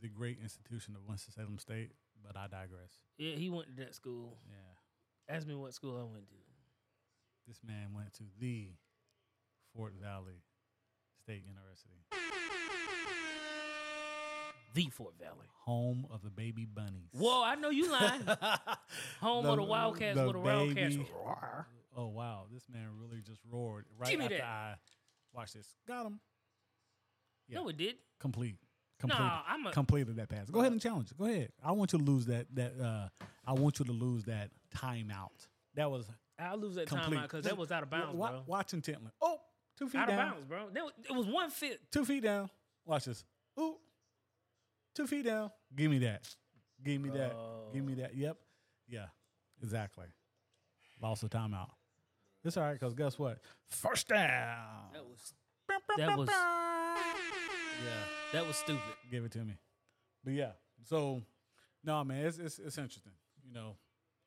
the 0.05 0.11
great 0.11 0.37
institution 0.43 0.95
of 0.95 1.09
Winston 1.09 1.33
Salem 1.33 1.59
State. 1.59 1.93
But 2.23 2.37
I 2.37 2.45
digress. 2.47 2.93
Yeah, 3.19 3.37
he 3.37 3.49
went 3.49 3.69
to 3.69 3.83
that 3.85 3.95
school. 3.95 4.37
Yeah, 4.49 5.35
Ask 5.35 5.47
me 5.47 5.55
what 5.55 5.73
school 5.75 5.97
I 5.99 6.05
went 6.05 6.29
to. 6.29 6.35
this 7.49 7.59
man 7.67 7.93
went 7.95 8.13
to 8.15 8.25
the 8.39 8.69
Fort 9.75 9.95
Valley 10.01 10.43
State 11.23 11.43
University, 11.47 12.05
The 14.75 14.87
Fort 14.91 15.15
Valley. 15.19 15.47
home 15.65 16.07
of 16.11 16.23
the 16.23 16.31
baby 16.31 16.65
bunnies. 16.67 17.11
Whoa, 17.13 17.43
I 17.45 17.55
know 17.55 17.71
you 17.71 17.91
lying. 17.91 18.23
Home 19.21 19.47
of 19.47 19.57
the 19.57 19.63
Wildcats 19.63 20.19
the 20.19 20.25
with 20.27 20.35
the 20.35 20.41
Wildcats. 20.41 20.97
baby- 20.97 21.09
Oh 21.97 22.09
wow, 22.09 22.47
this 22.53 22.65
man 22.69 22.89
really 23.01 23.21
just 23.23 23.41
roared 23.49 23.85
right 23.97 24.11
Give 24.11 24.19
me 24.19 24.25
after 24.25 24.39
that. 24.39 24.45
I 24.45 24.75
watched 25.33 25.55
this. 25.55 25.69
Got 25.87 26.07
him. 26.07 26.21
Yeah. 27.49 27.59
No, 27.59 27.69
it 27.69 27.77
did. 27.77 27.95
Complete. 28.19 28.57
Nah, 29.09 29.43
I'm 29.49 29.67
a. 29.67 29.73
completed 29.73 30.17
that 30.17 30.29
pass. 30.29 30.49
Go 30.51 30.61
ahead 30.61 30.73
and 30.73 30.81
challenge 30.81 31.11
it. 31.11 31.19
Go 31.19 31.25
ahead. 31.27 31.51
I 31.65 31.73
want 31.73 31.93
you 31.93 31.99
to 31.99 32.05
lose 32.05 32.27
that 32.27 32.47
that 32.55 32.73
uh 32.81 33.09
I 33.47 33.53
want 33.53 33.79
you 33.79 33.85
to 33.87 33.93
lose 33.93 34.25
that 34.25 34.51
timeout. 34.77 35.31
That 35.75 35.91
was 35.91 36.07
I'll 36.39 36.57
lose 36.59 36.75
that 36.77 36.89
complete. 36.89 37.15
time 37.15 37.19
out 37.19 37.23
because 37.31 37.45
that 37.45 37.57
was 37.57 37.71
out 37.71 37.83
of 37.83 37.91
bounds, 37.91 38.17
bro. 38.17 38.43
Watch 38.47 38.73
intently. 38.73 39.11
Oh, 39.21 39.39
two 39.79 39.89
feet 39.89 39.99
Out 40.01 40.09
down. 40.09 40.19
of 40.19 40.31
bounds, 40.33 40.45
bro. 40.47 40.69
That 40.73 40.85
was, 40.85 40.93
it 41.09 41.15
was 41.15 41.27
one 41.27 41.51
foot. 41.51 41.79
Two 41.93 42.05
feet 42.05 42.23
down. 42.23 42.51
Watch 42.85 43.05
this. 43.05 43.25
Ooh. 43.59 43.77
Two 44.95 45.07
feet 45.07 45.25
down. 45.25 45.51
Give 45.75 45.91
me 45.91 45.99
that. 45.99 46.29
Give 46.83 47.01
me 47.01 47.11
that. 47.11 47.37
Give 47.73 47.85
me 47.85 47.95
that. 47.95 48.15
Yep. 48.17 48.37
Yeah. 48.89 49.07
Exactly. 49.63 50.07
Lost 51.01 51.23
the 51.23 51.29
timeout. 51.29 51.71
It's 52.45 52.57
all 52.57 52.65
right 52.65 52.75
because 52.79 52.95
guess 52.95 53.19
what? 53.19 53.39
First 53.69 54.09
down. 54.09 54.91
That 54.93 55.05
was 55.05 55.33
that 55.97 56.19
was 56.19 56.29
Yeah. 57.83 57.91
that 58.33 58.47
was 58.47 58.57
stupid. 58.57 58.83
give 59.11 59.25
it 59.25 59.33
to 59.33 59.39
me. 59.45 59.55
But 60.25 60.33
yeah, 60.35 60.53
so 60.85 61.23
no, 61.83 62.03
man, 62.05 62.25
it's 62.27 62.39
it's, 62.39 62.59
it's 62.59 62.79
interesting. 62.79 63.13
You 63.47 63.53
know, 63.53 63.77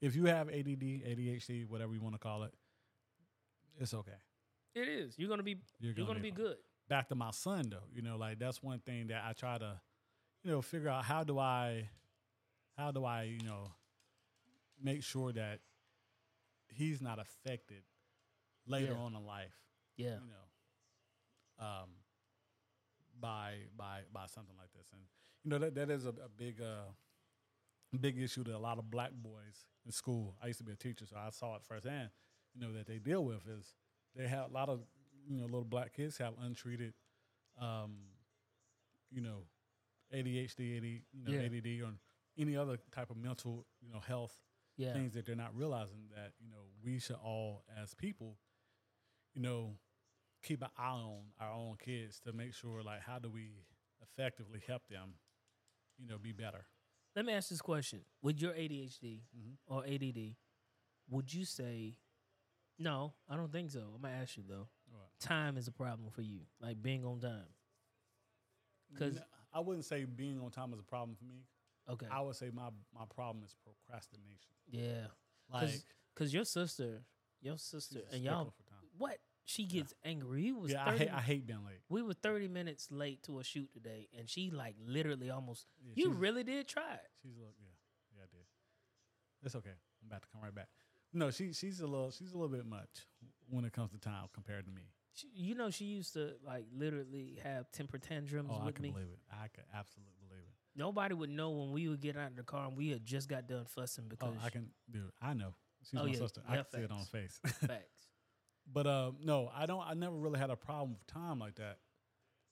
if 0.02 0.16
you 0.16 0.26
have 0.26 0.48
ADD, 0.50 0.82
ADHD, 0.82 1.68
whatever 1.68 1.94
you 1.94 2.02
want 2.02 2.16
to 2.16 2.20
call 2.20 2.44
it, 2.44 2.54
it's 3.80 3.94
okay. 3.94 4.12
It 4.76 4.88
is. 4.88 5.16
You're 5.18 5.30
gonna 5.30 5.44
be. 5.44 5.58
You're 5.80 5.94
You're, 5.94 6.06
gonna 6.06 6.08
gonna 6.08 6.20
be 6.20 6.30
be 6.32 6.36
good. 6.36 6.58
Back 6.90 7.10
to 7.10 7.16
my 7.16 7.32
son 7.32 7.70
though, 7.70 7.84
you 7.94 8.02
know, 8.02 8.18
like 8.18 8.40
that's 8.40 8.62
one 8.64 8.80
thing 8.80 9.08
that 9.08 9.24
I 9.28 9.34
try 9.34 9.58
to, 9.58 9.80
you 10.44 10.52
know, 10.52 10.62
figure 10.62 10.90
out 10.90 11.04
how 11.04 11.24
do 11.24 11.38
I, 11.40 11.90
how 12.78 12.92
do 12.92 13.04
I, 13.04 13.24
you 13.24 13.44
know, 13.46 13.72
make 14.82 15.04
sure 15.04 15.34
that 15.34 15.60
he's 16.70 17.02
not 17.02 17.20
affected 17.20 17.82
later 18.68 18.94
Yeah. 18.94 19.00
on 19.00 19.16
in 19.16 19.26
life. 19.26 19.54
Yeah. 19.98 20.06
you 20.24 20.30
know, 20.30 21.66
um, 21.66 21.90
by 23.20 23.56
by 23.78 24.02
by 24.14 24.26
something 24.28 24.56
like 24.58 24.72
this, 24.74 24.88
and 24.94 25.02
you 25.44 25.50
know 25.52 25.60
that 25.60 25.76
that 25.76 25.90
is 25.90 26.06
a, 26.06 26.10
a 26.10 26.30
big 26.36 26.62
uh 26.62 26.92
big 28.00 28.20
issue 28.20 28.44
that 28.44 28.54
a 28.56 28.60
lot 28.60 28.78
of 28.78 28.90
black 28.92 29.12
boys 29.14 29.66
in 29.86 29.92
school. 29.92 30.36
I 30.42 30.48
used 30.48 30.60
to 30.60 30.66
be 30.66 30.74
a 30.74 30.76
teacher, 30.76 31.06
so 31.06 31.16
I 31.18 31.30
saw 31.30 31.56
it 31.56 31.62
firsthand. 31.64 32.10
You 32.54 32.62
know 32.62 32.74
that 32.74 32.88
they 32.88 33.00
deal 33.00 33.24
with 33.24 33.48
is 33.48 33.74
they 34.16 34.28
have 34.28 34.50
a 34.50 34.54
lot 34.54 34.70
of 34.70 34.82
you 35.28 35.38
know 35.38 35.46
little 35.46 35.64
black 35.66 35.94
kids 35.94 36.18
have 36.18 36.34
untreated, 36.42 36.94
um, 37.62 37.98
you 39.12 39.22
know, 39.22 39.44
ADHD, 40.14 40.78
AD, 40.78 40.84
you 40.84 41.04
know, 41.26 41.32
Yeah. 41.32 41.42
ADD, 41.46 41.82
or 41.82 41.94
any 42.38 42.56
other 42.56 42.78
type 42.92 43.10
of 43.10 43.18
mental 43.18 43.66
you 43.82 43.90
know 43.92 44.00
health 44.00 44.38
Yeah. 44.78 44.94
things 44.94 45.14
that 45.14 45.26
they're 45.26 45.36
not 45.36 45.56
realizing 45.56 46.10
that 46.16 46.34
you 46.40 46.50
know 46.50 46.66
we 46.84 47.00
should 47.00 47.16
all 47.16 47.64
as 47.82 47.94
people 47.96 48.38
you 49.34 49.42
know 49.42 49.76
keep 50.48 50.62
an 50.62 50.70
eye 50.78 50.90
on 50.90 51.20
our 51.40 51.52
own 51.52 51.76
kids 51.84 52.20
to 52.22 52.32
make 52.34 52.54
sure 52.54 52.82
like 52.84 53.02
how 53.02 53.20
do 53.20 53.30
we 53.30 53.50
effectively 54.02 54.62
help 54.68 54.82
them 54.90 55.14
you 55.98 56.08
know 56.08 56.18
be 56.18 56.32
better 56.32 56.66
Let 57.16 57.26
me 57.26 57.34
ask 57.34 57.50
this 57.50 57.62
question: 57.62 58.02
With 58.22 58.40
your 58.40 58.54
ADHD 58.54 59.24
Mhm. 59.36 59.58
or 59.66 59.84
ADD, 59.86 60.36
would 61.10 61.34
you 61.34 61.46
say? 61.46 61.98
No, 62.80 63.16
I 63.28 63.36
don't 63.36 63.52
think 63.52 63.72
so. 63.72 63.80
I'm 63.96 64.02
gonna 64.04 64.14
ask 64.14 64.38
you 64.38 64.44
though. 64.48 64.68
What? 64.92 65.10
Time 65.20 65.58
is 65.58 65.68
a 65.68 65.72
problem 65.72 66.12
for 66.12 66.22
you, 66.22 66.42
like 66.62 66.80
being 66.82 67.04
on 67.04 67.20
time. 67.20 67.50
Because 68.94 69.18
I 69.54 69.60
wouldn't 69.60 69.86
say 69.86 70.06
being 70.06 70.40
on 70.40 70.52
time 70.52 70.74
is 70.74 70.80
a 70.80 70.84
problem 70.84 71.16
for 71.16 71.26
me 71.26 71.42
okay, 71.90 72.06
i 72.12 72.20
would 72.20 72.36
say 72.36 72.50
my 72.54 72.70
my 72.94 73.06
problem 73.16 73.44
is 73.44 73.56
procrastination 73.64 74.52
yeah, 74.70 75.08
like 75.52 75.82
because 76.14 76.34
your 76.34 76.44
sister, 76.46 77.02
your 77.42 77.58
sister, 77.58 78.02
and 78.12 78.22
y'all, 78.24 78.54
what 78.98 79.18
she 79.48 79.66
gets 79.66 79.94
angry. 80.06 80.44
We 80.44 80.52
was 80.52 80.72
yeah 80.72 80.84
I 80.86 80.96
hate, 80.98 81.10
I 81.12 81.20
hate 81.22 81.48
being 81.48 81.64
late 81.66 81.80
we 81.90 82.02
were 82.04 82.14
thirty 82.14 82.48
minutes 82.48 82.90
late 82.92 83.24
to 83.24 83.40
a 83.40 83.44
shoot 83.44 83.72
today, 83.74 84.08
and 84.18 84.30
she 84.30 84.52
like 84.52 84.76
literally 84.86 85.30
almost. 85.32 85.66
Yeah, 85.84 85.94
you 85.96 86.12
really 86.12 86.44
did 86.44 86.68
try 86.68 86.94
it. 86.94 87.10
She's 87.22 87.36
a 87.36 87.40
little, 87.40 87.56
yeah, 87.60 88.18
yeah, 88.18 88.24
I 88.24 88.28
did. 88.32 88.46
It's 89.44 89.56
okay. 89.56 89.72
I'm 90.02 90.08
about 90.10 90.22
to 90.24 90.28
come 90.32 90.42
right 90.44 90.54
back. 90.54 90.68
No, 91.14 91.32
she 91.32 91.54
she's 91.54 91.80
a 91.80 91.88
little 91.88 92.12
she's 92.12 92.34
a 92.34 92.38
little 92.38 92.56
bit 92.56 92.66
much 92.66 93.08
when 93.50 93.66
it 93.66 93.74
comes 93.74 93.92
to 93.92 93.98
time 94.00 94.26
compared 94.34 94.66
to 94.66 94.72
me. 94.72 94.82
She, 95.14 95.28
you 95.34 95.56
know, 95.56 95.72
she 95.72 95.86
used 95.86 96.14
to 96.14 96.34
like 96.46 96.66
literally 96.76 97.40
have 97.44 97.72
temper 97.72 97.98
tantrums 97.98 98.50
Oh, 98.54 98.60
I 98.62 98.66
with 98.66 98.76
can 98.76 98.84
me. 98.84 98.92
believe 98.92 99.08
it. 99.08 99.20
I 99.32 99.48
can 99.48 99.64
absolutely 99.74 100.14
believe 100.28 100.44
it. 100.44 100.54
Nobody 100.80 101.16
would 101.16 101.30
know 101.32 101.50
when 101.52 101.72
we 101.72 101.88
would 101.88 102.02
get 102.02 102.18
out 102.18 102.32
of 102.32 102.36
the 102.36 102.44
car 102.44 102.68
and 102.68 102.78
we 102.78 102.90
had 102.90 103.04
just 103.04 103.28
got 103.28 103.48
done 103.48 103.66
fussing 103.66 104.04
Oh, 104.06 104.10
because 104.10 104.36
I 104.44 104.50
can, 104.50 104.70
dude. 104.92 105.10
I 105.20 105.34
know. 105.34 105.56
She's 105.90 106.00
Oh, 106.00 106.04
my 106.04 106.12
yeah, 106.12 106.18
sister. 106.20 106.42
I 106.48 106.52
yeah, 106.56 106.62
can 106.64 106.72
see 106.80 106.86
it 106.86 106.92
on 106.92 107.00
her 107.00 107.06
face. 107.06 107.40
facts. 107.66 108.08
But 108.72 108.86
uh, 108.88 109.12
no, 109.24 109.52
I 109.56 109.66
don't. 109.66 109.84
I 109.86 109.94
never 109.94 110.16
really 110.16 110.40
had 110.40 110.50
a 110.50 110.56
problem 110.56 110.92
with 110.94 111.08
time 111.08 111.40
like 111.40 111.56
that. 111.56 111.78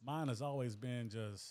Mine 0.05 0.27
has 0.27 0.41
always 0.41 0.75
been 0.75 1.09
just 1.09 1.43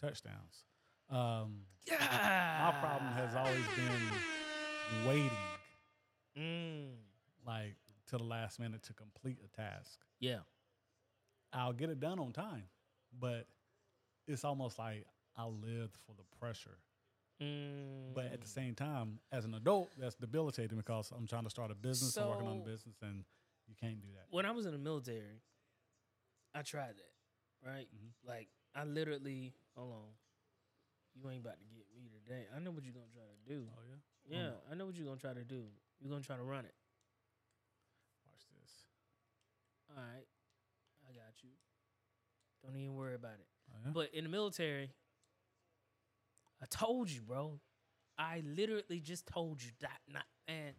touchdowns. 0.00 0.64
Um, 1.10 1.62
my 1.90 2.74
problem 2.80 3.12
has 3.12 3.34
always 3.34 3.64
been 3.76 5.08
waiting, 5.08 5.30
Mm, 6.38 6.90
like 7.46 7.74
to 8.08 8.16
the 8.18 8.22
last 8.24 8.60
minute 8.60 8.82
to 8.84 8.92
complete 8.94 9.38
a 9.44 9.48
task. 9.56 9.98
yeah. 10.20 10.38
I'll 11.52 11.72
get 11.72 11.90
it 11.90 11.98
done 11.98 12.20
on 12.20 12.32
time, 12.32 12.62
but 13.18 13.48
it's 14.28 14.44
almost 14.44 14.78
like 14.78 15.04
I 15.36 15.46
lived 15.46 15.96
for 16.06 16.14
the 16.16 16.22
pressure. 16.38 16.78
Mm. 17.42 18.14
But 18.14 18.26
at 18.26 18.40
the 18.40 18.46
same 18.46 18.76
time, 18.76 19.18
as 19.32 19.44
an 19.44 19.54
adult, 19.54 19.88
that's 19.98 20.14
debilitating 20.14 20.76
because 20.78 21.10
I'm 21.16 21.26
trying 21.26 21.42
to 21.42 21.50
start 21.50 21.72
a 21.72 21.74
business 21.74 22.16
and 22.16 22.28
working 22.28 22.46
on 22.46 22.58
a 22.58 22.60
business, 22.60 22.94
and 23.02 23.24
you 23.70 23.76
can't 23.78 24.00
do 24.02 24.08
that. 24.18 24.26
when 24.30 24.44
I 24.44 24.50
was 24.50 24.66
in 24.66 24.72
the 24.72 24.78
military, 24.82 25.40
I 26.54 26.62
tried 26.62 26.96
that. 26.98 27.14
Right, 27.64 27.88
Mhm. 27.94 28.12
like 28.24 28.48
I 28.74 28.84
literally. 28.84 29.54
Hold 29.76 29.92
on, 29.92 30.12
you 31.14 31.28
ain't 31.30 31.44
about 31.44 31.58
to 31.60 31.66
get 31.66 31.86
me 31.94 32.08
today. 32.08 32.46
I 32.54 32.58
know 32.58 32.70
what 32.72 32.84
you're 32.84 32.94
gonna 32.94 33.12
try 33.12 33.22
to 33.22 33.48
do. 33.54 33.68
Oh 33.76 33.82
yeah, 33.84 33.96
Yeah, 34.36 34.52
I 34.70 34.74
know 34.74 34.86
what 34.86 34.96
you're 34.96 35.06
gonna 35.06 35.20
try 35.20 35.34
to 35.34 35.44
do. 35.44 35.70
You're 36.00 36.10
gonna 36.10 36.24
try 36.24 36.36
to 36.36 36.42
run 36.42 36.64
it. 36.64 36.74
watch 38.24 38.44
this. 38.58 38.86
All 39.90 39.96
right, 40.02 40.26
I 41.08 41.12
got 41.12 41.42
you. 41.42 41.50
Don't 42.62 42.76
even 42.76 42.94
worry 42.94 43.14
about 43.14 43.38
it. 43.40 43.46
Oh, 43.72 43.76
yeah? 43.84 43.90
But 43.92 44.14
in 44.14 44.24
the 44.24 44.30
military, 44.30 44.90
I 46.62 46.66
told 46.66 47.10
you, 47.10 47.22
bro. 47.22 47.60
I 48.18 48.40
literally 48.44 49.00
just 49.00 49.26
told 49.26 49.62
you 49.62 49.70
that. 49.80 50.00
Not 50.08 50.26
man. 50.46 50.74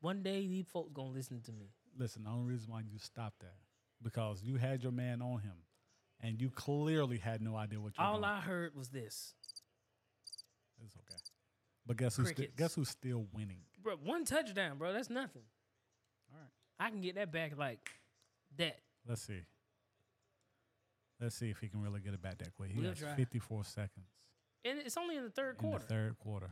One 0.00 0.22
day 0.22 0.46
these 0.46 0.66
folks 0.66 0.90
gonna 0.92 1.10
listen 1.10 1.40
to 1.42 1.52
me. 1.52 1.72
Listen, 1.98 2.24
the 2.24 2.30
only 2.30 2.52
reason 2.52 2.70
why 2.70 2.80
you 2.80 2.98
stopped 2.98 3.40
that 3.40 3.56
because 4.02 4.42
you 4.42 4.56
had 4.56 4.82
your 4.82 4.92
man 4.92 5.22
on 5.22 5.40
him, 5.40 5.54
and 6.20 6.40
you 6.40 6.50
clearly 6.50 7.18
had 7.18 7.40
no 7.40 7.56
idea 7.56 7.80
what 7.80 7.96
you 7.96 8.02
were 8.02 8.06
All 8.08 8.12
doing. 8.18 8.24
I 8.24 8.40
heard 8.40 8.74
was 8.74 8.88
this, 8.88 9.34
It's 10.84 10.94
okay. 10.96 11.20
But 11.86 11.96
guess 11.96 12.16
who's 12.16 12.30
sti- 12.30 12.48
guess 12.56 12.74
who's 12.74 12.88
still 12.90 13.26
winning? 13.32 13.60
bro. 13.82 13.96
One 13.96 14.24
touchdown, 14.24 14.76
bro. 14.78 14.92
That's 14.92 15.08
nothing. 15.10 15.42
All 16.32 16.38
right. 16.38 16.50
I 16.86 16.90
can 16.90 17.00
get 17.00 17.14
that 17.14 17.32
back 17.32 17.56
like 17.56 17.88
that. 18.58 18.78
Let's 19.08 19.22
see. 19.22 19.40
Let's 21.20 21.36
see 21.36 21.48
if 21.48 21.58
he 21.60 21.68
can 21.68 21.80
really 21.80 22.00
get 22.00 22.12
it 22.12 22.20
back 22.20 22.38
that 22.38 22.52
quick. 22.54 22.70
He 22.72 22.80
We'll 22.80 22.90
has 22.90 22.98
try. 22.98 23.14
54 23.14 23.64
seconds 23.64 24.06
And 24.64 24.78
it's 24.80 24.96
only 24.98 25.16
in 25.16 25.22
the 25.24 25.30
third 25.30 25.56
in 25.56 25.60
quarter. 25.62 25.84
the 25.84 25.88
third 25.94 26.18
quarter. 26.18 26.50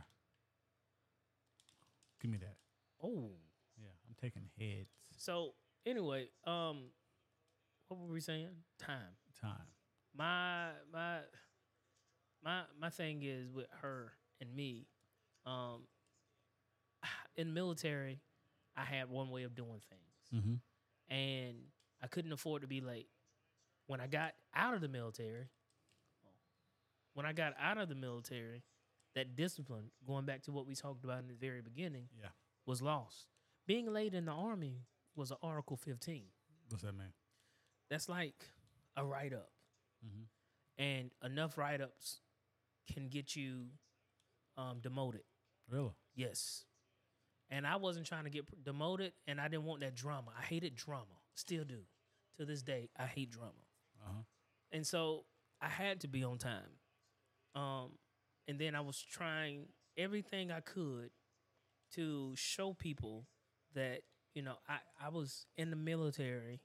Give 2.21 2.31
me 2.31 2.37
that. 2.39 2.55
oh, 3.03 3.29
Yeah, 3.77 3.89
I'm 4.07 4.15
taking 4.19 4.43
heads. 4.57 4.89
So 5.17 5.53
anyway, 5.85 6.27
um, 6.45 6.85
what 7.87 7.99
were 7.99 8.13
we 8.13 8.19
saying? 8.21 8.49
Time. 8.79 9.15
Time. 9.41 9.67
my 10.17 10.69
my 10.93 11.19
my 12.43 12.61
my 12.79 12.89
thing 12.89 13.21
is 13.23 13.51
with 13.51 13.67
her 13.81 14.13
and 14.41 14.53
me 14.55 14.87
um 15.45 15.81
in 17.35 17.53
military, 17.53 18.21
I 18.77 18.83
had 18.83 19.09
one 19.09 19.29
way 19.29 19.43
of 19.43 19.55
doing 19.55 19.81
things, 19.89 20.41
Mm-hmm. 20.43 21.13
and 21.13 21.55
I 22.01 22.07
couldn't 22.07 22.31
afford 22.31 22.61
to 22.61 22.67
be 22.67 22.81
late. 22.81 23.09
When 23.87 23.99
I 24.01 24.07
got 24.07 24.33
out 24.55 24.73
of 24.73 24.81
the 24.81 24.87
military, 24.87 25.49
when 27.13 27.25
I 27.25 27.33
got 27.33 27.53
out 27.59 27.77
of 27.77 27.89
the 27.89 27.95
military, 27.95 28.63
that 29.15 29.35
discipline, 29.35 29.91
going 30.07 30.25
back 30.25 30.41
to 30.43 30.51
what 30.51 30.65
we 30.65 30.75
talked 30.75 31.03
about 31.03 31.19
in 31.19 31.27
the 31.27 31.33
very 31.33 31.61
beginning, 31.61 32.07
Yeah. 32.19 32.29
was 32.65 32.81
lost. 32.81 33.27
Being 33.67 33.91
late 33.93 34.13
in 34.13 34.25
the 34.25 34.31
army 34.31 34.81
was 35.15 35.31
an 35.31 35.37
Article 35.41 35.77
15. 35.77 36.23
What's 36.69 36.83
that 36.83 36.93
mean? 36.93 37.13
That's 37.89 38.09
like 38.09 38.45
a 38.97 39.05
write 39.05 39.33
up. 39.33 39.49
Mm-hmm. 40.05 40.83
and 40.83 41.11
enough 41.23 41.57
write 41.57 41.81
ups 41.81 42.19
can 42.93 43.07
get 43.07 43.35
you 43.35 43.67
um, 44.57 44.79
demoted. 44.81 45.23
Really? 45.71 45.93
Yes. 46.15 46.65
And 47.49 47.65
I 47.65 47.77
wasn't 47.77 48.05
trying 48.05 48.25
to 48.25 48.29
get 48.29 48.45
demoted, 48.63 49.13
and 49.25 49.39
I 49.39 49.47
didn't 49.47 49.65
want 49.65 49.81
that 49.81 49.95
drama. 49.95 50.31
I 50.37 50.43
hated 50.43 50.75
drama. 50.75 51.05
Still 51.35 51.63
do. 51.63 51.79
To 52.37 52.45
this 52.45 52.61
day, 52.61 52.89
I 52.99 53.05
hate 53.05 53.31
drama. 53.31 53.53
Uh 53.99 54.07
huh. 54.07 54.21
And 54.71 54.85
so 54.85 55.23
I 55.61 55.69
had 55.69 56.01
to 56.01 56.07
be 56.07 56.23
on 56.23 56.37
time. 56.37 56.79
Um, 57.55 57.91
and 58.47 58.59
then 58.59 58.75
I 58.75 58.81
was 58.81 59.01
trying 59.01 59.67
everything 59.97 60.51
I 60.51 60.59
could 60.59 61.11
to 61.93 62.33
show 62.35 62.73
people 62.73 63.25
that, 63.73 64.01
you 64.35 64.43
know, 64.43 64.55
I, 64.69 64.77
I 65.03 65.09
was 65.09 65.47
in 65.57 65.71
the 65.71 65.75
military 65.75 66.61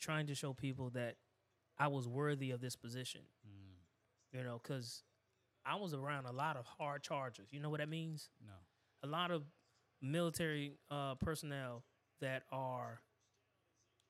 trying 0.00 0.26
to 0.26 0.34
show 0.34 0.52
people 0.52 0.90
that 0.90 1.16
I 1.78 1.88
was 1.88 2.06
worthy 2.06 2.50
of 2.50 2.60
this 2.60 2.76
position, 2.76 3.22
Mm. 3.46 4.38
you 4.38 4.44
know, 4.44 4.60
because 4.62 5.02
I 5.64 5.76
was 5.76 5.94
around 5.94 6.26
a 6.26 6.32
lot 6.32 6.56
of 6.58 6.66
hard 6.66 7.02
chargers. 7.02 7.48
You 7.52 7.60
know 7.60 7.70
what 7.70 7.80
that 7.80 7.88
means? 7.88 8.28
No. 8.46 8.52
a 9.02 9.06
lot 9.06 9.30
of 9.30 9.44
military 10.02 10.78
uh, 10.90 11.14
personnel 11.14 11.84
that 12.20 12.42
are 12.52 13.00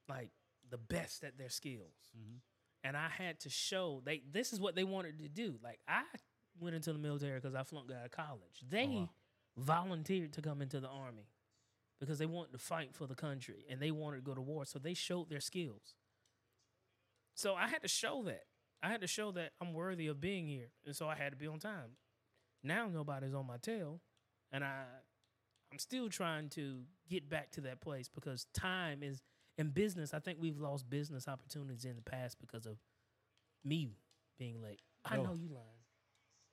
like 0.08 0.30
the 0.70 0.78
best 0.78 1.24
at 1.24 1.38
their 1.38 1.48
skills. 1.50 2.10
Mm-hmm. 2.16 2.36
And 2.84 2.96
I 2.96 3.08
had 3.08 3.40
to 3.40 3.50
show 3.50 4.02
they 4.04 4.22
this 4.30 4.52
is 4.52 4.60
what 4.60 4.74
they 4.74 4.84
wanted 4.84 5.18
to 5.20 5.28
do. 5.28 5.56
Like 5.62 5.78
I 5.88 6.02
went 6.60 6.74
into 6.76 6.92
the 6.92 6.98
military 6.98 7.38
because 7.40 7.54
I 7.54 7.62
flunked 7.62 7.90
out 7.92 8.04
of 8.04 8.10
college. 8.10 8.60
They 8.68 8.86
wow. 8.86 9.10
volunteered 9.56 10.32
to 10.34 10.42
come 10.42 10.60
into 10.62 10.80
the 10.80 10.88
army 10.88 11.28
because 12.00 12.18
they 12.18 12.26
wanted 12.26 12.52
to 12.52 12.58
fight 12.58 12.94
for 12.94 13.06
the 13.06 13.14
country 13.14 13.64
and 13.70 13.80
they 13.80 13.90
wanted 13.90 14.16
to 14.16 14.22
go 14.22 14.34
to 14.34 14.40
war. 14.40 14.64
So 14.64 14.78
they 14.78 14.94
showed 14.94 15.28
their 15.30 15.40
skills. 15.40 15.94
So 17.34 17.54
I 17.54 17.66
had 17.68 17.82
to 17.82 17.88
show 17.88 18.22
that. 18.24 18.44
I 18.82 18.88
had 18.88 19.00
to 19.00 19.06
show 19.06 19.32
that 19.32 19.52
I'm 19.60 19.72
worthy 19.72 20.06
of 20.08 20.20
being 20.20 20.46
here. 20.46 20.68
And 20.84 20.94
so 20.94 21.08
I 21.08 21.14
had 21.14 21.30
to 21.32 21.36
be 21.36 21.46
on 21.46 21.58
time. 21.58 21.96
Now 22.62 22.88
nobody's 22.88 23.34
on 23.34 23.46
my 23.46 23.56
tail. 23.56 24.00
And 24.52 24.62
I 24.64 24.82
I'm 25.72 25.78
still 25.78 26.08
trying 26.08 26.50
to 26.50 26.82
get 27.08 27.28
back 27.28 27.50
to 27.52 27.60
that 27.62 27.80
place 27.80 28.08
because 28.08 28.46
time 28.54 29.02
is 29.02 29.22
in 29.58 29.70
business. 29.70 30.14
I 30.14 30.20
think 30.20 30.38
we've 30.40 30.60
lost 30.60 30.88
business 30.88 31.26
opportunities 31.26 31.84
in 31.84 31.96
the 31.96 32.02
past 32.02 32.38
because 32.40 32.66
of 32.66 32.76
me 33.64 33.96
being 34.38 34.62
late. 34.62 34.82
I 35.04 35.16
Oh. 35.16 35.22
know 35.22 35.34
you 35.34 35.48
lying. 35.48 35.66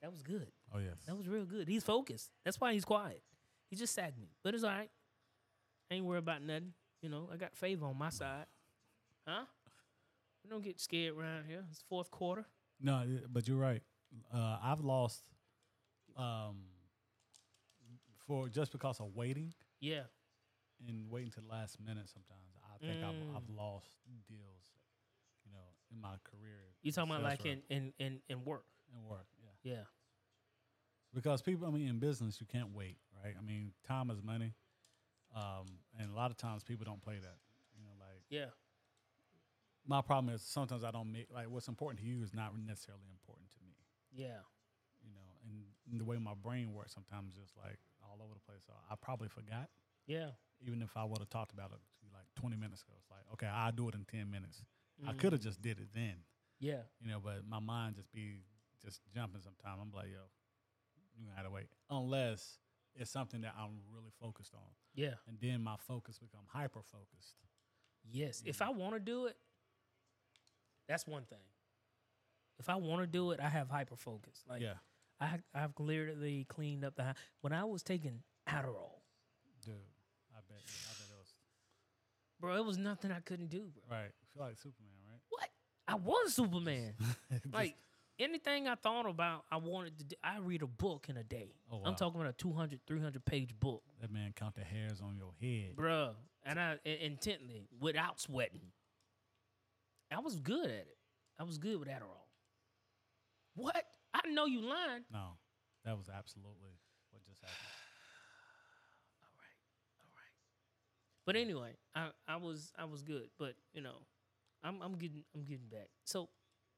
That 0.02 0.12
was 0.12 0.24
good. 0.24 0.52
Oh 0.74 0.80
yes. 0.80 0.96
That 1.06 1.16
was 1.16 1.28
real 1.28 1.46
good. 1.46 1.68
He's 1.68 1.84
focused. 1.84 2.32
That's 2.44 2.60
why 2.60 2.74
he's 2.74 2.86
quiet. 2.86 3.22
He 3.70 3.76
just 3.76 3.94
sagged 3.94 4.18
me. 4.18 4.30
But 4.44 4.56
it's 4.56 4.64
all 4.64 4.72
right. 4.72 4.90
Ain't 5.92 6.06
worried 6.06 6.20
about 6.20 6.42
nothing. 6.42 6.74
You 7.02 7.10
know, 7.10 7.30
I 7.32 7.36
got 7.38 7.56
favor 7.56 7.86
on 7.86 7.98
my 7.98 8.10
side. 8.10 8.46
Huh? 9.28 9.44
We 10.44 10.50
don't 10.50 10.64
get 10.64 10.80
scared 10.80 11.16
around 11.18 11.46
here. 11.48 11.64
It's 11.70 11.84
fourth 11.90 12.10
quarter. 12.10 12.46
No, 12.80 13.04
but 13.32 13.48
you're 13.48 13.58
right. 13.58 13.82
Uh, 14.34 14.58
I've 14.64 14.82
lost 14.82 15.24
um, 16.18 16.56
for 18.26 18.48
just 18.50 18.72
because 18.72 19.00
of 19.00 19.16
waiting 19.16 19.54
Yeah. 19.80 20.04
and 20.88 21.10
waiting 21.12 21.32
to 21.32 21.42
the 21.42 21.48
last 21.48 21.80
minute. 21.80 22.10
Sometimes 22.10 22.42
I 22.74 22.78
think 22.86 23.04
I've, 23.04 23.36
I've 23.36 23.44
Mm. 23.50 23.58
lost 23.58 23.90
deals, 24.28 24.64
you 25.46 25.52
know, 25.52 25.76
in 25.92 26.00
my 26.02 26.16
career. 26.24 26.74
You 26.82 26.92
talking 26.92 27.12
about 27.12 27.24
like 27.24 27.46
in, 27.46 27.62
in, 27.70 27.94
in, 28.00 28.22
in 28.30 28.44
work. 28.46 28.66
and 28.94 29.04
work. 29.06 29.28
Yeah, 29.64 29.72
Yeah. 29.74 29.84
because 31.14 31.42
people. 31.42 31.68
I 31.68 31.72
mean, 31.72 31.88
in 31.88 32.00
business, 32.00 32.40
you 32.42 32.48
can't 32.48 32.74
wait, 32.74 32.98
right? 33.24 33.36
I 33.38 33.42
mean, 33.42 33.74
time 33.88 34.10
is 34.10 34.22
money, 34.24 34.54
um, 35.36 35.66
and 36.00 36.12
a 36.12 36.16
lot 36.16 36.32
of 36.32 36.38
times 36.38 36.64
people 36.64 36.86
don't 36.86 37.02
play 37.02 37.16
that. 37.20 37.38
You 37.78 37.84
know, 37.84 37.92
like 38.00 38.24
Yeah. 38.30 38.52
my 39.86 40.02
problem 40.02 40.34
is 40.34 40.42
sometimes 40.42 40.84
I 40.84 40.92
don't 40.92 41.12
make 41.12 41.28
like 41.34 41.50
what's 41.50 41.68
important 41.68 42.00
to 42.02 42.06
you 42.06 42.22
is 42.24 42.34
not 42.34 42.58
necessarily 42.58 43.10
important 43.12 43.50
to 43.52 43.58
me. 43.64 43.74
Yeah. 44.14 44.42
you 45.04 45.10
know, 45.14 45.66
and 45.90 46.00
the 46.00 46.06
way 46.06 46.18
my 46.20 46.36
brain 46.36 46.74
works 46.74 46.94
sometimes 46.94 47.34
just 47.34 47.58
like 47.58 47.80
all 48.04 48.20
over 48.24 48.34
the 48.36 48.40
place. 48.40 48.62
So 48.68 48.74
I 48.90 48.96
probably 49.02 49.30
forgot, 49.30 49.68
Yeah. 50.06 50.30
even 50.60 50.82
if 50.84 50.96
I 50.96 51.04
would 51.04 51.18
have 51.20 51.30
talked 51.30 51.54
about 51.54 51.72
it 51.72 51.80
like 52.14 52.28
20 52.36 52.56
minutes 52.56 52.84
ago. 52.84 52.94
It's 53.00 53.10
like, 53.10 53.26
okay, 53.34 53.48
I'll 53.48 53.72
do 53.72 53.88
it 53.90 53.96
in 53.96 54.06
10 54.06 54.30
minutes. 54.30 54.64
I 55.08 55.14
Mhm. 55.14 55.20
could 55.20 55.32
have 55.34 55.42
just 55.42 55.60
did 55.62 55.80
it 55.80 55.88
then, 55.94 56.24
Yeah. 56.60 56.84
you 57.00 57.08
know, 57.08 57.20
but 57.20 57.44
my 57.46 57.58
mind 57.58 57.96
just 57.96 58.12
be 58.12 58.44
just 58.80 59.02
jumping 59.12 59.42
sometimes. 59.42 59.80
I'm 59.82 59.92
like, 59.92 60.10
yo, 60.12 60.30
you 61.18 61.26
gotta 61.36 61.50
wait. 61.50 61.68
Unless 61.90 62.60
it's 62.96 63.12
something 63.12 63.42
that 63.42 63.54
I'm 63.58 63.80
really 63.94 64.12
focused 64.20 64.54
on. 64.54 64.70
Yeah. 64.94 65.14
And 65.28 65.38
then 65.42 65.62
my 65.62 65.76
focus 65.88 66.20
become 66.20 66.42
hyper 66.48 66.82
focused. 66.82 67.36
Yes. 68.12 68.42
If 68.46 68.62
I 68.62 68.70
want 68.70 68.94
to 68.96 69.00
do 69.00 69.26
it, 69.26 69.38
that's 70.88 71.08
one 71.08 71.24
thing. 71.24 71.40
If 72.60 72.70
I 72.70 72.76
want 72.76 73.02
to 73.02 73.08
do 73.08 73.32
it, 73.32 73.40
I 73.40 73.50
have 73.50 73.70
hyper 73.70 73.96
focus. 73.96 74.44
Like 74.48 74.62
yeah. 74.62 74.74
I 75.20 75.40
I've 75.54 75.74
clearly 75.76 76.46
cleaned 76.50 76.84
up 76.84 76.96
the 76.96 77.16
when 77.42 77.54
I 77.54 77.64
was 77.64 77.82
taking 77.84 78.22
Adderall, 78.48 79.02
Dude. 79.64 79.74
I 80.34 80.40
bet 80.48 80.58
I 80.60 80.94
bet 80.94 81.08
it 81.10 81.18
was 81.18 81.34
bro. 82.40 82.56
It 82.56 82.66
was 82.66 82.78
nothing 82.78 83.12
I 83.12 83.20
couldn't 83.20 83.50
do, 83.50 83.62
bro. 83.74 83.98
right. 83.98 84.12
I 84.12 84.26
feel 84.38 84.44
like 84.46 84.58
Superman, 84.58 84.92
right? 85.10 85.22
What? 85.30 85.50
I 85.88 85.96
was 85.96 86.34
Superman. 86.34 86.94
Like 87.54 87.76
anything 88.22 88.68
I 88.68 88.76
thought 88.76 89.06
about, 89.10 89.44
I 89.52 89.58
wanted 89.58 89.98
to 90.00 90.04
do. 90.06 90.16
I 90.24 90.38
read 90.40 90.62
a 90.62 90.68
book 90.68 91.08
in 91.10 91.18
a 91.18 91.24
day. 91.24 91.56
Oh, 91.72 91.78
wow. 91.78 91.84
I'm 91.88 91.96
talking 91.96 92.20
about 92.22 92.30
a 92.30 92.38
200, 92.38 92.80
300 92.88 93.26
page 93.26 93.54
book, 93.60 93.84
that 94.00 94.12
man 94.12 94.32
count 94.36 94.56
the 94.56 94.64
hairs 94.64 95.02
on 95.02 95.16
your 95.18 95.34
head. 95.42 95.76
bruh. 95.76 96.14
And 96.44 96.60
I 96.60 96.78
in- 96.86 96.98
intently 97.12 97.68
without 97.80 98.20
sweating. 98.20 98.72
I 100.12 100.20
was 100.20 100.40
good 100.40 100.66
at 100.66 100.72
it. 100.72 100.98
I 101.40 101.44
was 101.44 101.58
good 101.58 101.80
with 101.80 101.88
Adderall. 101.88 102.26
What? 103.56 103.84
I 104.14 104.28
know 104.30 104.46
you 104.46 104.62
lying. 104.62 105.04
No, 105.12 105.38
that 105.86 105.98
was 105.98 106.08
absolutely 106.10 106.72
what 107.12 107.24
just 107.24 107.40
happened. 107.42 107.58
All 109.24 109.36
right, 109.38 109.58
all 110.00 110.10
right. 110.16 110.34
But 111.26 111.36
anyway, 111.36 111.78
I, 111.96 112.10
I 112.28 112.38
was 112.38 112.72
I 112.78 112.86
was 112.86 113.02
good, 113.04 113.30
but 113.40 113.54
you 113.74 113.82
know, 113.82 113.96
I'm 114.64 114.82
I'm 114.82 114.94
getting 114.96 115.24
I'm 115.36 115.44
getting 115.44 115.68
back. 115.72 115.90
So 116.04 116.30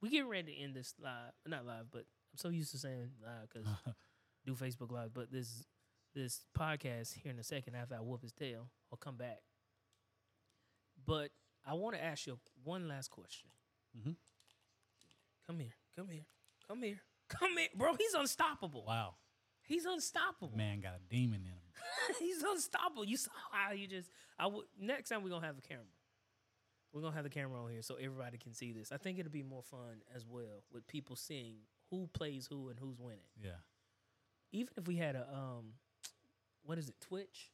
we 0.04 0.10
getting 0.10 0.28
ready 0.28 0.54
to 0.54 0.60
end 0.60 0.76
this 0.76 0.94
live, 1.02 1.32
not 1.48 1.66
live, 1.66 1.86
but 1.90 2.02
I'm 2.02 2.38
so 2.38 2.50
used 2.50 2.72
to 2.72 2.78
saying 2.78 3.12
live 3.24 3.48
because 3.50 3.68
do 4.46 4.54
Facebook 4.54 4.92
live. 4.92 5.14
But 5.14 5.32
this 5.32 5.64
this 6.14 6.42
podcast 6.58 7.14
here 7.24 7.32
in 7.32 7.40
a 7.40 7.44
second 7.44 7.76
after 7.76 7.96
I 7.96 8.00
whoop 8.00 8.22
his 8.22 8.34
tail, 8.34 8.68
I'll 8.92 8.98
come 8.98 9.16
back. 9.16 9.40
But 11.06 11.30
I 11.66 11.74
want 11.76 11.96
to 11.96 12.04
ask 12.04 12.28
you 12.28 12.38
one 12.66 12.90
last 12.90 13.12
question. 13.12 13.48
Mhm. 13.98 14.16
Come 15.48 15.60
here, 15.60 15.74
come 15.96 16.10
here, 16.10 16.26
come 16.68 16.82
here, 16.84 17.00
come 17.30 17.58
here, 17.58 17.70
bro. 17.74 17.94
He's 17.96 18.14
unstoppable. 18.14 18.84
Wow, 18.86 19.16
He's 19.64 19.86
unstoppable. 19.86 20.58
man 20.58 20.82
got 20.82 20.96
a 20.96 21.00
demon 21.10 21.42
in 21.46 21.48
him. 21.48 22.16
He's 22.20 22.44
unstoppable. 22.44 23.06
You 23.06 23.16
saw 23.16 23.32
how 23.52 23.72
you 23.72 23.88
just. 23.88 24.10
I 24.38 24.48
would 24.48 24.66
next 24.78 25.08
time 25.10 25.24
we're 25.24 25.30
gonna 25.30 25.46
have 25.48 25.58
a 25.58 25.62
camera. 25.62 25.86
We're 26.94 27.02
gonna 27.02 27.16
have 27.16 27.24
the 27.24 27.30
camera 27.30 27.62
on 27.62 27.72
here 27.72 27.82
so 27.82 27.96
everybody 27.96 28.38
can 28.38 28.54
see 28.54 28.72
this. 28.72 28.92
I 28.92 28.98
think 28.98 29.18
it'll 29.18 29.32
be 29.32 29.42
more 29.42 29.64
fun 29.64 30.04
as 30.16 30.26
well 30.28 30.64
with 30.72 30.86
people 30.86 31.16
seeing 31.16 31.56
who 31.90 32.08
plays 32.14 32.48
who 32.48 32.70
and 32.70 32.80
who's 32.80 33.00
winning. 33.00 33.20
Yeah. 33.42 33.62
Even 34.52 34.70
if 34.78 34.88
we 34.88 34.98
had 34.98 35.16
a 35.16 35.28
um, 35.34 35.74
what 36.64 36.78
is 36.78 36.90
it? 36.90 36.96
Twitch. 37.02 37.52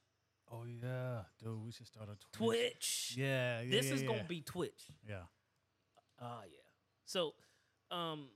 Oh 0.51 0.65
yeah, 0.65 1.21
dude, 1.41 1.63
we 1.63 1.71
should 1.71 1.87
start 1.87 2.09
a 2.09 2.37
Twitch. 2.37 2.47
Twitch. 2.47 3.15
Yeah, 3.17 3.61
yeah. 3.61 3.69
This 3.69 3.87
yeah, 3.87 3.93
is 3.93 4.01
yeah. 4.01 4.07
gonna 4.07 4.23
be 4.27 4.41
Twitch. 4.41 4.87
Yeah. 5.07 5.23
Ah, 6.21 6.41
yeah. 6.43 6.57
So, 7.05 7.33
um, 7.91 8.27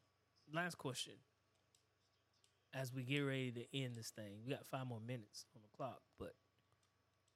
last 0.54 0.78
question. 0.78 1.14
As 2.74 2.94
we 2.94 3.04
get 3.04 3.20
ready 3.20 3.52
to 3.52 3.78
end 3.78 3.96
this 3.96 4.10
thing, 4.10 4.38
we 4.46 4.54
got 4.54 4.66
five 4.66 4.88
more 4.88 5.02
minutes 5.06 5.46
on 5.56 5.62
the 5.62 5.78
clock, 5.78 6.02
but 6.18 6.34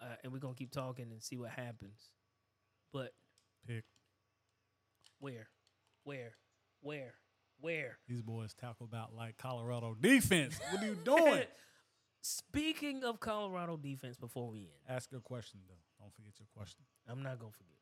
uh, 0.01 0.15
and 0.23 0.31
we're 0.31 0.39
gonna 0.39 0.55
keep 0.55 0.71
talking 0.71 1.07
and 1.11 1.21
see 1.21 1.37
what 1.37 1.49
happens. 1.49 2.11
But 2.93 3.13
where, 5.19 5.47
where, 6.03 6.33
where, 6.81 7.13
where? 7.59 7.97
these 8.07 8.21
boys 8.21 8.53
talk 8.53 8.77
about 8.81 9.13
like 9.15 9.37
Colorado 9.37 9.95
defense. 9.99 10.59
What 10.71 10.83
are 10.83 10.87
you 10.87 10.95
doing? 11.03 11.43
Speaking 12.21 13.03
of 13.03 13.19
Colorado 13.19 13.77
defense, 13.77 14.17
before 14.17 14.49
we 14.49 14.59
end, 14.59 14.67
Ask 14.89 15.11
your 15.11 15.21
question 15.21 15.59
though. 15.67 15.75
Don't 15.99 16.13
forget 16.13 16.33
your 16.39 16.47
question. 16.55 16.83
I'm 17.09 17.23
not 17.23 17.39
gonna 17.39 17.51
forget. 17.51 17.73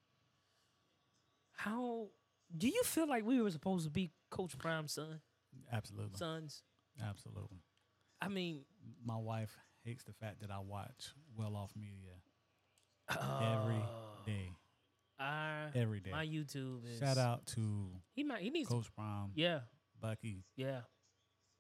How 1.54 2.08
do 2.56 2.68
you 2.68 2.84
feel 2.84 3.08
like 3.08 3.26
we 3.26 3.42
were 3.42 3.50
supposed 3.52 3.86
to 3.86 3.90
be 3.90 4.12
Coach 4.30 4.58
Prime's 4.58 4.94
son, 4.94 5.22
Absolutely. 5.72 6.18
sons? 6.18 6.62
Absolutely. 7.02 7.60
I 8.22 8.28
mean, 8.28 8.62
My 9.06 9.18
wife 9.18 9.58
hates 9.84 10.04
the 10.04 10.14
fact 10.14 10.42
that 10.42 10.52
I 10.52 10.60
watch 10.60 11.12
Well 11.36 11.56
Off 11.56 11.72
Media 11.76 12.14
every 13.10 13.76
Oh, 13.84 14.18
day. 14.26 14.52
I, 15.20 15.68
Every 15.74 16.00
day. 16.02 16.12
my 16.12 16.26
YouTube 16.26 16.86
is 16.86 17.00
Shout 17.00 17.18
out 17.18 17.46
to 17.48 17.88
He 18.14 18.24
might. 18.24 18.42
He 18.42 18.50
needs. 18.50 18.68
Coach 18.70 18.88
Prime, 18.96 19.32
Yeah. 19.36 19.60
Bucky, 20.02 20.44
Yeah. 20.56 20.82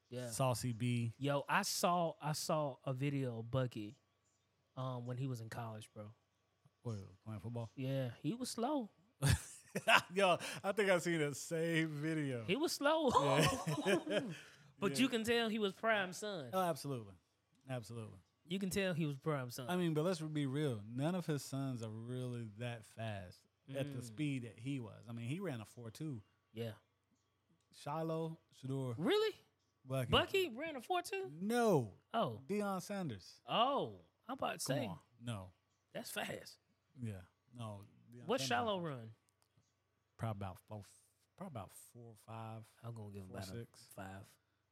Yeah. 0.09 0.29
Saucy 0.29 0.71
B. 0.73 1.13
Yo, 1.17 1.43
I 1.49 1.63
saw 1.63 2.13
I 2.21 2.33
saw 2.33 2.75
a 2.85 2.93
video 2.93 3.39
of 3.39 3.49
Bucky 3.49 3.95
um 4.77 5.05
when 5.05 5.17
he 5.17 5.27
was 5.27 5.41
in 5.41 5.49
college, 5.49 5.89
bro. 5.93 6.05
What, 6.83 6.97
playing 7.25 7.39
football? 7.39 7.71
Yeah, 7.75 8.09
he 8.21 8.33
was 8.33 8.49
slow. 8.49 8.89
Yo, 10.13 10.37
I 10.63 10.71
think 10.71 10.89
I've 10.89 11.01
seen 11.01 11.19
the 11.19 11.33
same 11.33 11.89
video. 11.89 12.43
He 12.47 12.55
was 12.55 12.71
slow. 12.73 13.09
Yeah. 13.23 13.47
but 14.79 14.91
Yeah. 14.91 14.97
you 14.97 15.09
can 15.09 15.23
tell 15.23 15.49
he 15.49 15.59
was 15.59 15.73
prime 15.73 16.13
son. 16.13 16.45
Oh, 16.53 16.61
absolutely. 16.61 17.15
Absolutely. 17.69 18.19
You 18.47 18.59
can 18.59 18.69
tell 18.69 18.93
he 18.93 19.07
was 19.07 19.17
prime 19.17 19.49
son. 19.49 19.65
I 19.69 19.75
mean, 19.75 19.93
but 19.95 20.03
let's 20.05 20.21
be 20.21 20.45
real. 20.45 20.79
None 20.95 21.15
of 21.15 21.25
his 21.25 21.43
sons 21.43 21.81
are 21.81 21.89
really 21.89 22.45
that 22.59 22.83
fast 22.95 23.39
at 23.73 23.93
the 23.95 24.01
Mm. 24.01 24.05
speed 24.05 24.43
that 24.43 24.59
he 24.59 24.79
was. 24.79 25.03
I 25.09 25.13
mean, 25.13 25.27
he 25.27 25.39
ran 25.39 25.61
a 25.61 25.65
4 25.65 25.89
2. 25.91 26.21
yeah. 26.53 26.71
Shiloh, 27.83 28.37
Shedeur, 28.61 28.95
Really? 28.97 29.35
Bucky. 29.85 30.09
Bucky 30.09 30.49
ran 30.49 30.75
a 30.77 30.81
four 30.81 31.01
two? 31.03 31.29
No. 31.41 31.93
Oh. 32.13 32.41
Deion 32.47 32.81
Sanders. 32.81 33.41
Oh. 33.47 33.99
I'm 34.27 34.33
about 34.33 34.59
to 34.59 34.65
Come 34.65 34.77
say 34.77 34.87
on. 34.87 34.97
No. 35.21 35.51
that's 35.93 36.09
fast. 36.09 36.57
Yeah. 36.99 37.21
No. 37.53 37.81
Deion 38.11 38.25
What 38.25 38.39
Sanders- 38.39 38.47
shallow 38.47 38.79
run? 38.79 39.13
Probably 40.17 40.39
about 40.45 40.57
four, 40.59 40.83
probably 41.37 41.51
about 41.59 41.71
four 41.93 42.11
or 42.11 42.15
five. 42.25 42.63
I'm 42.81 42.95
gonna 42.95 43.11
give 43.11 43.23
him 43.23 43.27
Four, 43.27 43.37
about 43.39 43.49
six. 43.49 43.81
a 43.81 43.93
five. 44.01 44.25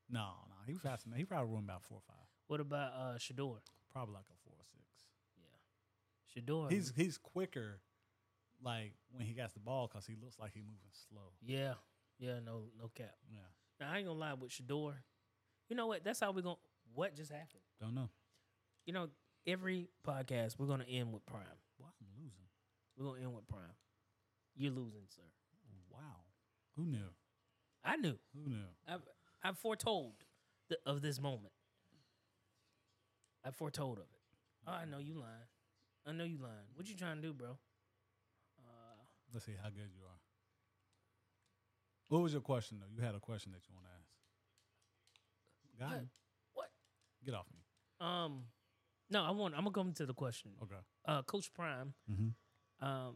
No, 0.10 0.34
no. 0.50 0.56
He 0.66 0.72
was 0.74 0.82
faster. 0.82 1.04
than 1.10 1.12
that. 1.12 1.18
He 1.20 1.26
probably 1.26 1.54
run 1.54 1.64
about 1.66 1.84
four 1.84 1.98
or 1.98 2.02
five. 2.02 2.26
What 2.48 2.62
about 2.62 2.94
uh 2.94 3.18
Shedeur? 3.18 3.60
Probably 3.92 4.14
like 4.16 4.30
a 4.30 4.36
four 4.44 4.54
or 4.58 4.64
six. 4.64 5.06
Yeah. 5.38 6.42
Shedeur. 6.42 6.72
He's 6.72 6.94
he's 6.96 7.18
quicker, 7.18 7.82
like 8.64 8.94
when 9.12 9.26
he 9.26 9.34
gets 9.34 9.54
the 9.54 9.60
ball, 9.60 9.88
because 9.92 10.06
he 10.06 10.16
looks 10.22 10.40
like 10.40 10.52
he's 10.54 10.64
moving 10.64 10.94
slow. 11.10 11.32
yeah. 11.42 11.74
Yeah, 12.20 12.40
no 12.46 12.66
no 12.80 12.90
cap. 12.96 13.16
Yeah. 13.30 13.40
Now 13.80 13.92
I 13.92 13.98
ain't 13.98 14.08
gonna 14.08 14.20
lie 14.20 14.34
with 14.34 14.52
Shedeur. 14.52 14.94
You 15.68 15.76
know 15.76 15.88
what? 15.88 16.04
That's 16.04 16.20
how 16.20 16.32
we're 16.32 16.42
gonna 16.44 16.58
what 16.94 17.16
just 17.16 17.32
happened? 17.32 17.64
Don't 17.82 17.96
know. 17.96 18.10
You 18.86 18.94
know, 18.94 19.08
every 19.48 19.90
podcast 20.08 20.60
we're 20.60 20.68
gonna 20.68 20.86
end 20.88 21.12
with 21.12 21.26
Prime. 21.26 21.42
Well, 21.80 21.92
I'm 22.00 22.24
losing. 22.24 22.46
We're 22.96 23.06
gonna 23.12 23.22
end 23.24 23.34
with 23.34 23.48
Prime. 23.48 23.76
You're 24.56 24.72
losing, 24.72 25.02
sir. 25.10 25.24
Wow. 25.92 26.22
Who 26.78 26.86
knew? 26.86 27.10
I 27.84 27.98
knew. 27.98 28.18
Who 28.36 28.50
knew? 28.50 28.64
I've 28.88 29.02
I've 29.44 29.58
foretold 29.58 30.14
th- 30.70 30.80
of 30.86 31.02
this 31.02 31.20
moment. 31.20 31.52
I 33.44 33.52
foretold 33.52 33.98
of 33.98 34.06
it. 34.06 34.22
Oh, 34.68 34.72
I 34.72 34.86
know 34.86 35.00
you 35.00 35.16
lying. 35.16 35.50
I 36.08 36.12
know 36.14 36.24
you 36.24 36.38
lying. 36.38 36.68
What 36.76 36.88
you 36.88 36.96
trying 36.96 37.18
to 37.18 37.22
do, 37.22 37.34
bro? 37.34 37.58
Let's 39.34 39.46
see 39.46 39.54
how 39.62 39.70
good 39.70 39.90
you 39.96 40.04
are. 40.04 40.20
What 42.10 42.22
was 42.22 42.34
your 42.34 42.42
question 42.42 42.78
though? 42.80 42.88
You 42.96 43.02
had 43.06 43.16
a 43.16 43.20
question 43.20 43.52
that 43.54 43.62
you 43.68 43.74
want 43.74 43.88
to 43.88 43.92
ask. 44.00 44.10
Got 45.80 45.90
What? 45.90 45.98
him. 46.00 46.10
What? 46.54 46.70
Get 47.26 47.34
off 47.34 47.48
me. 47.54 47.60
um, 48.06 48.44
no, 49.10 49.24
I 49.24 49.32
want. 49.32 49.54
I'm 49.56 49.62
gonna 49.64 49.72
come 49.74 49.94
to 49.94 50.06
the 50.06 50.14
question. 50.14 50.52
Okay. 50.62 50.76
Uh, 51.06 51.22
Coach 51.24 51.52
Prime. 51.54 51.94
Mm-hmm. 52.12 52.86
Um, 52.88 53.16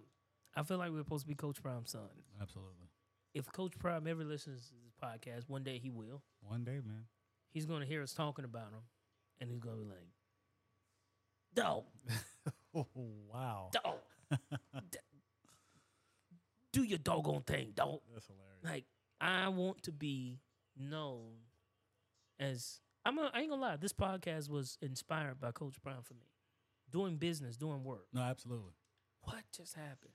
I 0.56 0.64
feel 0.64 0.78
like 0.78 0.92
we're 0.92 1.00
supposed 1.00 1.24
to 1.24 1.28
be 1.28 1.36
Coach 1.36 1.62
Prime's 1.62 1.92
son. 1.92 2.10
Absolutely. 2.42 2.88
If 3.34 3.52
Coach 3.52 3.78
Prime 3.80 4.08
ever 4.08 4.24
listens 4.24 4.68
to 4.70 4.74
this 4.84 4.94
podcast, 5.02 5.48
one 5.50 5.64
day 5.64 5.78
he 5.80 5.90
will. 5.90 6.22
One 6.42 6.64
day, 6.64 6.80
man. 6.86 7.06
He's 7.52 7.66
gonna 7.66 7.86
hear 7.86 8.02
us 8.04 8.14
talking 8.14 8.46
about 8.46 8.68
him, 8.74 8.82
and 9.40 9.50
he's 9.50 9.60
gonna 9.60 9.78
be 9.78 9.86
like, 9.86 10.08
"Dog, 11.56 11.84
Oh 12.76 12.88
wow. 13.32 13.70
dog, 13.72 14.00
do 16.82 16.84
your 16.84 17.00
doggone 17.00 17.44
thing, 17.44 17.72
dog." 17.76 18.00
That's 18.14 18.28
hilarious. 18.28 18.64
Like, 18.64 18.86
I 19.20 19.48
want 19.50 19.84
to 19.84 19.92
be 19.92 20.40
known 20.78 21.34
as 22.40 22.80
I'm. 23.06 23.18
A, 23.18 23.32
I 23.34 23.42
ain't 23.42 23.50
gonna 23.50 23.62
lie. 23.62 23.76
This 23.78 23.94
podcast 23.94 24.50
was 24.50 24.78
inspired 24.82 25.40
by 25.40 25.52
Coach 25.52 25.82
Brown 25.82 26.02
for 26.04 26.14
me, 26.14 26.28
doing 26.92 27.18
business, 27.18 27.58
doing 27.58 27.84
work. 27.84 28.06
No, 28.14 28.22
absolutely. 28.22 28.74
What 29.22 29.44
just 29.56 29.76
happened? 29.76 30.14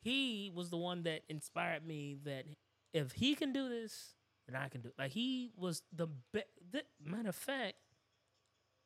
He 0.00 0.50
was 0.54 0.70
the 0.70 0.76
one 0.76 1.02
that 1.02 1.22
inspired 1.28 1.84
me 1.86 2.16
that 2.24 2.44
if 2.92 3.12
he 3.12 3.34
can 3.34 3.52
do 3.52 3.68
this, 3.68 4.14
then 4.46 4.56
I 4.60 4.68
can 4.68 4.80
do. 4.80 4.90
Like 4.98 5.10
he 5.12 5.50
was 5.56 5.82
the 5.92 6.06
be- 6.32 6.42
th- 6.72 6.86
matter 7.04 7.28
of 7.30 7.36
fact, 7.36 7.74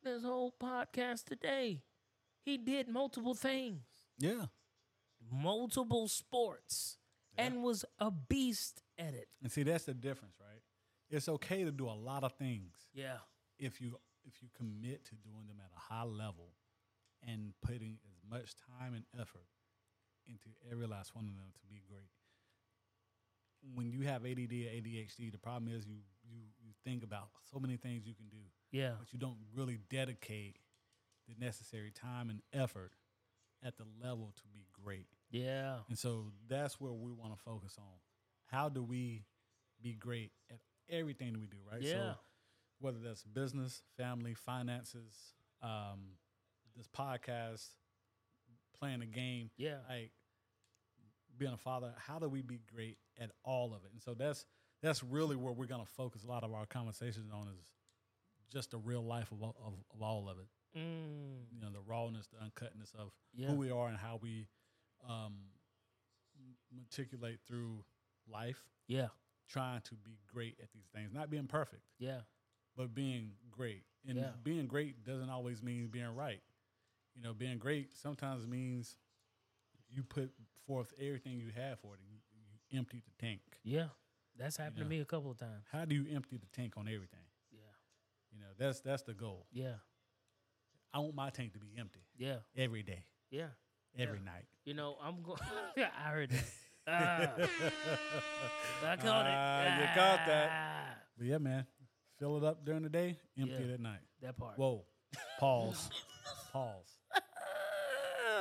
this 0.03 0.23
whole 0.23 0.53
podcast 0.61 1.25
today, 1.25 1.81
he 2.43 2.57
did 2.57 2.89
multiple 2.89 3.35
things, 3.35 3.83
Yeah. 4.17 4.47
Multiple 5.31 6.07
sports, 6.07 6.97
Yeah. 7.37 7.45
and 7.45 7.63
was 7.63 7.85
a 7.99 8.11
beast 8.11 8.81
at 8.97 9.13
it. 9.13 9.27
And 9.41 9.51
see, 9.51 9.63
that's 9.63 9.85
the 9.85 9.93
difference, 9.93 10.35
right? 10.39 10.61
It's 11.09 11.27
okay 11.29 11.63
to 11.63 11.71
do 11.71 11.87
a 11.89 11.93
lot 11.93 12.23
of 12.23 12.33
things 12.33 12.87
Yeah, 12.93 13.17
if 13.59 13.79
you 13.81 13.99
if 14.25 14.41
you 14.41 14.47
commit 14.55 15.03
to 15.05 15.15
doing 15.15 15.47
them 15.47 15.59
at 15.59 15.69
a 15.75 15.79
high 15.79 16.03
level 16.03 16.53
and 17.27 17.53
putting 17.61 17.99
as 18.09 18.17
much 18.29 18.55
time 18.55 18.93
and 18.93 19.03
effort 19.19 19.47
into 20.25 20.47
every 20.71 20.87
last 20.87 21.13
one 21.15 21.25
of 21.27 21.35
them 21.35 21.51
to 21.59 21.67
be 21.67 21.81
great. 21.89 22.09
When 23.75 23.91
you 23.91 24.01
have 24.01 24.25
ADD 24.25 24.51
or 24.51 24.69
ADHD, 24.71 25.31
the 25.31 25.37
problem 25.37 25.71
is 25.73 25.85
you 25.87 25.97
you 26.29 26.39
you 26.61 26.71
think 26.83 27.03
about 27.03 27.29
so 27.51 27.59
many 27.59 27.77
things 27.77 28.05
you 28.05 28.13
can 28.13 28.27
do, 28.29 28.37
yeah, 28.71 28.93
but 28.99 29.11
you 29.13 29.19
don't 29.19 29.37
really 29.53 29.77
dedicate 29.89 30.57
the 31.27 31.35
necessary 31.37 31.91
time 31.91 32.29
and 32.29 32.41
effort 32.53 32.93
at 33.65 33.77
the 33.77 33.85
level 34.03 34.33
to 34.35 34.43
be 34.53 34.65
great. 34.83 35.07
yeah, 35.31 35.77
And 35.89 35.97
so 35.97 36.31
that's 36.47 36.79
where 36.79 36.91
we 36.93 37.11
want 37.11 37.33
to 37.35 37.39
focus 37.43 37.75
on. 37.77 37.85
How 38.45 38.69
do 38.69 38.83
we 38.83 39.23
be 39.81 39.93
great 39.93 40.31
at 40.51 40.59
everything 40.89 41.33
that 41.33 41.39
we 41.39 41.47
do, 41.47 41.57
right? 41.71 41.81
Yeah. 41.81 41.91
So 41.91 42.13
whether 42.79 42.99
that's 42.99 43.23
business, 43.23 43.81
family, 43.97 44.33
finances, 44.33 45.13
um, 45.61 46.17
this 46.75 46.87
podcast, 46.87 47.67
playing 48.77 49.01
a 49.01 49.05
game, 49.05 49.49
yeah, 49.57 49.77
like 49.89 50.11
being 51.37 51.53
a 51.53 51.57
father, 51.57 51.93
how 51.97 52.19
do 52.19 52.27
we 52.27 52.41
be 52.41 52.59
great 52.73 52.97
at 53.19 53.31
all 53.43 53.73
of 53.73 53.83
it? 53.85 53.91
And 53.91 54.01
so 54.01 54.13
that's 54.13 54.45
that's 54.81 55.03
really 55.03 55.35
where 55.35 55.53
we're 55.53 55.65
gonna 55.67 55.85
focus 55.85 56.23
a 56.23 56.27
lot 56.27 56.43
of 56.43 56.53
our 56.53 56.65
conversations 56.65 57.31
on 57.33 57.47
is 57.47 57.63
just 58.51 58.71
the 58.71 58.77
real 58.77 59.03
life 59.03 59.31
of 59.31 59.41
all- 59.41 59.55
of, 59.65 59.73
of 59.95 60.01
all 60.01 60.29
of 60.29 60.37
it. 60.39 60.47
Mm, 60.75 61.45
You 61.51 61.59
know, 61.61 61.69
the 61.71 61.79
rawness, 61.85 62.27
the 62.27 62.37
uncutness 62.37 62.93
of 62.97 63.11
yeah, 63.35 63.47
who 63.47 63.53
we 63.55 63.71
are 63.71 63.87
and 63.87 63.97
how 63.97 64.19
we 64.21 64.47
um, 65.07 65.33
matriculate 66.71 67.39
through 67.47 67.83
life, 68.27 68.61
yeah, 68.87 69.07
trying 69.47 69.81
to 69.81 69.95
be 69.95 70.17
great 70.31 70.57
at 70.61 70.71
these 70.73 70.87
things, 70.93 71.11
not 71.13 71.29
being 71.29 71.47
perfect, 71.47 71.83
yeah, 71.99 72.21
but 72.75 72.93
being 72.93 73.31
great. 73.51 73.83
And 74.07 74.17
Yeah. 74.17 74.31
being 74.43 74.67
great 74.67 75.03
doesn't 75.03 75.29
always 75.29 75.61
mean 75.63 75.87
being 75.87 76.13
right. 76.15 76.41
You 77.15 77.21
know, 77.21 77.33
being 77.33 77.57
great 77.57 77.93
sometimes 77.95 78.45
means 78.47 78.97
you 79.89 80.03
put 80.03 80.31
forth 80.65 80.93
everything 80.99 81.37
you 81.37 81.51
have 81.55 81.79
for 81.79 81.93
it 81.93 81.99
and 81.99 82.09
you, 82.09 82.17
you 82.71 82.77
empty 82.79 82.99
the 83.05 83.11
tank. 83.25 83.41
yeah. 83.63 83.87
That's 84.35 84.57
happened 84.57 84.77
know. 84.77 84.83
to 84.85 84.89
me 84.89 84.99
a 84.99 85.05
couple 85.05 85.29
of 85.29 85.37
times. 85.37 85.67
How 85.71 85.85
do 85.85 85.93
you 85.93 86.07
empty 86.15 86.37
the 86.37 86.47
tank 86.47 86.73
on 86.75 86.87
everything? 86.87 87.19
Yeah, 87.51 87.59
You 88.33 88.39
know, 88.39 88.47
that's 88.57 88.81
that's 88.81 89.03
the 89.03 89.13
goal. 89.13 89.45
yeah, 89.51 89.75
I 90.93 90.99
want 90.99 91.15
my 91.15 91.29
tank 91.29 91.53
to 91.53 91.59
be 91.59 91.67
empty 91.79 92.01
yeah, 92.17 92.37
every 92.55 92.83
day, 92.83 93.03
yeah. 93.31 93.47
every 93.97 94.19
night. 94.19 94.45
You 94.65 94.73
know, 94.75 94.95
I'm 95.03 95.21
going. 95.23 95.39
I 95.77 96.09
heard 96.09 96.29
that. 96.29 96.43
Ah, 96.85 97.33
I 98.85 98.95
caught 98.97 99.25
it. 99.25 99.33
Ah, 99.33 99.79
you 99.79 99.85
caught 99.95 100.25
that. 100.27 100.49
Ah, 100.51 100.95
But 101.17 101.27
yeah, 101.27 101.37
man, 101.37 101.65
fill 102.19 102.37
it 102.37 102.43
up 102.43 102.65
during 102.65 102.83
the 102.83 102.89
day, 102.89 103.17
empty 103.39 103.53
Yeah. 103.53 103.69
it 103.69 103.73
at 103.75 103.79
night. 103.79 104.01
That 104.21 104.37
part. 104.37 104.57
Whoa. 104.57 104.83
Pause. 105.39 105.89
Pause. 106.51 106.97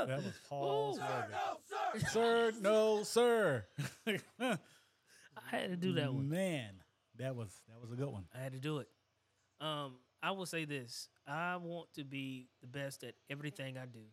That 0.07 0.17
was 0.17 0.35
Paul's 0.49 0.99
Ooh. 0.99 1.03
Morgan. 1.03 2.09
Sir, 2.09 2.53
no, 2.61 3.03
sir. 3.05 3.65
I 4.41 4.57
had 5.47 5.71
to 5.71 5.77
do 5.77 5.93
that 5.93 6.13
one. 6.13 6.29
Man, 6.29 6.71
that 7.19 7.37
was 7.37 7.53
that 7.69 7.81
was 7.81 7.93
a 7.93 7.95
good 7.95 8.09
one. 8.09 8.25
I 8.35 8.43
had 8.43 8.53
to 8.53 8.59
do 8.59 8.79
it. 8.79 8.89
Um, 9.61 9.93
I 10.23 10.31
will 10.31 10.47
say 10.47 10.65
this: 10.65 11.09
I 11.27 11.57
want 11.57 11.93
to 11.95 12.05
be 12.05 12.49
the 12.61 12.67
best 12.67 13.03
at 13.05 13.15
everything 13.29 13.77
I 13.77 13.87
do. 13.87 14.05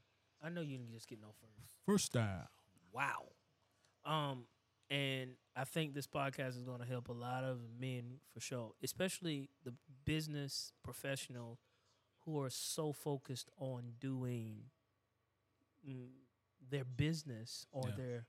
I 0.43 0.49
know 0.49 0.61
you 0.61 0.77
didn't 0.77 0.91
just 0.93 1.07
get 1.07 1.21
no 1.21 1.29
first. 1.39 1.69
First 1.85 2.05
style. 2.05 2.47
Wow. 2.91 3.27
Um, 4.05 4.45
and 4.89 5.31
I 5.55 5.65
think 5.65 5.93
this 5.93 6.07
podcast 6.07 6.57
is 6.57 6.63
going 6.63 6.79
to 6.79 6.85
help 6.85 7.09
a 7.09 7.13
lot 7.13 7.43
of 7.43 7.59
men 7.79 8.19
for 8.33 8.39
sure, 8.39 8.71
especially 8.83 9.49
the 9.63 9.73
business 10.05 10.71
professional 10.83 11.59
who 12.25 12.39
are 12.41 12.49
so 12.49 12.91
focused 12.91 13.49
on 13.59 13.93
doing 13.99 14.63
mm, 15.87 16.07
their 16.69 16.85
business 16.85 17.65
or 17.71 17.89
Yeah. 17.89 17.95
their 17.95 18.25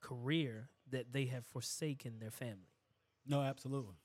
career 0.00 0.70
that 0.88 1.12
they 1.12 1.26
have 1.26 1.44
forsaken 1.46 2.18
their 2.20 2.30
family. 2.30 2.72
No, 3.26 3.42
absolutely. 3.42 3.96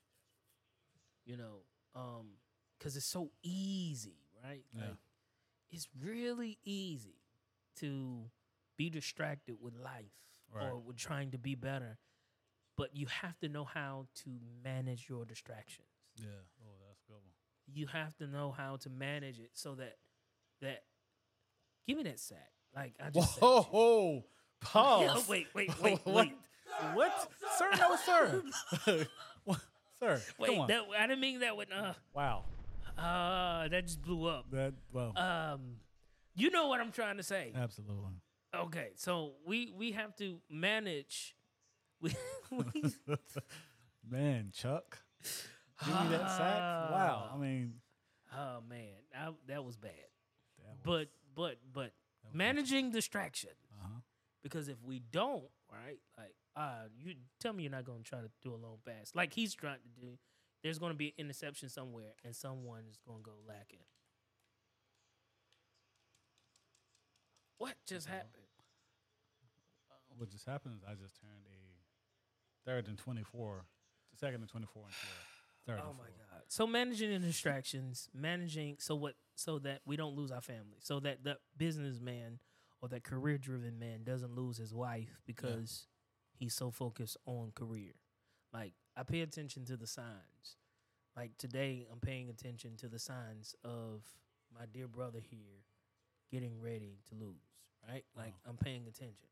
You 1.26 1.38
know, 1.38 1.64
um, 1.96 2.38
because 2.86 2.96
it's 2.96 3.06
so 3.08 3.32
easy, 3.42 4.14
right? 4.44 4.64
Yeah. 4.76 4.82
Like, 4.82 4.98
it's 5.72 5.88
really 6.04 6.60
easy 6.64 7.16
to 7.80 8.26
be 8.78 8.92
distracted 8.92 9.56
with 9.60 9.74
life 9.76 10.06
Right. 10.54 10.68
or 10.68 10.78
with 10.78 10.96
trying 10.98 11.32
to 11.32 11.40
be 11.40 11.56
better, 11.56 11.98
but 12.78 12.96
you 12.96 13.08
have 13.08 13.38
to 13.40 13.50
know 13.50 13.64
how 13.66 14.06
to 14.24 14.30
manage 14.64 15.10
your 15.10 15.26
distractions. 15.26 15.88
Yeah. 16.16 16.28
Oh, 16.64 16.76
that's 16.88 17.02
a 17.02 17.08
good 17.12 17.16
one. 17.16 17.34
You 17.74 17.88
have 17.88 18.16
to 18.18 18.28
know 18.28 18.52
how 18.52 18.76
to 18.78 18.90
manage 18.92 19.40
it 19.40 19.50
so 19.54 19.74
that 19.76 19.98
that 20.62 20.84
give 21.88 21.98
me 21.98 22.04
that 22.04 22.20
sack. 22.20 22.52
Like 22.76 22.94
I 23.04 23.10
just 23.10 23.42
you. 23.42 23.48
Whoa, 23.48 24.24
pause. 24.62 25.02
Yeah, 25.02 25.22
wait, 25.30 25.48
wait, 25.56 25.72
wait, 25.82 26.00
What? 26.06 26.16
wait. 26.28 26.34
What? 26.94 27.32
sir, 27.58 27.72
no, 27.80 27.96
sir. 27.96 28.44
Sir, 30.00 30.22
Wait, 30.38 30.50
come 30.50 30.60
on. 30.60 30.68
that, 30.68 30.82
I 31.00 31.08
didn't 31.08 31.22
mean 31.22 31.40
that 31.40 31.56
with 31.56 31.72
uh 31.72 31.94
wow. 32.14 32.44
Uh 32.98 33.68
that 33.68 33.86
just 33.88 34.02
blew 34.02 34.26
up. 34.26 34.46
That, 34.52 34.74
well, 34.92 35.18
Um 35.18 35.78
you 36.36 36.50
know 36.50 36.68
what 36.68 36.80
I'm 36.82 36.92
trying 36.92 37.18
to 37.18 37.24
say. 37.24 37.54
absolutely. 37.56 38.16
Okay, 38.56 38.90
so 38.96 39.34
we 39.46 39.72
we 39.76 39.92
have 39.94 40.16
to 40.18 40.40
manage 40.50 41.36
we, 42.02 42.14
we 42.52 42.64
Man, 44.10 44.52
Chuck. 44.54 45.00
Give 45.84 45.94
me 45.94 46.10
that 46.10 46.30
sack. 46.30 46.92
Wow. 46.92 47.32
I 47.34 47.38
mean, 47.38 47.74
Oh 48.34 48.60
man, 48.70 48.96
I, 49.18 49.30
that 49.48 49.64
was 49.64 49.78
bad. 49.78 49.92
that 50.60 50.70
was- 50.72 50.80
But 50.84 51.08
but 51.36 51.58
but 51.74 51.92
managing 52.34 52.92
distraction 52.92 53.52
Uh-huh. 53.82 54.00
because 54.44 54.68
if 54.70 54.78
we 54.84 55.00
don't, 55.12 55.46
right? 55.72 56.00
Like 56.18 56.36
uh 56.56 56.88
you 56.98 57.16
tell 57.40 57.54
me 57.54 57.64
you're 57.64 57.72
not 57.72 57.84
going 57.86 58.04
to 58.04 58.10
try 58.10 58.20
to 58.22 58.30
do 58.42 58.54
a 58.54 58.60
long 58.66 58.78
pass 58.86 59.12
like 59.16 59.34
he's 59.34 59.54
trying 59.56 59.80
to 59.80 60.02
do. 60.02 60.18
There's 60.66 60.80
going 60.80 60.94
to 60.94 60.98
be 60.98 61.10
an 61.10 61.26
interception 61.26 61.70
somewhere 61.70 62.14
and 62.24 62.36
someone 62.36 62.86
is 62.90 62.98
going 63.06 63.20
to 63.20 63.24
go 63.24 63.36
lacking. 63.48 63.86
What 67.60 67.76
just 67.86 68.08
happened? 68.08 68.50
Uh, 69.92 69.94
what 70.18 70.32
just 70.32 70.48
happened 70.48 70.74
is 70.76 70.82
I 70.84 70.96
just 70.96 71.22
turned 71.22 71.46
a 71.46 72.68
third 72.68 72.88
and 72.88 72.98
24, 72.98 73.64
second 74.16 74.42
and 74.42 74.50
24 74.50 74.82
into 74.86 74.96
a 74.96 75.72
third 75.72 75.84
Oh 75.86 75.90
and 75.90 76.00
my 76.00 76.06
god. 76.06 76.42
So 76.48 76.66
managing 76.66 77.12
the 77.12 77.20
distractions, 77.20 78.10
managing 78.12 78.78
so 78.80 78.96
what 78.96 79.14
so 79.36 79.60
that 79.60 79.82
we 79.86 79.96
don't 79.96 80.16
lose 80.16 80.32
our 80.32 80.42
family. 80.42 80.80
So 80.80 81.00
that 81.02 81.24
the 81.24 81.38
businessman 81.56 82.40
or 82.82 82.90
that 82.90 83.04
career 83.04 83.38
driven 83.38 83.78
man 83.78 84.04
doesn't 84.04 84.34
lose 84.34 84.58
his 84.58 84.74
wife 84.74 85.22
because 85.28 85.86
he's 86.34 86.56
so 86.56 86.72
focused 86.72 87.18
on 87.28 87.52
career. 87.54 87.92
Like 88.52 88.74
I 88.98 89.04
pay 89.04 89.22
attention 89.22 89.66
to 89.66 89.78
the 89.78 89.88
signs. 89.88 90.58
Like 91.16 91.38
today 91.38 91.88
I'm 91.92 92.00
paying 92.00 92.30
attention 92.30 92.76
to 92.78 92.88
the 92.88 93.00
signs 93.00 93.56
of 93.64 94.04
my 94.54 94.66
dear 94.72 94.88
brother 94.88 95.20
here 95.20 95.64
getting 96.32 96.60
ready 96.62 96.98
to 97.10 97.16
lose, 97.16 97.36
right? 97.88 98.04
Uh-huh. 98.16 98.24
Like 98.24 98.34
Wow. 98.46 98.52
I'm 98.52 98.58
paying 98.58 98.88
attention. 98.88 99.28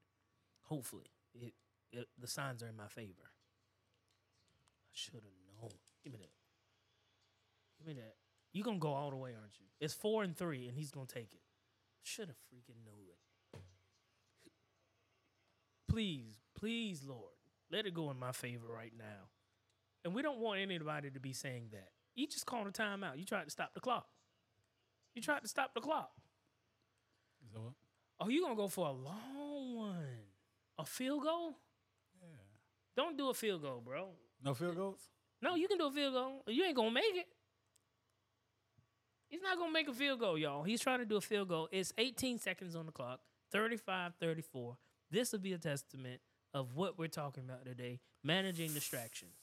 Hopefully, 0.63 1.11
it, 1.33 1.53
it 1.91 2.07
the 2.19 2.27
signs 2.27 2.63
are 2.63 2.67
in 2.67 2.77
my 2.77 2.87
favor. 2.87 3.23
I 3.25 4.91
should 4.93 5.15
have 5.15 5.23
known. 5.61 5.71
Give 6.03 6.13
me 6.13 6.19
that. 6.19 6.31
Give 7.77 7.87
me 7.87 7.93
that. 8.01 8.15
You 8.53 8.63
gonna 8.63 8.77
go 8.77 8.93
all 8.93 9.09
the 9.09 9.17
way, 9.17 9.31
aren't 9.31 9.59
you? 9.59 9.65
It's 9.79 9.93
four 9.93 10.23
and 10.23 10.37
three, 10.37 10.67
and 10.67 10.77
he's 10.77 10.91
gonna 10.91 11.07
take 11.07 11.33
it. 11.33 11.41
Should 12.03 12.27
have 12.27 12.37
freaking 12.37 12.85
known 12.85 13.05
it. 13.09 13.17
Please, 15.87 16.41
please, 16.55 17.03
Lord, 17.05 17.33
let 17.71 17.85
it 17.85 17.93
go 17.93 18.09
in 18.11 18.17
my 18.17 18.31
favor 18.31 18.67
right 18.67 18.93
now. 18.97 19.29
And 20.03 20.13
we 20.13 20.21
don't 20.21 20.39
want 20.39 20.59
anybody 20.59 21.09
to 21.11 21.19
be 21.19 21.33
saying 21.33 21.69
that. 21.71 21.89
You 22.15 22.27
just 22.27 22.45
called 22.45 22.67
a 22.67 22.71
timeout. 22.71 23.17
You 23.17 23.25
tried 23.25 23.45
to 23.45 23.49
stop 23.49 23.73
the 23.73 23.79
clock. 23.79 24.07
You 25.15 25.21
tried 25.21 25.41
to 25.41 25.47
stop 25.47 25.73
the 25.73 25.81
clock. 25.81 26.11
Is 27.45 27.51
that 27.53 27.59
what? 27.59 27.73
Oh, 28.19 28.29
you 28.29 28.41
gonna 28.41 28.55
go 28.55 28.67
for 28.67 28.87
a 28.87 28.91
long 28.91 29.75
one? 29.75 30.23
A 30.77 30.85
field 30.85 31.23
goal? 31.23 31.57
Yeah. 32.21 32.27
Don't 32.95 33.17
do 33.17 33.29
a 33.29 33.33
field 33.33 33.61
goal, 33.61 33.81
bro. 33.83 34.09
No 34.43 34.53
field 34.53 34.75
goals? 34.75 35.09
No, 35.41 35.55
you 35.55 35.67
can 35.67 35.77
do 35.77 35.87
a 35.87 35.91
field 35.91 36.13
goal. 36.13 36.43
You 36.47 36.63
ain't 36.63 36.75
gonna 36.75 36.91
make 36.91 37.15
it. 37.15 37.27
He's 39.29 39.41
not 39.41 39.57
gonna 39.57 39.71
make 39.71 39.87
a 39.87 39.93
field 39.93 40.19
goal, 40.19 40.37
y'all. 40.37 40.63
He's 40.63 40.81
trying 40.81 40.99
to 40.99 41.05
do 41.05 41.17
a 41.17 41.21
field 41.21 41.49
goal. 41.49 41.67
It's 41.71 41.91
18 41.97 42.39
seconds 42.39 42.75
on 42.75 42.85
the 42.85 42.91
clock, 42.91 43.19
35 43.51 44.13
34. 44.19 44.77
This 45.11 45.31
will 45.31 45.39
be 45.39 45.53
a 45.53 45.57
testament 45.57 46.21
of 46.53 46.75
what 46.75 46.97
we're 46.97 47.07
talking 47.07 47.43
about 47.43 47.65
today 47.65 47.99
managing 48.23 48.73
distractions. 48.73 49.42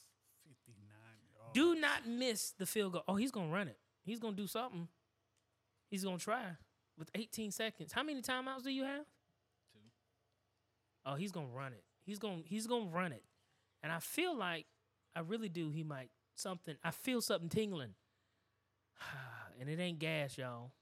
59 1.53 1.65
yards. 1.65 1.77
Do 1.77 1.81
not 1.81 2.07
miss 2.07 2.51
the 2.59 2.67
field 2.67 2.93
goal. 2.93 3.05
Oh, 3.09 3.17
he's 3.17 3.31
gonna 3.31 3.53
run 3.53 3.69
it. 3.69 3.79
He's 4.03 4.19
gonna 4.19 4.37
do 4.37 4.47
something. 4.47 4.89
He's 5.91 6.05
gonna 6.05 6.19
try 6.19 6.43
with 6.99 7.11
18 7.15 7.51
seconds. 7.51 7.93
How 7.93 8.03
many 8.03 8.23
timeouts 8.23 8.63
do 8.63 8.71
you 8.71 8.85
have? 8.85 9.05
Two. 9.73 9.81
Oh, 11.07 11.15
he's 11.15 11.33
gonna 11.33 11.49
run 11.49 11.73
it. 11.73 11.85
He's 12.05 12.19
gonna 12.19 12.43
he's 12.45 12.67
gonna 12.67 12.91
run 12.91 13.13
it. 13.13 13.25
And 13.83 13.93
I 13.93 13.99
feel 13.99 14.37
like 14.37 14.67
I 15.17 15.21
really 15.21 15.49
do. 15.49 15.71
He 15.71 15.83
might 15.83 16.11
something. 16.35 16.77
I 16.83 16.91
feel 16.91 17.21
something 17.21 17.49
tingling. 17.49 17.95
and 19.61 19.69
it 19.69 19.81
ain't 19.81 19.99
gas, 19.99 20.39
y'all. 20.39 20.73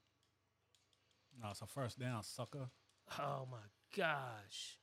No, 1.41 1.49
it's 1.51 1.61
a 1.61 1.67
first 1.67 1.99
down, 1.99 2.23
sucker. 2.23 2.69
Oh 3.17 3.47
my 3.49 3.57
gosh. 3.95 4.77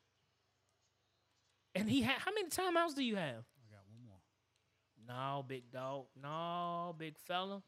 And 1.75 1.89
he 1.91 2.03
had 2.03 2.17
how 2.19 2.33
many 2.33 2.49
timeouts 2.49 2.95
do 2.95 3.05
you 3.05 3.17
have? 3.17 3.45
I 3.45 3.67
got 3.71 3.85
one 3.89 4.05
more. 4.07 4.21
No, 5.07 5.45
big 5.47 5.71
dog. 5.71 6.07
No, 6.21 6.95
big 6.99 7.17
fella. 7.19 7.63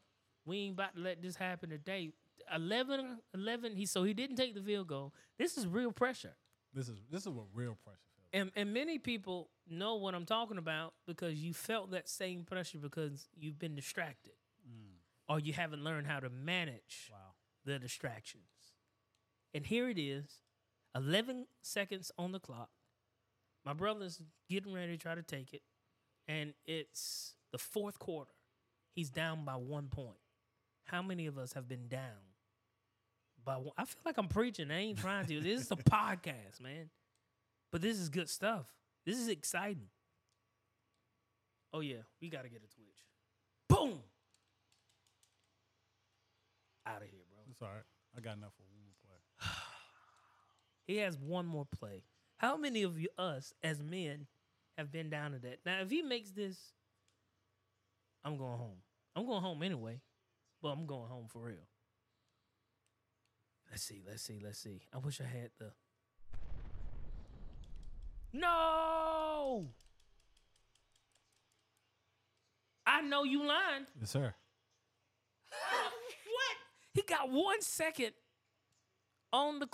We 0.45 0.57
ain't 0.59 0.73
about 0.73 0.95
to 0.95 1.01
let 1.01 1.21
this 1.21 1.35
happen 1.35 1.69
today. 1.69 2.11
11, 2.53 3.19
11 3.33 3.75
he 3.75 3.85
so 3.85 4.03
he 4.03 4.13
didn't 4.13 4.35
take 4.35 4.55
the 4.55 4.61
field 4.61 4.87
goal. 4.87 5.13
This 5.37 5.57
is 5.57 5.67
real 5.67 5.91
pressure. 5.91 6.35
This 6.73 6.89
is 6.89 6.97
this 7.11 7.23
is 7.23 7.29
what 7.29 7.45
real 7.53 7.77
pressure 7.83 7.99
feels. 8.31 8.41
And 8.41 8.51
and 8.55 8.73
many 8.73 8.97
people 8.97 9.49
know 9.69 9.95
what 9.95 10.15
I'm 10.15 10.25
talking 10.25 10.57
about 10.57 10.93
because 11.05 11.35
you 11.35 11.53
felt 11.53 11.91
that 11.91 12.09
same 12.09 12.43
pressure 12.43 12.77
because 12.79 13.27
you've 13.37 13.59
been 13.59 13.75
distracted 13.75 14.33
Mm. 14.67 14.97
or 15.29 15.39
you 15.39 15.53
haven't 15.53 15.83
learned 15.83 16.05
how 16.07 16.19
to 16.19 16.29
manage 16.29 17.09
Wow. 17.11 17.33
the 17.65 17.79
distractions. 17.79 18.73
And 19.53 19.65
here 19.65 19.87
it 19.89 19.97
is, 19.97 20.41
11 20.95 21.47
seconds 21.61 22.11
on 22.17 22.31
the 22.33 22.39
clock. 22.39 22.69
My 23.63 23.73
brother's 23.73 24.21
getting 24.49 24.73
ready 24.73 24.93
to 24.93 24.97
try 24.97 25.15
to 25.15 25.23
take 25.23 25.53
it, 25.53 25.61
and 26.29 26.53
it's 26.67 27.33
the 27.51 27.57
fourth 27.57 27.97
quarter. 27.97 28.31
He's 28.93 29.09
down 29.09 29.43
by 29.43 29.55
one 29.55 29.87
point. 29.87 30.19
How 30.85 31.01
many 31.01 31.25
of 31.25 31.37
us 31.37 31.53
have 31.53 31.67
been 31.67 31.87
down 31.87 32.21
by 33.43 33.55
one? 33.55 33.73
I 33.77 33.85
feel 33.85 34.01
like 34.05 34.17
I'm 34.17 34.27
preaching. 34.27 34.71
I 34.71 34.79
ain't 34.79 34.99
trying 34.99 35.25
to. 35.25 35.41
This 35.41 35.61
is 35.61 35.71
a 35.71 35.75
podcast, 35.75 36.61
man. 36.61 36.89
But 37.71 37.81
this 37.81 37.99
is 37.99 38.09
good 38.09 38.29
stuff. 38.29 38.65
This 39.05 39.17
is 39.17 39.27
exciting. 39.27 39.89
Oh, 41.73 41.81
yeah. 41.81 42.03
We 42.21 42.29
got 42.29 42.43
to 42.43 42.49
get 42.49 42.61
a 42.63 42.73
Twitch. 42.73 42.87
Boom! 43.67 43.99
Out 46.85 46.97
of 46.97 47.09
here, 47.09 47.21
bro. 47.29 47.39
It's 47.51 47.61
all 47.61 47.67
right. 47.67 47.83
I 48.17 48.21
got 48.21 48.37
enough 48.37 48.53
for 48.55 48.63
one 48.63 48.81
more 48.83 48.95
play. 49.05 49.47
He 50.87 50.97
has 50.97 51.19
one 51.19 51.45
more 51.45 51.67
play. 51.79 52.01
How 52.37 52.57
many 52.57 52.81
of 52.81 52.99
you, 52.99 53.09
us 53.15 53.53
as 53.61 53.79
men, 53.79 54.25
have 54.79 54.91
been 54.91 55.09
down 55.09 55.31
to 55.31 55.39
that? 55.39 55.59
Now, 55.65 55.81
if 55.81 55.89
he 55.89 56.01
makes 56.01 56.31
this, 56.31 56.57
I'm 58.23 58.37
going 58.37 58.57
home. 58.57 58.77
I'm 59.15 59.25
going 59.25 59.41
home 59.41 59.61
anyway, 59.61 59.99
but 60.61 60.69
I'm 60.69 60.85
going 60.85 61.09
home 61.09 61.25
for 61.27 61.39
real. 61.39 61.67
Let's 63.69 63.83
see, 63.83 64.01
let's 64.07 64.23
see, 64.23 64.39
let's 64.43 64.59
see. 64.59 64.81
I 64.93 64.97
wish 64.97 65.21
I 65.21 65.25
had 65.25 65.51
the. 65.59 65.71
No! 68.33 69.67
I 72.85 73.01
know 73.01 73.23
you 73.23 73.45
lying. 73.45 73.85
Yes, 73.99 74.09
sir. 74.11 74.33
what? 75.49 76.57
He 76.93 77.01
got 77.01 77.29
one 77.29 77.61
second 77.61 78.13
on 79.31 79.59
the. 79.59 79.67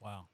Wow. 0.00 0.26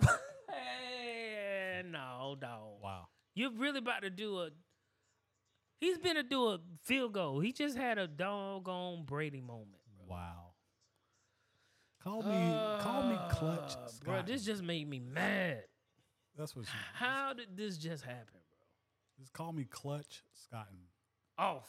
Hey, 0.52 1.82
no, 1.90 2.36
dog. 2.40 2.82
Wow. 2.82 3.08
You're 3.34 3.52
really 3.52 3.78
about 3.78 4.02
to 4.02 4.10
do 4.10 4.38
a. 4.40 4.50
He's 5.80 5.98
been 5.98 6.16
to 6.16 6.22
do 6.22 6.48
a 6.48 6.58
field 6.84 7.14
goal. 7.14 7.40
He 7.40 7.52
just 7.52 7.76
had 7.76 7.96
a 7.98 8.06
doggone 8.06 9.04
Brady 9.06 9.40
moment. 9.40 9.80
Wow. 10.06 10.52
Call 12.02 12.22
me 12.22 12.82
call 12.82 13.02
me 13.08 13.18
clutch. 13.30 13.76
Uh, 13.76 13.86
Scott. 13.86 14.04
bro. 14.04 14.22
This 14.26 14.44
just 14.44 14.62
made 14.62 14.88
me 14.88 14.98
mad. 14.98 15.62
That's 16.36 16.56
what 16.56 16.66
you 16.66 16.72
How 16.94 17.32
did 17.34 17.56
this 17.56 17.76
just 17.76 18.04
happen, 18.04 18.24
bro? 18.32 18.40
just 19.18 19.32
call 19.32 19.52
me 19.52 19.64
clutch 19.64 20.22
Scotton. 20.32 20.78
Off. 21.38 21.68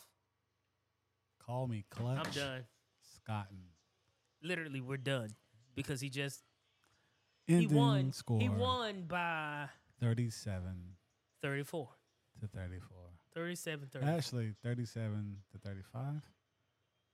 Call 1.46 1.68
me 1.68 1.86
clutch. 1.90 2.26
I'm 2.28 2.32
done. 2.34 2.64
Scotton. 3.16 3.58
Literally, 4.44 4.82
we're 4.82 4.98
done 4.98 5.30
because 5.76 6.00
he 6.02 6.10
just 6.10 6.42
he 7.48 7.68
won. 7.68 8.12
score. 8.14 8.40
He 8.40 8.50
won 8.50 9.04
by 9.08 9.68
37 10.00 10.96
34. 11.42 11.90
to 12.42 12.48
34. 12.48 12.88
37 13.34 13.88
30. 13.92 14.06
Actually, 14.06 14.54
37 14.64 15.38
to 15.52 15.58
35. 15.60 16.22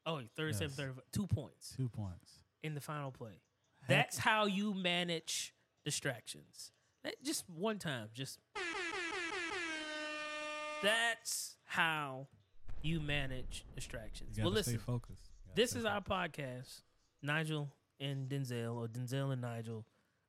Oh, 0.05 0.21
37 0.35 0.67
Yes. 0.69 0.75
35. 0.77 1.03
Two 1.11 1.27
points 1.27 1.73
Two 1.75 1.89
points. 1.89 2.39
in 2.63 2.73
the 2.73 2.81
final 2.81 3.11
play. 3.11 3.41
Heck- 3.81 3.89
That's 3.89 4.17
how 4.17 4.45
you 4.45 4.73
manage 4.73 5.53
distractions. 5.85 6.71
That- 7.03 7.21
Just 7.23 7.47
one 7.49 7.77
time. 7.79 8.09
Just. 8.13 8.39
That's 10.81 11.57
how 11.65 12.27
you 12.81 12.99
manage 12.99 13.65
distractions. 13.75 14.37
You 14.37 14.43
Well, 14.43 14.53
listen. 14.53 14.77
focused. 14.77 15.29
This 15.55 15.75
is 15.75 15.85
our 15.85 16.01
podcast, 16.01 16.83
Nigel 17.23 17.71
and 17.99 18.29
Denzel, 18.29 18.75
or 18.75 18.87
Denzel 18.87 19.31
and 19.33 19.41
Nigel. 19.41 19.85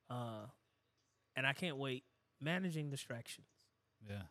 Uh, 0.09 0.45
and 1.35 1.45
I 1.45 1.53
can't 1.53 1.77
wait. 1.77 2.03
Managing 2.41 2.89
distractions. 2.89 3.47
Yeah. 4.07 4.23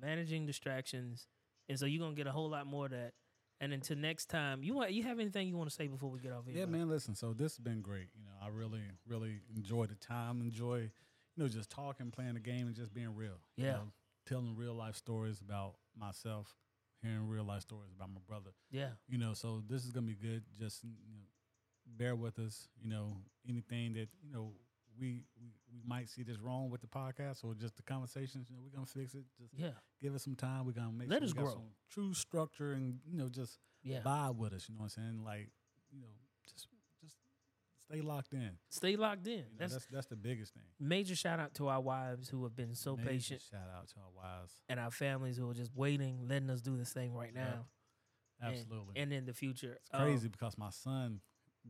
Managing 0.00 0.46
distractions. 0.46 1.26
And 1.68 1.78
so 1.78 1.86
you're 1.86 2.00
gonna 2.02 2.14
get 2.16 2.26
a 2.26 2.32
whole 2.32 2.48
lot 2.48 2.66
more 2.66 2.86
of 2.86 2.92
that. 2.92 3.12
And 3.60 3.72
until 3.74 3.96
next 3.98 4.26
time, 4.30 4.62
you 4.62 4.72
want 4.74 4.92
you 4.92 5.02
have 5.02 5.18
anything 5.20 5.46
you 5.46 5.56
want 5.56 5.68
to 5.68 5.74
say 5.76 5.86
before 5.86 6.10
we 6.10 6.18
get 6.18 6.32
off 6.32 6.46
here? 6.46 6.56
Yeah, 6.58 6.64
man. 6.66 6.88
Listen, 6.88 7.14
so 7.14 7.32
this 7.34 7.52
has 7.56 7.58
been 7.58 7.82
great. 7.82 8.08
You 8.16 8.24
know, 8.24 8.30
I 8.42 8.48
really, 8.48 8.80
really 9.06 9.40
enjoy 9.54 9.84
the 9.86 9.94
time. 9.96 10.40
Enjoy, 10.40 10.78
you 10.78 10.90
know, 11.36 11.46
just 11.48 11.68
talking, 11.70 12.10
playing 12.10 12.34
the 12.34 12.40
game, 12.40 12.66
and 12.66 12.74
just 12.74 12.94
being 12.94 13.14
real. 13.14 13.38
you 13.56 13.66
Yeah. 13.66 13.72
know, 13.72 13.92
telling 14.26 14.56
real 14.56 14.74
life 14.74 14.96
stories 14.96 15.40
about 15.42 15.74
myself, 15.94 16.56
hearing 17.02 17.28
real 17.28 17.44
life 17.44 17.60
stories 17.62 17.92
about 17.94 18.08
my 18.08 18.20
brother. 18.26 18.50
Yeah. 18.70 18.92
You 19.06 19.18
know, 19.18 19.34
so 19.34 19.62
this 19.68 19.84
is 19.84 19.92
gonna 19.92 20.06
be 20.06 20.14
good. 20.14 20.42
Just 20.58 20.82
you 20.82 20.90
know, 21.12 21.26
bear 21.86 22.16
with 22.16 22.38
us. 22.38 22.66
You 22.82 22.88
know, 22.88 23.18
anything 23.46 23.92
that 23.92 24.08
you 24.22 24.32
know 24.32 24.54
we 25.00 25.22
we, 25.40 25.48
we 25.72 25.80
might 25.86 26.08
see 26.08 26.22
this 26.22 26.38
wrong 26.38 26.70
with 26.70 26.80
the 26.82 26.86
podcast 26.86 27.42
or 27.44 27.54
just 27.54 27.76
the 27.76 27.82
conversations. 27.82 28.48
You 28.50 28.56
know, 28.56 28.62
we're 28.62 28.70
gonna 28.74 28.86
fix 28.86 29.14
it. 29.14 29.24
Just 29.40 29.54
Yeah. 29.56 29.70
give 30.00 30.14
us 30.14 30.22
some 30.22 30.36
time. 30.36 30.66
We're 30.66 30.72
gonna 30.72 30.92
make 30.92 31.08
Let 31.08 31.20
sure 31.20 31.24
us 31.28 31.34
we 31.34 31.38
got 31.38 31.44
grow. 31.44 31.52
some 31.54 31.70
true 31.90 32.14
structure 32.14 32.72
and 32.72 33.00
you 33.06 33.16
know 33.16 33.28
just 33.28 33.58
Yeah. 33.82 34.02
vibe 34.02 34.36
with 34.36 34.52
us. 34.52 34.68
You 34.68 34.74
know 34.74 34.80
what 34.82 34.96
I'm 34.96 35.02
saying? 35.04 35.24
Like, 35.24 35.50
you 35.90 36.00
know, 36.00 36.08
just 36.44 36.68
just 37.02 37.16
stay 37.88 38.00
locked 38.02 38.34
in. 38.34 38.50
Stay 38.68 38.96
locked 38.96 39.26
in. 39.26 39.32
You 39.38 39.38
know, 39.38 39.48
that's, 39.58 39.72
that's 39.72 39.86
that's 39.86 40.06
the 40.06 40.16
biggest 40.16 40.52
thing. 40.54 40.62
major 40.78 41.16
shout 41.16 41.40
out 41.40 41.54
to 41.54 41.68
our 41.68 41.80
wives 41.80 42.28
who 42.28 42.42
have 42.44 42.54
been 42.54 42.74
so 42.74 42.96
Major 42.96 43.08
patient 43.08 43.42
Shout 43.50 43.68
out 43.74 43.88
to 43.88 43.94
our 44.00 44.10
wives. 44.14 44.52
and 44.68 44.78
our 44.78 44.90
families 44.90 45.36
who 45.38 45.48
are 45.50 45.54
just 45.54 45.74
waiting, 45.74 46.28
letting 46.28 46.50
us 46.50 46.60
do 46.60 46.76
this 46.76 46.92
thing 46.92 47.14
right 47.14 47.32
now 47.34 47.66
And- 48.40 48.54
Absolutely. 48.56 49.00
and 49.00 49.12
in 49.12 49.24
the 49.26 49.34
future. 49.34 49.74
it's 49.74 49.90
Um, 49.92 50.02
crazy 50.02 50.28
because 50.28 50.56
my 50.58 50.70
son 50.70 51.20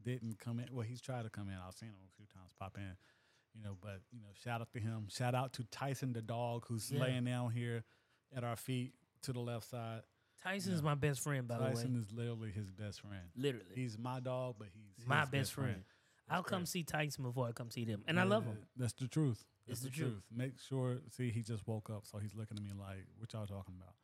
didn't 0.01 0.39
come 0.39 0.61
in. 0.61 0.73
Well, 0.73 0.87
he's 0.87 1.01
tried 1.01 1.23
to 1.23 1.31
come 1.31 1.49
in. 1.49 1.55
I've 1.57 1.75
seen 1.75 1.89
him 1.89 1.97
a 2.05 2.11
few 2.17 2.27
times 2.27 2.53
pop 2.59 2.77
in. 2.79 2.97
You 3.55 3.63
know, 3.63 3.77
but 3.81 4.01
you 4.13 4.21
know, 4.21 4.29
shout 4.45 4.61
out 4.61 4.73
to 4.73 4.81
him. 4.81 5.07
Shout 5.11 5.35
out 5.35 5.53
to 5.55 5.65
Tyson 5.65 6.13
the 6.13 6.23
dog 6.23 6.65
who's 6.69 6.91
Yeah. 6.91 7.01
laying 7.01 7.25
down 7.25 7.51
here 7.51 7.85
at 8.35 8.45
our 8.45 8.57
feet 8.57 8.95
to 9.23 9.33
the 9.33 9.41
left 9.41 9.69
side. 9.69 10.03
Tyson's 10.43 10.81
Yeah. 10.81 10.85
my 10.85 10.95
best 10.95 11.21
friend, 11.21 11.47
by 11.49 11.59
Tyson 11.59 11.65
the 11.71 11.77
way. 11.77 11.83
Tyson 11.83 11.97
is 11.97 12.13
literally 12.13 12.51
his 12.53 12.71
best 12.71 13.01
friend. 13.01 13.29
Literally. 13.37 13.75
He's 13.75 13.99
my 13.99 14.21
dog, 14.21 14.57
but 14.59 14.69
he's 14.69 15.07
my 15.07 15.21
his 15.21 15.29
best 15.31 15.53
friend. 15.53 15.85
I'll 16.29 16.45
come 16.45 16.65
see 16.65 16.85
Tyson 16.85 17.25
before 17.25 17.49
I 17.49 17.53
come 17.53 17.71
see 17.71 17.85
them. 17.85 18.05
And 18.07 18.19
I 18.21 18.23
love 18.23 18.45
him. 18.47 18.57
That's 18.77 18.93
the 18.93 19.09
truth. 19.09 19.45
It's 19.67 19.81
That's 19.81 19.81
the 19.81 19.89
the, 19.91 19.97
truth. 19.97 20.13
truth. 20.13 20.23
Make 20.31 20.59
sure. 20.61 20.99
See, 21.11 21.31
he 21.31 21.43
just 21.43 21.67
woke 21.67 21.91
up, 21.91 22.07
so 22.07 22.19
he's 22.19 22.35
looking 22.35 22.57
at 22.57 22.63
me 22.63 22.73
like, 22.73 23.05
"What 23.19 23.33
y'all 23.33 23.47
talking 23.47 23.75
about?" 23.77 23.95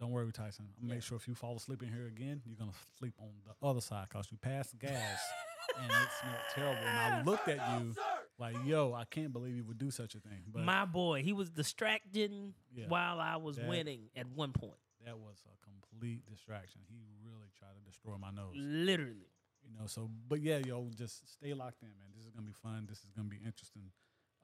Don't 0.00 0.10
worry, 0.12 0.30
Tyson. 0.32 0.64
I'm 0.66 0.72
gonna 0.80 0.88
Yeah. 0.88 0.94
make 0.94 1.02
sure 1.02 1.16
if 1.16 1.28
you 1.28 1.34
fall 1.34 1.56
asleep 1.56 1.82
in 1.82 1.92
here 1.92 2.06
again, 2.06 2.40
you're 2.46 2.56
gonna 2.56 2.72
sleep 2.98 3.14
on 3.18 3.32
the 3.44 3.54
other 3.66 3.80
side 3.80 4.08
because 4.08 4.30
you 4.30 4.38
passed 4.38 4.78
gas 4.78 5.20
and 5.78 5.90
it 5.90 6.08
smelled 6.20 6.42
terrible. 6.54 6.82
And 6.86 6.98
I 6.98 7.22
looked 7.22 7.48
at 7.48 7.80
you 7.80 7.94
like, 8.38 8.56
"Yo, 8.64 8.92
I 8.92 9.04
can't 9.04 9.32
believe 9.32 9.54
you 9.56 9.64
would 9.64 9.78
do 9.78 9.90
such 9.90 10.14
a 10.14 10.20
thing." 10.20 10.44
But 10.48 10.62
my 10.62 10.84
boy, 10.84 11.22
he 11.22 11.32
was 11.32 11.50
distracting 11.50 12.54
Yeah. 12.72 12.86
while 12.88 13.20
I 13.20 13.36
was 13.36 13.56
That- 13.56 13.68
winning 13.68 14.10
at 14.16 14.26
one 14.28 14.52
point. 14.52 14.78
that 15.04 15.18
was 15.18 15.42
a 15.46 15.56
complete 15.64 16.26
distraction. 16.26 16.82
He 16.88 16.96
really 17.22 17.48
tried 17.58 17.74
to 17.74 17.80
destroy 17.80 18.18
my 18.18 18.30
nose. 18.30 18.54
Literally. 18.56 19.30
you 19.64 19.74
know 19.74 19.86
so 19.86 20.08
but 20.28 20.40
yeah 20.40 20.56
yo 20.58 20.88
just 20.96 21.28
stay 21.28 21.52
locked 21.52 21.82
in 21.82 21.88
man 21.98 22.08
this 22.14 22.24
is 22.24 22.30
gonna 22.30 22.46
be 22.46 22.52
fun 22.54 22.86
this 22.86 23.04
is 23.04 23.10
gonna 23.10 23.28
be 23.28 23.36
interesting 23.44 23.90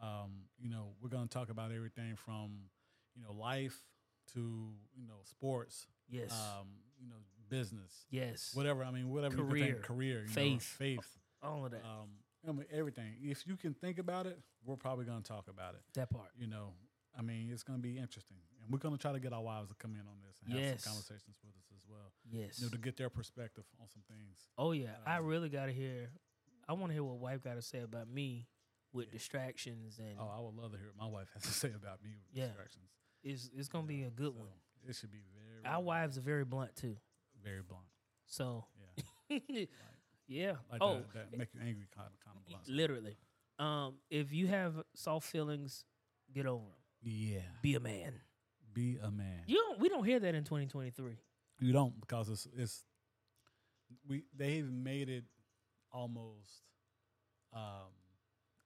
um 0.00 0.48
you 0.58 0.68
know 0.68 0.94
we're 1.00 1.08
gonna 1.08 1.26
talk 1.26 1.48
about 1.48 1.72
everything 1.72 2.14
from 2.16 2.68
you 3.14 3.22
know 3.22 3.32
life 3.32 3.86
to 4.34 4.74
you 4.94 5.06
know 5.06 5.20
sports 5.24 5.86
Yes. 6.10 6.30
um 6.32 6.68
you 7.00 7.08
know 7.08 7.16
business 7.48 8.04
yes. 8.10 8.54
whatever 8.54 8.84
i 8.84 8.90
mean 8.90 9.08
whatever 9.08 9.36
you 9.36 9.44
Career. 9.44 9.64
can 9.66 9.74
think 9.74 9.82
career 9.86 10.20
you 10.22 10.26
know, 10.26 10.32
Faith. 10.32 10.62
faith 10.62 11.18
All 11.42 11.64
of 11.64 11.70
that. 11.72 11.84
um 11.84 12.10
I 12.48 12.52
mean, 12.52 12.66
everything 12.72 13.14
if 13.22 13.46
you 13.46 13.56
can 13.56 13.74
think 13.74 13.98
about 13.98 14.26
it 14.26 14.38
we're 14.64 14.76
probably 14.76 15.04
gonna 15.04 15.20
talk 15.22 15.48
about 15.48 15.74
it 15.74 15.80
that 15.94 16.10
part. 16.10 16.30
you 16.38 16.46
know 16.46 16.74
i 17.18 17.22
mean 17.22 17.48
it's 17.52 17.62
gonna 17.62 17.78
be 17.78 17.96
interesting 17.98 18.36
and 18.62 18.70
we're 18.70 18.78
gonna 18.78 18.98
try 18.98 19.12
to 19.12 19.20
get 19.20 19.32
our 19.32 19.42
wives 19.42 19.68
to 19.68 19.74
come 19.76 19.94
in 19.94 20.00
on 20.00 20.16
this 20.26 20.40
and 20.44 20.52
have 20.52 20.80
some 20.82 20.92
conversations 20.92 21.36
with 21.44 21.54
us 21.56 21.66
as 21.74 21.84
well 21.88 22.12
Yes. 22.30 22.58
you 22.58 22.66
know 22.66 22.70
to 22.70 22.78
get 22.78 22.96
their 22.96 23.08
perspective 23.10 23.64
on 23.80 23.88
some 23.88 24.02
things 24.08 24.48
Oh 24.58 24.72
yeah, 24.72 24.96
I 25.06 25.18
really 25.18 25.48
got 25.48 25.66
to 25.66 25.72
hear. 25.72 26.10
I 26.68 26.72
want 26.74 26.86
to 26.90 26.92
hear 26.94 27.04
what 27.04 27.18
wife 27.18 27.42
got 27.42 27.54
to 27.56 27.62
say 27.62 27.80
about 27.80 28.08
me 28.08 28.46
with 28.92 29.10
distractions, 29.10 29.98
and 29.98 30.18
Oh, 30.18 30.30
I 30.34 30.40
would 30.40 30.54
love 30.54 30.72
to 30.72 30.78
hear 30.78 30.86
what 30.94 30.96
my 31.04 31.10
wife 31.12 31.28
has 31.34 31.42
to 31.42 31.48
say 31.64 31.68
about 31.74 32.02
me 32.02 32.10
with 32.16 32.36
Yeah. 32.36 32.46
distractions. 32.46 32.88
it's 33.22 33.50
it's 33.56 33.68
gonna 33.68 33.86
be 33.86 34.04
a 34.04 34.10
good 34.10 34.32
So, 34.34 34.40
one. 34.40 34.56
It 34.88 34.94
should 34.96 35.10
be 35.12 35.22
very. 35.34 35.64
Our 35.74 35.82
wives 35.82 36.16
are 36.18 36.22
very 36.22 36.44
blunt 36.44 36.74
too, 36.76 36.96
very 37.42 37.62
blunt. 37.62 37.84
so 38.26 38.64
Yeah, 39.28 39.38
yeah. 40.26 40.52
like 40.70 40.80
oh, 40.82 41.02
that, 41.14 41.30
that 41.30 41.38
make 41.38 41.48
you 41.54 41.60
angry 41.60 41.86
kind 41.94 42.08
of 42.12 42.24
kind 42.24 42.36
of 42.36 42.46
blunt. 42.46 42.68
literally. 42.68 43.16
Um, 43.58 43.94
if 44.10 44.32
you 44.32 44.48
have 44.48 44.74
soft 44.94 45.28
feelings, 45.28 45.84
get 46.32 46.46
over 46.46 46.64
them. 46.64 46.72
Yeah, 47.02 47.40
Be 47.62 47.74
a 47.74 47.80
man. 47.80 48.14
be 48.72 48.98
a 49.02 49.10
man. 49.10 49.42
You 49.46 49.56
don't. 49.56 49.78
We 49.80 49.88
don't 49.88 50.04
hear 50.04 50.18
that 50.20 50.34
in 50.34 50.42
2023. 50.44 51.12
You 51.60 51.72
don't 51.72 52.00
because 52.00 52.28
it's 52.30 52.48
it's 52.56 52.84
we 54.08 54.24
they've 54.36 54.68
made 54.68 55.08
it 55.08 55.24
almost 55.92 56.62
um 57.52 57.92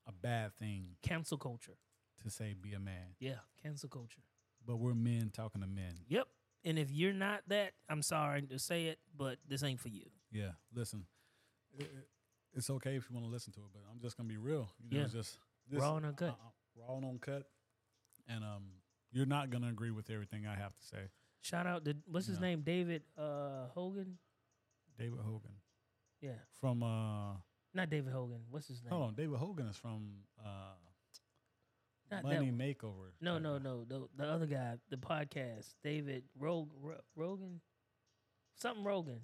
a 0.07 0.13
bad 0.13 0.55
thing 0.57 0.97
Cancel 1.03 1.37
culture. 1.37 1.77
to 2.23 2.31
say 2.31 2.55
be 2.59 2.73
a 2.73 2.81
man, 2.81 3.15
Yeah, 3.21 3.41
cancel 3.63 3.89
culture. 3.91 4.23
but 4.67 4.77
we're 4.77 4.95
men 4.95 5.31
talking 5.35 5.61
to 5.61 5.67
men. 5.67 5.95
Yep. 6.09 6.27
And 6.65 6.79
if 6.79 6.91
you're 6.91 7.13
not 7.13 7.43
that, 7.49 7.73
I'm 7.89 8.03
sorry 8.03 8.43
to 8.43 8.59
say 8.59 8.87
it, 8.87 8.99
but 9.17 9.37
this 9.47 9.63
ain't 9.63 9.79
for 9.81 9.89
you. 9.89 10.07
Yeah, 10.33 10.53
listen, 10.75 11.05
it, 11.77 11.83
it- 11.83 12.09
it's 12.55 12.71
okay 12.71 12.97
if 12.97 13.09
you 13.09 13.15
want 13.15 13.27
to 13.27 13.31
listen 13.31 13.53
to 13.53 13.61
it, 13.61 13.67
but 13.73 13.83
I'm 13.93 14.01
just 14.01 14.17
gonna 14.17 14.29
be 14.29 14.39
real. 14.39 14.69
You 14.81 14.91
know, 14.91 14.97
Yeah. 14.99 15.05
it's 15.05 15.13
just 15.13 15.39
this, 15.71 15.81
Raw 15.81 15.97
and 15.97 16.07
uncut. 16.07 16.31
uh, 16.31 16.51
raw 16.75 16.97
and 16.97 17.05
uncut, 17.05 17.47
and 18.27 18.43
um, 18.43 18.65
you're 19.13 19.27
not 19.27 19.51
gonna 19.51 19.69
agree 19.69 19.91
with 19.91 20.11
everything 20.11 20.47
I 20.47 20.57
have 20.57 20.75
to 20.75 20.83
say. 20.85 21.11
Shout 21.43 21.67
out 21.67 21.85
to 21.85 21.95
what's 22.07 22.27
his 22.27 22.39
Yeah. 22.39 22.43
name? 22.47 22.63
David 22.63 23.03
uh, 23.17 23.69
Hogan. 23.75 24.19
David 24.99 25.21
Hogan 25.21 25.53
Yeah, 26.21 26.33
from 26.59 26.83
uh, 26.83 27.35
not 27.75 27.91
David 27.91 28.13
Hogan. 28.13 28.41
What's 28.51 28.67
his 28.67 28.83
name? 28.83 28.93
hold 28.93 29.05
on, 29.09 29.15
David 29.15 29.39
Hogan 29.39 29.67
is 29.67 29.77
from 29.77 30.25
uh, 30.45 30.75
Not 32.11 32.25
Money 32.25 32.51
one. 32.51 32.59
Makeover. 32.59 33.11
No, 33.21 33.39
no, 33.39 33.57
of- 33.57 33.63
no. 33.63 33.85
The, 33.85 34.09
the 34.17 34.25
other 34.27 34.47
guy, 34.47 34.79
the 34.89 34.97
podcast, 34.97 35.75
David 35.85 36.25
Rog, 36.37 36.71
Rogan, 37.15 37.61
something 38.57 38.83
Rogan. 38.83 39.21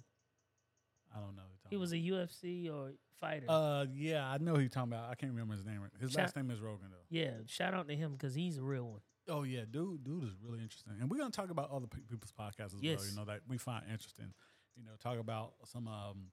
I 1.15 1.19
don't 1.19 1.35
know. 1.35 1.41
He 1.69 1.77
was 1.77 1.93
a 1.93 1.97
UFC 1.97 2.69
or 2.71 2.91
fighter. 3.19 3.45
Uh, 3.49 3.85
yeah, 3.93 4.29
I 4.29 4.37
know 4.37 4.53
who 4.55 4.59
you're 4.61 4.69
talking 4.69 4.91
about. 4.93 5.09
I 5.09 5.15
can't 5.15 5.31
remember 5.31 5.53
his 5.55 5.65
name. 5.65 5.79
His 5.99 6.11
Shout- 6.11 6.21
last 6.23 6.35
name 6.35 6.51
is 6.51 6.59
Rogan 6.59 6.87
though. 6.91 6.97
yeah, 7.09 7.31
shout 7.47 7.73
out 7.73 7.87
to 7.87 7.95
him 7.95 8.11
because 8.13 8.35
he's 8.35 8.57
a 8.57 8.63
real 8.63 8.83
one. 8.89 9.01
Oh 9.27 9.41
yeah, 9.43 9.61
dude, 9.69 10.03
dude 10.03 10.23
is 10.25 10.35
really 10.43 10.59
interesting, 10.61 10.93
and 11.01 11.09
we're 11.09 11.17
gonna 11.17 11.31
talk 11.31 11.49
about 11.49 11.71
other 11.71 11.87
people's 11.87 12.31
podcasts 12.39 12.75
as 12.75 12.81
well. 12.81 12.83
You 13.09 13.15
know 13.15 13.25
that 13.25 13.39
we 13.47 13.57
find 13.57 13.83
interesting. 13.91 14.33
You 14.75 14.83
know, 14.83 14.91
talk 15.01 15.17
about 15.17 15.53
some 15.65 15.87
um, 15.87 16.27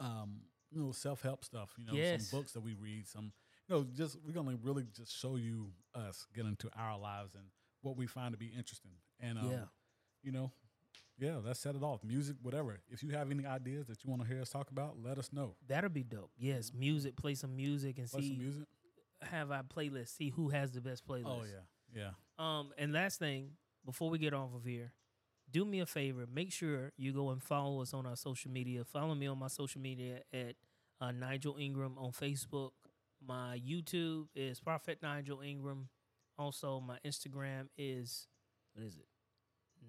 um, 0.00 0.40
you 0.70 0.80
know, 0.82 0.92
self 0.92 1.22
help 1.22 1.44
stuff. 1.44 1.72
You 1.78 1.86
know, 1.86 1.92
Yes. 1.94 2.26
some 2.28 2.40
books 2.40 2.52
that 2.52 2.60
we 2.60 2.74
read. 2.74 3.06
Some, 3.06 3.32
you 3.68 3.74
know, 3.76 3.84
just 3.94 4.18
we're 4.26 4.32
gonna 4.32 4.58
really 4.62 4.84
just 4.94 5.16
show 5.16 5.36
you 5.36 5.72
us 5.94 6.26
get 6.34 6.44
into 6.46 6.68
our 6.76 6.98
lives 6.98 7.34
and 7.34 7.44
what 7.82 7.96
we 7.96 8.06
find 8.06 8.32
to 8.32 8.38
be 8.38 8.46
interesting. 8.48 8.92
And 9.20 9.38
um, 9.38 9.50
yeah, 9.50 9.64
you 10.22 10.32
know, 10.32 10.52
yeah, 11.18 11.36
let's 11.44 11.60
set 11.60 11.74
it 11.74 11.82
off. 11.82 12.02
Music, 12.04 12.36
whatever. 12.42 12.78
If 12.88 13.02
you 13.02 13.10
have 13.10 13.30
any 13.30 13.46
ideas 13.46 13.86
that 13.86 14.02
you 14.04 14.10
want 14.10 14.22
to 14.22 14.28
hear 14.28 14.40
us 14.40 14.50
talk 14.50 14.70
about, 14.70 14.96
let 15.02 15.18
us 15.18 15.32
know. 15.32 15.56
that'll 15.66 15.90
be 15.90 16.02
dope. 16.02 16.30
Yes, 16.36 16.72
music. 16.74 17.16
Play 17.16 17.34
some 17.34 17.54
music 17.56 17.98
and 17.98 18.10
Play 18.10 18.20
see 18.22 18.28
some 18.28 18.38
music. 18.38 18.64
have 19.22 19.50
our 19.50 19.62
playlist. 19.62 20.16
See 20.16 20.30
who 20.30 20.48
has 20.50 20.72
the 20.72 20.80
best 20.80 21.06
playlist. 21.06 21.26
Oh 21.26 21.42
yeah, 21.44 22.00
yeah. 22.02 22.10
Um, 22.38 22.72
and 22.76 22.92
last 22.92 23.18
thing, 23.18 23.50
before 23.84 24.10
we 24.10 24.18
get 24.18 24.34
off 24.34 24.50
of 24.54 24.64
here, 24.64 24.92
do 25.50 25.64
me 25.64 25.80
a 25.80 25.86
favor. 25.86 26.24
Make 26.32 26.52
sure 26.52 26.92
you 26.96 27.12
go 27.12 27.30
and 27.30 27.42
follow 27.42 27.80
us 27.82 27.94
on 27.94 28.06
our 28.06 28.16
social 28.16 28.50
media. 28.50 28.84
Follow 28.84 29.14
me 29.14 29.26
on 29.26 29.38
my 29.38 29.48
social 29.48 29.80
media 29.80 30.20
at 30.32 30.54
uh, 31.00 31.12
Nigel 31.12 31.56
Ingram 31.58 31.96
on 31.98 32.10
Facebook. 32.12 32.70
My 33.26 33.58
YouTube 33.66 34.26
is 34.34 34.58
Prophet 34.60 34.98
Nigel 35.02 35.40
Ingram. 35.40 35.88
Also, 36.36 36.80
my 36.80 36.98
Instagram 37.06 37.68
is 37.78 38.26
what 38.74 38.84
is 38.84 38.96
it? 38.96 39.06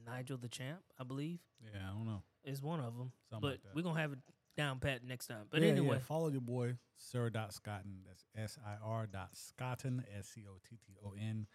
Nigel 0.05 0.37
the 0.37 0.49
Champ, 0.49 0.79
I 0.99 1.03
believe, 1.03 1.39
Yeah, 1.61 1.79
I 1.89 1.93
don't 1.93 2.05
know. 2.05 2.23
is 2.43 2.61
one 2.61 2.79
of 2.79 2.97
them. 2.97 3.11
Something 3.29 3.49
but 3.49 3.59
like 3.65 3.75
we're 3.75 3.81
gonna 3.83 3.99
have 3.99 4.13
it 4.13 4.19
down 4.57 4.79
pat 4.79 5.03
next 5.03 5.27
time. 5.27 5.45
But 5.49 5.61
yeah, 5.61 5.69
anyway, 5.69 5.97
yeah, 5.97 6.01
follow 6.03 6.29
your 6.29 6.41
boy 6.41 6.77
Sir 6.97 7.29
Dot 7.29 7.53
Scotton. 7.53 8.03
That's 8.07 8.25
S 8.35 8.57
I 8.65 8.75
R 8.83 9.05
dot 9.07 9.29
Scotton 9.33 10.03
S 10.17 10.27
C 10.29 10.45
O 10.49 10.57
T 10.67 10.77
T 10.85 10.93
O 11.05 11.13
N. 11.19 11.47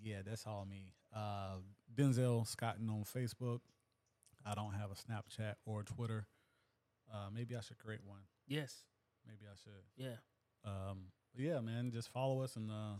Yeah, 0.00 0.22
that's 0.24 0.46
all 0.46 0.64
me. 0.64 0.94
Uh, 1.14 1.56
Denzel 1.94 2.46
Scotton 2.46 2.88
on 2.90 3.04
Facebook. 3.04 3.60
I 4.44 4.54
don't 4.54 4.74
have 4.74 4.90
a 4.90 4.94
Snapchat 4.94 5.54
or 5.64 5.82
Twitter, 5.82 6.26
Uh, 7.12 7.28
maybe 7.32 7.56
I 7.56 7.60
should 7.60 7.78
create 7.78 8.00
one. 8.04 8.20
Yes. 8.46 8.84
Maybe 9.26 9.40
I 9.50 9.56
should. 9.56 9.82
Yeah. 9.96 10.16
Um, 10.64 11.06
yeah, 11.36 11.60
man, 11.60 11.90
just 11.90 12.08
follow 12.10 12.40
us, 12.42 12.56
and 12.56 12.70
uh, 12.70 12.96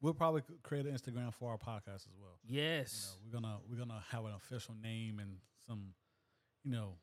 we'll 0.00 0.14
probably 0.14 0.42
create 0.62 0.86
an 0.86 0.92
Instagram 0.94 1.32
for 1.34 1.50
our 1.50 1.58
podcast 1.58 2.06
as 2.06 2.16
well. 2.20 2.38
You 2.46 2.60
Yes. 2.60 3.16
know, 3.16 3.26
we're 3.26 3.40
gonna 3.40 3.58
we're 3.68 3.76
gonna 3.78 4.02
have 4.10 4.24
an 4.24 4.32
official 4.34 4.74
name 4.74 5.18
and 5.18 5.38
some, 5.66 5.94
you 6.64 6.70
know, 6.70 6.94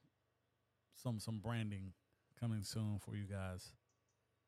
some 0.96 1.20
some 1.20 1.40
branding 1.40 1.94
coming 2.40 2.64
soon 2.64 3.00
for 3.00 3.16
you 3.16 3.26
guys. 3.26 3.74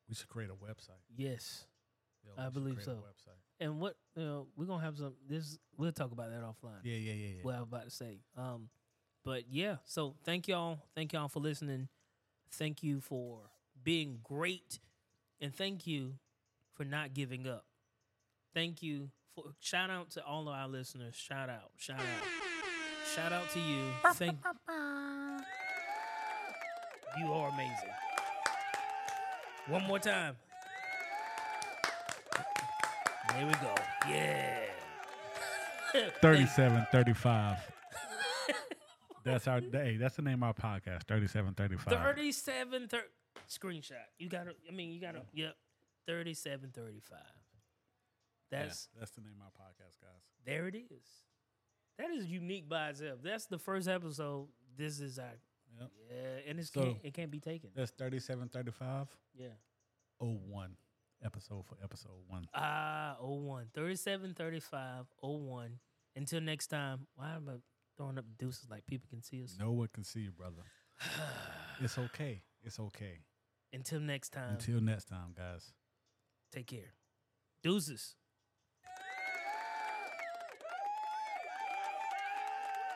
We 0.08 0.14
should 0.14 0.28
create 0.28 0.50
a 0.50 0.54
website. 0.54 1.00
Yes. 1.16 1.66
Yeah, 2.24 2.46
I 2.46 2.48
believe 2.50 2.82
so. 2.82 2.92
Website. 2.92 3.38
And 3.60 3.80
what 3.80 3.96
you 4.16 4.22
know, 4.24 4.46
we're 4.56 4.66
gonna 4.66 4.82
have 4.84 4.96
some 4.98 5.14
this 5.28 5.58
we'll 5.76 5.92
talk 5.92 6.12
about 6.12 6.30
that 6.30 6.42
offline. 6.42 6.80
Yeah, 6.82 6.96
yeah, 6.96 7.12
yeah, 7.12 7.26
yeah. 7.36 7.42
What 7.42 7.54
I 7.54 7.58
was 7.60 7.68
about 7.68 7.84
to 7.84 7.90
say. 7.90 8.20
Um 8.36 8.68
but 9.24 9.44
yeah, 9.50 9.76
so 9.84 10.16
thank 10.24 10.48
y'all. 10.48 10.78
Thank 10.94 11.12
y'all 11.12 11.28
for 11.28 11.40
listening. 11.40 11.88
Thank 12.52 12.82
you 12.82 13.00
for 13.00 13.50
being 13.82 14.20
great. 14.24 14.80
And 15.40 15.54
thank 15.54 15.86
you 15.86 16.14
for 16.74 16.84
not 16.84 17.14
giving 17.14 17.46
up. 17.46 17.64
Thank 18.54 18.82
you 18.82 19.10
for 19.34 19.44
shout 19.60 19.90
out 19.90 20.10
to 20.10 20.24
all 20.24 20.48
of 20.48 20.54
our 20.54 20.68
listeners. 20.68 21.14
Shout 21.14 21.48
out. 21.48 21.70
Shout 21.76 22.00
out. 22.00 22.04
Shout 23.14 23.32
out 23.32 23.48
to 23.50 23.60
you. 23.60 23.84
Thank 24.14 24.38
you 27.16 27.24
You 27.24 27.32
are 27.32 27.48
amazing. 27.48 27.90
One 29.68 29.84
more 29.84 29.98
time. 29.98 30.36
There 33.32 33.46
we 33.46 33.52
go. 33.54 33.74
Yeah. 34.08 34.58
37, 36.20 36.86
35. 36.92 37.58
that's 39.24 39.48
our 39.48 39.60
hey, 39.60 39.96
that's 39.96 40.16
the 40.16 40.22
name 40.22 40.42
of 40.42 40.48
our 40.48 40.54
podcast. 40.54 41.04
37, 41.04 41.54
35. 41.54 41.92
37 41.92 42.88
thir- 42.88 43.04
screenshot. 43.48 43.92
You 44.18 44.28
got 44.28 44.44
to 44.44 44.54
I 44.68 44.72
mean, 44.72 44.92
you 44.92 45.00
got 45.00 45.14
to 45.14 45.22
yep. 45.32 45.56
37 46.06 46.72
35. 48.50 48.60
Yeah, 48.60 48.66
That's 48.66 48.88
that's 48.98 49.10
the 49.12 49.20
name 49.22 49.32
of 49.40 49.42
our 49.46 49.66
podcast, 49.66 50.00
guys. 50.00 50.22
there 50.44 50.66
it 50.68 50.74
is. 50.76 51.06
That 51.98 52.10
is 52.10 52.26
unique 52.26 52.68
by 52.68 52.88
itself. 52.90 53.18
That's 53.22 53.46
the 53.46 53.58
first 53.58 53.88
episode. 53.88 54.48
This 54.76 55.00
is 55.00 55.18
our 55.18 55.32
Yep. 55.78 55.90
yeah, 56.10 56.50
and 56.50 56.58
it's 56.58 56.72
So- 56.72 56.82
can't, 56.82 56.98
it 57.04 57.14
can't 57.14 57.30
be 57.30 57.40
taken. 57.40 57.70
That's 57.74 57.92
37, 57.92 58.48
35, 58.48 59.08
Yeah. 59.34 59.48
Oh 60.20 60.34
one 60.34 60.76
episode 61.22 61.64
for 61.66 61.76
episode 61.82 62.12
one. 62.26 62.46
Ah, 62.54 63.16
01. 63.20 63.68
37 63.74 64.34
35 64.34 65.06
01. 65.22 65.78
Until 66.16 66.40
next 66.40 66.66
time. 66.68 67.06
Why 67.14 67.34
am 67.36 67.48
I 67.48 67.52
throwing 67.96 68.18
up 68.18 68.24
deuces 68.38 68.68
like 68.68 68.84
people 68.86 69.08
can 69.08 69.22
see 69.22 69.42
us? 69.44 69.56
No 69.58 69.70
one 69.72 69.88
can 69.92 70.02
see 70.04 70.20
you, 70.20 70.32
brother. 70.32 70.62
It's 71.80 71.96
okay. 71.96 72.42
It's 72.62 72.78
okay. 72.78 73.20
Until 73.72 74.00
next 74.00 74.30
time. 74.30 74.54
Until 74.54 74.80
next 74.80 75.04
time, 75.06 75.32
guys. 75.36 75.72
take 76.52 76.66
care. 76.66 76.92
Deuces. 77.62 78.16